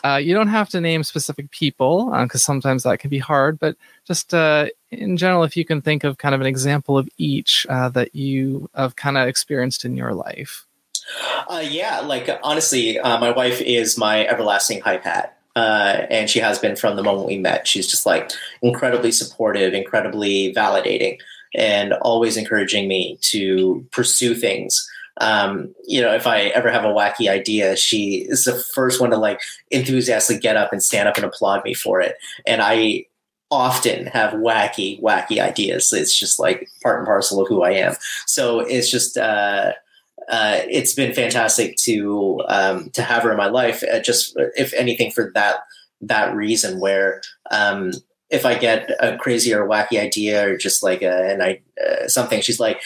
uh, 0.05 0.21
you 0.23 0.35
don't 0.35 0.47
have 0.47 0.69
to 0.69 0.81
name 0.81 1.03
specific 1.03 1.51
people 1.51 2.11
because 2.23 2.43
uh, 2.43 2.47
sometimes 2.47 2.85
that 2.85 3.01
can 3.01 3.11
be 3.11 3.19
hard, 3.19 3.59
but 3.59 3.75
just 4.07 4.33
uh, 4.33 4.67
in 4.93 5.17
general, 5.17 5.43
if 5.43 5.57
you 5.57 5.65
can 5.65 5.81
think 5.81 6.05
of 6.05 6.19
kind 6.19 6.35
of 6.35 6.41
an 6.41 6.47
example 6.47 6.97
of 6.97 7.09
each 7.19 7.67
uh, 7.71 7.89
that 7.89 8.15
you 8.15 8.71
have 8.77 8.95
kind 8.95 9.19
of 9.19 9.27
experienced 9.27 9.85
in 9.85 9.97
your 9.97 10.15
life. 10.15 10.65
Uh, 11.49 11.65
yeah, 11.67 12.01
like 12.01 12.31
honestly, 12.45 13.01
my 13.03 13.31
wife 13.33 13.61
is 13.61 13.99
my 13.99 14.27
everlasting 14.27 14.81
hype 14.81 15.03
hat. 15.03 15.39
And 15.57 16.29
she 16.29 16.41
has 16.41 16.59
been 16.59 16.77
from 16.77 16.97
the 16.97 17.03
moment 17.03 17.27
we 17.27 17.39
met. 17.39 17.67
She's 17.67 17.87
just 17.87 18.07
like 18.07 18.31
incredibly 18.63 19.13
supportive, 19.13 19.75
incredibly 19.75 20.53
validating, 20.55 21.19
and 21.55 21.93
always 21.95 22.37
encouraging 22.37 22.89
me 22.89 23.19
to 23.23 23.87
pursue 23.93 24.35
things 24.35 24.89
um, 25.21 25.75
you 25.87 26.01
know, 26.01 26.13
if 26.13 26.27
I 26.27 26.47
ever 26.47 26.71
have 26.71 26.85
a 26.85 26.89
wacky 26.89 27.29
idea, 27.29 27.77
she 27.77 28.27
is 28.29 28.45
the 28.45 28.59
first 28.75 29.01
one 29.01 29.11
to 29.11 29.17
like 29.17 29.41
enthusiastically 29.71 30.41
get 30.41 30.57
up 30.57 30.73
and 30.73 30.83
stand 30.83 31.09
up 31.09 31.17
and 31.17 31.25
applaud 31.25 31.65
me 31.65 31.75
for 31.75 32.01
it. 32.01 32.17
And 32.47 32.61
I 32.61 33.07
often 33.51 34.07
have 34.07 34.33
wacky, 34.33 35.01
wacky 35.01 35.41
ideas. 35.41 35.93
It's 35.93 36.19
just 36.19 36.41
like 36.41 36.69
part 36.83 36.99
and 36.99 37.07
parcel 37.07 37.41
of 37.41 37.49
who 37.49 37.63
I 37.63 37.73
am. 37.73 37.95
So 38.27 38.61
it's 38.61 38.91
just, 38.91 39.17
uh, 39.17 39.73
uh, 40.29 40.61
it's 40.69 40.95
been 40.95 41.15
fantastic 41.15 41.77
to 41.77 42.41
um, 42.49 42.91
to 42.91 43.03
have 43.03 43.23
her 43.23 43.31
in 43.31 43.37
my 43.37 43.49
life. 43.49 43.83
Uh, 43.83 44.01
just 44.01 44.35
if 44.57 44.73
anything, 44.75 45.11
for 45.11 45.31
that 45.35 45.65
that 46.01 46.35
reason, 46.35 46.81
where 46.81 47.23
um, 47.51 47.93
if 48.31 48.47
I 48.47 48.57
get 48.57 48.91
a 49.01 49.17
crazy 49.17 49.53
or 49.53 49.69
wacky 49.69 50.01
idea 50.01 50.49
or 50.49 50.57
just 50.57 50.83
like 50.83 51.03
a, 51.03 51.31
and 51.31 51.43
I 51.43 51.61
uh, 51.85 52.09
something, 52.09 52.41
she's 52.41 52.61
like, 52.61 52.81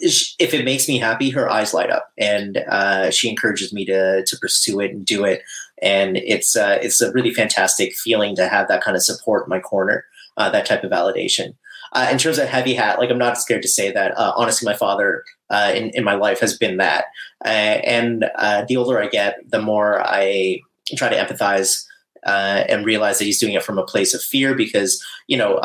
if 0.00 0.54
it 0.54 0.64
makes 0.64 0.88
me 0.88 0.98
happy, 0.98 1.30
her 1.30 1.50
eyes 1.50 1.74
light 1.74 1.90
up, 1.90 2.12
and 2.16 2.58
uh, 2.68 3.10
she 3.10 3.28
encourages 3.28 3.72
me 3.72 3.84
to 3.86 4.24
to 4.24 4.36
pursue 4.38 4.80
it 4.80 4.92
and 4.92 5.04
do 5.04 5.24
it. 5.24 5.42
And 5.82 6.16
it's 6.18 6.56
uh, 6.56 6.78
it's 6.80 7.00
a 7.00 7.12
really 7.12 7.34
fantastic 7.34 7.94
feeling 7.94 8.36
to 8.36 8.48
have 8.48 8.68
that 8.68 8.82
kind 8.82 8.96
of 8.96 9.02
support 9.02 9.46
in 9.46 9.50
my 9.50 9.60
corner, 9.60 10.04
uh, 10.36 10.50
that 10.50 10.66
type 10.66 10.84
of 10.84 10.90
validation. 10.90 11.54
Uh, 11.92 12.08
in 12.12 12.18
terms 12.18 12.38
of 12.38 12.46
heavy 12.48 12.74
hat, 12.74 12.98
like 12.98 13.10
I'm 13.10 13.18
not 13.18 13.38
scared 13.38 13.62
to 13.62 13.68
say 13.68 13.90
that. 13.90 14.16
Uh, 14.16 14.32
honestly, 14.36 14.66
my 14.66 14.76
father 14.76 15.24
uh, 15.50 15.72
in 15.74 15.90
in 15.90 16.04
my 16.04 16.14
life 16.14 16.40
has 16.40 16.56
been 16.56 16.76
that, 16.78 17.06
and 17.44 18.22
the 18.68 18.76
older 18.76 19.02
I 19.02 19.08
get, 19.08 19.38
the 19.50 19.60
more 19.60 20.02
I 20.06 20.60
try 20.96 21.08
to 21.08 21.16
empathize 21.16 21.84
and 22.24 22.84
realize 22.84 23.18
that 23.18 23.24
he's 23.24 23.40
doing 23.40 23.54
it 23.54 23.62
from 23.62 23.78
a 23.78 23.84
place 23.84 24.14
of 24.14 24.22
fear 24.22 24.54
because 24.54 25.02
you 25.26 25.36
know 25.36 25.58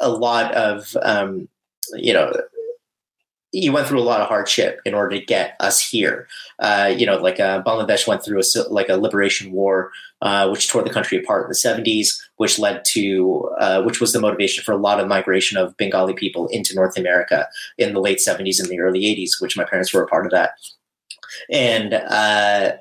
a 0.00 0.08
lot 0.08 0.54
of 0.54 0.96
um, 1.02 1.48
you 1.94 2.12
know 2.12 2.32
you 3.52 3.72
went 3.72 3.86
through 3.86 4.00
a 4.00 4.02
lot 4.02 4.20
of 4.20 4.28
hardship 4.28 4.80
in 4.84 4.92
order 4.92 5.18
to 5.18 5.24
get 5.24 5.56
us 5.58 5.82
here. 5.82 6.28
Uh, 6.58 6.92
you 6.94 7.06
know, 7.06 7.16
like 7.16 7.40
uh, 7.40 7.62
Bangladesh 7.62 8.06
went 8.06 8.22
through 8.22 8.40
a 8.40 8.68
like 8.70 8.88
a 8.88 8.96
liberation 8.96 9.52
war, 9.52 9.90
uh, 10.20 10.48
which 10.48 10.68
tore 10.68 10.82
the 10.82 10.90
country 10.90 11.18
apart 11.18 11.44
in 11.44 11.48
the 11.48 11.54
'70s, 11.54 12.20
which 12.36 12.58
led 12.58 12.84
to 12.86 13.50
uh, 13.58 13.82
which 13.82 14.00
was 14.00 14.12
the 14.12 14.20
motivation 14.20 14.62
for 14.64 14.72
a 14.72 14.76
lot 14.76 15.00
of 15.00 15.08
migration 15.08 15.56
of 15.56 15.76
Bengali 15.76 16.12
people 16.12 16.46
into 16.48 16.74
North 16.74 16.98
America 16.98 17.48
in 17.78 17.94
the 17.94 18.00
late 18.00 18.18
'70s 18.18 18.60
and 18.60 18.68
the 18.68 18.80
early 18.80 19.00
'80s, 19.00 19.40
which 19.40 19.56
my 19.56 19.64
parents 19.64 19.94
were 19.94 20.02
a 20.02 20.08
part 20.08 20.26
of 20.26 20.32
that. 20.32 20.50
And 21.50 21.94
uh, 21.94 22.72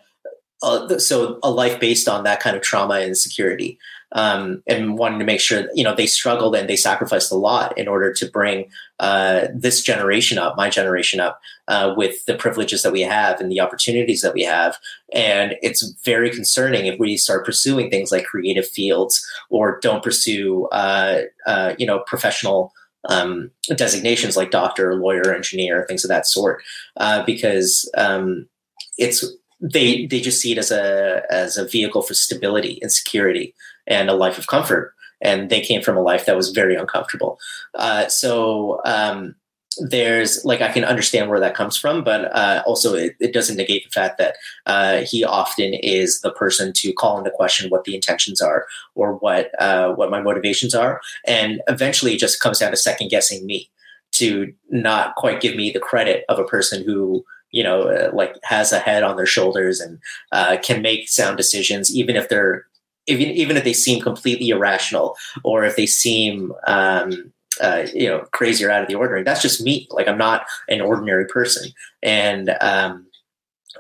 uh, 0.64 0.98
so, 1.00 1.40
a 1.44 1.52
life 1.52 1.80
based 1.80 2.08
on 2.08 2.24
that 2.24 2.40
kind 2.40 2.56
of 2.56 2.62
trauma 2.62 2.96
and 2.96 3.18
security 3.18 3.78
um, 4.18 4.64
and 4.66 4.98
wanting 4.98 5.20
to 5.20 5.26
make 5.26 5.40
sure 5.40 5.70
you 5.76 5.84
know 5.84 5.96
they 5.96 6.08
struggled 6.08 6.56
and 6.56 6.68
they 6.68 6.76
sacrificed 6.76 7.32
a 7.32 7.36
lot 7.36 7.78
in 7.78 7.88
order 7.88 8.12
to 8.12 8.30
bring 8.30 8.68
uh, 9.00 9.48
this 9.54 9.82
generation 9.84 10.40
up, 10.40 10.58
my 10.58 10.72
generation 10.72 11.20
up, 11.20 11.40
uh, 11.68 11.94
with 11.96 12.26
the 12.26 12.34
privileges 12.34 12.82
that 12.82 12.92
we 12.92 13.02
have 13.02 13.40
and 13.40 13.52
the 13.52 13.62
opportunities 13.62 14.24
that 14.24 14.34
we 14.34 14.42
have. 14.42 14.78
And 15.14 15.56
it's 15.62 15.84
very 16.04 16.32
concerning 16.32 16.88
if 16.88 17.00
we 17.00 17.16
start 17.16 17.46
pursuing 17.46 17.92
things 17.92 18.12
like 18.12 18.26
creative 18.26 18.68
fields 18.68 19.24
or 19.52 19.80
don't 19.82 20.04
pursue, 20.04 20.66
uh, 20.72 21.22
uh 21.46 21.76
you 21.78 21.86
know, 21.86 22.00
professional. 22.00 22.74
Um, 23.10 23.52
designations 23.70 24.36
like 24.36 24.52
doctor, 24.52 24.94
lawyer, 24.96 25.34
engineer, 25.34 25.86
things 25.88 26.04
of 26.04 26.10
that 26.10 26.28
sort, 26.28 26.62
uh, 26.98 27.24
because 27.24 27.90
um, 27.96 28.50
it's 28.98 29.24
they 29.62 30.08
they 30.08 30.20
just 30.20 30.42
see 30.42 30.52
it 30.52 30.58
as 30.58 30.72
a 30.72 31.22
as 31.30 31.56
a 31.56 31.68
vehicle 31.68 32.02
for 32.02 32.16
stability 32.16 32.80
and 32.82 32.92
security 32.92 33.54
and 33.88 34.10
a 34.10 34.14
life 34.14 34.38
of 34.38 34.48
comfort. 34.48 34.94
And 35.22 35.50
they 35.50 35.62
came 35.62 35.82
from 35.82 35.98
a 35.98 36.02
life 36.02 36.26
that 36.26 36.36
was 36.36 36.52
very 36.52 36.76
uncomfortable. 36.76 37.40
Uh, 37.74 38.08
so 38.08 38.80
um, 38.86 39.36
there's 39.80 40.44
like 40.46 40.62
I 40.62 40.72
can 40.72 40.84
understand 40.84 41.30
where 41.30 41.40
that 41.40 41.56
comes 41.56 41.78
from, 41.78 42.04
but 42.04 42.34
uh, 42.36 42.64
also 42.66 42.96
it, 42.96 43.16
it, 43.20 43.34
doesn't 43.34 43.58
negate 43.58 43.84
the 43.84 43.92
fact 43.92 44.18
that 44.18 44.36
uh, 44.66 45.00
he 45.00 45.24
often 45.24 45.74
is 45.74 46.22
the 46.22 46.32
person 46.32 46.74
to 46.74 46.94
call 46.94 47.18
into 47.18 47.32
question 47.32 47.70
what 47.70 47.84
the 47.84 47.96
intentions 47.96 48.42
are 48.42 48.66
or 48.96 49.14
what 49.16 49.52
uh, 49.62 49.94
what 49.94 50.12
my 50.12 50.22
motivations 50.22 50.74
are, 50.74 51.02
and 51.26 51.62
eventually 51.68 52.14
it 52.14 52.20
just 52.20 52.40
comes 52.40 52.60
down 52.60 52.72
to 52.72 52.78
second 52.78 53.10
guessing 53.10 53.46
me 53.46 53.70
to 54.14 54.54
not 54.70 55.16
quite 55.16 55.42
give 55.42 55.56
me 55.56 55.72
the 55.72 55.80
credit 55.80 56.26
of 56.30 56.40
a 56.40 56.46
person 56.46 56.84
who 56.84 57.24
you 57.52 57.64
know 57.64 57.84
uh, 57.84 58.10
like 58.14 58.38
has 58.44 58.72
a 58.72 58.80
head 58.80 59.04
on 59.04 59.16
their 59.16 59.26
shoulders 59.26 59.80
and 59.80 60.00
uh, 60.32 60.58
can 60.64 60.82
make 60.82 61.10
sound 61.10 61.38
decisions 61.38 61.96
even 61.96 62.16
if 62.16 62.30
they're 62.30 62.66
even 63.08 63.30
even 63.30 63.58
if 63.58 63.64
they 63.64 63.74
seem 63.74 64.02
completely 64.02 64.50
irrational 64.50 65.16
or 65.44 65.64
if 65.64 65.76
they 65.76 65.86
seem 65.86 66.54
um, 66.68 67.32
uh, 67.62 67.86
you 67.94 68.08
know 68.08 68.20
crazy 68.34 68.64
or 68.64 68.72
out 68.72 68.82
of 68.82 68.88
the 68.88 68.96
ordinary 68.96 69.24
that's 69.24 69.42
just 69.42 69.62
me. 69.62 69.88
Like 69.92 70.08
i'm 70.08 70.18
not 70.18 70.46
an 70.70 70.82
ordinary 70.82 71.26
person. 71.26 71.72
And 72.04 72.56
um, 72.62 73.08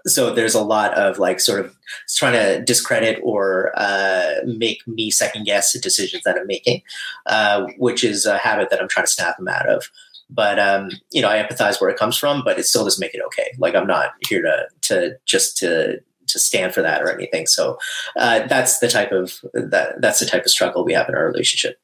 so 0.05 0.33
there's 0.33 0.55
a 0.55 0.61
lot 0.61 0.93
of 0.93 1.19
like 1.19 1.39
sort 1.39 1.59
of 1.59 1.75
trying 2.15 2.33
to 2.33 2.63
discredit 2.63 3.19
or 3.23 3.73
uh, 3.75 4.35
make 4.45 4.85
me 4.87 5.11
second 5.11 5.45
guess 5.45 5.73
the 5.73 5.79
decisions 5.79 6.23
that 6.23 6.37
i'm 6.37 6.47
making 6.47 6.81
uh, 7.25 7.65
which 7.77 8.03
is 8.03 8.25
a 8.25 8.37
habit 8.37 8.69
that 8.69 8.81
i'm 8.81 8.89
trying 8.89 9.05
to 9.05 9.11
snap 9.11 9.37
them 9.37 9.47
out 9.47 9.67
of. 9.67 9.89
But 10.29 10.59
um, 10.59 10.91
you 11.11 11.21
know 11.21 11.29
i 11.29 11.41
empathize 11.41 11.79
where 11.79 11.89
it 11.89 11.97
comes 11.97 12.17
from 12.17 12.43
but 12.43 12.59
it 12.59 12.65
still 12.65 12.83
doesn't 12.83 13.01
make 13.01 13.13
it 13.13 13.21
okay. 13.27 13.51
Like 13.57 13.75
i'm 13.75 13.87
not 13.87 14.13
here 14.27 14.41
to 14.41 14.67
to 14.81 15.17
just 15.25 15.57
to 15.57 16.01
to 16.27 16.39
stand 16.39 16.73
for 16.73 16.81
that 16.81 17.01
or 17.01 17.11
anything. 17.11 17.47
So 17.47 17.77
uh, 18.15 18.47
that's 18.47 18.79
the 18.79 18.87
type 18.87 19.11
of 19.11 19.39
that 19.53 20.01
that's 20.01 20.19
the 20.19 20.25
type 20.25 20.45
of 20.45 20.51
struggle 20.51 20.85
we 20.85 20.93
have 20.93 21.09
in 21.09 21.15
our 21.15 21.27
relationship. 21.27 21.79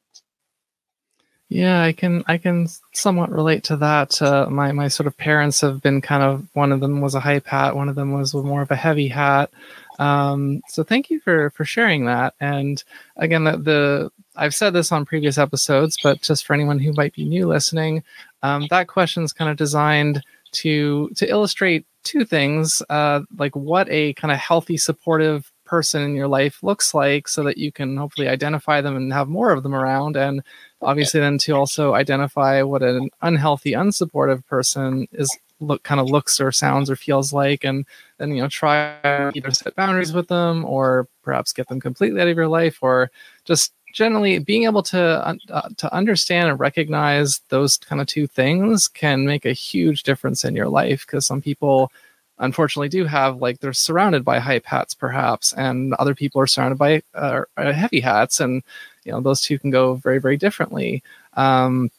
Yeah, 1.50 1.82
I 1.82 1.92
can 1.92 2.24
I 2.26 2.38
can 2.38 2.68
somewhat 2.94 3.30
relate 3.30 3.64
to 3.64 3.76
that. 3.76 4.20
Uh, 4.20 4.48
my 4.50 4.72
my 4.72 4.88
sort 4.88 5.06
of 5.06 5.16
parents 5.16 5.60
have 5.60 5.82
been 5.82 6.00
kind 6.00 6.22
of 6.22 6.46
one 6.54 6.72
of 6.72 6.80
them 6.80 7.00
was 7.00 7.14
a 7.14 7.20
hype 7.20 7.46
hat, 7.46 7.76
one 7.76 7.88
of 7.88 7.94
them 7.94 8.12
was 8.12 8.34
more 8.34 8.62
of 8.62 8.70
a 8.70 8.76
heavy 8.76 9.08
hat. 9.08 9.50
Um, 9.98 10.62
so 10.68 10.82
thank 10.82 11.10
you 11.10 11.20
for 11.20 11.50
for 11.50 11.64
sharing 11.64 12.06
that. 12.06 12.34
And 12.40 12.82
again, 13.16 13.44
the, 13.44 13.56
the 13.58 14.10
I've 14.36 14.54
said 14.54 14.72
this 14.72 14.90
on 14.90 15.04
previous 15.04 15.38
episodes, 15.38 15.96
but 16.02 16.22
just 16.22 16.44
for 16.44 16.54
anyone 16.54 16.80
who 16.80 16.92
might 16.94 17.14
be 17.14 17.24
new 17.24 17.46
listening, 17.46 18.02
um, 18.42 18.66
that 18.70 18.88
question 18.88 19.22
is 19.22 19.32
kind 19.32 19.50
of 19.50 19.56
designed 19.56 20.22
to 20.54 21.10
to 21.16 21.28
illustrate 21.28 21.86
two 22.02 22.24
things 22.24 22.82
uh, 22.90 23.20
like 23.38 23.54
what 23.56 23.88
a 23.90 24.12
kind 24.14 24.32
of 24.32 24.38
healthy 24.38 24.76
supportive 24.76 25.50
person 25.64 26.02
in 26.02 26.14
your 26.14 26.28
life 26.28 26.62
looks 26.62 26.92
like 26.94 27.26
so 27.26 27.42
that 27.42 27.56
you 27.56 27.72
can 27.72 27.96
hopefully 27.96 28.28
identify 28.28 28.80
them 28.80 28.96
and 28.96 29.12
have 29.12 29.28
more 29.28 29.50
of 29.50 29.62
them 29.62 29.74
around 29.74 30.16
and 30.16 30.42
obviously 30.82 31.20
then 31.20 31.38
to 31.38 31.52
also 31.52 31.94
identify 31.94 32.62
what 32.62 32.82
an 32.82 33.08
unhealthy 33.22 33.72
unsupportive 33.72 34.46
person 34.46 35.08
is 35.12 35.36
look 35.60 35.82
kind 35.82 36.00
of 36.00 36.10
looks 36.10 36.40
or 36.40 36.52
sounds 36.52 36.90
or 36.90 36.96
feels 36.96 37.32
like 37.32 37.64
and 37.64 37.86
then 38.18 38.30
you 38.34 38.42
know 38.42 38.48
try 38.48 39.30
either 39.34 39.50
set 39.50 39.74
boundaries 39.74 40.12
with 40.12 40.28
them 40.28 40.64
or 40.64 41.08
perhaps 41.22 41.52
get 41.52 41.66
them 41.68 41.80
completely 41.80 42.20
out 42.20 42.28
of 42.28 42.36
your 42.36 42.48
life 42.48 42.78
or 42.82 43.10
just 43.44 43.72
generally 43.94 44.40
being 44.40 44.64
able 44.64 44.82
to 44.82 45.00
uh, 45.00 45.68
to 45.76 45.94
understand 45.94 46.50
and 46.50 46.60
recognize 46.60 47.40
those 47.48 47.78
kind 47.78 48.02
of 48.02 48.08
two 48.08 48.26
things 48.26 48.88
can 48.88 49.24
make 49.24 49.46
a 49.46 49.52
huge 49.52 50.02
difference 50.02 50.44
in 50.44 50.54
your 50.54 50.68
life 50.68 51.06
because 51.06 51.24
some 51.24 51.40
people 51.40 51.90
unfortunately 52.38 52.88
do 52.88 53.04
have 53.04 53.36
like 53.36 53.60
they're 53.60 53.72
surrounded 53.72 54.24
by 54.24 54.40
hype 54.40 54.66
hats 54.66 54.92
perhaps 54.92 55.52
and 55.52 55.94
other 55.94 56.14
people 56.14 56.40
are 56.40 56.46
surrounded 56.48 56.76
by 56.76 57.00
uh, 57.14 57.44
heavy 57.56 58.00
hats 58.00 58.40
and 58.40 58.64
you 59.04 59.12
know 59.12 59.20
those 59.20 59.40
two 59.40 59.58
can 59.58 59.70
go 59.70 59.94
very 59.94 60.18
very 60.18 60.36
differently. 60.36 61.02
Um, 61.34 61.90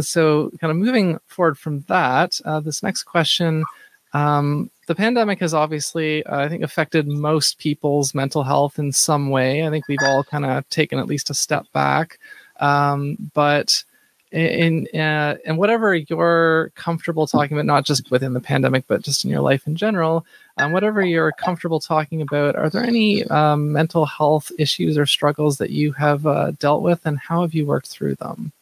so 0.00 0.50
kind 0.60 0.72
of 0.72 0.76
moving 0.76 1.18
forward 1.26 1.56
from 1.56 1.80
that 1.82 2.40
uh, 2.44 2.58
this 2.58 2.82
next 2.82 3.04
question 3.04 3.64
um, 4.12 4.70
the 4.86 4.94
pandemic 4.94 5.40
has 5.40 5.52
obviously, 5.52 6.24
uh, 6.24 6.38
I 6.38 6.48
think, 6.48 6.62
affected 6.62 7.06
most 7.06 7.58
people's 7.58 8.14
mental 8.14 8.42
health 8.42 8.78
in 8.78 8.92
some 8.92 9.30
way. 9.30 9.66
I 9.66 9.70
think 9.70 9.88
we've 9.88 9.98
all 10.02 10.24
kind 10.24 10.46
of 10.46 10.68
taken 10.68 10.98
at 10.98 11.06
least 11.06 11.30
a 11.30 11.34
step 11.34 11.66
back. 11.72 12.18
Um, 12.60 13.30
but 13.34 13.84
in 14.32 14.86
uh, 14.94 15.36
and 15.44 15.56
whatever 15.56 15.94
you're 15.94 16.70
comfortable 16.74 17.26
talking 17.26 17.56
about, 17.56 17.66
not 17.66 17.84
just 17.84 18.10
within 18.10 18.32
the 18.32 18.40
pandemic, 18.40 18.84
but 18.86 19.02
just 19.02 19.24
in 19.24 19.30
your 19.30 19.40
life 19.40 19.66
in 19.66 19.76
general, 19.76 20.26
um, 20.58 20.72
whatever 20.72 21.04
you're 21.04 21.32
comfortable 21.32 21.80
talking 21.80 22.22
about, 22.22 22.56
are 22.56 22.68
there 22.68 22.82
any 22.82 23.24
um, 23.24 23.72
mental 23.72 24.04
health 24.04 24.50
issues 24.58 24.98
or 24.98 25.06
struggles 25.06 25.58
that 25.58 25.70
you 25.70 25.92
have 25.92 26.26
uh, 26.26 26.52
dealt 26.52 26.82
with, 26.82 27.06
and 27.06 27.18
how 27.18 27.42
have 27.42 27.54
you 27.54 27.66
worked 27.66 27.88
through 27.88 28.14
them? 28.16 28.52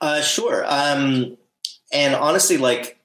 Uh, 0.00 0.20
sure. 0.20 0.64
Um, 0.66 1.36
and 1.92 2.14
honestly, 2.14 2.56
like 2.56 2.99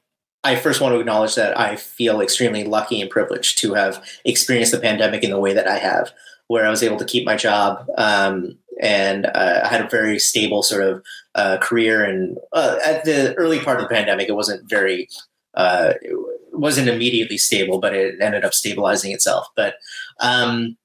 I 0.45 0.55
first 0.55 0.79
want 0.79 0.93
to 0.93 0.99
acknowledge 0.99 1.33
that 1.35 1.59
I 1.59 1.75
feel 1.75 2.21
extremely 2.21 2.63
lucky 2.63 3.01
and 3.01 3.09
privileged 3.09 3.57
to 3.59 3.73
have 3.73 4.03
experienced 4.25 4.71
the 4.71 4.79
pandemic 4.79 5.23
in 5.23 5.31
the 5.31 5.39
way 5.39 5.53
that 5.53 5.67
I 5.67 5.79
have, 5.79 6.11
where 6.47 6.67
I 6.67 6.69
was 6.69 6.83
able 6.83 6.97
to 6.97 7.05
keep 7.05 7.25
my 7.25 7.35
job 7.35 7.87
um, 7.97 8.55
and 8.79 9.25
uh, 9.25 9.61
I 9.63 9.67
had 9.67 9.81
a 9.81 9.89
very 9.89 10.19
stable 10.19 10.61
sort 10.61 10.83
of 10.83 11.03
uh, 11.33 11.57
career. 11.57 12.03
And 12.03 12.37
uh, 12.53 12.77
at 12.85 13.05
the 13.05 13.33
early 13.35 13.59
part 13.59 13.79
of 13.79 13.87
the 13.87 13.93
pandemic, 13.93 14.29
it 14.29 14.35
wasn't 14.35 14.69
very, 14.69 15.07
uh, 15.55 15.93
it 16.01 16.15
wasn't 16.53 16.89
immediately 16.89 17.39
stable, 17.39 17.79
but 17.79 17.95
it 17.95 18.21
ended 18.21 18.45
up 18.45 18.53
stabilizing 18.53 19.13
itself. 19.13 19.47
But 19.55 19.75
um, 20.19 20.77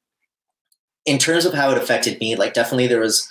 in 1.05 1.19
terms 1.19 1.45
of 1.45 1.53
how 1.53 1.71
it 1.71 1.79
affected 1.79 2.19
me, 2.19 2.35
like 2.35 2.55
definitely 2.55 2.87
there 2.87 3.01
was 3.01 3.29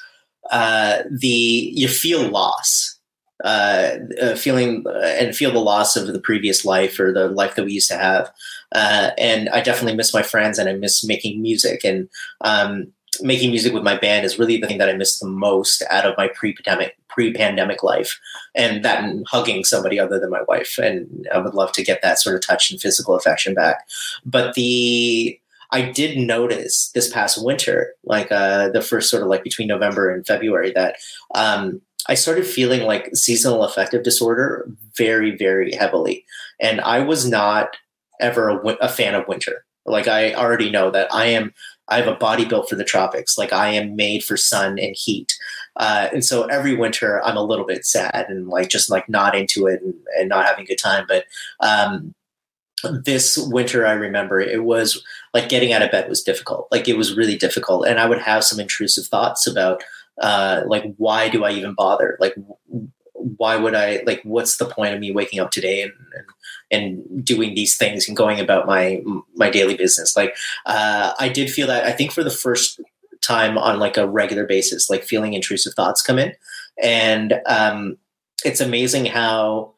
uh, 0.52 1.04
the 1.10 1.72
you 1.74 1.88
feel 1.88 2.28
loss 2.30 2.99
uh, 3.44 3.98
uh, 4.22 4.36
feeling 4.36 4.84
uh, 4.88 5.00
and 5.00 5.36
feel 5.36 5.52
the 5.52 5.60
loss 5.60 5.96
of 5.96 6.08
the 6.08 6.20
previous 6.20 6.66
life 6.66 7.00
or 7.00 7.14
the 7.14 7.30
life 7.30 7.56
that 7.56 7.66
we 7.66 7.74
used 7.74 7.90
to 7.90 7.98
have. 7.98 8.32
Uh, 8.74 9.12
and 9.18 9.50
I 9.50 9.62
definitely 9.62 9.96
miss 9.96 10.14
my 10.14 10.24
friends 10.24 10.60
and 10.60 10.68
I 10.68 10.74
miss 10.74 11.06
making 11.06 11.42
music. 11.42 11.84
And 11.84 12.10
um, 12.42 12.88
making 13.22 13.52
music 13.52 13.74
with 13.74 13.84
my 13.84 13.98
band 13.98 14.26
is 14.26 14.38
really 14.38 14.58
the 14.58 14.68
thing 14.68 14.78
that 14.78 14.90
I 14.90 14.94
miss 14.94 15.20
the 15.20 15.28
most 15.28 15.84
out 15.90 16.06
of 16.06 16.18
my 16.18 16.28
pre-pandemic 16.28 16.98
pre-pandemic 17.08 17.82
life. 17.82 18.20
And 18.56 18.84
that 18.86 19.04
and 19.04 19.26
hugging 19.28 19.64
somebody 19.64 20.00
other 20.00 20.20
than 20.20 20.30
my 20.30 20.44
wife. 20.48 20.78
And 20.78 21.28
I 21.34 21.40
would 21.40 21.54
love 21.54 21.72
to 21.74 21.84
get 21.84 22.02
that 22.02 22.20
sort 22.20 22.36
of 22.36 22.46
touch 22.46 22.72
and 22.72 22.80
physical 22.80 23.16
affection 23.16 23.54
back. 23.54 23.88
But 24.26 24.54
the 24.54 25.40
I 25.72 25.84
did 25.84 26.18
notice 26.18 26.90
this 26.96 27.12
past 27.12 27.44
winter, 27.44 27.94
like 28.04 28.32
uh, 28.32 28.70
the 28.70 28.82
first 28.82 29.10
sort 29.10 29.22
of 29.22 29.30
like 29.30 29.44
between 29.44 29.68
November 29.68 30.10
and 30.10 30.26
February, 30.26 30.72
that 30.72 30.96
um, 31.36 31.82
I 32.08 32.16
started 32.16 32.46
feeling 32.48 32.84
like 32.84 33.16
seasonal 33.16 33.64
affective 33.64 34.04
disorder 34.04 34.70
very, 34.96 35.36
very 35.36 35.74
heavily. 35.74 36.26
And 36.60 36.82
I 36.82 37.00
was 37.02 37.28
not 37.28 37.78
ever 38.20 38.50
a, 38.50 38.68
a 38.82 38.90
fan 38.90 39.16
of 39.16 39.28
winter. 39.28 39.66
Like 39.86 40.08
I 40.08 40.34
already 40.34 40.70
know 40.70 40.92
that 40.92 41.14
I 41.14 41.26
am 41.26 41.54
I 41.88 41.98
have 41.98 42.08
a 42.08 42.16
body 42.16 42.46
built 42.46 42.70
for 42.70 42.76
the 42.76 42.84
tropics. 42.84 43.38
Like 43.38 43.52
I 43.52 43.70
am 43.70 43.96
made 43.96 44.24
for 44.24 44.38
sun 44.38 44.78
and 44.78 44.96
heat. 44.96 45.36
Uh, 45.76 46.08
and 46.14 46.24
so 46.24 46.44
every 46.44 46.76
winter 46.76 47.24
I'm 47.26 47.38
a 47.38 47.44
little 47.44 47.66
bit 47.66 47.86
sad 47.86 48.28
and 48.30 48.48
like 48.48 48.70
just 48.70 48.92
like 48.92 49.10
not 49.10 49.36
into 49.36 49.66
it 49.66 49.82
and, 49.82 49.96
and 50.18 50.30
not 50.30 50.46
having 50.46 50.64
a 50.64 50.68
good 50.68 50.78
time. 50.78 51.06
But 51.08 51.26
um, 51.60 52.14
this 52.84 53.38
winter, 53.38 53.86
I 53.88 53.94
remember 53.94 54.40
it 54.40 54.64
was 54.64 55.04
like 55.34 55.50
getting 55.50 55.74
out 55.74 55.82
of 55.82 55.92
bed 55.92 56.08
was 56.08 56.22
difficult. 56.22 56.68
Like 56.72 56.88
it 56.88 56.98
was 56.98 57.18
really 57.18 57.38
difficult. 57.38 57.88
And 57.88 58.00
I 58.00 58.08
would 58.08 58.20
have 58.20 58.44
some 58.44 58.60
intrusive 58.60 59.08
thoughts 59.08 59.48
about 59.48 59.84
uh, 60.20 60.64
like 60.68 60.94
why 60.98 61.30
do 61.30 61.44
I 61.44 61.52
even 61.52 61.74
bother? 61.74 62.18
Like 62.20 62.36
why 63.14 63.56
would 63.56 63.76
I 63.76 64.02
like 64.06 64.22
what's 64.24 64.58
the 64.58 64.66
point 64.66 64.94
of 64.94 65.00
me 65.00 65.12
waking 65.12 65.40
up 65.40 65.52
today 65.52 65.82
and, 65.82 65.94
and 66.16 66.26
and 66.72 67.26
doing 67.26 67.56
these 67.56 67.78
things 67.78 68.08
and 68.08 68.16
going 68.16 68.40
about 68.40 68.68
my 68.68 69.02
my 69.36 69.50
daily 69.50 69.76
business? 69.76 70.16
Like 70.16 70.36
uh, 70.66 71.14
i 71.20 71.28
did 71.28 71.50
feel 71.50 71.68
that 71.68 71.86
i 71.86 71.92
think 71.92 72.12
for 72.12 72.24
the 72.24 72.30
first 72.30 72.80
time 73.22 73.58
on 73.58 73.80
like 73.80 73.98
a 73.98 74.08
regular 74.08 74.46
basis 74.46 74.90
like 74.90 75.04
feeling 75.04 75.34
intrusive 75.34 75.74
thoughts 75.74 76.02
come 76.02 76.20
in. 76.20 76.34
And 76.82 77.42
um, 77.46 77.98
it's 78.46 78.62
amazing 78.62 79.06
how 79.06 79.74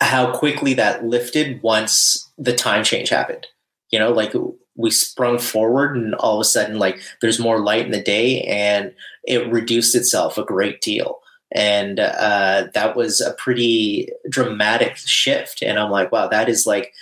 how 0.00 0.32
quickly 0.32 0.74
that 0.74 1.04
lifted 1.04 1.60
once 1.62 2.30
the 2.38 2.54
time 2.54 2.84
change 2.84 3.08
happened. 3.08 3.46
You 3.90 3.98
know 3.98 4.12
like 4.12 4.34
we 4.78 4.90
sprung 4.90 5.38
forward 5.38 5.96
and 5.96 6.14
all 6.14 6.36
of 6.36 6.40
a 6.40 6.44
sudden 6.44 6.78
like 6.78 7.00
there's 7.20 7.40
more 7.40 7.60
light 7.60 7.84
in 7.84 7.90
the 7.90 8.00
day 8.00 8.42
and 8.42 8.94
it 9.24 9.50
reduced 9.52 9.94
itself 9.94 10.38
a 10.38 10.44
great 10.44 10.80
deal. 10.80 11.18
And 11.52 11.98
uh, 11.98 12.68
that 12.74 12.94
was 12.94 13.20
a 13.20 13.32
pretty 13.34 14.10
dramatic 14.28 14.96
shift. 14.96 15.62
And 15.62 15.78
i'm 15.78 15.90
like 15.90 16.10
wow 16.10 16.28
that 16.28 16.48
is 16.48 16.66
like 16.66 16.94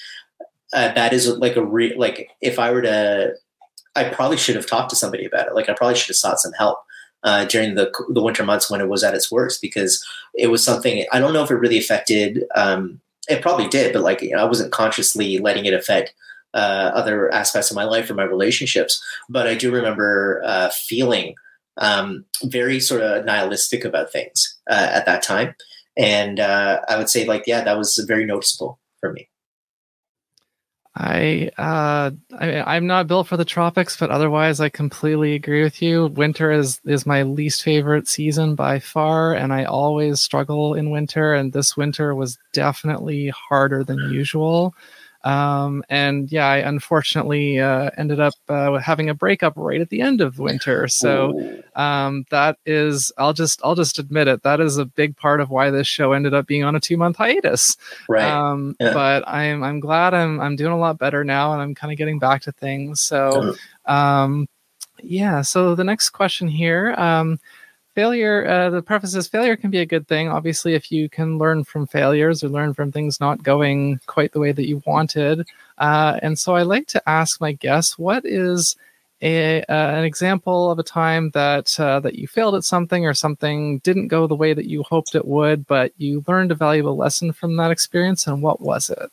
uh, 0.72 0.92
that 0.94 1.12
is 1.12 1.28
like 1.28 1.56
a 1.56 1.64
re- 1.64 1.96
like 1.96 2.30
if 2.40 2.58
i 2.58 2.72
were 2.72 2.82
to 2.82 3.34
i 3.94 4.04
probably 4.04 4.36
should 4.36 4.56
have 4.56 4.66
talked 4.66 4.90
to 4.90 4.96
somebody 4.96 5.24
about 5.24 5.46
it. 5.46 5.54
Like 5.54 5.68
i 5.68 5.74
probably 5.74 5.96
should 5.96 6.08
have 6.08 6.16
sought 6.16 6.40
some 6.40 6.52
help 6.54 6.78
uh, 7.22 7.44
during 7.44 7.74
the 7.74 7.92
the 8.10 8.22
winter 8.22 8.44
months 8.44 8.70
when 8.70 8.80
it 8.80 8.88
was 8.88 9.02
at 9.04 9.14
its 9.14 9.30
worst 9.30 9.60
because 9.60 10.04
it 10.34 10.46
was 10.46 10.64
something 10.64 11.04
i 11.12 11.18
don't 11.18 11.32
know 11.32 11.42
if 11.42 11.50
it 11.50 11.56
really 11.56 11.78
affected 11.78 12.44
um, 12.54 13.00
it 13.28 13.42
probably 13.42 13.68
did 13.68 13.92
but 13.92 14.02
like 14.02 14.22
you 14.22 14.30
know, 14.30 14.38
i 14.38 14.44
wasn't 14.44 14.72
consciously 14.72 15.38
letting 15.38 15.66
it 15.66 15.74
affect 15.74 16.14
uh, 16.56 16.90
other 16.94 17.32
aspects 17.32 17.70
of 17.70 17.76
my 17.76 17.84
life 17.84 18.10
or 18.10 18.14
my 18.14 18.24
relationships. 18.24 19.00
But 19.28 19.46
I 19.46 19.54
do 19.54 19.70
remember 19.70 20.42
uh, 20.44 20.70
feeling 20.70 21.34
um, 21.76 22.24
very 22.44 22.80
sort 22.80 23.02
of 23.02 23.24
nihilistic 23.24 23.84
about 23.84 24.10
things 24.10 24.56
uh, 24.68 24.88
at 24.90 25.06
that 25.06 25.22
time. 25.22 25.54
And 25.96 26.40
uh, 26.40 26.80
I 26.88 26.96
would 26.96 27.10
say, 27.10 27.26
like, 27.26 27.44
yeah, 27.46 27.62
that 27.62 27.78
was 27.78 28.02
very 28.08 28.26
noticeable 28.26 28.78
for 29.00 29.12
me. 29.12 29.28
I, 30.98 31.50
uh, 31.58 32.10
I 32.38 32.76
I'm 32.76 32.86
not 32.86 33.06
built 33.06 33.28
for 33.28 33.36
the 33.36 33.44
tropics, 33.44 33.98
but 33.98 34.10
otherwise, 34.10 34.60
I 34.60 34.70
completely 34.70 35.34
agree 35.34 35.62
with 35.62 35.82
you. 35.82 36.06
Winter 36.06 36.50
is 36.50 36.80
is 36.86 37.04
my 37.04 37.22
least 37.22 37.62
favorite 37.62 38.08
season 38.08 38.54
by 38.54 38.78
far, 38.78 39.34
and 39.34 39.52
I 39.52 39.64
always 39.64 40.20
struggle 40.20 40.72
in 40.72 40.90
winter. 40.90 41.34
And 41.34 41.52
this 41.52 41.76
winter 41.76 42.14
was 42.14 42.38
definitely 42.54 43.28
harder 43.28 43.84
than 43.84 44.10
usual. 44.10 44.74
Um, 45.26 45.82
and 45.88 46.30
yeah, 46.30 46.46
I 46.46 46.58
unfortunately 46.58 47.58
uh, 47.58 47.90
ended 47.96 48.20
up 48.20 48.34
uh, 48.48 48.78
having 48.78 49.10
a 49.10 49.14
breakup 49.14 49.54
right 49.56 49.80
at 49.80 49.90
the 49.90 50.00
end 50.00 50.20
of 50.20 50.38
winter. 50.38 50.86
So 50.86 51.62
um, 51.74 52.26
that 52.30 52.58
is, 52.64 53.10
I'll 53.18 53.32
just, 53.32 53.60
I'll 53.64 53.74
just 53.74 53.98
admit 53.98 54.28
it. 54.28 54.44
That 54.44 54.60
is 54.60 54.78
a 54.78 54.84
big 54.84 55.16
part 55.16 55.40
of 55.40 55.50
why 55.50 55.70
this 55.70 55.88
show 55.88 56.12
ended 56.12 56.32
up 56.32 56.46
being 56.46 56.62
on 56.62 56.76
a 56.76 56.80
two 56.80 56.96
month 56.96 57.16
hiatus. 57.16 57.76
Right. 58.08 58.22
Um, 58.22 58.76
yeah. 58.78 58.92
But 58.94 59.26
I'm, 59.26 59.64
I'm 59.64 59.80
glad 59.80 60.14
I'm, 60.14 60.40
I'm 60.40 60.54
doing 60.54 60.72
a 60.72 60.78
lot 60.78 60.96
better 60.96 61.24
now, 61.24 61.52
and 61.52 61.60
I'm 61.60 61.74
kind 61.74 61.92
of 61.92 61.98
getting 61.98 62.20
back 62.20 62.42
to 62.42 62.52
things. 62.52 63.00
So, 63.00 63.56
um, 63.86 64.46
yeah. 65.02 65.42
So 65.42 65.74
the 65.74 65.82
next 65.82 66.10
question 66.10 66.46
here. 66.46 66.94
Failure 67.96 68.46
uh, 68.46 68.68
the 68.68 68.82
preface 68.82 69.14
is 69.14 69.26
failure 69.26 69.56
can 69.56 69.70
be 69.70 69.78
a 69.78 69.86
good 69.86 70.06
thing. 70.06 70.28
Obviously 70.28 70.74
if 70.74 70.92
you 70.92 71.08
can 71.08 71.38
learn 71.38 71.64
from 71.64 71.86
failures 71.86 72.44
or 72.44 72.50
learn 72.50 72.74
from 72.74 72.92
things 72.92 73.20
not 73.20 73.42
going 73.42 73.98
quite 74.04 74.32
the 74.32 74.38
way 74.38 74.52
that 74.52 74.68
you 74.68 74.82
wanted. 74.84 75.46
Uh, 75.78 76.20
and 76.22 76.38
so 76.38 76.54
i 76.54 76.60
like 76.60 76.86
to 76.88 77.08
ask 77.08 77.40
my 77.40 77.52
guests 77.52 77.98
what 77.98 78.26
is 78.26 78.76
a, 79.22 79.62
uh, 79.62 79.96
an 79.96 80.04
example 80.04 80.70
of 80.70 80.78
a 80.78 80.82
time 80.82 81.30
that 81.30 81.80
uh, 81.80 81.98
that 82.00 82.16
you 82.16 82.28
failed 82.28 82.54
at 82.54 82.64
something 82.64 83.06
or 83.06 83.14
something 83.14 83.78
didn't 83.78 84.08
go 84.08 84.26
the 84.26 84.34
way 84.34 84.52
that 84.52 84.66
you 84.66 84.82
hoped 84.82 85.14
it 85.14 85.24
would 85.24 85.66
but 85.66 85.90
you 85.96 86.22
learned 86.28 86.52
a 86.52 86.54
valuable 86.54 86.98
lesson 86.98 87.32
from 87.32 87.56
that 87.56 87.70
experience 87.70 88.26
and 88.26 88.42
what 88.42 88.60
was 88.60 88.90
it? 88.90 89.10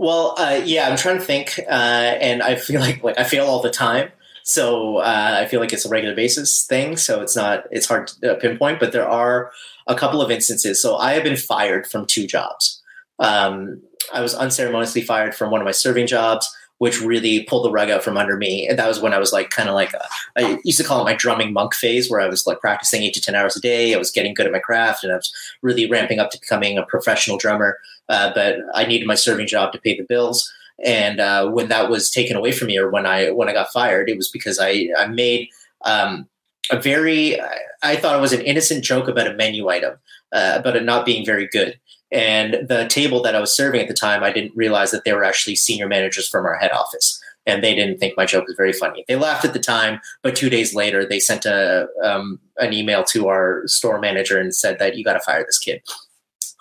Well 0.00 0.34
uh, 0.38 0.60
yeah 0.64 0.88
i'm 0.88 0.96
trying 0.96 1.18
to 1.18 1.24
think 1.24 1.60
uh, 1.68 2.18
and 2.20 2.42
i 2.42 2.56
feel 2.56 2.80
like 2.86 3.04
like 3.04 3.16
i 3.16 3.22
fail 3.22 3.46
all 3.46 3.62
the 3.62 3.70
time 3.70 4.10
so 4.46 4.98
uh, 4.98 5.38
I 5.40 5.46
feel 5.46 5.58
like 5.58 5.72
it's 5.72 5.84
a 5.84 5.88
regular 5.88 6.14
basis 6.14 6.64
thing. 6.66 6.96
So 6.96 7.20
it's 7.20 7.34
not 7.34 7.64
it's 7.72 7.86
hard 7.86 8.06
to 8.22 8.36
pinpoint, 8.36 8.78
but 8.78 8.92
there 8.92 9.08
are 9.08 9.50
a 9.88 9.96
couple 9.96 10.22
of 10.22 10.30
instances. 10.30 10.80
So 10.80 10.96
I 10.96 11.14
have 11.14 11.24
been 11.24 11.36
fired 11.36 11.84
from 11.84 12.06
two 12.06 12.28
jobs. 12.28 12.80
Um, 13.18 13.82
I 14.14 14.20
was 14.20 14.36
unceremoniously 14.36 15.02
fired 15.02 15.34
from 15.34 15.50
one 15.50 15.60
of 15.60 15.64
my 15.64 15.72
serving 15.72 16.06
jobs, 16.06 16.48
which 16.78 17.00
really 17.00 17.42
pulled 17.42 17.64
the 17.64 17.72
rug 17.72 17.90
out 17.90 18.04
from 18.04 18.16
under 18.16 18.36
me. 18.36 18.68
And 18.68 18.78
that 18.78 18.86
was 18.86 19.00
when 19.00 19.12
I 19.12 19.18
was 19.18 19.32
like 19.32 19.50
kind 19.50 19.68
of 19.68 19.74
like 19.74 19.92
a, 19.94 20.04
I 20.36 20.60
used 20.62 20.78
to 20.78 20.84
call 20.84 21.00
it 21.00 21.10
my 21.10 21.16
drumming 21.16 21.52
monk 21.52 21.74
phase, 21.74 22.08
where 22.08 22.20
I 22.20 22.28
was 22.28 22.46
like 22.46 22.60
practicing 22.60 23.02
eight 23.02 23.14
to 23.14 23.20
ten 23.20 23.34
hours 23.34 23.56
a 23.56 23.60
day. 23.60 23.96
I 23.96 23.98
was 23.98 24.12
getting 24.12 24.32
good 24.32 24.46
at 24.46 24.52
my 24.52 24.60
craft, 24.60 25.02
and 25.02 25.12
I 25.12 25.16
was 25.16 25.34
really 25.60 25.90
ramping 25.90 26.20
up 26.20 26.30
to 26.30 26.40
becoming 26.40 26.78
a 26.78 26.86
professional 26.86 27.36
drummer. 27.36 27.78
Uh, 28.08 28.30
but 28.32 28.58
I 28.76 28.84
needed 28.84 29.08
my 29.08 29.16
serving 29.16 29.48
job 29.48 29.72
to 29.72 29.80
pay 29.80 29.96
the 29.96 30.04
bills. 30.04 30.52
And 30.84 31.20
uh, 31.20 31.48
when 31.50 31.68
that 31.68 31.88
was 31.88 32.10
taken 32.10 32.36
away 32.36 32.52
from 32.52 32.68
me, 32.68 32.78
or 32.78 32.90
when 32.90 33.06
I 33.06 33.30
when 33.30 33.48
I 33.48 33.52
got 33.52 33.72
fired, 33.72 34.10
it 34.10 34.16
was 34.16 34.30
because 34.30 34.58
I 34.60 34.88
I 34.98 35.06
made 35.06 35.48
um, 35.84 36.28
a 36.70 36.80
very 36.80 37.40
I 37.82 37.96
thought 37.96 38.16
it 38.16 38.20
was 38.20 38.32
an 38.32 38.42
innocent 38.42 38.84
joke 38.84 39.08
about 39.08 39.26
a 39.26 39.34
menu 39.34 39.68
item, 39.68 39.94
uh, 40.32 40.54
about 40.56 40.76
it 40.76 40.84
not 40.84 41.06
being 41.06 41.24
very 41.24 41.46
good. 41.48 41.78
And 42.12 42.68
the 42.68 42.86
table 42.88 43.22
that 43.22 43.34
I 43.34 43.40
was 43.40 43.56
serving 43.56 43.80
at 43.80 43.88
the 43.88 43.94
time, 43.94 44.22
I 44.22 44.32
didn't 44.32 44.56
realize 44.56 44.90
that 44.92 45.04
they 45.04 45.12
were 45.12 45.24
actually 45.24 45.56
senior 45.56 45.88
managers 45.88 46.28
from 46.28 46.46
our 46.46 46.56
head 46.56 46.70
office 46.72 47.20
and 47.46 47.62
they 47.62 47.74
didn't 47.74 47.98
think 47.98 48.16
my 48.16 48.26
joke 48.26 48.46
was 48.46 48.56
very 48.56 48.72
funny. 48.72 49.04
They 49.06 49.16
laughed 49.16 49.44
at 49.44 49.52
the 49.52 49.60
time, 49.60 50.00
but 50.22 50.34
two 50.34 50.50
days 50.50 50.74
later, 50.74 51.06
they 51.06 51.20
sent 51.20 51.46
a 51.46 51.86
um, 52.02 52.40
an 52.58 52.72
email 52.72 53.04
to 53.04 53.28
our 53.28 53.62
store 53.66 54.00
manager 54.00 54.38
and 54.38 54.54
said 54.54 54.78
that 54.78 54.96
you 54.96 55.04
got 55.04 55.14
to 55.14 55.20
fire 55.20 55.44
this 55.46 55.58
kid. 55.58 55.80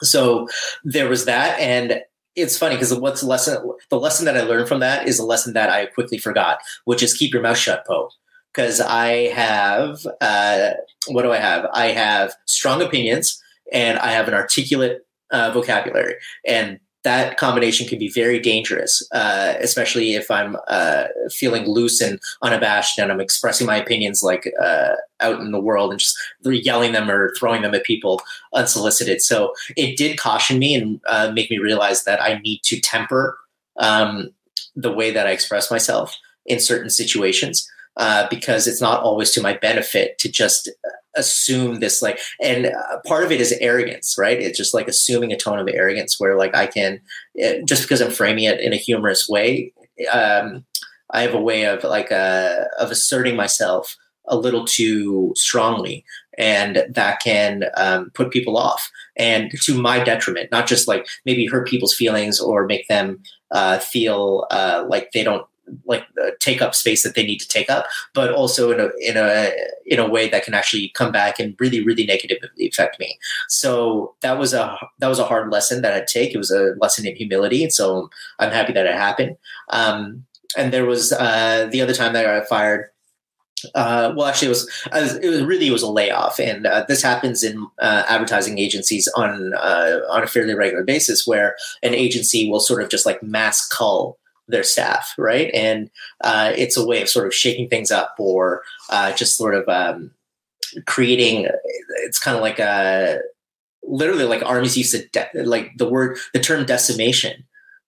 So 0.02 0.48
there 0.84 1.10
was 1.10 1.26
that, 1.26 1.60
and 1.60 2.02
it's 2.36 2.58
funny 2.58 2.76
because 2.76 2.94
what's 2.94 3.22
the 3.22 3.28
lesson 3.28 3.72
the 3.90 4.00
lesson 4.00 4.26
that 4.26 4.38
I 4.38 4.42
learned 4.42 4.68
from 4.68 4.80
that 4.82 5.08
is 5.08 5.20
a 5.20 5.26
lesson 5.26 5.54
that 5.54 5.70
I 5.70 5.88
quickly 5.88 6.18
forgot, 6.18 6.60
which 6.86 7.02
is 7.02 7.14
keep 7.14 7.34
your 7.34 7.42
mouth 7.42 7.58
shut, 7.58 7.86
Poe. 7.88 8.10
because 8.54 8.82
I 8.82 9.30
have 9.34 10.06
uh, 10.22 10.72
what 11.08 11.24
do 11.24 11.32
I 11.32 11.38
have? 11.38 11.68
I 11.74 11.88
have 11.88 12.34
strong 12.46 12.82
opinions 12.82 13.42
and 13.72 13.98
I 14.00 14.12
have 14.12 14.28
an 14.28 14.34
articulate 14.34 15.06
uh, 15.32 15.52
vocabulary, 15.52 16.16
and 16.46 16.80
that 17.06 17.38
combination 17.38 17.88
can 17.88 18.00
be 18.00 18.10
very 18.10 18.40
dangerous, 18.40 19.08
uh, 19.12 19.54
especially 19.60 20.16
if 20.16 20.32
I'm 20.32 20.58
uh, 20.68 21.04
feeling 21.30 21.70
loose 21.70 22.02
and 22.02 22.20
unabashed 22.42 22.98
and 22.98 23.12
I'm 23.12 23.22
expressing 23.22 23.68
my 23.68 23.78
opinions 23.78 24.24
like 24.24 24.52
uh, 24.60 24.96
out 25.20 25.40
in 25.40 25.52
the 25.52 25.62
world 25.62 25.92
and 25.92 26.00
just 26.00 26.18
yelling 26.44 26.94
them 26.94 27.10
or 27.10 27.32
throwing 27.36 27.62
them 27.62 27.76
at 27.76 27.84
people 27.84 28.24
unsolicited. 28.56 29.22
So 29.22 29.54
it 29.78 29.98
did 29.98 30.18
caution 30.18 30.58
me 30.58 30.74
and 30.74 31.00
uh, 31.08 31.32
make 31.32 31.52
me 31.52 31.60
realize 31.60 32.06
that 32.06 32.22
I 32.22 32.40
need 32.40 32.62
to 32.64 32.82
temper 32.82 33.38
um, 33.78 34.32
the 34.76 34.92
way 34.92 35.12
that 35.12 35.28
I 35.28 35.32
express 35.32 35.70
myself 35.70 36.18
in 36.48 36.60
certain 36.60 36.90
situations 36.90 37.70
uh, 37.98 38.28
because 38.32 38.68
it's 38.68 38.82
not 38.82 39.04
always 39.04 39.30
to 39.32 39.42
my 39.42 39.54
benefit 39.54 40.18
to 40.18 40.32
just 40.32 40.70
assume 41.16 41.80
this 41.80 42.02
like 42.02 42.20
and 42.42 42.68
uh, 42.68 43.00
part 43.06 43.24
of 43.24 43.32
it 43.32 43.42
is 43.42 43.54
arrogance 43.62 44.16
right? 44.18 44.40
It's 44.40 44.58
just 44.58 44.74
like 44.74 44.88
assuming 44.88 45.32
a 45.32 45.38
tone 45.38 45.60
of 45.60 45.68
arrogance 45.68 46.20
where 46.20 46.38
like 46.38 46.56
i 46.56 46.68
can 46.68 47.00
uh, 47.44 47.54
just 47.66 47.84
because 47.84 48.02
i'm 48.02 48.12
framing 48.12 48.46
it 48.46 48.60
in 48.60 48.74
a 48.74 48.78
humorous 48.78 49.28
way 49.30 49.74
um, 50.12 50.66
i 51.12 51.22
have 51.22 51.34
a 51.34 51.42
way 51.42 51.66
of 51.66 51.84
like 51.84 52.12
uh, 52.12 52.66
of 52.80 52.92
asserting 52.92 53.36
myself 53.36 53.96
a 54.28 54.38
little 54.38 54.66
too 54.66 55.34
strongly 55.36 56.04
and 56.38 56.84
that 56.90 57.20
can 57.20 57.66
um, 57.78 58.12
put 58.14 58.32
people 58.32 58.58
off. 58.58 58.92
And 59.18 59.52
to 59.62 59.80
my 59.80 60.04
detriment 60.04 60.52
not 60.52 60.68
just 60.68 60.88
like 60.88 61.08
maybe 61.26 61.46
hurt 61.46 61.68
people's 61.68 61.94
feelings 61.94 62.40
or 62.40 62.66
make 62.66 62.88
them 62.88 63.22
uh, 63.52 63.80
feel 63.80 64.48
uh, 64.52 64.86
like 64.88 65.12
they 65.12 65.24
don't 65.24 65.46
like 65.86 66.06
uh, 66.22 66.32
take 66.40 66.62
up 66.62 66.76
space 66.76 67.04
that 67.04 67.16
they 67.16 67.26
need 67.26 67.40
to 67.40 67.48
take 67.48 67.70
up, 67.70 67.86
but 68.14 68.32
also 68.34 68.72
in 68.72 68.80
a 68.80 68.90
in 69.00 69.18
a 69.18 69.52
in 69.86 70.00
a 70.00 70.10
way 70.10 70.30
that 70.30 70.44
can 70.44 70.54
actually 70.54 70.90
come 70.90 71.12
back 71.12 71.40
and 71.40 71.56
really 71.60 71.84
really 71.84 72.06
negatively 72.06 72.68
affect 72.68 73.00
me. 73.00 73.18
So 73.50 74.16
that 74.22 74.38
was 74.38 74.54
a 74.54 74.78
that 75.00 75.08
was 75.08 75.20
a 75.20 75.26
hard 75.26 75.52
lesson 75.52 75.82
that 75.82 75.94
I'd 75.94 76.08
take. 76.08 76.34
It 76.34 76.38
was 76.38 76.52
a 76.52 76.76
lesson 76.80 77.06
in 77.06 77.16
humility, 77.16 77.64
and 77.64 77.74
so 77.74 78.10
I'm 78.40 78.52
happy 78.52 78.74
that 78.74 78.86
it 78.86 78.96
happened. 78.96 79.38
Um, 79.70 80.26
and 80.58 80.72
there 80.72 80.86
was 80.86 81.12
uh, 81.12 81.68
the 81.72 81.82
other 81.82 81.94
time 81.94 82.14
that 82.14 82.26
I 82.26 82.40
got 82.40 82.48
fired. 82.48 82.90
Uh, 83.74 84.14
well, 84.16 84.28
actually, 84.28 84.48
it 84.48 84.50
was 84.50 84.70
it 85.24 85.30
was 85.30 85.44
really 85.44 85.68
it 85.68 85.72
was 85.72 85.82
a 85.82 85.90
layoff, 85.90 86.40
and 86.40 86.68
uh, 86.68 86.86
this 86.88 87.02
happens 87.02 87.44
in 87.44 87.66
uh, 87.80 88.04
advertising 88.08 88.60
agencies 88.60 89.08
on 89.16 89.54
uh, 89.56 90.02
on 90.10 90.22
a 90.22 90.28
fairly 90.28 90.54
regular 90.54 90.84
basis, 90.84 91.26
where 91.26 91.56
an 91.82 91.96
agency 91.96 92.50
will 92.50 92.60
sort 92.60 92.84
of 92.84 92.90
just 92.90 93.06
like 93.06 93.24
mass 93.24 93.68
cull 93.68 94.20
their 94.48 94.64
staff, 94.64 95.14
right? 95.18 95.50
And 95.54 95.90
uh, 96.22 96.54
it's 96.56 96.78
a 96.78 96.86
way 96.86 97.02
of 97.02 97.10
sort 97.10 97.28
of 97.28 97.34
shaking 97.34 97.70
things 97.70 97.92
up 97.92 98.16
or 98.20 98.64
uh, 98.90 99.14
just 99.14 99.38
sort 99.38 99.56
of 99.56 99.68
um, 99.68 100.12
creating. 100.86 101.48
It's 102.04 102.20
kind 102.20 102.36
of 102.36 102.42
like 102.42 102.60
a 102.60 103.20
literally 103.84 104.26
like 104.26 104.44
armies 104.44 104.78
used 104.78 104.92
to 104.92 105.08
de- 105.10 105.44
like 105.44 105.72
the 105.78 105.88
word 105.88 106.18
the 106.34 106.40
term 106.40 106.66
decimation 106.66 107.44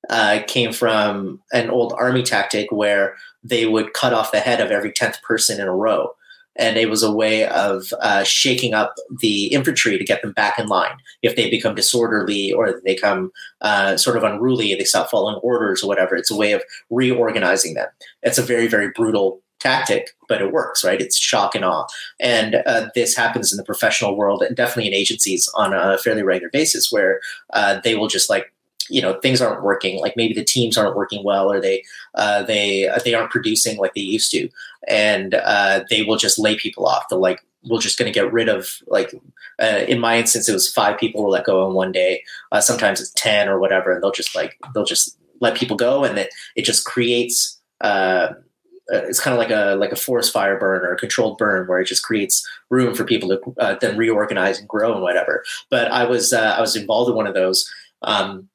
uh, 0.09 0.39
came 0.47 0.71
from 0.71 1.41
an 1.53 1.69
old 1.69 1.93
army 1.97 2.23
tactic 2.23 2.71
where 2.71 3.15
they 3.43 3.65
would 3.65 3.93
cut 3.93 4.13
off 4.13 4.31
the 4.31 4.39
head 4.39 4.61
of 4.61 4.71
every 4.71 4.91
tenth 4.91 5.21
person 5.21 5.59
in 5.59 5.67
a 5.67 5.75
row 5.75 6.13
and 6.57 6.77
it 6.77 6.89
was 6.89 7.03
a 7.03 7.11
way 7.11 7.45
of 7.47 7.93
uh, 8.01 8.23
shaking 8.23 8.73
up 8.73 8.95
the 9.19 9.47
infantry 9.47 9.97
to 9.97 10.03
get 10.03 10.21
them 10.21 10.33
back 10.33 10.59
in 10.59 10.67
line. 10.67 10.97
If 11.21 11.35
they 11.35 11.49
become 11.49 11.75
disorderly 11.75 12.51
or 12.51 12.71
they 12.71 12.95
become 12.95 13.31
uh, 13.61 13.97
sort 13.97 14.17
of 14.17 14.23
unruly, 14.23 14.75
they 14.75 14.83
stop 14.83 15.09
following 15.09 15.39
orders 15.43 15.83
or 15.83 15.87
whatever. 15.87 16.15
It's 16.15 16.31
a 16.31 16.35
way 16.35 16.51
of 16.53 16.63
reorganizing 16.89 17.75
them. 17.75 17.87
It's 18.23 18.37
a 18.37 18.43
very 18.43 18.67
very 18.67 18.91
brutal 18.95 19.41
tactic, 19.59 20.11
but 20.29 20.39
it 20.39 20.51
works, 20.51 20.83
right? 20.83 21.01
It's 21.01 21.17
shock 21.17 21.55
and 21.55 21.65
awe, 21.65 21.87
and 22.19 22.55
uh, 22.65 22.89
this 22.93 23.15
happens 23.15 23.51
in 23.51 23.57
the 23.57 23.63
professional 23.63 24.15
world 24.15 24.43
and 24.43 24.55
definitely 24.55 24.87
in 24.87 24.93
agencies 24.93 25.49
on 25.55 25.73
a 25.73 25.97
fairly 25.97 26.23
regular 26.23 26.49
basis, 26.51 26.91
where 26.91 27.19
uh, 27.53 27.79
they 27.83 27.95
will 27.95 28.07
just 28.07 28.29
like 28.29 28.53
you 28.89 29.01
know 29.01 29.19
things 29.19 29.41
aren't 29.41 29.63
working 29.63 29.99
like 29.99 30.15
maybe 30.15 30.33
the 30.33 30.43
teams 30.43 30.77
aren't 30.77 30.95
working 30.95 31.23
well 31.23 31.51
or 31.51 31.59
they 31.59 31.83
uh, 32.15 32.43
they 32.43 32.87
uh, 32.87 32.99
they 33.03 33.13
aren't 33.13 33.31
producing 33.31 33.77
like 33.77 33.93
they 33.93 34.01
used 34.01 34.31
to. 34.31 34.49
And 34.87 35.33
uh, 35.33 35.83
they 35.89 36.03
will 36.03 36.17
just 36.17 36.39
lay 36.39 36.55
people 36.55 36.85
off. 36.87 37.05
They're 37.09 37.19
like 37.19 37.43
we're 37.69 37.79
just 37.79 37.97
going 37.97 38.11
to 38.11 38.17
get 38.17 38.31
rid 38.31 38.47
of 38.47 38.69
like 38.87 39.13
uh, 39.61 39.83
in 39.87 39.99
my 39.99 40.17
instance 40.17 40.47
it 40.47 40.53
was 40.53 40.71
five 40.71 40.97
people 40.97 41.23
were 41.23 41.29
let 41.29 41.45
go 41.45 41.67
in 41.67 41.73
one 41.73 41.91
day. 41.91 42.23
Uh, 42.51 42.61
sometimes 42.61 43.01
it's 43.01 43.11
10 43.13 43.49
or 43.49 43.59
whatever 43.59 43.91
and 43.91 44.01
they'll 44.01 44.11
just 44.11 44.35
like 44.35 44.57
they'll 44.73 44.85
just 44.85 45.17
let 45.41 45.57
people 45.57 45.75
go 45.75 46.03
and 46.03 46.17
it, 46.17 46.29
it 46.55 46.63
just 46.65 46.85
creates 46.85 47.59
uh, 47.81 48.29
it's 48.89 49.19
kind 49.19 49.33
of 49.33 49.37
like 49.37 49.49
a 49.49 49.75
like 49.75 49.91
a 49.91 49.97
forest 49.97 50.31
fire 50.31 50.57
burn 50.57 50.83
or 50.83 50.93
a 50.93 50.97
controlled 50.97 51.37
burn 51.37 51.67
where 51.67 51.79
it 51.79 51.87
just 51.87 52.03
creates 52.03 52.47
room 52.69 52.95
for 52.95 53.03
people 53.03 53.29
to 53.29 53.55
uh, 53.59 53.75
then 53.81 53.97
reorganize 53.97 54.59
and 54.59 54.67
grow 54.67 54.93
and 54.93 55.01
whatever. 55.01 55.43
But 55.69 55.91
I 55.91 56.05
was 56.05 56.33
uh, 56.33 56.55
I 56.57 56.61
was 56.61 56.75
involved 56.75 57.09
in 57.09 57.15
one 57.15 57.27
of 57.27 57.33
those, 57.33 57.69
um, 58.01 58.47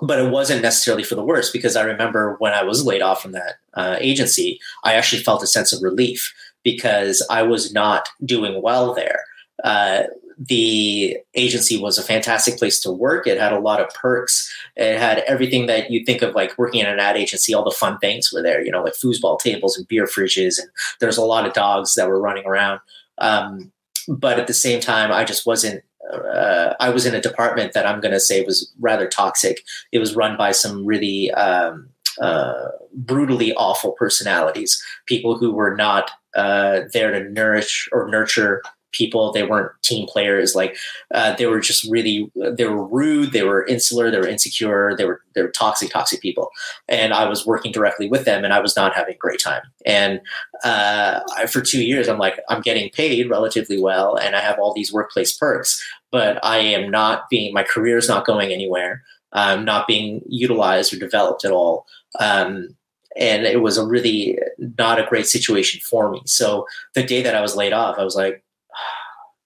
but 0.00 0.18
it 0.18 0.30
wasn't 0.30 0.62
necessarily 0.62 1.04
for 1.04 1.14
the 1.14 1.24
worse 1.24 1.50
because 1.50 1.76
I 1.76 1.82
remember 1.82 2.36
when 2.38 2.52
I 2.52 2.62
was 2.62 2.84
laid 2.84 3.02
off 3.02 3.22
from 3.22 3.32
that 3.32 3.54
uh, 3.74 3.96
agency, 4.00 4.60
I 4.84 4.94
actually 4.94 5.22
felt 5.22 5.42
a 5.42 5.46
sense 5.46 5.72
of 5.72 5.82
relief 5.82 6.32
because 6.62 7.24
I 7.30 7.42
was 7.42 7.72
not 7.72 8.08
doing 8.24 8.62
well 8.62 8.94
there. 8.94 9.24
Uh, 9.64 10.04
the 10.38 11.16
agency 11.34 11.76
was 11.76 11.98
a 11.98 12.02
fantastic 12.02 12.58
place 12.58 12.80
to 12.80 12.90
work. 12.90 13.26
It 13.26 13.38
had 13.38 13.52
a 13.52 13.60
lot 13.60 13.80
of 13.80 13.92
perks. 13.94 14.52
It 14.76 14.98
had 14.98 15.18
everything 15.20 15.66
that 15.66 15.90
you 15.90 16.04
think 16.04 16.22
of 16.22 16.34
like 16.34 16.56
working 16.58 16.80
in 16.80 16.86
an 16.86 16.98
ad 16.98 17.16
agency. 17.16 17.54
All 17.54 17.64
the 17.64 17.70
fun 17.70 17.98
things 17.98 18.30
were 18.32 18.42
there, 18.42 18.64
you 18.64 18.70
know, 18.70 18.82
like 18.82 18.94
foosball 18.94 19.38
tables 19.38 19.76
and 19.76 19.86
beer 19.86 20.06
fridges, 20.06 20.58
and 20.58 20.68
there's 21.00 21.18
a 21.18 21.24
lot 21.24 21.46
of 21.46 21.52
dogs 21.52 21.94
that 21.94 22.08
were 22.08 22.20
running 22.20 22.46
around. 22.46 22.80
Um, 23.18 23.72
but 24.08 24.40
at 24.40 24.46
the 24.46 24.54
same 24.54 24.80
time, 24.80 25.12
I 25.12 25.24
just 25.24 25.46
wasn't 25.46 25.84
uh, 26.10 26.74
I 26.80 26.90
was 26.90 27.06
in 27.06 27.14
a 27.14 27.20
department 27.20 27.72
that 27.72 27.86
I'm 27.86 28.00
going 28.00 28.12
to 28.12 28.20
say 28.20 28.42
was 28.42 28.72
rather 28.80 29.06
toxic. 29.08 29.62
It 29.92 29.98
was 29.98 30.16
run 30.16 30.36
by 30.36 30.52
some 30.52 30.84
really 30.84 31.30
um, 31.32 31.88
uh, 32.20 32.68
brutally 32.94 33.54
awful 33.54 33.92
personalities, 33.92 34.82
people 35.06 35.36
who 35.36 35.52
were 35.52 35.74
not 35.74 36.10
uh, 36.34 36.80
there 36.92 37.10
to 37.12 37.28
nourish 37.30 37.88
or 37.92 38.08
nurture 38.08 38.62
people. 38.92 39.32
They 39.32 39.42
weren't 39.42 39.72
team 39.82 40.06
players. 40.06 40.54
Like 40.54 40.76
uh, 41.12 41.34
they 41.36 41.46
were 41.46 41.60
just 41.60 41.90
really 41.90 42.30
they 42.34 42.64
were 42.64 42.86
rude. 42.86 43.32
They 43.32 43.42
were 43.42 43.66
insular. 43.66 44.10
They 44.10 44.18
were 44.18 44.28
insecure. 44.28 44.94
They 44.96 45.04
were 45.04 45.20
they 45.34 45.42
were 45.42 45.50
toxic, 45.50 45.90
toxic 45.90 46.20
people. 46.20 46.50
And 46.88 47.12
I 47.12 47.28
was 47.28 47.46
working 47.46 47.72
directly 47.72 48.08
with 48.08 48.24
them, 48.24 48.44
and 48.44 48.52
I 48.52 48.60
was 48.60 48.76
not 48.76 48.94
having 48.94 49.14
a 49.14 49.18
great 49.18 49.40
time. 49.40 49.62
And 49.84 50.20
uh, 50.64 51.20
I, 51.36 51.46
for 51.46 51.60
two 51.60 51.82
years, 51.82 52.08
I'm 52.08 52.18
like 52.18 52.40
I'm 52.48 52.62
getting 52.62 52.90
paid 52.90 53.28
relatively 53.28 53.80
well, 53.80 54.16
and 54.16 54.36
I 54.36 54.40
have 54.40 54.58
all 54.58 54.72
these 54.72 54.92
workplace 54.92 55.32
perks, 55.36 55.82
but 56.10 56.38
I 56.44 56.58
am 56.58 56.90
not 56.90 57.28
being 57.28 57.52
my 57.52 57.64
career 57.64 57.96
is 57.96 58.08
not 58.08 58.26
going 58.26 58.52
anywhere. 58.52 59.02
I'm 59.32 59.64
not 59.64 59.86
being 59.86 60.22
utilized 60.26 60.92
or 60.92 60.98
developed 60.98 61.44
at 61.44 61.52
all. 61.52 61.86
Um, 62.20 62.76
and 63.16 63.44
it 63.44 63.60
was 63.60 63.76
a 63.76 63.86
really 63.86 64.38
not 64.58 64.98
a 64.98 65.06
great 65.06 65.26
situation 65.26 65.80
for 65.80 66.10
me. 66.10 66.22
So 66.26 66.66
the 66.94 67.02
day 67.02 67.22
that 67.22 67.34
I 67.34 67.40
was 67.40 67.56
laid 67.56 67.72
off, 67.72 67.98
I 67.98 68.04
was 68.04 68.16
like, 68.16 68.42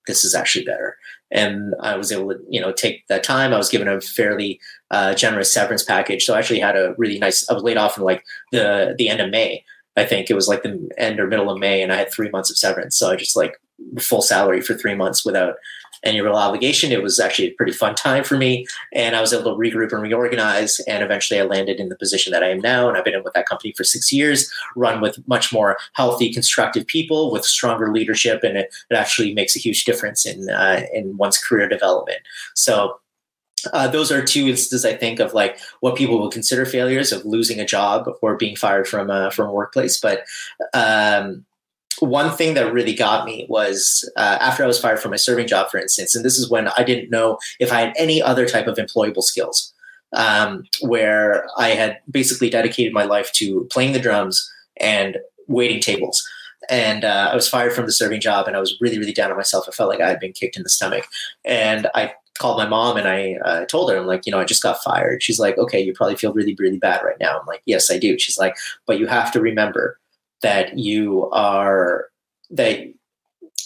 this 0.06 0.24
is 0.24 0.34
actually 0.34 0.64
better. 0.64 0.96
And 1.30 1.74
I 1.80 1.96
was 1.96 2.12
able 2.12 2.28
to, 2.28 2.38
you 2.48 2.60
know, 2.60 2.72
take 2.72 3.06
that 3.08 3.24
time. 3.24 3.52
I 3.52 3.58
was 3.58 3.68
given 3.68 3.88
a 3.88 4.00
fairly 4.00 4.60
uh, 4.90 5.14
generous 5.14 5.52
severance 5.52 5.82
package, 5.82 6.24
so 6.24 6.34
I 6.34 6.38
actually 6.38 6.60
had 6.60 6.76
a 6.76 6.94
really 6.98 7.18
nice. 7.18 7.48
I 7.50 7.54
was 7.54 7.62
laid 7.62 7.76
off 7.76 7.98
in 7.98 8.04
like 8.04 8.24
the 8.52 8.94
the 8.96 9.08
end 9.08 9.20
of 9.20 9.30
May. 9.30 9.64
I 9.96 10.04
think 10.04 10.30
it 10.30 10.34
was 10.34 10.46
like 10.46 10.62
the 10.62 10.88
end 10.98 11.18
or 11.18 11.26
middle 11.26 11.50
of 11.50 11.58
May, 11.58 11.82
and 11.82 11.92
I 11.92 11.96
had 11.96 12.12
three 12.12 12.30
months 12.30 12.50
of 12.50 12.58
severance. 12.58 12.96
So 12.96 13.10
I 13.10 13.16
just 13.16 13.36
like 13.36 13.60
full 13.98 14.22
salary 14.22 14.60
for 14.60 14.74
three 14.74 14.94
months 14.94 15.24
without 15.24 15.56
any 16.04 16.20
real 16.20 16.34
obligation. 16.34 16.92
It 16.92 17.02
was 17.02 17.18
actually 17.20 17.48
a 17.48 17.54
pretty 17.54 17.72
fun 17.72 17.94
time 17.94 18.24
for 18.24 18.36
me, 18.36 18.66
and 18.92 19.16
I 19.16 19.20
was 19.20 19.32
able 19.32 19.44
to 19.44 19.58
regroup 19.58 19.92
and 19.92 20.02
reorganize. 20.02 20.78
And 20.80 21.02
eventually, 21.02 21.40
I 21.40 21.44
landed 21.44 21.80
in 21.80 21.88
the 21.88 21.96
position 21.96 22.32
that 22.32 22.42
I 22.42 22.50
am 22.50 22.60
now, 22.60 22.88
and 22.88 22.96
I've 22.96 23.04
been 23.04 23.14
in 23.14 23.22
with 23.22 23.34
that 23.34 23.48
company 23.48 23.72
for 23.76 23.84
six 23.84 24.12
years. 24.12 24.50
Run 24.74 25.00
with 25.00 25.26
much 25.28 25.52
more 25.52 25.76
healthy, 25.92 26.32
constructive 26.32 26.86
people 26.86 27.30
with 27.30 27.44
stronger 27.44 27.92
leadership, 27.92 28.42
and 28.42 28.56
it, 28.56 28.74
it 28.90 28.94
actually 28.94 29.34
makes 29.34 29.56
a 29.56 29.60
huge 29.60 29.84
difference 29.84 30.26
in 30.26 30.48
uh, 30.50 30.82
in 30.92 31.16
one's 31.16 31.38
career 31.38 31.68
development. 31.68 32.20
So. 32.54 33.00
Uh, 33.72 33.88
those 33.88 34.12
are 34.12 34.24
two 34.24 34.46
instances 34.46 34.84
I 34.84 34.94
think 34.94 35.18
of 35.18 35.34
like 35.34 35.58
what 35.80 35.96
people 35.96 36.20
will 36.20 36.30
consider 36.30 36.64
failures 36.64 37.10
of 37.10 37.24
losing 37.24 37.58
a 37.58 37.64
job 37.64 38.08
or 38.22 38.36
being 38.36 38.54
fired 38.54 38.86
from 38.86 39.10
a, 39.10 39.30
from 39.32 39.48
a 39.48 39.52
workplace. 39.52 39.98
But 39.98 40.24
um, 40.72 41.44
one 42.00 42.36
thing 42.36 42.54
that 42.54 42.72
really 42.72 42.94
got 42.94 43.24
me 43.24 43.46
was 43.48 44.08
uh, 44.16 44.38
after 44.40 44.62
I 44.62 44.66
was 44.66 44.78
fired 44.78 45.00
from 45.00 45.10
my 45.10 45.16
serving 45.16 45.46
job, 45.46 45.70
for 45.70 45.78
instance, 45.78 46.14
and 46.14 46.24
this 46.24 46.38
is 46.38 46.50
when 46.50 46.68
I 46.68 46.82
didn't 46.82 47.10
know 47.10 47.38
if 47.60 47.72
I 47.72 47.80
had 47.80 47.94
any 47.96 48.22
other 48.22 48.46
type 48.46 48.66
of 48.66 48.76
employable 48.76 49.22
skills, 49.22 49.72
um, 50.12 50.64
where 50.80 51.46
I 51.56 51.70
had 51.70 51.98
basically 52.10 52.50
dedicated 52.50 52.92
my 52.92 53.04
life 53.04 53.32
to 53.32 53.66
playing 53.70 53.92
the 53.92 54.00
drums 54.00 54.50
and 54.78 55.18
waiting 55.48 55.80
tables. 55.80 56.26
And 56.68 57.04
uh, 57.04 57.30
I 57.32 57.34
was 57.34 57.48
fired 57.48 57.72
from 57.72 57.86
the 57.86 57.92
serving 57.92 58.20
job, 58.20 58.46
and 58.46 58.56
I 58.56 58.60
was 58.60 58.76
really, 58.80 58.98
really 58.98 59.12
down 59.12 59.30
on 59.30 59.36
myself. 59.36 59.66
I 59.68 59.72
felt 59.72 59.88
like 59.88 60.00
I 60.00 60.08
had 60.08 60.20
been 60.20 60.32
kicked 60.32 60.56
in 60.56 60.62
the 60.62 60.68
stomach, 60.68 61.06
and 61.44 61.88
I 61.94 62.12
called 62.38 62.58
my 62.58 62.66
mom 62.66 62.96
and 62.96 63.08
I 63.08 63.36
uh, 63.44 63.64
told 63.64 63.90
her, 63.90 63.96
I'm 63.96 64.06
like, 64.06 64.26
you 64.26 64.32
know, 64.32 64.38
I 64.38 64.44
just 64.44 64.62
got 64.62 64.82
fired. 64.82 65.22
She's 65.22 65.38
like, 65.38 65.56
okay, 65.58 65.80
you 65.80 65.94
probably 65.94 66.16
feel 66.16 66.34
really, 66.34 66.54
really 66.58 66.78
bad 66.78 67.02
right 67.02 67.16
now. 67.18 67.38
I'm 67.38 67.46
like, 67.46 67.62
yes, 67.64 67.90
I 67.90 67.98
do. 67.98 68.18
She's 68.18 68.38
like, 68.38 68.56
but 68.86 68.98
you 68.98 69.06
have 69.06 69.32
to 69.32 69.40
remember 69.40 69.98
that 70.42 70.78
you 70.78 71.28
are 71.30 72.06
that 72.50 72.86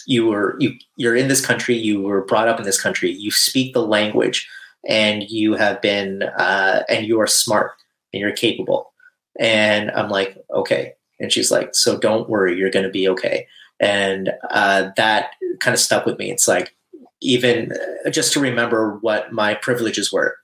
you 0.07 0.25
were 0.25 0.55
you 0.59 0.73
you're 0.95 1.15
in 1.15 1.27
this 1.27 1.45
country 1.45 1.75
you 1.75 2.01
were 2.01 2.25
brought 2.25 2.47
up 2.47 2.59
in 2.59 2.65
this 2.65 2.81
country 2.81 3.11
you 3.11 3.31
speak 3.31 3.73
the 3.73 3.85
language 3.85 4.49
and 4.87 5.23
you 5.29 5.53
have 5.53 5.81
been 5.81 6.23
uh, 6.23 6.83
and 6.89 7.05
you 7.05 7.19
are 7.19 7.27
smart 7.27 7.73
and 8.13 8.19
you're 8.19 8.31
capable. 8.31 8.91
And 9.39 9.91
i'm 9.91 10.09
like 10.09 10.37
okay. 10.53 10.93
And 11.19 11.31
she's 11.31 11.51
like 11.51 11.69
so 11.73 11.97
don't 11.97 12.29
worry 12.29 12.57
you're 12.57 12.71
going 12.71 12.85
to 12.85 12.91
be 12.91 13.07
okay. 13.09 13.47
And 13.79 14.31
uh, 14.49 14.89
that 14.97 15.31
kind 15.59 15.73
of 15.73 15.79
stuck 15.79 16.05
with 16.05 16.19
me. 16.19 16.31
It's 16.31 16.47
like 16.47 16.75
even 17.21 17.71
uh, 18.05 18.09
just 18.09 18.33
to 18.33 18.39
remember 18.39 18.97
what 19.01 19.31
my 19.31 19.53
privileges 19.53 20.11
were 20.11 20.37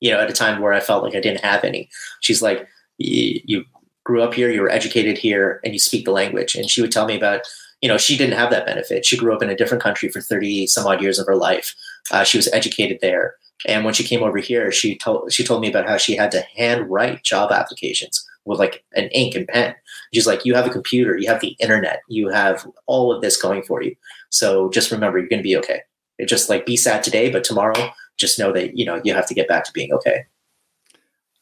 you 0.00 0.10
know 0.10 0.20
at 0.20 0.30
a 0.30 0.34
time 0.34 0.60
where 0.60 0.72
i 0.72 0.80
felt 0.80 1.02
like 1.02 1.14
i 1.14 1.20
didn't 1.20 1.44
have 1.44 1.64
any. 1.64 1.88
She's 2.20 2.42
like 2.42 2.66
you 2.98 3.64
grew 4.04 4.22
up 4.22 4.34
here 4.34 4.50
you 4.50 4.60
were 4.60 4.70
educated 4.70 5.18
here 5.18 5.60
and 5.64 5.72
you 5.72 5.78
speak 5.78 6.04
the 6.04 6.12
language 6.12 6.54
and 6.54 6.70
she 6.70 6.80
would 6.80 6.92
tell 6.92 7.06
me 7.06 7.16
about 7.16 7.42
you 7.84 7.88
know, 7.88 7.98
she 7.98 8.16
didn't 8.16 8.38
have 8.38 8.48
that 8.48 8.64
benefit. 8.64 9.04
She 9.04 9.18
grew 9.18 9.34
up 9.34 9.42
in 9.42 9.50
a 9.50 9.54
different 9.54 9.82
country 9.82 10.08
for 10.08 10.22
30 10.22 10.68
some 10.68 10.86
odd 10.86 11.02
years 11.02 11.18
of 11.18 11.26
her 11.26 11.36
life. 11.36 11.74
Uh, 12.10 12.24
she 12.24 12.38
was 12.38 12.50
educated 12.50 12.98
there. 13.02 13.34
And 13.66 13.84
when 13.84 13.92
she 13.92 14.04
came 14.04 14.22
over 14.22 14.38
here, 14.38 14.72
she 14.72 14.96
told 14.96 15.30
she 15.30 15.44
told 15.44 15.60
me 15.60 15.68
about 15.68 15.86
how 15.86 15.98
she 15.98 16.16
had 16.16 16.30
to 16.30 16.40
hand 16.56 16.90
write 16.90 17.24
job 17.24 17.52
applications 17.52 18.26
with 18.46 18.58
like 18.58 18.82
an 18.94 19.08
ink 19.08 19.34
and 19.34 19.46
pen. 19.46 19.74
She's 20.14 20.26
like, 20.26 20.46
you 20.46 20.54
have 20.54 20.66
a 20.66 20.70
computer, 20.70 21.18
you 21.18 21.28
have 21.28 21.42
the 21.42 21.56
internet, 21.60 22.00
you 22.08 22.28
have 22.28 22.66
all 22.86 23.12
of 23.12 23.20
this 23.20 23.40
going 23.40 23.62
for 23.62 23.82
you. 23.82 23.94
So 24.30 24.70
just 24.70 24.90
remember, 24.90 25.18
you're 25.18 25.28
going 25.28 25.42
to 25.42 25.48
be 25.48 25.58
okay. 25.58 25.80
It 26.18 26.26
just 26.26 26.48
like 26.48 26.64
be 26.64 26.78
sad 26.78 27.02
today, 27.02 27.30
but 27.30 27.44
tomorrow, 27.44 27.92
just 28.16 28.38
know 28.38 28.50
that 28.52 28.78
you 28.78 28.86
know 28.86 28.98
you 29.04 29.12
have 29.12 29.28
to 29.28 29.34
get 29.34 29.46
back 29.46 29.64
to 29.64 29.72
being 29.72 29.92
okay. 29.92 30.24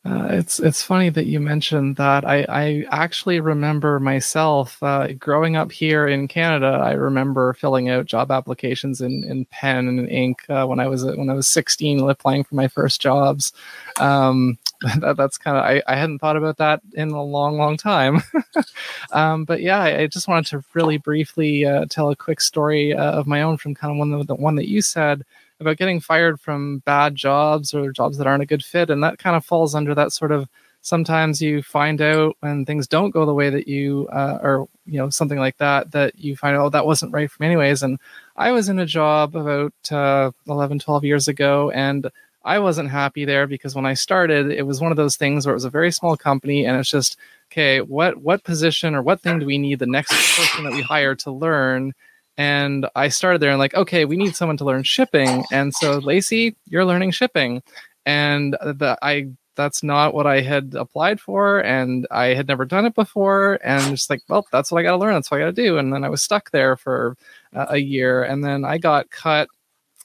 Uh, 0.05 0.26
it's 0.30 0.59
it's 0.59 0.82
funny 0.82 1.11
that 1.11 1.26
you 1.26 1.38
mentioned 1.38 1.94
that. 1.94 2.24
I, 2.24 2.44
I 2.48 2.84
actually 2.90 3.38
remember 3.38 4.00
myself 4.00 4.82
uh, 4.82 5.12
growing 5.12 5.55
up 5.55 5.70
here 5.70 6.09
in 6.09 6.26
Canada. 6.26 6.80
I 6.82 6.92
remember 6.92 7.53
filling 7.53 7.88
out 7.88 8.07
job 8.07 8.32
applications 8.32 9.00
in, 9.00 9.22
in 9.22 9.44
pen 9.44 9.86
and 9.86 10.09
ink 10.09 10.44
uh, 10.48 10.66
when 10.66 10.80
I 10.80 10.88
was 10.88 11.05
when 11.05 11.30
I 11.30 11.34
was 11.34 11.46
16, 11.48 12.00
applying 12.11 12.42
for 12.42 12.57
my 12.57 12.66
first 12.66 13.00
jobs. 13.00 13.53
Um, 14.00 14.59
that, 14.98 15.16
that's 15.16 15.38
kind 15.38 15.57
of 15.57 15.62
I, 15.62 15.82
I 15.86 15.94
hadn't 15.94 16.18
thought 16.18 16.36
about 16.36 16.57
that 16.57 16.80
in 16.94 17.11
a 17.11 17.22
long 17.22 17.57
long 17.57 17.76
time. 17.76 18.22
um, 19.12 19.44
but 19.44 19.61
yeah, 19.61 19.78
I, 19.78 20.00
I, 20.00 20.07
just 20.09 20.26
wanted 20.26 20.46
to 20.46 20.64
really 20.74 20.98
briefly 20.98 21.64
uh, 21.64 21.86
tell 21.88 22.11
a 22.11 22.16
quick 22.16 22.40
story 22.40 22.92
uh, 22.92 23.12
of 23.12 23.28
my 23.28 23.42
own 23.42 23.57
from 23.57 23.76
kind 23.76 23.92
of 23.92 23.98
one 23.98 24.26
the 24.26 24.34
one 24.34 24.57
that 24.57 24.68
you 24.68 24.82
said 24.82 25.24
about 25.63 25.79
getting 25.79 26.01
fired 26.01 26.39
from 26.41 26.81
bad 26.81 27.15
jobs 27.15 27.73
or 27.73 27.91
jobs 27.93 28.19
that 28.19 28.27
aren't 28.27 28.43
a 28.43 28.47
good 28.47 28.65
fit. 28.65 28.91
And 28.91 29.03
that 29.03 29.19
kind 29.19 29.37
of 29.37 29.45
falls 29.45 29.75
under 29.75 29.95
that 29.95 30.13
sort 30.13 30.33
of 30.33 30.49
sometimes 30.83 31.41
you 31.41 31.63
find 31.63 32.03
out 32.03 32.37
when 32.41 32.65
things 32.65 32.87
don't 32.87 33.13
go 33.13 33.25
the 33.25 33.33
way 33.33 33.49
that 33.49 33.69
you 33.69 34.09
uh, 34.13 34.39
or 34.43 34.69
you 34.85 34.99
know 34.99 35.09
something 35.09 35.39
like 35.39 35.57
that 35.59 35.93
that 35.93 36.19
you 36.19 36.37
find 36.37 36.57
out 36.57 36.65
oh 36.67 36.69
that 36.69 36.85
wasn't 36.85 37.13
right 37.13 37.31
for 37.31 37.43
me 37.43 37.47
anyways 37.47 37.83
and 37.83 37.99
i 38.37 38.51
was 38.51 38.69
in 38.69 38.81
a 38.81 38.87
job 38.87 39.35
about 39.35 39.73
uh, 39.93 40.31
11 40.49 40.81
12 40.81 41.05
years 41.05 41.29
ago 41.29 41.71
and 41.71 42.11
i 42.45 42.59
wasn't 42.59 42.91
happy 42.91 43.25
there 43.25 43.47
because 43.47 43.75
when 43.77 43.87
i 43.87 43.95
started 43.95 44.51
it 44.51 44.67
was 44.67 44.81
one 44.81 44.91
of 44.91 44.97
those 44.97 45.17
things 45.17 45.47
where 45.47 45.53
it 45.53 45.57
was 45.57 45.65
a 45.65 45.71
very 45.71 45.93
small 45.93 46.17
company 46.17 46.67
and 46.67 46.77
it's 46.77 46.91
just 46.91 47.17
okay 47.51 47.81
what 47.81 48.17
what 48.17 48.43
position 48.43 48.95
or 48.95 49.03
what 49.03 49.21
thing 49.21 49.39
do 49.39 49.47
we 49.47 49.59
need 49.59 49.79
the 49.79 49.87
next 49.87 50.11
person 50.37 50.65
that 50.65 50.73
we 50.73 50.83
hire 50.83 51.15
to 51.15 51.31
learn 51.31 51.95
and 52.37 52.87
I 52.95 53.09
started 53.09 53.41
there 53.41 53.51
and 53.51 53.59
like, 53.59 53.74
okay, 53.74 54.05
we 54.05 54.16
need 54.16 54.37
someone 54.37 54.57
to 54.59 54.64
learn 54.64 54.83
shipping. 54.83 55.45
And 55.53 55.74
so 55.74 55.99
Lacey, 55.99 56.57
you're 56.66 56.85
learning 56.85 57.11
shipping. 57.12 57.62
And 58.07 58.55
the 58.55 58.99
I 59.03 59.28
that's 59.55 59.83
not 59.83 60.14
what 60.14 60.26
I 60.26 60.41
had 60.41 60.74
applied 60.74 61.20
for 61.20 61.61
and 61.61 62.07
I 62.11 62.28
had 62.28 62.49
never 62.49 62.64
done 62.64 62.87
it 62.87 62.95
before. 62.95 63.59
And 63.62 63.91
just 63.91 64.09
like, 64.09 64.22
well, 64.28 64.47
that's 64.51 64.70
what 64.72 64.80
I 64.80 64.83
got 64.83 64.93
to 64.93 64.97
learn. 64.97 65.14
That's 65.14 65.30
what 65.30 65.39
I 65.39 65.45
got 65.45 65.55
to 65.55 65.62
do. 65.62 65.78
And 65.78 65.93
then 65.93 66.05
I 66.05 66.09
was 66.09 66.22
stuck 66.22 66.51
there 66.51 66.76
for 66.76 67.16
uh, 67.55 67.66
a 67.68 67.78
year. 67.78 68.22
And 68.22 68.43
then 68.43 68.64
I 68.64 68.78
got 68.78 69.11
cut 69.11 69.49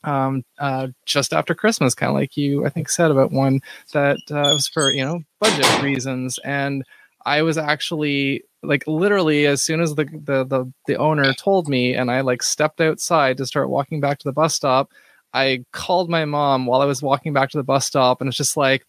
um, 0.03 0.43
uh, 0.59 0.89
just 1.05 1.33
after 1.33 1.55
Christmas, 1.55 1.95
kind 1.95 2.09
of 2.09 2.15
like 2.15 2.37
you, 2.37 2.65
I 2.65 2.69
think, 2.69 2.89
said 2.89 3.09
about 3.11 3.31
one 3.31 3.61
that 3.93 4.17
uh, 4.29 4.51
was 4.53 4.67
for, 4.67 4.91
you 4.91 5.03
know, 5.03 5.21
budget 5.39 5.81
reasons. 5.81 6.39
And 6.43 6.83
I 7.25 7.41
was 7.41 7.57
actually 7.57 8.43
like 8.63 8.83
literally 8.87 9.45
as 9.45 9.61
soon 9.61 9.81
as 9.81 9.95
the, 9.95 10.05
the 10.05 10.43
the 10.43 10.71
the 10.87 10.95
owner 10.97 11.33
told 11.33 11.67
me 11.67 11.93
and 11.93 12.09
I 12.09 12.21
like 12.21 12.41
stepped 12.43 12.81
outside 12.81 13.37
to 13.37 13.45
start 13.45 13.69
walking 13.69 13.99
back 13.99 14.19
to 14.19 14.27
the 14.27 14.33
bus 14.33 14.53
stop, 14.55 14.91
I 15.33 15.65
called 15.71 16.09
my 16.09 16.25
mom 16.25 16.65
while 16.65 16.81
I 16.81 16.85
was 16.85 17.01
walking 17.01 17.33
back 17.33 17.49
to 17.51 17.57
the 17.57 17.63
bus 17.63 17.85
stop 17.85 18.21
and 18.21 18.27
it's 18.27 18.37
just 18.37 18.57
like 18.57 18.85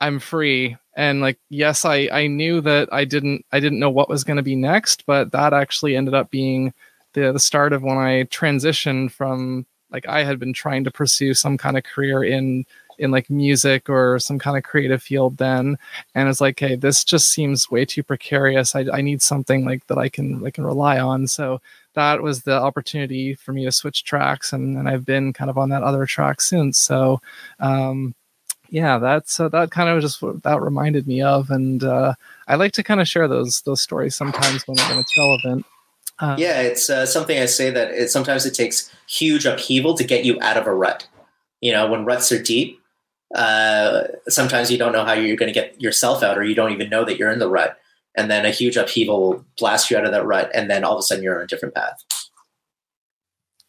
I'm 0.00 0.18
free. 0.18 0.76
And 0.96 1.20
like 1.20 1.38
yes 1.50 1.84
I 1.84 2.08
I 2.12 2.26
knew 2.26 2.60
that 2.62 2.88
I 2.92 3.04
didn't 3.04 3.44
I 3.52 3.60
didn't 3.60 3.78
know 3.78 3.90
what 3.90 4.08
was 4.08 4.24
going 4.24 4.36
to 4.36 4.42
be 4.42 4.56
next, 4.56 5.04
but 5.06 5.32
that 5.32 5.52
actually 5.52 5.96
ended 5.96 6.14
up 6.14 6.30
being 6.30 6.72
the 7.14 7.32
the 7.32 7.40
start 7.40 7.72
of 7.72 7.82
when 7.82 7.96
I 7.96 8.24
transitioned 8.24 9.12
from 9.12 9.66
like 9.90 10.06
I 10.06 10.24
had 10.24 10.38
been 10.38 10.52
trying 10.52 10.84
to 10.84 10.90
pursue 10.90 11.32
some 11.34 11.56
kind 11.56 11.78
of 11.78 11.84
career 11.84 12.22
in 12.22 12.64
in 12.98 13.10
like 13.10 13.28
music 13.30 13.88
or 13.88 14.18
some 14.18 14.38
kind 14.38 14.56
of 14.56 14.62
creative 14.62 15.02
field 15.02 15.36
then 15.36 15.78
and 16.14 16.28
it's 16.28 16.40
like 16.40 16.58
hey 16.58 16.74
this 16.74 17.04
just 17.04 17.30
seems 17.30 17.70
way 17.70 17.84
too 17.84 18.02
precarious. 18.02 18.74
I, 18.74 18.86
I 18.92 19.00
need 19.00 19.22
something 19.22 19.64
like 19.64 19.86
that 19.86 19.98
i 19.98 20.08
can 20.08 20.44
i 20.46 20.50
can 20.50 20.64
rely 20.64 20.98
on. 20.98 21.26
So 21.26 21.60
that 21.94 22.22
was 22.22 22.42
the 22.42 22.60
opportunity 22.60 23.34
for 23.34 23.52
me 23.52 23.64
to 23.64 23.72
switch 23.72 24.04
tracks 24.04 24.52
and, 24.52 24.76
and 24.76 24.88
i've 24.88 25.04
been 25.04 25.32
kind 25.32 25.50
of 25.50 25.58
on 25.58 25.70
that 25.70 25.82
other 25.82 26.06
track 26.06 26.40
since. 26.40 26.78
So 26.78 27.20
um, 27.60 28.14
yeah 28.70 28.98
that's 28.98 29.38
uh, 29.38 29.48
that 29.48 29.70
kind 29.70 29.88
of 29.88 30.00
just 30.00 30.22
what 30.22 30.42
that 30.42 30.60
reminded 30.60 31.06
me 31.06 31.22
of 31.22 31.50
and 31.50 31.84
uh, 31.84 32.14
i 32.48 32.54
like 32.54 32.72
to 32.72 32.82
kind 32.82 33.00
of 33.00 33.08
share 33.08 33.28
those 33.28 33.62
those 33.62 33.80
stories 33.80 34.16
sometimes 34.16 34.66
when, 34.66 34.76
when 34.88 34.98
it's 34.98 35.16
relevant. 35.16 35.64
Uh, 36.18 36.34
yeah 36.38 36.60
it's 36.62 36.88
uh, 36.88 37.04
something 37.04 37.38
i 37.38 37.46
say 37.46 37.70
that 37.70 37.90
it, 37.90 38.10
sometimes 38.10 38.46
it 38.46 38.54
takes 38.54 38.90
huge 39.06 39.44
upheaval 39.44 39.94
to 39.94 40.04
get 40.04 40.24
you 40.24 40.38
out 40.40 40.56
of 40.56 40.66
a 40.66 40.74
rut. 40.74 41.06
You 41.60 41.72
know 41.72 41.90
when 41.90 42.04
ruts 42.04 42.32
are 42.32 42.42
deep 42.42 42.80
uh, 43.34 44.04
sometimes 44.28 44.70
you 44.70 44.78
don't 44.78 44.92
know 44.92 45.04
how 45.04 45.12
you're 45.12 45.36
going 45.36 45.52
to 45.52 45.58
get 45.58 45.80
yourself 45.80 46.22
out, 46.22 46.38
or 46.38 46.44
you 46.44 46.54
don't 46.54 46.72
even 46.72 46.90
know 46.90 47.04
that 47.04 47.18
you're 47.18 47.30
in 47.30 47.38
the 47.38 47.50
rut. 47.50 47.78
And 48.16 48.30
then 48.30 48.46
a 48.46 48.50
huge 48.50 48.76
upheaval 48.76 49.20
will 49.20 49.44
blast 49.58 49.90
you 49.90 49.96
out 49.98 50.06
of 50.06 50.12
that 50.12 50.24
rut, 50.24 50.50
and 50.54 50.70
then 50.70 50.84
all 50.84 50.94
of 50.94 51.00
a 51.00 51.02
sudden 51.02 51.22
you're 51.22 51.36
on 51.36 51.44
a 51.44 51.46
different 51.46 51.74
path. 51.74 52.02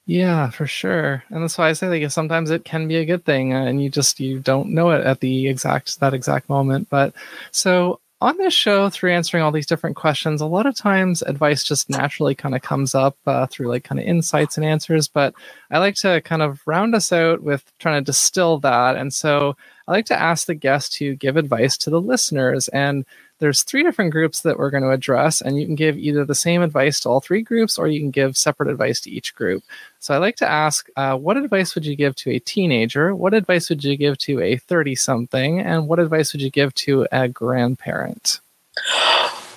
Yeah, 0.06 0.50
for 0.52 0.66
sure, 0.66 1.22
and 1.30 1.44
that's 1.44 1.58
why 1.58 1.68
I 1.68 1.74
say 1.74 1.90
like 1.90 2.10
sometimes 2.12 2.50
it 2.50 2.64
can 2.64 2.88
be 2.88 2.96
a 2.96 3.06
good 3.06 3.26
thing, 3.26 3.54
uh, 3.54 3.66
and 3.66 3.84
you 3.84 3.90
just 3.90 4.22
you 4.22 4.40
don't 4.40 4.70
know 4.70 4.92
it 4.92 5.06
at 5.06 5.20
the 5.20 5.50
exact 5.50 6.00
that 6.00 6.14
exact 6.14 6.48
moment. 6.48 6.90
But 6.90 7.14
so 7.52 8.00
on 8.20 8.38
this 8.38 8.54
show 8.54 8.90
through 8.90 9.12
answering 9.12 9.44
all 9.44 9.52
these 9.52 9.66
different 9.66 9.96
questions 9.96 10.42
a 10.42 10.46
lot 10.46 10.66
of 10.66 10.76
times 10.76 11.22
advice 11.22 11.64
just 11.64 11.90
naturally 11.90 12.34
kind 12.34 12.56
of 12.56 12.62
comes 12.62 12.96
up 12.96 13.18
uh, 13.28 13.46
through 13.48 13.68
like 13.68 13.84
kind 13.84 14.00
of 14.00 14.06
insights 14.06 14.58
and 14.58 14.66
answers 14.66 15.08
but 15.08 15.34
i 15.72 15.78
like 15.78 15.96
to 15.96 16.22
kind 16.22 16.42
of 16.42 16.62
round 16.66 16.96
us 16.96 17.12
out 17.12 17.42
with 17.44 17.64
trying 17.80 18.02
to 18.02 18.06
distill 18.06 18.60
that. 18.60 18.96
And 18.96 19.14
so 19.14 19.56
i 19.88 19.92
like 19.92 20.06
to 20.08 20.20
ask 20.20 20.48
the 20.48 20.56
guest 20.56 20.94
to 20.94 21.16
give 21.16 21.38
advice 21.38 21.78
to 21.78 21.90
the 21.90 22.02
listeners. 22.02 22.68
And 22.70 23.06
there's 23.40 23.64
three 23.64 23.84
different 23.84 24.12
groups 24.12 24.42
that 24.42 24.58
we're 24.58 24.70
going 24.70 24.84
to 24.84 24.90
address, 24.90 25.42
and 25.42 25.60
you 25.60 25.66
can 25.66 25.76
give 25.76 25.98
either 25.98 26.26
the 26.26 26.36
same 26.36 26.62
advice 26.62 27.00
to 27.02 27.10
all 27.10 27.20
three 27.20 27.42
groups 27.42 27.78
or 27.78 27.88
you 27.88 28.00
can 28.00 28.12
give 28.12 28.36
separate 28.36 28.70
advice 28.70 29.00
to 29.02 29.12
each 29.12 29.36
group. 29.36 29.64
So 30.00 30.14
I 30.14 30.18
like 30.18 30.36
to 30.38 30.50
ask 30.50 30.90
uh, 30.96 31.16
what 31.16 31.38
advice 31.38 31.76
would 31.76 31.86
you 31.86 31.96
give 31.96 32.16
to 32.16 32.32
a 32.32 32.40
teenager? 32.40 33.16
What 33.16 33.34
advice 33.34 33.70
would 33.70 33.84
you 33.84 33.96
give 33.96 34.18
to 34.20 34.42
a 34.42 34.58
30 34.58 34.96
something? 34.96 35.60
And 35.60 35.88
what 35.88 36.00
advice 36.00 36.34
would 36.34 36.42
you 36.42 36.50
give 36.50 36.74
to 36.76 37.08
a 37.12 37.28
grandparent? 37.28 38.40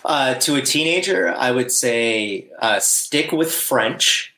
Uh, 0.05 0.35
to 0.35 0.57
a 0.57 0.63
teenager, 0.63 1.33
I 1.37 1.51
would 1.51 1.71
say 1.71 2.51
uh, 2.59 2.81
stick 2.81 3.33
with 3.33 3.53
French, 3.53 4.35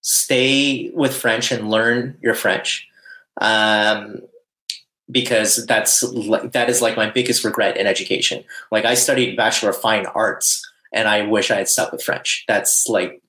stay 0.00 0.90
with 0.94 1.14
French, 1.14 1.52
and 1.52 1.70
learn 1.70 2.18
your 2.22 2.34
French. 2.34 2.88
Um, 3.38 4.22
because 5.10 5.64
that's 5.66 6.00
that 6.52 6.66
is 6.68 6.82
like 6.82 6.96
my 6.96 7.10
biggest 7.10 7.44
regret 7.44 7.76
in 7.76 7.86
education. 7.86 8.44
Like 8.70 8.84
I 8.84 8.94
studied 8.94 9.36
Bachelor 9.36 9.70
of 9.70 9.76
Fine 9.76 10.06
Arts, 10.06 10.68
and 10.92 11.08
I 11.08 11.22
wish 11.22 11.50
I 11.50 11.56
had 11.56 11.68
stuck 11.68 11.92
with 11.92 12.02
French. 12.02 12.44
That's 12.48 12.86
like 12.88 13.22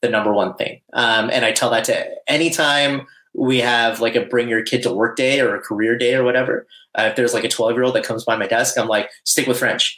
the 0.00 0.08
number 0.08 0.32
one 0.32 0.54
thing. 0.54 0.80
Um, 0.92 1.30
and 1.30 1.44
I 1.44 1.52
tell 1.52 1.70
that 1.70 1.84
to 1.84 2.06
anytime 2.28 3.06
we 3.34 3.58
have 3.58 4.00
like 4.00 4.14
a 4.14 4.24
bring 4.24 4.48
your 4.48 4.62
kid 4.62 4.82
to 4.84 4.92
work 4.92 5.16
day 5.16 5.40
or 5.40 5.54
a 5.54 5.60
career 5.60 5.98
day 5.98 6.14
or 6.14 6.24
whatever. 6.24 6.66
Uh, 6.96 7.08
if 7.10 7.16
there's 7.16 7.34
like 7.34 7.44
a 7.44 7.48
12 7.48 7.74
year 7.74 7.82
old 7.82 7.94
that 7.96 8.04
comes 8.04 8.24
by 8.24 8.36
my 8.36 8.46
desk, 8.46 8.78
I'm 8.78 8.86
like, 8.86 9.10
stick 9.24 9.46
with 9.46 9.58
French. 9.58 9.96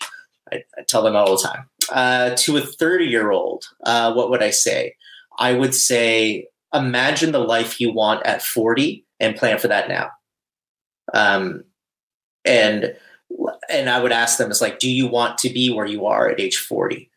I, 0.51 0.62
I 0.78 0.82
tell 0.82 1.03
them 1.03 1.14
all 1.14 1.37
the 1.37 1.43
time. 1.43 1.68
Uh, 1.93 2.34
to 2.37 2.57
a 2.57 2.61
30 2.61 3.05
year 3.05 3.30
old, 3.30 3.64
uh, 3.84 4.12
what 4.14 4.30
would 4.30 4.43
I 4.43 4.51
say? 4.51 4.95
I 5.39 5.53
would 5.53 5.74
say, 5.74 6.49
imagine 6.72 7.32
the 7.32 7.39
life 7.39 7.80
you 7.80 7.93
want 7.93 8.24
at 8.24 8.43
40 8.43 9.05
and 9.20 9.37
plan 9.37 9.59
for 9.59 9.68
that 9.68 9.89
now. 9.89 10.11
Um, 11.14 11.64
and 12.44 12.94
and 13.68 13.90
I 13.90 14.00
would 14.00 14.12
ask 14.12 14.38
them, 14.38 14.50
it's 14.50 14.61
like, 14.61 14.78
do 14.78 14.88
you 14.88 15.07
want 15.09 15.38
to 15.38 15.48
be 15.50 15.70
where 15.72 15.86
you 15.86 16.07
are 16.07 16.28
at 16.28 16.40
age 16.40 16.57
40? 16.59 17.11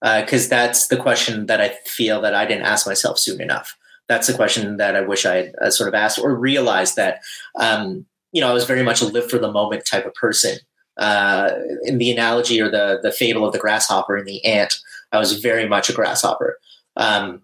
Because 0.00 0.46
uh, 0.46 0.50
that's 0.50 0.88
the 0.88 0.96
question 0.96 1.46
that 1.46 1.60
I 1.60 1.70
feel 1.84 2.20
that 2.20 2.34
I 2.34 2.46
didn't 2.46 2.66
ask 2.66 2.86
myself 2.86 3.18
soon 3.18 3.40
enough. 3.40 3.76
That's 4.08 4.28
the 4.28 4.34
question 4.34 4.76
that 4.76 4.94
I 4.94 5.00
wish 5.00 5.26
I 5.26 5.36
had 5.36 5.54
uh, 5.60 5.70
sort 5.70 5.88
of 5.88 5.94
asked 5.94 6.18
or 6.18 6.34
realized 6.36 6.94
that, 6.96 7.20
um, 7.58 8.06
you 8.32 8.40
know, 8.40 8.48
I 8.48 8.52
was 8.54 8.64
very 8.64 8.84
much 8.84 9.00
a 9.00 9.06
live 9.06 9.28
for 9.28 9.38
the 9.38 9.50
moment 9.50 9.84
type 9.84 10.06
of 10.06 10.14
person. 10.14 10.58
uh, 10.96 11.50
in 11.84 11.98
the 11.98 12.10
analogy 12.10 12.60
or 12.60 12.70
the 12.70 12.98
the 13.02 13.12
fable 13.12 13.46
of 13.46 13.52
the 13.52 13.58
grasshopper 13.58 14.16
and 14.16 14.26
the 14.26 14.44
ant, 14.44 14.74
I 15.12 15.18
was 15.18 15.40
very 15.40 15.68
much 15.68 15.88
a 15.88 15.92
grasshopper. 15.92 16.58
Um, 16.96 17.42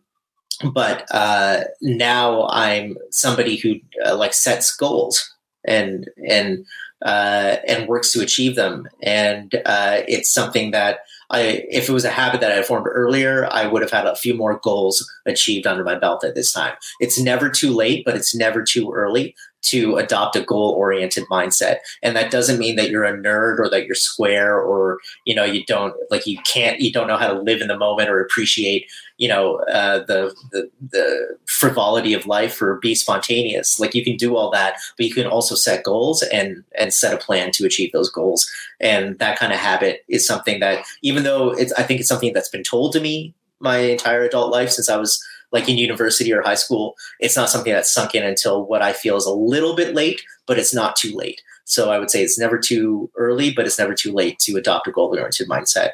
but 0.72 1.06
uh, 1.10 1.64
now 1.80 2.48
I'm 2.48 2.96
somebody 3.10 3.56
who 3.56 3.76
uh, 4.06 4.16
like 4.16 4.34
sets 4.34 4.74
goals 4.74 5.31
and 5.64 6.08
and 6.28 6.64
uh, 7.04 7.56
and 7.66 7.88
works 7.88 8.12
to 8.12 8.20
achieve 8.20 8.56
them. 8.56 8.88
And 9.02 9.54
uh, 9.66 10.02
it's 10.06 10.32
something 10.32 10.70
that 10.70 11.00
I, 11.30 11.64
if 11.68 11.88
it 11.88 11.92
was 11.92 12.04
a 12.04 12.10
habit 12.10 12.40
that 12.42 12.52
I 12.52 12.62
formed 12.62 12.86
earlier, 12.88 13.48
I 13.50 13.66
would 13.66 13.82
have 13.82 13.90
had 13.90 14.06
a 14.06 14.14
few 14.14 14.34
more 14.34 14.60
goals 14.62 15.10
achieved 15.26 15.66
under 15.66 15.82
my 15.82 15.98
belt 15.98 16.24
at 16.24 16.34
this 16.34 16.52
time. 16.52 16.74
It's 17.00 17.18
never 17.18 17.48
too 17.48 17.70
late, 17.70 18.04
but 18.04 18.14
it's 18.14 18.34
never 18.34 18.62
too 18.62 18.92
early 18.92 19.34
to 19.62 19.96
adopt 19.96 20.36
a 20.36 20.42
goal 20.42 20.74
oriented 20.76 21.24
mindset. 21.30 21.78
And 22.02 22.16
that 22.16 22.30
doesn't 22.30 22.58
mean 22.58 22.76
that 22.76 22.90
you're 22.90 23.04
a 23.04 23.16
nerd 23.16 23.58
or 23.58 23.70
that 23.70 23.86
you're 23.86 23.94
square 23.94 24.60
or, 24.60 24.98
you 25.24 25.34
know, 25.34 25.44
you 25.44 25.64
don't 25.66 25.94
like, 26.10 26.26
you 26.26 26.38
can't, 26.44 26.80
you 26.80 26.92
don't 26.92 27.06
know 27.06 27.16
how 27.16 27.32
to 27.32 27.40
live 27.40 27.60
in 27.60 27.68
the 27.68 27.76
moment 27.76 28.08
or 28.08 28.20
appreciate, 28.20 28.90
you 29.18 29.28
know, 29.28 29.56
uh, 29.72 30.00
the, 30.06 30.34
the, 30.50 30.70
the 30.90 31.38
frivolity 31.46 32.12
of 32.12 32.26
life 32.26 32.60
or 32.60 32.78
be 32.78 32.94
spontaneous. 32.94 33.78
Like 33.78 33.94
you 33.94 34.04
can 34.04 34.16
do 34.16 34.36
all 34.36 34.50
that, 34.50 34.76
but 34.96 35.06
you 35.06 35.14
can 35.14 35.26
also 35.26 35.54
set 35.54 35.84
goals 35.84 36.22
and, 36.22 36.64
and 36.78 36.92
set 36.92 37.14
a 37.14 37.18
plan 37.18 37.52
to 37.52 37.64
achieve 37.64 37.92
those 37.92 38.10
goals. 38.10 38.50
And 38.80 39.18
that 39.20 39.38
kind 39.38 39.52
of 39.52 39.58
habit 39.58 40.04
is 40.08 40.26
something 40.26 40.60
that, 40.60 40.84
even 41.02 41.22
though 41.22 41.50
it's, 41.50 41.72
I 41.74 41.84
think 41.84 42.00
it's 42.00 42.08
something 42.08 42.32
that's 42.32 42.48
been 42.48 42.64
told 42.64 42.92
to 42.94 43.00
me 43.00 43.34
my 43.60 43.78
entire 43.78 44.24
adult 44.24 44.50
life 44.50 44.70
since 44.70 44.88
I 44.88 44.96
was 44.96 45.24
like 45.52 45.68
in 45.68 45.78
university 45.78 46.32
or 46.32 46.42
high 46.42 46.54
school. 46.54 46.96
It's 47.20 47.36
not 47.36 47.50
something 47.50 47.72
that's 47.72 47.92
sunk 47.92 48.14
in 48.14 48.24
until 48.24 48.64
what 48.64 48.82
I 48.82 48.92
feel 48.92 49.16
is 49.16 49.26
a 49.26 49.32
little 49.32 49.76
bit 49.76 49.94
late, 49.94 50.22
but 50.46 50.58
it's 50.58 50.74
not 50.74 50.96
too 50.96 51.14
late. 51.14 51.40
So 51.64 51.90
I 51.90 51.98
would 51.98 52.10
say 52.10 52.22
it's 52.22 52.38
never 52.38 52.58
too 52.58 53.10
early, 53.16 53.52
but 53.52 53.66
it's 53.66 53.78
never 53.78 53.94
too 53.94 54.12
late 54.12 54.38
to 54.40 54.56
adopt 54.56 54.88
a 54.88 54.92
goal 54.92 55.08
oriented 55.08 55.48
mindset. 55.48 55.90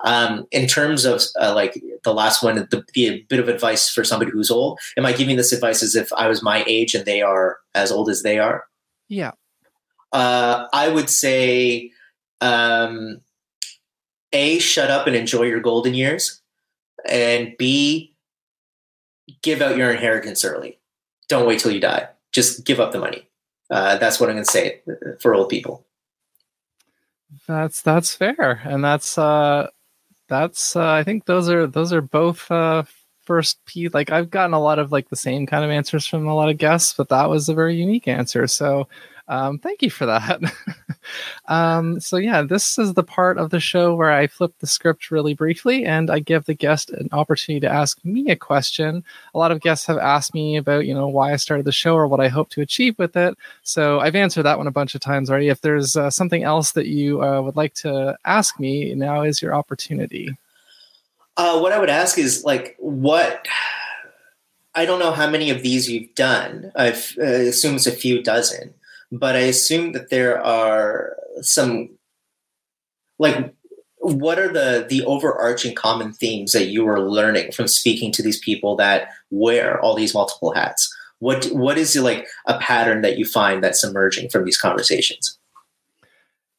Um, 0.00 0.46
in 0.50 0.66
terms 0.66 1.04
of 1.04 1.22
uh, 1.40 1.54
like 1.54 1.82
the 2.02 2.12
last 2.12 2.42
one, 2.42 2.56
the, 2.56 2.84
the 2.94 3.24
bit 3.28 3.40
of 3.40 3.48
advice 3.48 3.88
for 3.88 4.04
somebody 4.04 4.30
who's 4.30 4.50
old, 4.50 4.78
am 4.96 5.06
I 5.06 5.12
giving 5.12 5.36
this 5.36 5.52
advice 5.52 5.82
as 5.82 5.94
if 5.94 6.12
I 6.12 6.28
was 6.28 6.42
my 6.42 6.64
age 6.66 6.94
and 6.94 7.04
they 7.04 7.22
are 7.22 7.58
as 7.74 7.90
old 7.90 8.10
as 8.10 8.22
they 8.22 8.38
are? 8.38 8.64
Yeah. 9.08 9.32
Uh, 10.12 10.66
I 10.72 10.88
would 10.88 11.08
say, 11.08 11.90
um, 12.40 13.20
A, 14.32 14.58
shut 14.58 14.90
up 14.90 15.06
and 15.06 15.16
enjoy 15.16 15.44
your 15.44 15.60
golden 15.60 15.94
years. 15.94 16.40
And 17.08 17.54
B, 17.58 18.13
give 19.42 19.62
out 19.62 19.76
your 19.76 19.90
inheritance 19.90 20.44
early. 20.44 20.78
Don't 21.28 21.46
wait 21.46 21.60
till 21.60 21.72
you 21.72 21.80
die. 21.80 22.08
Just 22.32 22.64
give 22.64 22.80
up 22.80 22.92
the 22.92 22.98
money. 22.98 23.28
Uh, 23.70 23.96
that's 23.96 24.20
what 24.20 24.28
I'm 24.28 24.36
going 24.36 24.44
to 24.44 24.50
say 24.50 24.82
for 25.20 25.34
old 25.34 25.48
people. 25.48 25.84
That's 27.48 27.82
that's 27.82 28.14
fair, 28.14 28.60
and 28.64 28.84
that's 28.84 29.18
uh, 29.18 29.68
that's 30.28 30.76
uh, 30.76 30.92
I 30.92 31.02
think 31.02 31.24
those 31.24 31.48
are 31.48 31.66
those 31.66 31.92
are 31.92 32.00
both 32.00 32.48
uh, 32.50 32.84
first 33.24 33.64
P. 33.66 33.88
Like 33.88 34.10
I've 34.10 34.30
gotten 34.30 34.54
a 34.54 34.60
lot 34.60 34.78
of 34.78 34.92
like 34.92 35.08
the 35.08 35.16
same 35.16 35.46
kind 35.46 35.64
of 35.64 35.70
answers 35.70 36.06
from 36.06 36.26
a 36.26 36.34
lot 36.34 36.48
of 36.48 36.58
guests, 36.58 36.94
but 36.96 37.08
that 37.08 37.28
was 37.28 37.48
a 37.48 37.54
very 37.54 37.74
unique 37.74 38.06
answer. 38.06 38.46
So 38.46 38.86
um, 39.26 39.58
thank 39.58 39.80
you 39.80 39.88
for 39.88 40.04
that. 40.04 40.40
um, 41.48 41.98
so, 41.98 42.18
yeah, 42.18 42.42
this 42.42 42.78
is 42.78 42.92
the 42.92 43.02
part 43.02 43.38
of 43.38 43.50
the 43.50 43.60
show 43.60 43.94
where 43.94 44.10
I 44.10 44.26
flip 44.26 44.52
the 44.58 44.66
script 44.66 45.10
really 45.10 45.32
briefly 45.32 45.84
and 45.84 46.10
I 46.10 46.18
give 46.18 46.44
the 46.44 46.54
guest 46.54 46.90
an 46.90 47.08
opportunity 47.10 47.60
to 47.60 47.72
ask 47.72 48.04
me 48.04 48.30
a 48.30 48.36
question. 48.36 49.02
A 49.34 49.38
lot 49.38 49.50
of 49.50 49.62
guests 49.62 49.86
have 49.86 49.96
asked 49.96 50.34
me 50.34 50.56
about, 50.56 50.84
you 50.84 50.94
know, 50.94 51.08
why 51.08 51.32
I 51.32 51.36
started 51.36 51.64
the 51.64 51.72
show 51.72 51.94
or 51.94 52.06
what 52.06 52.20
I 52.20 52.28
hope 52.28 52.50
to 52.50 52.60
achieve 52.60 52.98
with 52.98 53.16
it. 53.16 53.36
So, 53.62 54.00
I've 54.00 54.14
answered 54.14 54.42
that 54.42 54.58
one 54.58 54.66
a 54.66 54.72
bunch 54.72 54.94
of 54.94 55.00
times 55.00 55.30
already. 55.30 55.48
If 55.48 55.62
there's 55.62 55.96
uh, 55.96 56.10
something 56.10 56.44
else 56.44 56.72
that 56.72 56.86
you 56.86 57.22
uh, 57.22 57.40
would 57.40 57.56
like 57.56 57.74
to 57.76 58.18
ask 58.26 58.60
me, 58.60 58.94
now 58.94 59.22
is 59.22 59.40
your 59.40 59.54
opportunity. 59.54 60.36
Uh, 61.36 61.58
what 61.60 61.72
I 61.72 61.78
would 61.78 61.90
ask 61.90 62.18
is 62.18 62.44
like, 62.44 62.76
what 62.78 63.48
I 64.74 64.84
don't 64.84 64.98
know 64.98 65.12
how 65.12 65.30
many 65.30 65.50
of 65.50 65.62
these 65.62 65.88
you've 65.88 66.14
done. 66.14 66.72
I 66.76 66.90
uh, 66.90 67.22
assume 67.22 67.76
it's 67.76 67.86
a 67.86 67.92
few 67.92 68.22
dozen 68.22 68.74
but 69.18 69.36
I 69.36 69.40
assume 69.40 69.92
that 69.92 70.10
there 70.10 70.42
are 70.42 71.16
some 71.40 71.90
like 73.18 73.54
what 73.98 74.38
are 74.38 74.52
the 74.52 74.86
the 74.88 75.04
overarching 75.04 75.74
common 75.74 76.12
themes 76.12 76.52
that 76.52 76.66
you 76.66 76.86
are 76.88 77.00
learning 77.00 77.52
from 77.52 77.68
speaking 77.68 78.12
to 78.12 78.22
these 78.22 78.38
people 78.38 78.76
that 78.76 79.08
wear 79.30 79.80
all 79.80 79.94
these 79.94 80.14
multiple 80.14 80.52
hats? 80.52 80.94
What 81.20 81.46
what 81.46 81.78
is 81.78 81.96
like 81.96 82.26
a 82.46 82.58
pattern 82.58 83.02
that 83.02 83.18
you 83.18 83.24
find 83.24 83.62
that's 83.62 83.84
emerging 83.84 84.30
from 84.30 84.44
these 84.44 84.58
conversations? 84.58 85.38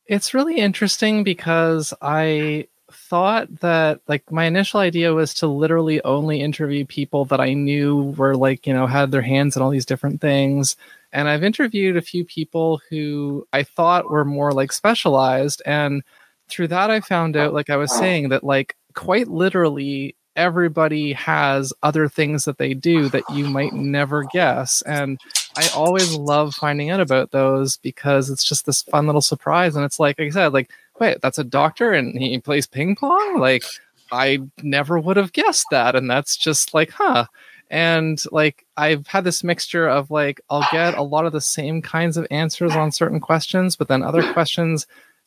It's 0.07 0.33
really 0.33 0.57
interesting 0.57 1.23
because 1.23 1.93
I 2.01 2.67
thought 2.91 3.59
that 3.59 3.99
like 4.07 4.31
my 4.31 4.45
initial 4.45 4.79
idea 4.79 5.13
was 5.13 5.33
to 5.35 5.47
literally 5.47 6.01
only 6.03 6.41
interview 6.41 6.85
people 6.85 7.25
that 7.25 7.41
I 7.41 7.53
knew 7.53 8.13
were 8.17 8.35
like, 8.35 8.65
you 8.65 8.73
know, 8.73 8.87
had 8.87 9.11
their 9.11 9.21
hands 9.21 9.55
in 9.55 9.61
all 9.61 9.71
these 9.71 9.85
different 9.85 10.21
things 10.21 10.75
and 11.15 11.29
I've 11.29 11.45
interviewed 11.45 11.95
a 11.95 12.01
few 12.01 12.25
people 12.25 12.81
who 12.89 13.47
I 13.53 13.63
thought 13.63 14.11
were 14.11 14.25
more 14.25 14.51
like 14.51 14.73
specialized. 14.73 15.61
And 15.65 16.03
through 16.49 16.67
that, 16.67 16.91
I 16.91 16.99
found 16.99 17.37
out, 17.37 17.53
like 17.53 17.69
I 17.69 17.77
was 17.77 17.95
saying, 17.95 18.29
that 18.29 18.43
like 18.43 18.75
quite 18.95 19.29
literally 19.29 20.13
everybody 20.35 21.13
has 21.13 21.71
other 21.83 22.09
things 22.09 22.43
that 22.43 22.57
they 22.57 22.73
do 22.73 23.07
that 23.09 23.23
you 23.31 23.47
might 23.47 23.71
never 23.71 24.25
guess. 24.25 24.81
And 24.81 25.17
I 25.55 25.69
always 25.73 26.13
love 26.13 26.53
finding 26.53 26.89
out 26.89 26.99
about 26.99 27.31
those 27.31 27.77
because 27.77 28.29
it's 28.29 28.43
just 28.43 28.65
this 28.65 28.83
fun 28.83 29.05
little 29.05 29.21
surprise. 29.21 29.77
And 29.77 29.85
it's 29.85 30.01
like, 30.01 30.19
like 30.19 30.27
I 30.27 30.31
said, 30.31 30.51
like, 30.51 30.69
wait, 30.99 31.21
that's 31.21 31.39
a 31.39 31.45
doctor 31.45 31.93
and 31.93 32.19
he 32.19 32.39
plays 32.39 32.67
ping 32.67 32.97
pong? 32.97 33.39
Like, 33.39 33.63
I 34.11 34.39
never 34.61 34.99
would 34.99 35.15
have 35.15 35.31
guessed 35.31 35.67
that. 35.71 35.95
And 35.95 36.09
that's 36.09 36.35
just 36.35 36.73
like, 36.73 36.89
huh 36.89 37.27
and 37.69 38.23
like 38.31 38.65
i've 38.77 39.07
had 39.07 39.23
this 39.23 39.43
mixture 39.43 39.87
of 39.87 40.11
like 40.11 40.39
i'll 40.49 40.67
get 40.71 40.97
a 40.97 41.01
lot 41.01 41.25
of 41.25 41.33
the 41.33 41.41
same 41.41 41.81
kinds 41.81 42.17
of 42.17 42.27
answers 42.29 42.75
on 42.75 42.91
certain 42.91 43.19
questions 43.19 43.75
but 43.75 43.87
then 43.87 44.03
other 44.03 44.33
questions 44.33 44.85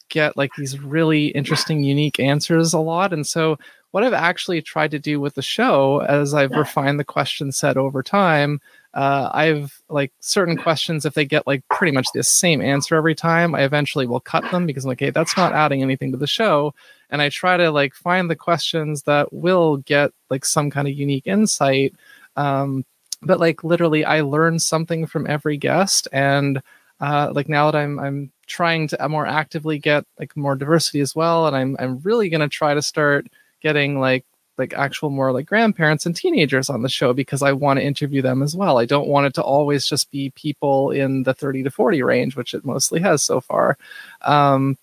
get 0.09 0.37
like 0.37 0.51
these 0.57 0.79
really 0.81 1.27
interesting 1.29 1.83
unique 1.83 2.19
answers 2.19 2.73
a 2.73 2.79
lot. 2.79 3.13
And 3.13 3.27
so 3.27 3.59
what 3.91 4.05
i've 4.05 4.13
actually 4.13 4.61
tried 4.61 4.91
to 4.91 4.99
do 4.99 5.21
with 5.21 5.35
the 5.35 5.43
show 5.43 6.01
as 6.03 6.35
i've 6.35 6.51
refined 6.51 7.01
the 7.01 7.05
question 7.05 7.51
set 7.51 7.77
over 7.77 8.03
time 8.03 8.61
uh, 8.95 9.31
i've 9.33 9.81
like 9.89 10.13
certain 10.21 10.57
questions 10.57 11.07
if 11.07 11.15
they 11.15 11.25
get 11.25 11.47
like 11.47 11.67
pretty 11.71 11.93
much 11.93 12.07
the 12.13 12.23
same 12.23 12.61
answer 12.61 12.97
every 12.97 13.15
time 13.15 13.55
i 13.55 13.63
eventually 13.63 14.07
will 14.07 14.21
cut 14.21 14.45
them 14.51 14.67
because 14.67 14.85
i'm 14.85 14.89
like 14.89 15.01
hey 15.01 15.11
that's 15.11 15.37
not 15.37 15.53
adding 15.53 15.83
anything 15.83 16.13
to 16.13 16.19
the 16.19 16.27
show. 16.27 16.75
And 17.11 17.23
i 17.23 17.29
try 17.31 17.57
to 17.57 17.71
like 17.71 17.95
find 17.95 18.29
the 18.29 18.37
questions 18.37 19.05
that 19.05 19.33
will 19.33 19.79
get 19.79 20.13
like 20.29 20.45
some 20.45 20.71
kind 20.71 20.87
of 20.87 20.95
unique 20.95 21.27
insight 21.27 21.95
um, 22.39 22.85
but 23.23 23.41
like 23.41 23.65
literally, 23.65 24.05
I 24.05 24.21
learn 24.23 24.59
something 24.59 25.07
from 25.07 25.27
every 25.27 25.57
guest, 25.57 26.09
and 26.13 26.63
uh, 27.01 27.33
like 27.35 27.49
now 27.49 27.71
that 27.71 27.79
I'm 27.79 27.99
I'm 27.99 28.33
trying 28.47 28.89
to 28.89 29.09
more 29.09 29.27
actively 29.27 29.79
get 29.79 30.05
like 30.19 30.37
more 30.37 30.55
diversity 30.55 31.01
as 31.01 31.15
well, 31.17 31.47
and 31.47 31.57
I'm 31.57 31.77
I'm 31.79 31.99
really 32.01 32.29
gonna 32.29 32.49
try 32.49 32.75
to 32.75 32.83
start 32.83 33.27
getting 33.61 33.99
like 34.01 34.25
like 34.57 34.75
actual 34.75 35.11
more 35.11 35.33
like 35.33 35.47
grandparents 35.47 36.05
and 36.07 36.15
teenagers 36.15 36.69
on 36.69 36.83
the 36.83 36.89
show 36.89 37.13
because 37.13 37.43
I 37.43 37.53
want 37.53 37.79
to 37.79 37.85
interview 37.85 38.23
them 38.23 38.43
as 38.43 38.57
well. 38.57 38.79
I 38.79 38.85
don't 38.87 39.09
want 39.09 39.27
it 39.27 39.35
to 39.35 39.43
always 39.43 39.87
just 39.87 40.11
be 40.11 40.31
people 40.31 40.91
in 40.91 41.23
the 41.23 41.33
30 41.35 41.63
to 41.63 41.71
40 41.71 42.03
range, 42.03 42.37
which 42.37 42.55
it 42.55 42.65
mostly 42.65 43.01
has 43.01 43.23
so 43.23 43.41
far. 43.41 43.79
Um, 44.23 44.77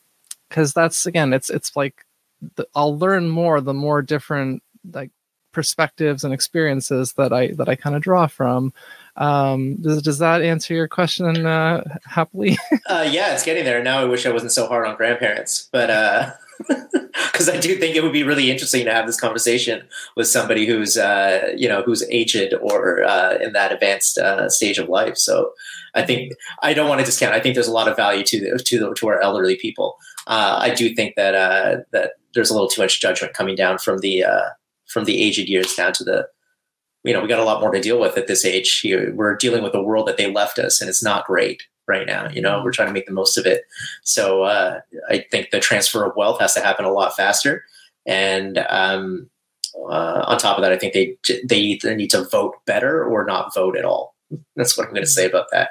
cause 0.49 0.73
that's 0.73 1.05
again, 1.05 1.33
it's, 1.33 1.49
it's 1.49 1.75
like 1.75 2.05
the, 2.55 2.65
I'll 2.73 2.97
learn 2.97 3.27
more, 3.29 3.59
the 3.59 3.73
more 3.73 4.01
different 4.01 4.63
like 4.93 5.11
perspectives 5.55 6.25
and 6.25 6.33
experiences 6.33 7.13
that 7.13 7.31
I 7.33 7.47
that 7.53 7.69
I 7.69 7.75
kind 7.75 7.95
of 7.95 8.03
draw 8.03 8.27
from. 8.27 8.73
Um, 9.15 9.77
does, 9.77 10.01
does 10.01 10.19
that 10.19 10.41
answer 10.41 10.73
your 10.73 10.89
question 10.89 11.45
uh, 11.45 11.81
happily? 12.03 12.57
uh, 12.89 13.07
yeah, 13.09 13.33
it's 13.33 13.45
getting 13.45 13.63
there. 13.63 13.81
Now 13.81 13.99
I 13.99 14.03
wish 14.03 14.25
I 14.25 14.31
wasn't 14.31 14.51
so 14.51 14.67
hard 14.67 14.85
on 14.85 14.97
grandparents, 14.97 15.69
but 15.71 15.87
because 17.31 17.47
uh, 17.47 17.53
I 17.53 17.59
do 17.61 17.77
think 17.77 17.95
it 17.95 18.03
would 18.03 18.11
be 18.11 18.23
really 18.23 18.51
interesting 18.51 18.83
to 18.83 18.93
have 18.93 19.07
this 19.07 19.19
conversation 19.19 19.87
with 20.17 20.27
somebody 20.27 20.65
who's 20.65 20.97
uh, 20.97 21.53
you 21.55 21.69
know 21.69 21.81
who's 21.83 22.03
aged 22.11 22.53
or 22.61 23.05
uh, 23.05 23.37
in 23.41 23.53
that 23.53 23.71
advanced 23.71 24.17
uh, 24.17 24.49
stage 24.49 24.77
of 24.77 24.89
life. 24.89 25.17
So 25.17 25.53
I 25.93 26.01
think 26.01 26.33
I 26.61 26.73
don't 26.73 26.89
want 26.89 26.99
to 26.99 27.05
discount. 27.05 27.33
I 27.33 27.39
think 27.39 27.55
there's 27.55 27.69
a 27.69 27.73
lot 27.73 27.87
of 27.87 27.95
value 27.95 28.25
to 28.25 28.39
the, 28.41 28.59
to 28.61 28.79
the, 28.79 28.93
to 28.93 29.07
our 29.07 29.21
elderly 29.21 29.55
people. 29.55 29.97
I 30.27 30.73
do 30.75 30.93
think 30.93 31.15
that 31.15 31.85
that 31.91 32.11
there's 32.33 32.49
a 32.49 32.53
little 32.53 32.67
too 32.67 32.81
much 32.81 32.99
judgment 32.99 33.33
coming 33.33 33.55
down 33.55 33.77
from 33.77 33.99
the 33.99 34.25
from 34.87 35.05
the 35.05 35.21
aged 35.21 35.49
years 35.49 35.73
down 35.75 35.93
to 35.93 36.03
the 36.03 36.27
you 37.03 37.13
know 37.13 37.21
we 37.21 37.27
got 37.27 37.39
a 37.39 37.43
lot 37.43 37.61
more 37.61 37.71
to 37.71 37.81
deal 37.81 37.99
with 37.99 38.17
at 38.17 38.27
this 38.27 38.45
age. 38.45 38.81
We're 38.83 39.35
dealing 39.35 39.63
with 39.63 39.75
a 39.75 39.81
world 39.81 40.07
that 40.07 40.17
they 40.17 40.31
left 40.31 40.59
us 40.59 40.81
and 40.81 40.89
it's 40.89 41.03
not 41.03 41.25
great 41.25 41.63
right 41.87 42.07
now 42.07 42.27
you 42.31 42.41
know 42.41 42.63
we're 42.63 42.71
trying 42.71 42.87
to 42.87 42.93
make 42.93 43.05
the 43.05 43.13
most 43.13 43.37
of 43.37 43.45
it. 43.45 43.63
So 44.03 44.43
uh, 44.43 44.81
i 45.09 45.25
think 45.31 45.51
the 45.51 45.59
transfer 45.59 46.05
of 46.05 46.15
wealth 46.15 46.39
has 46.39 46.53
to 46.55 46.61
happen 46.61 46.85
a 46.85 46.91
lot 46.91 47.15
faster. 47.15 47.63
And 48.07 48.59
um, 48.69 49.29
uh, 49.89 50.23
on 50.27 50.37
top 50.37 50.57
of 50.57 50.63
that 50.63 50.71
i 50.71 50.77
think 50.77 50.93
they 50.93 51.17
they 51.43 51.59
either 51.59 51.95
need 51.95 52.09
to 52.11 52.23
vote 52.23 52.55
better 52.65 53.03
or 53.03 53.25
not 53.25 53.53
vote 53.53 53.77
at 53.77 53.85
all. 53.85 54.15
That's 54.55 54.77
what 54.77 54.87
i'm 54.87 54.93
going 54.93 55.03
to 55.03 55.09
say 55.09 55.25
about 55.25 55.47
that 55.51 55.69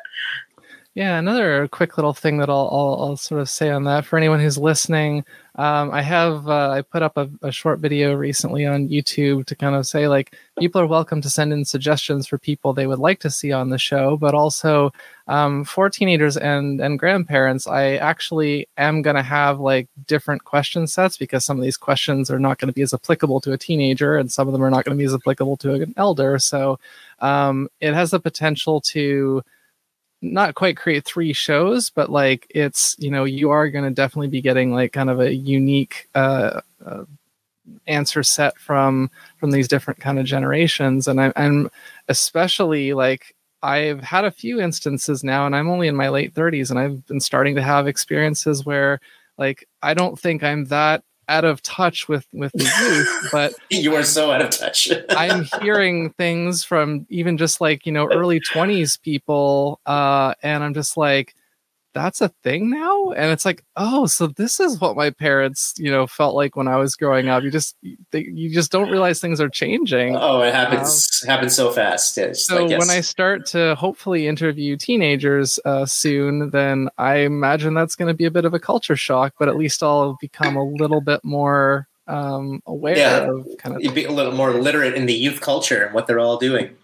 Yeah, 0.97 1.19
another 1.19 1.67
quick 1.67 1.99
little 1.99 2.15
thing 2.15 2.39
that 2.39 2.49
I'll, 2.49 2.69
I'll, 2.71 2.97
I'll 3.01 3.17
sort 3.17 3.41
of 3.41 3.51
say 3.51 3.69
on 3.69 3.83
that 3.83 4.05
for 4.05 4.17
anyone 4.17 4.39
who's 4.39 4.57
listening. 4.57 5.25
Um, 5.57 5.91
I 5.91 6.03
have 6.03 6.47
uh, 6.49 6.71
I 6.71 6.83
put 6.83 7.03
up 7.03 7.17
a, 7.17 7.29
a, 7.43 7.51
short 7.51 7.81
video 7.81 8.15
recently 8.15 8.65
on 8.65 8.89
YouTube 8.89 9.47
to 9.47 9.57
kind 9.57 9.75
of 9.75 9.89
say 9.89 10.07
like 10.07 10.37
people 10.57 10.81
are 10.81 10.87
welcome 10.87 11.21
to 11.23 11.29
send 11.29 11.53
in 11.53 11.65
suggestions 11.65 12.29
for 12.29 12.39
people 12.39 12.73
they 12.73 12.87
would 12.87 13.01
like 13.01 13.19
to 13.21 13.31
see 13.31 13.51
on 13.51 13.71
the 13.71 13.79
show, 13.79 14.17
but 14.17 14.35
also 14.35 14.93
um, 15.27 15.65
for 15.65 15.91
teenagers 15.91 16.37
and 16.37 16.81
and 16.81 17.01
grandparents, 17.01 17.67
I 17.67 17.97
actually 17.97 18.69
am 18.79 19.03
going 19.03 19.17
to 19.17 19.23
have 19.23 19.59
like 19.59 19.89
different 20.07 20.45
question 20.45 20.87
sets 20.87 21.17
because 21.17 21.45
some 21.45 21.59
of 21.59 21.65
these 21.65 21.77
questions 21.77 22.31
are 22.31 22.39
not 22.39 22.59
going 22.59 22.69
to 22.69 22.73
be 22.73 22.83
as 22.83 22.95
applicable 22.95 23.41
to 23.41 23.53
a 23.53 23.59
teenager, 23.59 24.17
and 24.17 24.31
some 24.31 24.47
of 24.47 24.53
them 24.53 24.63
are 24.63 24.71
not 24.71 24.85
going 24.85 24.97
to 24.97 25.03
be 25.03 25.07
as 25.07 25.15
applicable 25.15 25.57
to 25.57 25.75
an 25.75 25.95
elder. 25.97 26.39
So 26.39 26.79
um, 27.19 27.69
it 27.81 27.95
has 27.95 28.13
the 28.13 28.21
potential 28.21 28.81
to 28.93 29.43
not 30.25 30.55
quite 30.55 30.77
create 30.77 31.05
three 31.05 31.33
shows, 31.33 31.91
but 31.91 32.11
like 32.11 32.47
it's 32.51 32.97
you 32.99 33.11
know 33.11 33.25
you 33.25 33.51
are 33.51 33.69
going 33.69 33.85
to 33.85 33.91
definitely 33.91 34.29
be 34.29 34.41
getting 34.41 34.73
like 34.73 34.93
kind 34.93 35.11
of 35.11 35.21
a 35.21 35.35
unique 35.35 36.09
uh, 36.15 36.61
uh, 36.85 37.05
answer 37.87 38.23
set 38.23 38.59
from 38.59 39.11
from 39.39 39.51
these 39.51 39.69
different 39.69 40.01
kind 40.01 40.19
of 40.19 40.27
generations, 40.27 41.07
and 41.09 41.21
I, 41.21 41.33
I'm 41.37 41.71
especially 42.09 42.95
like 42.95 43.35
I've 43.63 44.01
had 44.03 44.25
a 44.25 44.31
few 44.31 44.61
instances 44.61 45.25
now, 45.25 45.47
and 45.47 45.55
I'm 45.57 45.69
only 45.71 45.89
in 45.89 45.97
my 45.97 46.09
late 46.09 46.35
30s, 46.35 46.71
and 46.71 46.79
I've 46.79 47.07
been 47.07 47.21
starting 47.21 47.55
to 47.57 47.63
have 47.63 47.87
experiences 47.87 48.65
where 48.67 49.01
like 49.39 49.69
I 49.83 49.95
don't 49.95 50.19
think 50.19 50.43
I'm 50.43 50.67
that 50.67 51.03
out 51.29 51.45
of 51.45 51.63
touch 51.63 52.09
with 52.09 52.27
with 52.33 52.53
the 52.53 52.65
youth 52.65 53.29
but 53.33 53.55
you 53.71 53.95
are 53.95 54.03
so 54.03 54.31
out 54.31 54.43
of 54.43 54.51
touch. 54.51 54.91
I'm 55.11 55.47
hearing 55.61 56.11
things 56.11 56.65
from 56.65 57.07
even 57.09 57.37
just 57.37 57.61
like 57.61 57.87
you 57.87 57.93
know 57.93 58.11
early 58.13 58.41
20s 58.41 59.01
people 59.01 59.81
uh 59.87 60.35
and 60.43 60.63
i'm 60.63 60.75
just 60.75 60.97
like 60.97 61.35
that's 61.95 62.21
a 62.21 62.29
thing 62.43 62.69
now 62.69 63.11
and 63.13 63.31
it's 63.31 63.45
like 63.45 63.65
oh 63.77 64.05
so 64.05 64.27
this 64.27 64.59
is 64.59 64.81
what 64.81 64.97
my 64.97 65.11
parents 65.11 65.73
you 65.79 65.91
know 65.91 66.07
felt 66.07 66.35
like 66.35 66.57
when 66.57 66.69
i 66.69 66.77
was 66.77 66.97
growing 66.97 67.29
up 67.29 67.43
you 67.43 67.51
just 67.51 67.77
they, 68.11 68.25
you 68.25 68.51
just 68.51 68.73
don't 68.73 68.91
realize 68.91 69.21
things 69.21 69.41
are 69.41 69.49
changing 69.49 70.17
oh 70.17 70.43
it 70.43 70.53
happens 70.53 71.23
um, 71.23 71.29
happens 71.29 71.55
so 71.55 71.71
fast 71.71 72.15
so 72.15 72.61
like, 72.61 72.71
yes. 72.71 72.79
when 72.79 72.91
i 72.91 73.01
start 73.01 73.47
to 73.47 73.75
hopefully 73.77 74.27
interview 74.27 74.77
teenagers 74.77 75.59
uh, 75.65 75.87
soon 75.87 76.51
then 76.51 76.89
i 76.99 77.17
imagine 77.19 77.73
that's 77.73 77.95
going 77.95 78.09
to 78.09 78.15
be 78.15 78.25
a 78.25 78.31
bit 78.31 78.45
of 78.45 78.53
a 78.53 78.59
culture 78.59 78.97
shock 78.97 79.33
but 79.39 79.49
at 79.49 79.57
least 79.57 79.83
i'll 79.83 80.19
become 80.21 80.57
a 80.57 80.65
little 80.65 81.01
bit 81.01 81.25
more 81.25 81.87
um, 82.07 82.63
aware 82.67 82.99
yeah. 82.99 83.31
of 83.31 83.49
kind 83.59 83.77
of 83.77 83.83
you'd 83.83 83.95
be 83.95 84.05
a 84.05 84.13
little 84.13 84.33
more 84.33 84.53
literate 84.53 84.95
in 84.95 85.07
the 85.07 85.15
youth 85.15 85.41
culture 85.41 85.85
and 85.85 85.95
what 85.95 86.07
they're 86.07 86.21
all 86.21 86.37
doing 86.37 86.77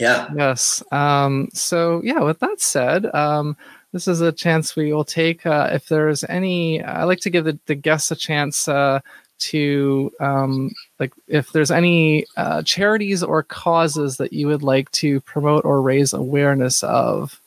yeah 0.00 0.28
yes 0.36 0.82
um, 0.92 1.48
so 1.52 2.00
yeah 2.04 2.20
with 2.20 2.38
that 2.40 2.60
said 2.60 3.06
um, 3.14 3.56
this 3.96 4.06
is 4.06 4.20
a 4.20 4.30
chance 4.30 4.76
we 4.76 4.92
will 4.92 5.04
take. 5.04 5.46
Uh, 5.46 5.70
if 5.72 5.88
there's 5.88 6.22
any, 6.24 6.82
I 6.82 7.04
like 7.04 7.20
to 7.20 7.30
give 7.30 7.46
the, 7.46 7.58
the 7.64 7.74
guests 7.74 8.10
a 8.10 8.16
chance 8.16 8.68
uh, 8.68 9.00
to, 9.38 10.12
um, 10.20 10.70
like, 11.00 11.14
if 11.26 11.50
there's 11.52 11.70
any 11.70 12.26
uh, 12.36 12.60
charities 12.62 13.22
or 13.22 13.42
causes 13.42 14.18
that 14.18 14.34
you 14.34 14.48
would 14.48 14.62
like 14.62 14.90
to 14.92 15.22
promote 15.22 15.64
or 15.64 15.80
raise 15.80 16.12
awareness 16.12 16.82
of. 16.82 17.40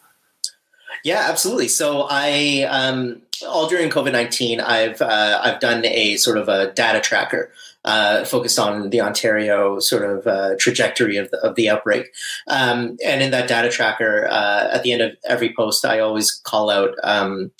Yeah, 1.03 1.27
absolutely. 1.29 1.67
So 1.67 2.07
I, 2.09 2.63
um, 2.67 3.21
all 3.47 3.69
during 3.69 3.91
COVID 3.91 4.11
nineteen, 4.11 4.59
I've 4.59 5.01
uh, 5.01 5.39
I've 5.43 5.59
done 5.59 5.85
a 5.85 6.17
sort 6.17 6.37
of 6.37 6.49
a 6.49 6.73
data 6.73 6.99
tracker 6.99 7.51
uh, 7.85 8.25
focused 8.25 8.59
on 8.59 8.89
the 8.89 9.01
Ontario 9.01 9.79
sort 9.79 10.09
of 10.09 10.27
uh, 10.27 10.55
trajectory 10.59 11.17
of 11.17 11.31
the, 11.31 11.37
of 11.39 11.55
the 11.55 11.69
outbreak. 11.69 12.07
Um, 12.47 12.97
and 13.05 13.21
in 13.21 13.31
that 13.31 13.47
data 13.47 13.69
tracker, 13.69 14.27
uh, 14.29 14.69
at 14.71 14.83
the 14.83 14.91
end 14.91 15.01
of 15.01 15.11
every 15.27 15.53
post, 15.55 15.85
I 15.85 15.99
always 15.99 16.31
call 16.43 16.69
out 16.69 16.91
um, 17.03 17.51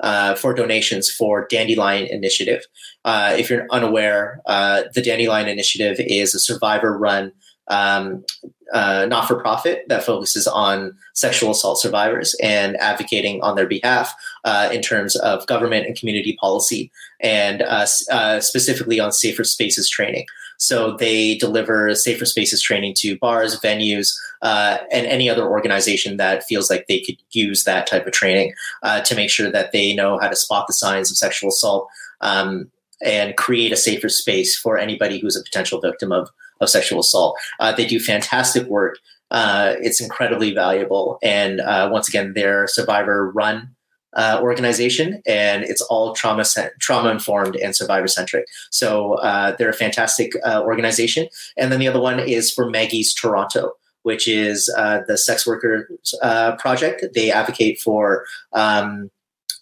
uh, 0.00 0.34
for 0.34 0.54
donations 0.54 1.10
for 1.10 1.46
Dandelion 1.48 2.06
Initiative. 2.06 2.62
Uh, 3.04 3.34
if 3.38 3.50
you're 3.50 3.66
unaware, 3.70 4.40
uh, 4.46 4.84
the 4.94 5.02
Dandelion 5.02 5.48
Initiative 5.48 5.96
is 5.98 6.34
a 6.34 6.38
survivor 6.38 6.96
run 6.96 7.32
um, 7.68 8.24
uh, 8.72 9.06
not 9.08 9.26
for 9.26 9.40
profit 9.40 9.84
that 9.88 10.04
focuses 10.04 10.46
on 10.46 10.94
sexual 11.14 11.50
assault 11.52 11.80
survivors 11.80 12.36
and 12.42 12.76
advocating 12.76 13.40
on 13.42 13.56
their 13.56 13.66
behalf 13.66 14.14
uh, 14.44 14.68
in 14.72 14.82
terms 14.82 15.16
of 15.16 15.46
government 15.46 15.86
and 15.86 15.96
community 15.96 16.36
policy, 16.38 16.90
and 17.20 17.62
uh, 17.62 17.86
uh, 18.10 18.40
specifically 18.40 19.00
on 19.00 19.12
safer 19.12 19.44
spaces 19.44 19.88
training. 19.88 20.26
So 20.58 20.96
they 20.96 21.36
deliver 21.36 21.94
safer 21.94 22.24
spaces 22.24 22.60
training 22.60 22.94
to 22.98 23.16
bars, 23.18 23.58
venues, 23.60 24.12
uh, 24.42 24.78
and 24.90 25.06
any 25.06 25.30
other 25.30 25.48
organization 25.48 26.16
that 26.16 26.44
feels 26.44 26.68
like 26.68 26.86
they 26.88 27.00
could 27.00 27.16
use 27.30 27.64
that 27.64 27.86
type 27.86 28.06
of 28.06 28.12
training 28.12 28.52
uh, 28.82 29.00
to 29.02 29.14
make 29.14 29.30
sure 29.30 29.50
that 29.50 29.72
they 29.72 29.94
know 29.94 30.18
how 30.18 30.28
to 30.28 30.36
spot 30.36 30.66
the 30.66 30.72
signs 30.72 31.10
of 31.10 31.16
sexual 31.16 31.48
assault 31.48 31.88
um, 32.20 32.70
and 33.00 33.36
create 33.36 33.72
a 33.72 33.76
safer 33.76 34.08
space 34.08 34.58
for 34.58 34.76
anybody 34.76 35.20
who's 35.20 35.36
a 35.36 35.44
potential 35.44 35.80
victim 35.80 36.10
of 36.10 36.28
of 36.60 36.68
sexual 36.68 37.00
assault. 37.00 37.38
Uh, 37.60 37.72
they 37.72 37.86
do 37.86 38.00
fantastic 38.00 38.66
work. 38.66 38.98
Uh, 39.30 39.74
it's 39.80 40.00
incredibly 40.00 40.54
valuable. 40.54 41.18
And 41.22 41.60
uh, 41.60 41.88
once 41.92 42.08
again, 42.08 42.32
they're 42.34 42.66
survivor 42.66 43.30
run 43.30 43.74
uh, 44.16 44.40
organization, 44.42 45.22
and 45.26 45.64
it's 45.64 45.82
all 45.82 46.14
trauma 46.14 46.44
trauma 46.80 47.10
informed 47.10 47.56
and 47.56 47.76
survivor 47.76 48.08
centric. 48.08 48.46
So 48.70 49.14
uh, 49.14 49.54
they're 49.56 49.68
a 49.68 49.74
fantastic 49.74 50.32
uh, 50.44 50.62
organization. 50.64 51.28
And 51.58 51.70
then 51.70 51.78
the 51.78 51.88
other 51.88 52.00
one 52.00 52.18
is 52.18 52.50
for 52.52 52.70
Maggie's 52.70 53.14
Toronto. 53.14 53.72
Which 54.04 54.26
is 54.28 54.66
the 54.66 55.18
sex 55.18 55.46
workers 55.46 56.14
project. 56.58 57.04
They 57.14 57.30
advocate 57.30 57.78
for 57.78 58.24
um, 58.54 59.10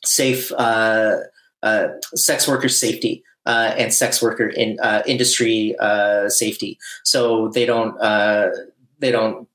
safe 0.05 0.53
sex 2.15 2.47
worker 2.47 2.69
safety 2.69 3.25
uh, 3.47 3.75
and 3.79 3.95
sex 3.95 4.21
worker 4.21 4.49
in 4.49 4.79
uh, 4.81 5.03
industry 5.07 5.75
uh, 5.81 6.29
safety. 6.29 6.79
So 7.05 7.49
they 7.49 7.65
don't 7.65 7.99
uh, 8.01 8.51
they 8.99 9.11
don't. 9.11 9.49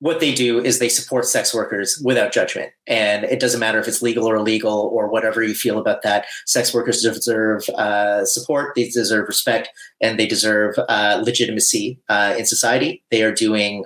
What 0.00 0.20
they 0.20 0.34
do 0.34 0.62
is 0.62 0.78
they 0.78 0.90
support 0.90 1.24
sex 1.24 1.54
workers 1.54 2.00
without 2.04 2.30
judgment, 2.30 2.70
and 2.86 3.24
it 3.24 3.40
doesn't 3.40 3.60
matter 3.60 3.80
if 3.80 3.88
it's 3.88 4.02
legal 4.02 4.26
or 4.26 4.36
illegal 4.36 4.90
or 4.92 5.08
whatever 5.08 5.42
you 5.42 5.54
feel 5.54 5.78
about 5.78 6.02
that. 6.02 6.26
Sex 6.44 6.74
workers 6.74 7.00
deserve 7.00 7.66
uh, 7.70 8.26
support, 8.26 8.74
they 8.76 8.88
deserve 8.88 9.26
respect, 9.26 9.70
and 10.02 10.18
they 10.18 10.26
deserve 10.26 10.74
uh, 10.90 11.22
legitimacy 11.24 11.98
in 12.10 12.44
society. 12.44 13.02
They 13.10 13.22
are 13.22 13.32
doing 13.32 13.84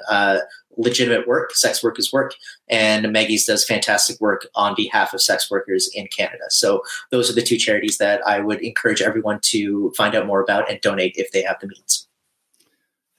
legitimate 0.76 1.26
work, 1.26 1.54
sex 1.54 1.82
work 1.82 1.98
is 1.98 2.12
work, 2.12 2.34
and 2.68 3.12
Maggie's 3.12 3.44
does 3.44 3.64
fantastic 3.64 4.20
work 4.20 4.46
on 4.54 4.74
behalf 4.74 5.12
of 5.12 5.22
sex 5.22 5.50
workers 5.50 5.90
in 5.94 6.06
Canada. 6.08 6.44
So 6.48 6.82
those 7.10 7.30
are 7.30 7.34
the 7.34 7.42
two 7.42 7.56
charities 7.56 7.98
that 7.98 8.26
I 8.26 8.40
would 8.40 8.60
encourage 8.62 9.02
everyone 9.02 9.40
to 9.44 9.92
find 9.96 10.14
out 10.14 10.26
more 10.26 10.42
about 10.42 10.70
and 10.70 10.80
donate 10.80 11.14
if 11.16 11.32
they 11.32 11.42
have 11.42 11.58
the 11.60 11.68
means. 11.68 12.06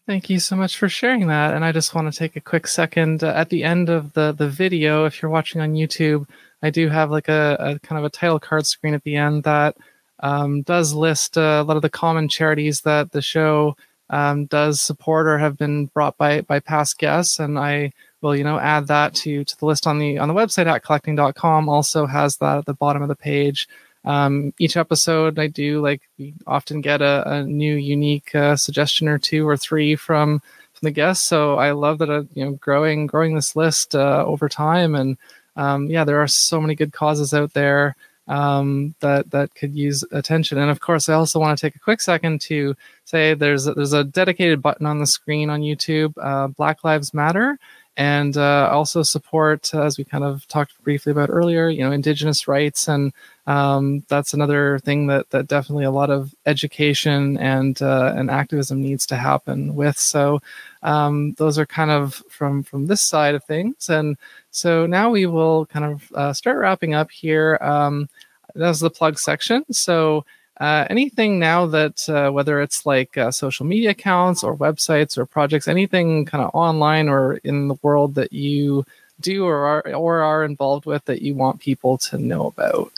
Thank 0.07 0.29
you 0.29 0.39
so 0.39 0.55
much 0.55 0.77
for 0.77 0.89
sharing 0.89 1.27
that. 1.27 1.53
And 1.53 1.63
I 1.63 1.71
just 1.71 1.93
want 1.93 2.11
to 2.11 2.17
take 2.17 2.35
a 2.35 2.41
quick 2.41 2.67
second 2.67 3.23
uh, 3.23 3.33
at 3.35 3.49
the 3.49 3.63
end 3.63 3.89
of 3.89 4.13
the 4.13 4.31
the 4.31 4.49
video. 4.49 5.05
If 5.05 5.21
you're 5.21 5.31
watching 5.31 5.61
on 5.61 5.73
YouTube, 5.73 6.27
I 6.63 6.69
do 6.69 6.89
have 6.89 7.11
like 7.11 7.29
a, 7.29 7.55
a 7.59 7.79
kind 7.79 7.99
of 7.99 8.05
a 8.05 8.09
title 8.09 8.39
card 8.39 8.65
screen 8.65 8.93
at 8.93 9.03
the 9.03 9.15
end 9.15 9.43
that 9.43 9.77
um, 10.21 10.63
does 10.63 10.93
list 10.93 11.37
uh, 11.37 11.61
a 11.61 11.63
lot 11.63 11.75
of 11.75 11.81
the 11.81 11.89
common 11.89 12.27
charities 12.27 12.81
that 12.81 13.11
the 13.11 13.21
show 13.21 13.75
um, 14.11 14.45
does 14.45 14.81
support 14.81 15.25
or 15.25 15.39
have 15.39 15.57
been 15.57 15.87
brought 15.87 16.17
by 16.17 16.41
by 16.41 16.59
past 16.59 16.99
guests, 16.99 17.39
and 17.39 17.57
I 17.57 17.93
will 18.21 18.35
you 18.35 18.43
know 18.43 18.59
add 18.59 18.87
that 18.87 19.15
to 19.15 19.43
to 19.43 19.57
the 19.57 19.65
list 19.65 19.87
on 19.87 19.97
the 19.97 20.19
on 20.19 20.27
the 20.27 20.33
website 20.33 20.67
at 20.67 20.83
collecting.com. 20.83 21.69
Also 21.69 22.05
has 22.05 22.37
that 22.37 22.59
at 22.59 22.65
the 22.65 22.73
bottom 22.73 23.01
of 23.01 23.07
the 23.07 23.15
page. 23.15 23.67
Um, 24.03 24.53
each 24.59 24.77
episode, 24.77 25.39
I 25.39 25.47
do 25.47 25.81
like 25.81 26.01
we 26.19 26.33
often 26.45 26.81
get 26.81 27.01
a, 27.01 27.23
a 27.25 27.43
new 27.43 27.75
unique 27.75 28.35
uh, 28.35 28.57
suggestion 28.57 29.07
or 29.07 29.17
two 29.17 29.47
or 29.47 29.55
three 29.55 29.95
from 29.95 30.39
from 30.39 30.87
the 30.87 30.91
guests. 30.91 31.27
So 31.27 31.55
I 31.55 31.71
love 31.71 31.99
that 31.99 32.09
uh, 32.09 32.23
you 32.33 32.43
know 32.43 32.51
growing 32.53 33.07
growing 33.07 33.35
this 33.35 33.55
list 33.55 33.95
uh, 33.95 34.25
over 34.27 34.49
time, 34.49 34.93
and 34.93 35.17
um, 35.55 35.87
yeah, 35.87 36.03
there 36.03 36.21
are 36.21 36.27
so 36.27 36.59
many 36.59 36.75
good 36.75 36.91
causes 36.91 37.33
out 37.33 37.53
there 37.53 37.95
um, 38.31 38.95
that 39.01 39.29
that 39.31 39.53
could 39.55 39.75
use 39.75 40.05
attention. 40.13 40.57
And 40.57 40.71
of 40.71 40.79
course, 40.79 41.09
I 41.09 41.15
also 41.15 41.37
want 41.37 41.57
to 41.57 41.61
take 41.61 41.75
a 41.75 41.79
quick 41.79 41.99
second 41.99 42.39
to 42.41 42.75
say 43.03 43.33
there's 43.33 43.67
a, 43.67 43.73
there's 43.73 43.91
a 43.91 44.05
dedicated 44.05 44.61
button 44.61 44.85
on 44.85 44.99
the 44.99 45.05
screen 45.05 45.49
on 45.49 45.59
YouTube, 45.59 46.13
uh, 46.17 46.47
Black 46.47 46.85
Lives 46.85 47.13
Matter, 47.13 47.59
and 47.97 48.37
uh, 48.37 48.69
also 48.71 49.03
support, 49.03 49.73
as 49.73 49.97
we 49.97 50.03
kind 50.03 50.23
of 50.23 50.47
talked 50.47 50.81
briefly 50.83 51.11
about 51.11 51.29
earlier, 51.29 51.69
you 51.69 51.81
know, 51.81 51.91
Indigenous 51.91 52.47
rights, 52.47 52.87
and 52.87 53.11
um, 53.47 54.03
that's 54.07 54.33
another 54.33 54.79
thing 54.79 55.07
that 55.07 55.29
that 55.31 55.47
definitely 55.47 55.83
a 55.83 55.91
lot 55.91 56.09
of 56.09 56.33
education 56.45 57.37
and 57.37 57.81
uh, 57.81 58.13
and 58.15 58.31
activism 58.31 58.81
needs 58.81 59.05
to 59.07 59.17
happen 59.17 59.75
with. 59.75 59.97
So 59.97 60.41
um, 60.83 61.33
those 61.33 61.59
are 61.59 61.65
kind 61.65 61.91
of 61.91 62.23
from 62.29 62.63
from 62.63 62.87
this 62.87 63.01
side 63.01 63.35
of 63.35 63.43
things, 63.43 63.89
and 63.89 64.17
so 64.51 64.85
now 64.85 65.09
we 65.09 65.25
will 65.25 65.65
kind 65.65 65.85
of 65.85 66.11
uh, 66.13 66.33
start 66.33 66.57
wrapping 66.57 66.93
up 66.93 67.11
here. 67.11 67.57
Um, 67.61 68.07
that's 68.55 68.79
the 68.79 68.89
plug 68.89 69.19
section. 69.19 69.65
So 69.71 70.25
uh, 70.61 70.85
anything 70.91 71.39
now 71.39 71.65
that 71.65 72.07
uh, 72.07 72.29
whether 72.29 72.61
it's 72.61 72.85
like 72.85 73.17
uh, 73.17 73.31
social 73.31 73.65
media 73.65 73.89
accounts 73.89 74.43
or 74.43 74.55
websites 74.55 75.17
or 75.17 75.25
projects, 75.25 75.67
anything 75.67 76.23
kind 76.23 76.43
of 76.43 76.51
online 76.53 77.09
or 77.09 77.37
in 77.37 77.67
the 77.67 77.73
world 77.81 78.13
that 78.13 78.31
you 78.31 78.85
do 79.19 79.43
or 79.43 79.65
are 79.65 79.95
or 79.95 80.21
are 80.21 80.43
involved 80.43 80.85
with 80.85 81.03
that 81.05 81.23
you 81.23 81.33
want 81.33 81.59
people 81.59 81.97
to 81.97 82.19
know 82.19 82.45
about? 82.45 82.91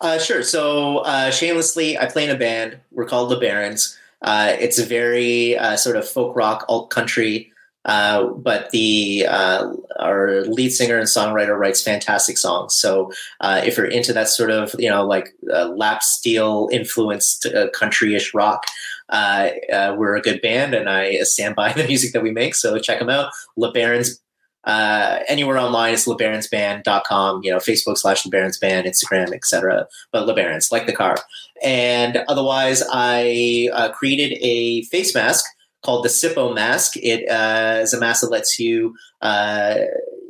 Uh, 0.00 0.20
sure. 0.20 0.44
So 0.44 0.98
uh, 0.98 1.32
shamelessly, 1.32 1.98
I 1.98 2.06
play 2.06 2.22
in 2.22 2.30
a 2.30 2.38
band. 2.38 2.78
We're 2.92 3.06
called 3.06 3.32
the 3.32 3.36
Barons. 3.36 3.98
It's 4.24 4.78
a 4.78 4.86
very 4.86 5.56
sort 5.78 5.96
of 5.96 6.08
folk 6.08 6.36
rock, 6.36 6.64
alt 6.68 6.90
country. 6.90 7.52
Uh, 7.84 8.28
but 8.28 8.70
the 8.70 9.26
uh, 9.26 9.72
our 9.98 10.42
lead 10.42 10.70
singer 10.70 10.98
and 10.98 11.08
songwriter 11.08 11.58
writes 11.58 11.82
fantastic 11.82 12.36
songs. 12.36 12.76
So 12.76 13.10
if 13.42 13.76
you're 13.76 13.86
into 13.86 14.12
that 14.12 14.28
sort 14.28 14.50
of 14.50 14.74
you 14.78 14.88
know 14.88 15.06
like 15.06 15.34
lap 15.42 16.02
steel 16.02 16.68
influenced 16.72 17.46
countryish 17.74 18.34
rock, 18.34 18.66
we're 19.10 20.16
a 20.16 20.20
good 20.20 20.42
band, 20.42 20.74
and 20.74 20.90
I 20.90 21.22
stand 21.22 21.54
by 21.54 21.72
the 21.74 21.86
music 21.86 22.12
that 22.12 22.22
we 22.22 22.30
make. 22.30 22.54
So 22.54 22.78
check 22.78 22.98
them 22.98 23.10
out. 23.10 23.32
Le 23.56 23.72
Barons 23.72 24.20
uh, 24.64 25.20
anywhere 25.26 25.58
online, 25.58 25.94
it's 25.94 26.06
lebaronsband.com, 26.06 27.40
you 27.42 27.50
know, 27.50 27.58
Facebook 27.58 27.96
slash 27.96 28.24
lebaronsband, 28.24 28.86
Instagram, 28.86 29.32
etc. 29.32 29.86
But 30.12 30.26
lebarons, 30.28 30.70
like 30.70 30.86
the 30.86 30.92
car. 30.92 31.16
And 31.62 32.18
otherwise, 32.28 32.82
I 32.92 33.68
uh, 33.72 33.90
created 33.92 34.36
a 34.40 34.82
face 34.84 35.14
mask 35.14 35.46
called 35.82 36.04
the 36.04 36.08
Sippo 36.08 36.54
mask. 36.54 36.96
It 36.96 37.28
uh, 37.28 37.80
is 37.80 37.94
a 37.94 38.00
mask 38.00 38.22
that 38.22 38.30
lets 38.30 38.58
you 38.58 38.94
uh, 39.22 39.76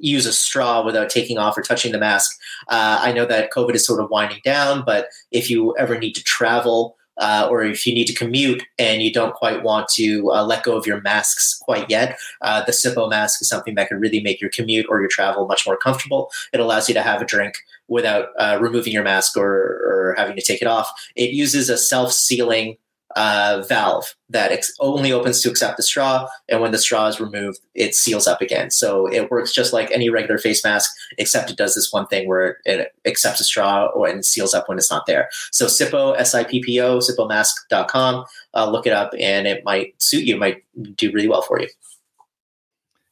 use 0.00 0.26
a 0.26 0.32
straw 0.32 0.84
without 0.84 1.10
taking 1.10 1.38
off 1.38 1.56
or 1.56 1.62
touching 1.62 1.92
the 1.92 1.98
mask. 1.98 2.38
Uh, 2.68 3.00
I 3.02 3.12
know 3.12 3.26
that 3.26 3.52
COVID 3.52 3.74
is 3.74 3.86
sort 3.86 4.00
of 4.00 4.10
winding 4.10 4.40
down, 4.44 4.84
but 4.84 5.08
if 5.30 5.50
you 5.50 5.76
ever 5.76 5.98
need 5.98 6.14
to 6.14 6.24
travel, 6.24 6.96
uh, 7.18 7.46
or 7.50 7.62
if 7.62 7.86
you 7.86 7.92
need 7.92 8.06
to 8.06 8.14
commute 8.14 8.62
and 8.78 9.02
you 9.02 9.12
don't 9.12 9.34
quite 9.34 9.62
want 9.62 9.88
to 9.88 10.32
uh, 10.32 10.42
let 10.42 10.62
go 10.62 10.74
of 10.76 10.86
your 10.86 11.02
masks 11.02 11.58
quite 11.60 11.88
yet, 11.90 12.18
uh, 12.40 12.64
the 12.64 12.72
Sippo 12.72 13.10
mask 13.10 13.42
is 13.42 13.48
something 13.48 13.74
that 13.74 13.88
can 13.88 14.00
really 14.00 14.20
make 14.20 14.40
your 14.40 14.50
commute 14.50 14.86
or 14.88 15.00
your 15.00 15.08
travel 15.08 15.46
much 15.46 15.66
more 15.66 15.76
comfortable. 15.76 16.30
It 16.52 16.60
allows 16.60 16.88
you 16.88 16.94
to 16.94 17.02
have 17.02 17.20
a 17.20 17.26
drink 17.26 17.58
without 17.88 18.28
uh, 18.38 18.58
removing 18.60 18.92
your 18.92 19.02
mask 19.02 19.36
or, 19.36 19.44
or 19.44 20.14
having 20.16 20.36
to 20.36 20.42
take 20.42 20.62
it 20.62 20.66
off. 20.66 20.90
It 21.14 21.30
uses 21.30 21.68
a 21.68 21.76
self 21.76 22.12
sealing 22.12 22.78
uh, 23.16 23.62
valve 23.68 24.14
that 24.28 24.52
ex- 24.52 24.72
only 24.80 25.12
opens 25.12 25.40
to 25.42 25.50
accept 25.50 25.76
the 25.76 25.82
straw, 25.82 26.28
and 26.48 26.60
when 26.60 26.70
the 26.70 26.78
straw 26.78 27.06
is 27.06 27.20
removed, 27.20 27.58
it 27.74 27.94
seals 27.94 28.26
up 28.26 28.40
again. 28.40 28.70
So 28.70 29.06
it 29.06 29.30
works 29.30 29.52
just 29.52 29.72
like 29.72 29.90
any 29.90 30.08
regular 30.08 30.38
face 30.38 30.64
mask, 30.64 30.90
except 31.18 31.50
it 31.50 31.56
does 31.56 31.74
this 31.74 31.92
one 31.92 32.06
thing 32.06 32.28
where 32.28 32.58
it 32.64 32.94
accepts 33.04 33.40
a 33.40 33.44
straw 33.44 33.86
or 33.86 34.06
and 34.08 34.24
seals 34.24 34.54
up 34.54 34.68
when 34.68 34.78
it's 34.78 34.90
not 34.90 35.06
there. 35.06 35.28
So 35.52 35.66
Sippo, 35.66 36.14
S-I-P-P-O, 36.18 36.98
SippoMask.com. 36.98 38.24
Uh, 38.54 38.70
look 38.70 38.86
it 38.86 38.92
up, 38.92 39.12
and 39.18 39.46
it 39.46 39.64
might 39.64 40.00
suit 40.00 40.24
you. 40.24 40.36
Might 40.36 40.64
do 40.96 41.10
really 41.12 41.28
well 41.28 41.42
for 41.42 41.60
you. 41.60 41.68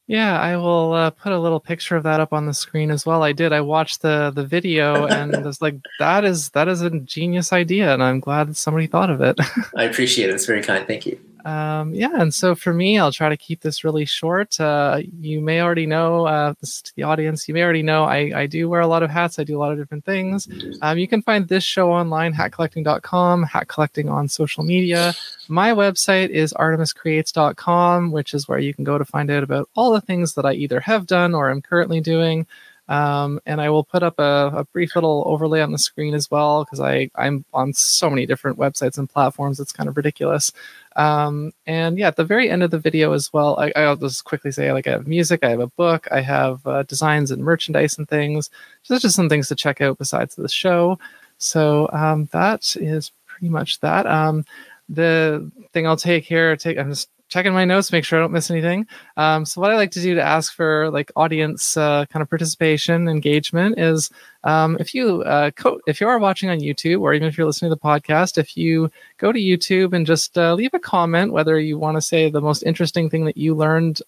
Yeah, 0.09 0.41
I 0.41 0.57
will 0.57 0.95
uh, 0.95 1.11
put 1.11 1.33
a 1.33 1.39
little 1.39 1.61
picture 1.61 1.95
of 1.95 2.03
that 2.05 2.19
up 2.19 2.33
on 2.33 2.47
the 2.47 2.55
screen 2.55 2.91
as 2.91 3.05
well. 3.05 3.23
I 3.23 3.33
did. 3.33 3.53
I 3.53 3.61
watched 3.61 4.01
the 4.01 4.33
the 4.35 4.45
video 4.45 5.07
and 5.07 5.45
was 5.45 5.61
like, 5.61 5.77
"That 5.99 6.25
is 6.25 6.49
that 6.51 6.67
is 6.67 6.81
a 6.81 6.89
genius 6.89 7.53
idea," 7.53 7.93
and 7.93 8.03
I'm 8.03 8.19
glad 8.19 8.57
somebody 8.57 8.87
thought 8.87 9.11
of 9.11 9.21
it. 9.21 9.39
I 9.77 9.85
appreciate 9.85 10.31
it. 10.31 10.35
It's 10.35 10.47
very 10.47 10.63
kind. 10.63 10.87
Thank 10.87 11.05
you. 11.05 11.21
Um, 11.45 11.95
yeah, 11.95 12.11
and 12.15 12.33
so 12.33 12.55
for 12.55 12.73
me, 12.73 12.99
I'll 12.99 13.13
try 13.13 13.29
to 13.29 13.37
keep 13.37 13.61
this 13.61 13.85
really 13.85 14.05
short. 14.05 14.59
Uh, 14.61 15.01
you 15.21 15.41
may 15.41 15.61
already 15.61 15.87
know, 15.87 16.27
uh, 16.27 16.55
this 16.61 16.83
the 16.97 17.05
audience, 17.05 17.49
you 17.49 17.55
may 17.55 17.63
already 17.63 17.83
know 17.83 18.05
I, 18.05 18.33
I 18.35 18.47
do 18.47 18.69
wear 18.69 18.81
a 18.81 18.87
lot 18.87 19.03
of 19.03 19.11
hats. 19.11 19.39
I 19.39 19.45
do 19.45 19.57
a 19.57 19.61
lot 19.61 19.73
of 19.73 19.79
different 19.79 20.05
things. 20.05 20.49
Um, 20.83 20.99
you 20.99 21.09
can 21.09 21.23
find 21.23 21.49
this 21.49 21.65
show 21.65 21.93
online, 21.93 22.35
hatcollecting.com, 22.35 23.45
hat 23.45 23.69
collecting 23.69 24.09
on 24.09 24.29
social 24.29 24.65
media. 24.65 25.15
My 25.49 25.71
website 25.71 26.31
is 26.31 26.53
artemiscreates.com, 26.55 28.11
which 28.13 28.35
is 28.35 28.49
where 28.49 28.59
you 28.59 28.75
can 28.75 28.85
go 28.85 28.99
to 28.99 29.05
find 29.05 29.31
out 29.31 29.43
about 29.43 29.69
all 29.75 29.93
the 29.93 30.01
things 30.01 30.35
that 30.35 30.45
I 30.45 30.53
either 30.53 30.81
have 30.81 31.07
done 31.07 31.35
or 31.35 31.51
am 31.51 31.63
currently 31.63 32.01
doing. 32.01 32.47
Um, 32.89 33.39
and 33.45 33.61
I 33.61 33.69
will 33.69 33.85
put 33.85 34.03
up 34.03 34.19
a, 34.19 34.51
a, 34.55 34.65
brief 34.65 34.95
little 34.95 35.23
overlay 35.27 35.61
on 35.61 35.73
the 35.73 35.79
screen 35.79 36.15
as 36.15 36.31
well 36.31 36.65
because 36.65 36.81
I 36.81 37.11
I'm 37.17 37.45
on 37.53 37.75
so 37.75 38.09
many 38.09 38.25
different 38.25 38.59
websites 38.59 38.97
and 38.97 39.09
platforms. 39.09 39.61
It's 39.61 39.73
kind 39.73 39.91
of 39.91 39.97
ridiculous. 39.97 40.53
Um, 40.97 41.53
and 41.67 41.99
yeah, 41.99 42.09
at 42.09 42.17
the 42.17 42.25
very 42.25 42.49
end 42.49 42.63
of 42.63 42.71
the 42.71 42.79
video 42.79 43.13
as 43.13 43.31
well, 43.31 43.59
I, 43.59 43.73
will 43.85 43.97
just 43.97 44.25
quickly 44.25 44.51
say 44.53 44.73
like 44.73 44.87
I 44.87 44.93
have 44.93 45.07
music, 45.07 45.45
I 45.45 45.51
have 45.51 45.61
a 45.61 45.67
book, 45.67 46.09
I 46.11 46.23
have 46.23 46.67
uh, 46.67 46.83
designs 46.85 47.31
and 47.31 47.45
merchandise 47.45 47.99
and 47.99 48.09
things. 48.09 48.49
So 48.85 48.99
just 48.99 49.15
some 49.15 49.29
things 49.29 49.49
to 49.49 49.55
check 49.55 49.83
out 49.83 49.99
besides 49.99 50.35
the 50.35 50.49
show. 50.49 50.99
So 51.37 51.91
um, 51.93 52.29
that 52.33 52.75
is 52.77 53.13
pretty 53.27 53.51
much 53.51 53.81
that. 53.81 54.07
Um, 54.07 54.47
the 54.89 55.51
thing 55.73 55.87
I'll 55.87 55.97
take 55.97 56.25
here, 56.25 56.57
take 56.57 56.79
I'm 56.79 56.91
just 56.91 57.11
checking 57.29 57.53
my 57.53 57.65
notes, 57.65 57.93
make 57.93 58.05
sure 58.05 58.19
I 58.19 58.23
don't 58.23 58.33
miss 58.33 58.51
anything. 58.51 58.87
Um, 59.17 59.45
so 59.45 59.61
what 59.61 59.71
I 59.71 59.77
like 59.77 59.91
to 59.93 60.01
do 60.01 60.15
to 60.15 60.23
ask 60.23 60.55
for 60.55 60.91
like 60.91 61.13
audience 61.15 61.77
uh, 61.77 62.07
kind 62.07 62.23
of 62.23 62.29
participation, 62.29 63.09
engagement 63.09 63.79
is 63.79 64.11
um, 64.45 64.77
if 64.81 64.95
you 64.95 65.23
uh, 65.23 65.51
co- 65.53 65.81
if 65.87 66.01
you 66.01 66.09
are 66.09 66.19
watching 66.19 66.49
on 66.49 66.61
YouTube 66.61 67.01
or 67.01 67.15
even 67.15 67.29
if 67.29 67.37
you're 67.37 67.47
listening 67.47 67.71
to 67.71 67.75
the 67.75 67.81
podcast, 67.81 68.39
if 68.39 68.57
you 68.57 68.91
go 69.19 69.33
to 69.33 69.39
YouTube 69.39 69.93
and 69.93 70.07
just 70.07 70.37
uh, 70.39 70.55
leave 70.55 70.75
a 70.75 70.79
comment, 70.79 71.33
whether 71.33 71.59
you 71.59 71.79
want 71.79 71.97
to 71.97 72.03
say 72.03 72.31
the 72.31 72.41
most 72.41 72.63
interesting 72.63 73.11
thing 73.11 73.25
that 73.27 73.37
you 73.37 73.55
learned 73.55 74.01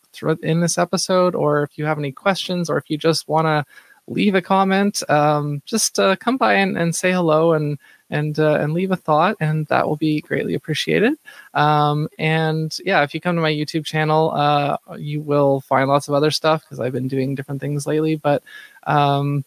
in 0.42 0.60
this 0.60 0.78
episode, 0.78 1.34
or 1.34 1.62
if 1.62 1.76
you 1.76 1.84
have 1.84 1.98
any 1.98 2.12
questions, 2.12 2.70
or 2.70 2.78
if 2.78 2.88
you 2.88 2.96
just 2.96 3.28
want 3.28 3.46
to 3.46 3.64
leave 4.06 4.34
a 4.34 4.42
comment, 4.42 5.02
um, 5.08 5.62
just 5.66 5.98
uh, 5.98 6.16
come 6.16 6.36
by 6.36 6.54
and, 6.54 6.76
and 6.76 6.94
say 6.94 7.12
hello 7.12 7.52
and 7.52 7.78
and 8.10 8.38
uh, 8.38 8.54
and 8.54 8.72
leave 8.72 8.90
a 8.90 8.96
thought, 8.96 9.36
and 9.40 9.66
that 9.68 9.86
will 9.86 9.96
be 9.96 10.20
greatly 10.20 10.54
appreciated. 10.54 11.14
Um, 11.54 12.08
and 12.18 12.76
yeah, 12.84 13.02
if 13.02 13.14
you 13.14 13.20
come 13.20 13.36
to 13.36 13.42
my 13.42 13.52
YouTube 13.52 13.84
channel, 13.84 14.32
uh, 14.32 14.76
you 14.96 15.20
will 15.20 15.60
find 15.62 15.88
lots 15.88 16.08
of 16.08 16.14
other 16.14 16.30
stuff 16.30 16.62
because 16.62 16.80
I've 16.80 16.92
been 16.92 17.08
doing 17.08 17.34
different 17.34 17.60
things 17.60 17.86
lately. 17.86 18.16
But 18.16 18.42
um, 18.84 19.44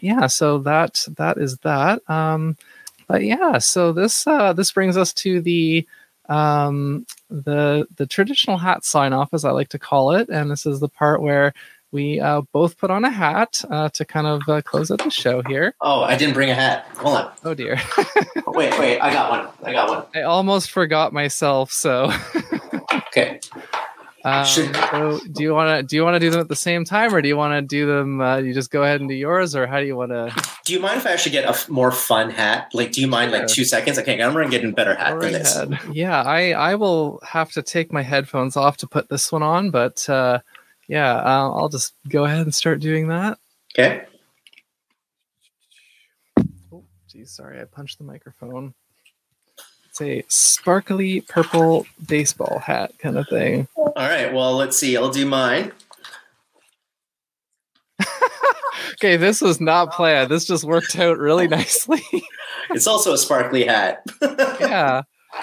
yeah, 0.00 0.26
so 0.26 0.58
that 0.58 1.04
that 1.16 1.38
is 1.38 1.58
that. 1.58 2.08
Um, 2.08 2.56
but 3.06 3.22
yeah, 3.22 3.58
so 3.58 3.92
this 3.92 4.26
uh, 4.26 4.52
this 4.52 4.72
brings 4.72 4.96
us 4.96 5.12
to 5.14 5.40
the 5.40 5.86
um, 6.28 7.06
the 7.30 7.86
the 7.96 8.06
traditional 8.06 8.58
hat 8.58 8.84
sign 8.84 9.12
off, 9.12 9.32
as 9.32 9.44
I 9.44 9.50
like 9.50 9.70
to 9.70 9.78
call 9.78 10.12
it, 10.12 10.28
and 10.28 10.50
this 10.50 10.66
is 10.66 10.80
the 10.80 10.88
part 10.88 11.22
where 11.22 11.54
we 11.92 12.20
uh, 12.20 12.42
both 12.52 12.76
put 12.78 12.90
on 12.90 13.04
a 13.04 13.10
hat 13.10 13.62
uh, 13.70 13.88
to 13.90 14.04
kind 14.04 14.26
of 14.26 14.42
uh, 14.48 14.62
close 14.62 14.90
out 14.90 15.02
the 15.02 15.10
show 15.10 15.42
here. 15.42 15.74
Oh, 15.80 16.02
I 16.02 16.16
didn't 16.16 16.34
bring 16.34 16.50
a 16.50 16.54
hat. 16.54 16.86
Hold 16.96 17.16
on. 17.16 17.32
Oh 17.44 17.54
dear. 17.54 17.80
wait, 18.46 18.78
wait. 18.78 19.00
I 19.00 19.12
got 19.12 19.30
one. 19.30 19.48
I 19.64 19.72
got 19.72 19.88
one. 19.88 20.04
I 20.14 20.22
almost 20.22 20.70
forgot 20.70 21.12
myself. 21.12 21.72
So. 21.72 22.12
okay. 23.08 23.40
Um, 24.24 24.44
so 24.44 25.20
do 25.30 25.42
you 25.42 25.54
want 25.54 25.78
to 25.78 25.82
do 25.84 25.96
you 25.96 26.02
want 26.02 26.16
to 26.16 26.18
do 26.18 26.28
them 26.28 26.40
at 26.40 26.48
the 26.48 26.56
same 26.56 26.84
time, 26.84 27.14
or 27.14 27.22
do 27.22 27.28
you 27.28 27.36
want 27.36 27.52
to 27.52 27.62
do 27.62 27.86
them? 27.86 28.20
Uh, 28.20 28.38
you 28.38 28.52
just 28.52 28.70
go 28.70 28.82
ahead 28.82 29.00
and 29.00 29.08
do 29.08 29.14
yours, 29.14 29.54
or 29.54 29.66
how 29.66 29.78
do 29.78 29.86
you 29.86 29.96
want 29.96 30.10
to? 30.10 30.34
Do 30.64 30.72
you 30.72 30.80
mind 30.80 30.98
if 30.98 31.06
I 31.06 31.12
actually 31.12 31.32
get 31.32 31.44
a 31.44 31.50
f- 31.50 31.68
more 31.68 31.92
fun 31.92 32.30
hat? 32.30 32.68
Like, 32.74 32.92
do 32.92 33.00
you 33.00 33.06
mind 33.06 33.30
like 33.30 33.46
two 33.46 33.64
seconds? 33.64 33.98
Okay, 33.98 34.20
I'm 34.20 34.32
gonna 34.32 34.48
get 34.48 34.64
a 34.64 34.72
better 34.72 34.96
hat 34.96 35.20
than 35.20 35.32
this. 35.32 35.56
Yeah, 35.92 36.20
I 36.22 36.50
I 36.52 36.74
will 36.74 37.20
have 37.22 37.52
to 37.52 37.62
take 37.62 37.92
my 37.92 38.02
headphones 38.02 38.56
off 38.56 38.76
to 38.78 38.88
put 38.88 39.08
this 39.08 39.30
one 39.30 39.44
on, 39.44 39.70
but 39.70 40.08
uh, 40.10 40.40
yeah, 40.88 41.16
uh, 41.16 41.52
I'll 41.52 41.68
just 41.68 41.94
go 42.08 42.24
ahead 42.24 42.40
and 42.40 42.54
start 42.54 42.80
doing 42.80 43.08
that. 43.08 43.38
Okay. 43.78 44.04
Oh, 46.72 46.82
geez, 47.08 47.30
sorry, 47.30 47.60
I 47.60 47.64
punched 47.64 47.98
the 47.98 48.04
microphone. 48.04 48.74
It's 49.90 50.00
a 50.00 50.24
sparkly 50.28 51.20
purple 51.22 51.86
baseball 52.06 52.58
hat 52.58 52.92
kind 52.98 53.18
of 53.18 53.28
thing. 53.28 53.68
All 53.76 53.92
right, 53.96 54.32
well, 54.32 54.56
let's 54.56 54.78
see. 54.78 54.96
I'll 54.96 55.10
do 55.10 55.26
mine. 55.26 55.72
okay, 58.92 59.16
this 59.16 59.40
was 59.42 59.60
not 59.60 59.92
planned. 59.92 60.30
This 60.30 60.46
just 60.46 60.64
worked 60.64 60.98
out 60.98 61.18
really 61.18 61.48
nicely. 61.48 62.02
it's 62.70 62.86
also 62.86 63.12
a 63.12 63.18
sparkly 63.18 63.64
hat. 63.64 64.06
yeah. 64.22 65.02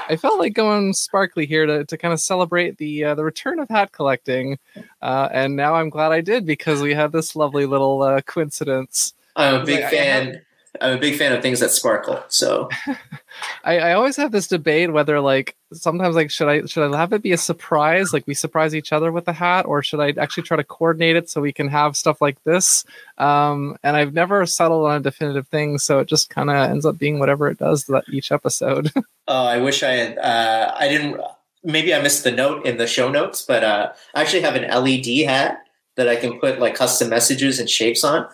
I 0.10 0.16
felt 0.16 0.40
like 0.40 0.54
going 0.54 0.94
sparkly 0.94 1.46
here 1.46 1.66
to, 1.66 1.86
to 1.86 1.98
kind 1.98 2.14
of 2.14 2.20
celebrate 2.20 2.78
the 2.78 3.04
uh, 3.06 3.16
the 3.16 3.24
return 3.24 3.60
of 3.60 3.70
hat 3.70 3.92
collecting, 3.92 4.58
uh, 5.02 5.30
and 5.32 5.56
now 5.56 5.76
I'm 5.76 5.90
glad 5.90 6.12
I 6.12 6.22
did 6.22 6.46
because 6.46 6.82
we 6.82 6.94
had 6.94 7.12
this 7.12 7.36
lovely 7.36 7.66
little 7.66 8.02
uh, 8.02 8.22
coincidence. 8.22 9.14
I'm 9.36 9.62
a 9.62 9.66
big 9.66 9.82
like, 9.82 9.92
fan. 9.92 10.42
I'm 10.82 10.98
a 10.98 11.00
big 11.00 11.18
fan 11.18 11.34
of 11.34 11.42
things 11.42 11.60
that 11.60 11.72
sparkle. 11.72 12.24
So 12.28 12.70
I, 13.64 13.80
I 13.80 13.94
always 13.94 14.16
have 14.18 14.32
this 14.32 14.48
debate 14.48 14.92
whether 14.94 15.20
like 15.20 15.56
sometimes 15.74 16.16
like 16.16 16.32
should 16.32 16.48
I 16.48 16.66
should 16.66 16.94
I 16.94 16.98
have 16.98 17.14
it 17.14 17.22
be 17.22 17.32
a 17.32 17.38
surprise, 17.38 18.14
like 18.14 18.28
we 18.28 18.34
surprise 18.34 18.76
each 18.76 18.94
other 18.94 19.12
with 19.12 19.28
a 19.28 19.34
hat, 19.34 19.66
or 19.66 19.84
should 19.84 20.00
I 20.00 20.14
actually 20.20 20.44
try 20.44 20.58
to 20.58 20.64
coordinate 20.64 21.16
it 21.16 21.30
so 21.30 21.42
we 21.42 21.54
can 21.54 21.68
have 21.68 21.98
stuff 21.98 22.22
like 22.22 22.42
this? 22.44 22.86
Um, 23.18 23.78
and 23.84 23.96
I've 23.96 24.14
never 24.14 24.46
settled 24.46 24.86
on 24.88 24.98
a 24.98 25.04
definitive 25.04 25.48
thing, 25.48 25.78
so 25.78 26.00
it 26.00 26.08
just 26.08 26.30
kind 26.30 26.50
of 26.50 26.56
ends 26.56 26.86
up 26.86 26.98
being 26.98 27.20
whatever 27.20 27.48
it 27.48 27.58
does 27.58 27.86
that 27.86 28.06
each 28.12 28.32
episode. 28.32 28.92
oh, 29.28 29.46
I 29.46 29.58
wish 29.60 29.84
I 29.84 29.92
had. 29.92 30.18
Uh, 30.18 30.76
I 30.78 30.88
didn't. 30.88 31.20
Maybe 31.64 31.94
I 31.94 32.02
missed 32.02 32.24
the 32.24 32.32
note 32.32 32.66
in 32.66 32.78
the 32.78 32.88
show 32.88 33.10
notes, 33.10 33.42
but 33.42 33.64
uh, 33.64 33.92
I 34.14 34.22
actually 34.22 34.42
have 34.42 34.56
an 34.56 34.70
LED 34.70 35.26
hat 35.26 35.66
that 35.96 36.08
I 36.08 36.16
can 36.16 36.40
put 36.40 36.60
like 36.60 36.76
custom 36.76 37.10
messages 37.10 37.60
and 37.60 37.70
shapes 37.70 38.04
on. 38.04 38.28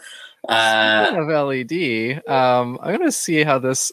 Uh, 0.48 1.14
of 1.16 1.28
LED, 1.28 2.28
um, 2.28 2.80
I'm 2.82 2.98
gonna 2.98 3.12
see 3.12 3.44
how 3.44 3.60
this. 3.60 3.92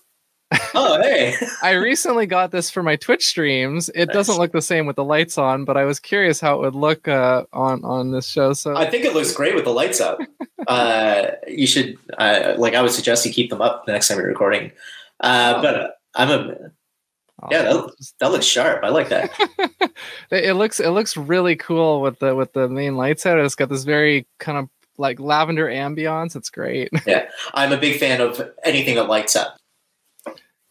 oh, 0.75 1.01
hey! 1.03 1.35
I 1.63 1.73
recently 1.73 2.27
got 2.27 2.51
this 2.51 2.71
for 2.71 2.83
my 2.83 2.97
Twitch 2.97 3.27
streams. 3.27 3.91
It 3.91 4.07
nice. 4.07 4.15
doesn't 4.15 4.39
look 4.39 4.53
the 4.53 4.63
same 4.63 4.87
with 4.87 4.97
the 4.97 5.05
lights 5.05 5.37
on, 5.37 5.67
but 5.67 5.77
I 5.77 5.85
was 5.85 6.01
curious 6.01 6.41
how 6.41 6.57
it 6.57 6.61
would 6.61 6.75
look 6.75 7.07
uh, 7.07 7.45
on 7.53 7.85
on 7.85 8.13
this 8.13 8.27
show. 8.27 8.55
So 8.55 8.75
I 8.75 8.89
think 8.89 9.05
it 9.05 9.15
looks 9.15 9.33
great 9.33 9.55
with 9.55 9.65
the 9.65 9.73
lights 9.73 10.01
up. 10.01 10.19
uh, 10.69 11.27
you 11.47 11.67
should 11.67 11.99
uh, 12.17 12.55
like 12.57 12.75
I 12.75 12.83
would 12.83 12.93
suggest 12.93 13.27
you 13.27 13.33
keep 13.33 13.51
them 13.51 13.61
up 13.61 13.85
the 13.85 13.93
next 13.93 14.09
time 14.09 14.19
you're 14.19 14.27
recording. 14.27 14.73
Uh, 15.21 15.55
oh. 15.57 15.63
But 15.63 15.75
uh, 15.75 15.89
I'm 16.15 16.31
a 16.31 16.71
yeah, 17.51 17.63
that, 17.63 17.93
that 18.19 18.33
looks 18.33 18.47
sharp. 18.47 18.83
I 18.83 18.89
like 18.89 19.11
that. 19.11 19.31
it 20.31 20.57
looks 20.57 20.81
it 20.81 20.91
looks 20.91 21.17
really 21.17 21.55
cool 21.55 22.01
with 22.01 22.19
the 22.19 22.35
with 22.35 22.53
the 22.53 22.69
main 22.69 22.97
lights 22.97 23.27
out. 23.27 23.39
It's 23.39 23.55
got 23.55 23.69
this 23.69 23.85
very 23.85 24.27
kind 24.39 24.59
of 24.59 24.69
like 24.99 25.21
lavender 25.21 25.67
ambiance. 25.67 26.37
It's 26.37 26.51
great. 26.51 26.91
yeah, 27.07 27.31
I'm 27.55 27.73
a 27.73 27.79
big 27.79 27.99
fan 27.99 28.21
of 28.21 28.41
anything 28.65 28.97
that 28.97 29.09
lights 29.09 29.37
up. 29.37 29.57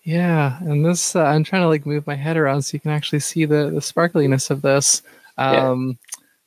Yeah, 0.04 0.58
and 0.62 0.86
this 0.86 1.16
uh, 1.16 1.24
I'm 1.24 1.44
trying 1.44 1.64
to 1.64 1.68
like 1.68 1.86
move 1.86 2.08
my 2.08 2.16
head 2.16 2.38
around 2.38 2.62
so 2.62 2.76
you 2.76 2.80
can 2.80 2.92
actually 2.92 3.20
see 3.20 3.46
the 3.46 3.70
the 3.70 3.82
sparkliness 3.82 4.50
of 4.50 4.62
this. 4.62 5.02
Um, 5.38 5.98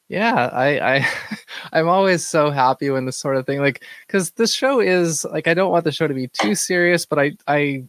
yeah. 0.08 0.34
yeah, 0.34 0.50
I 0.52 0.96
I 0.96 1.08
I'm 1.72 1.88
always 1.88 2.26
so 2.26 2.50
happy 2.50 2.90
when 2.90 3.04
this 3.04 3.18
sort 3.18 3.36
of 3.36 3.44
thing 3.46 3.60
like 3.60 3.84
because 4.06 4.30
this 4.32 4.54
show 4.54 4.80
is 4.80 5.24
like 5.24 5.46
I 5.46 5.54
don't 5.54 5.70
want 5.70 5.84
the 5.84 5.92
show 5.92 6.06
to 6.06 6.14
be 6.14 6.28
too 6.28 6.54
serious, 6.54 7.04
but 7.04 7.18
I 7.18 7.32
I 7.46 7.84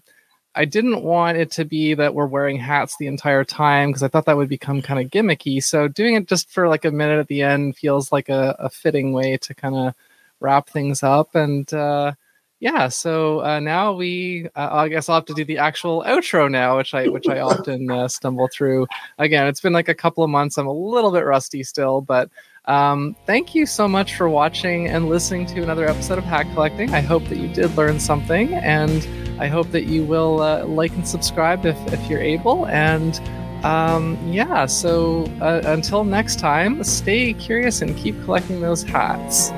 I 0.54 0.66
didn't 0.66 1.04
want 1.04 1.38
it 1.38 1.52
to 1.52 1.66
be 1.66 1.94
that 1.94 2.14
we're 2.14 2.26
wearing 2.26 2.58
hats 2.58 2.98
the 2.98 3.08
entire 3.08 3.46
time 3.46 3.90
because 3.90 4.04
I 4.04 4.10
thought 4.10 4.26
that 4.26 4.36
would 4.36 4.50
become 4.50 4.82
kind 4.82 5.00
of 5.00 5.10
gimmicky. 5.10 5.64
So 5.64 5.88
doing 5.88 6.16
it 6.16 6.28
just 6.28 6.50
for 6.50 6.68
like 6.68 6.84
a 6.84 6.92
minute 6.92 7.20
at 7.20 7.28
the 7.28 7.42
end 7.42 7.78
feels 7.78 8.12
like 8.12 8.28
a, 8.28 8.56
a 8.60 8.70
fitting 8.70 9.14
way 9.14 9.38
to 9.38 9.54
kind 9.54 9.76
of 9.76 9.94
wrap 10.42 10.70
things 10.70 11.04
up. 11.04 11.36
And 11.36 11.72
uh, 11.74 12.14
yeah, 12.60 12.90
so 12.90 13.44
uh, 13.44 13.60
now 13.62 13.94
we, 13.94 14.48
uh, 14.56 14.70
I 14.72 14.90
guess 14.90 15.08
I'll 15.08 15.16
have 15.16 15.26
to 15.26 15.34
do 15.34 15.46
the 15.46 15.58
actual 15.58 16.04
outro 16.04 16.52
now, 16.52 16.78
which 16.78 16.94
I 16.94 17.08
which 17.08 17.28
I 17.28 17.40
often 17.40 17.90
uh, 17.90 18.08
stumble 18.08 18.50
through. 18.52 18.88
Again, 19.18 19.48
it's 19.48 19.62
been 19.62 19.74
like 19.74 19.90
a 19.90 19.96
couple 19.96 20.24
of 20.24 20.30
months. 20.30 20.58
I'm 20.58 20.68
a 20.68 20.74
little 20.74 21.12
bit 21.12 21.26
rusty 21.26 21.64
still, 21.64 22.02
but 22.02 22.30
um, 22.66 23.16
thank 23.26 23.56
you 23.56 23.66
so 23.66 23.88
much 23.88 24.16
for 24.16 24.30
watching 24.30 24.88
and 24.88 25.10
listening 25.10 25.46
to 25.48 25.64
another 25.64 25.88
episode 25.88 26.18
of 26.18 26.24
Hat 26.24 26.46
Collecting. 26.54 26.94
I 26.94 27.02
hope 27.02 27.26
that 27.26 27.38
you 27.38 27.48
did 27.48 27.76
learn 27.76 28.00
something 28.00 28.54
and 28.54 29.08
I 29.42 29.48
hope 29.48 29.72
that 29.72 29.86
you 29.86 30.04
will 30.04 30.42
uh, 30.42 30.66
like 30.66 30.92
and 30.92 31.08
subscribe 31.08 31.66
if, 31.66 31.78
if 31.92 32.10
you're 32.10 32.22
able. 32.22 32.68
And 32.68 33.20
um, 33.66 34.18
yeah, 34.28 34.68
so 34.68 35.26
uh, 35.42 35.62
until 35.66 36.04
next 36.04 36.40
time, 36.40 36.84
stay 36.84 37.34
curious 37.34 37.82
and 37.82 37.98
keep 37.98 38.22
collecting 38.24 38.62
those 38.62 38.84
hats. 38.84 39.52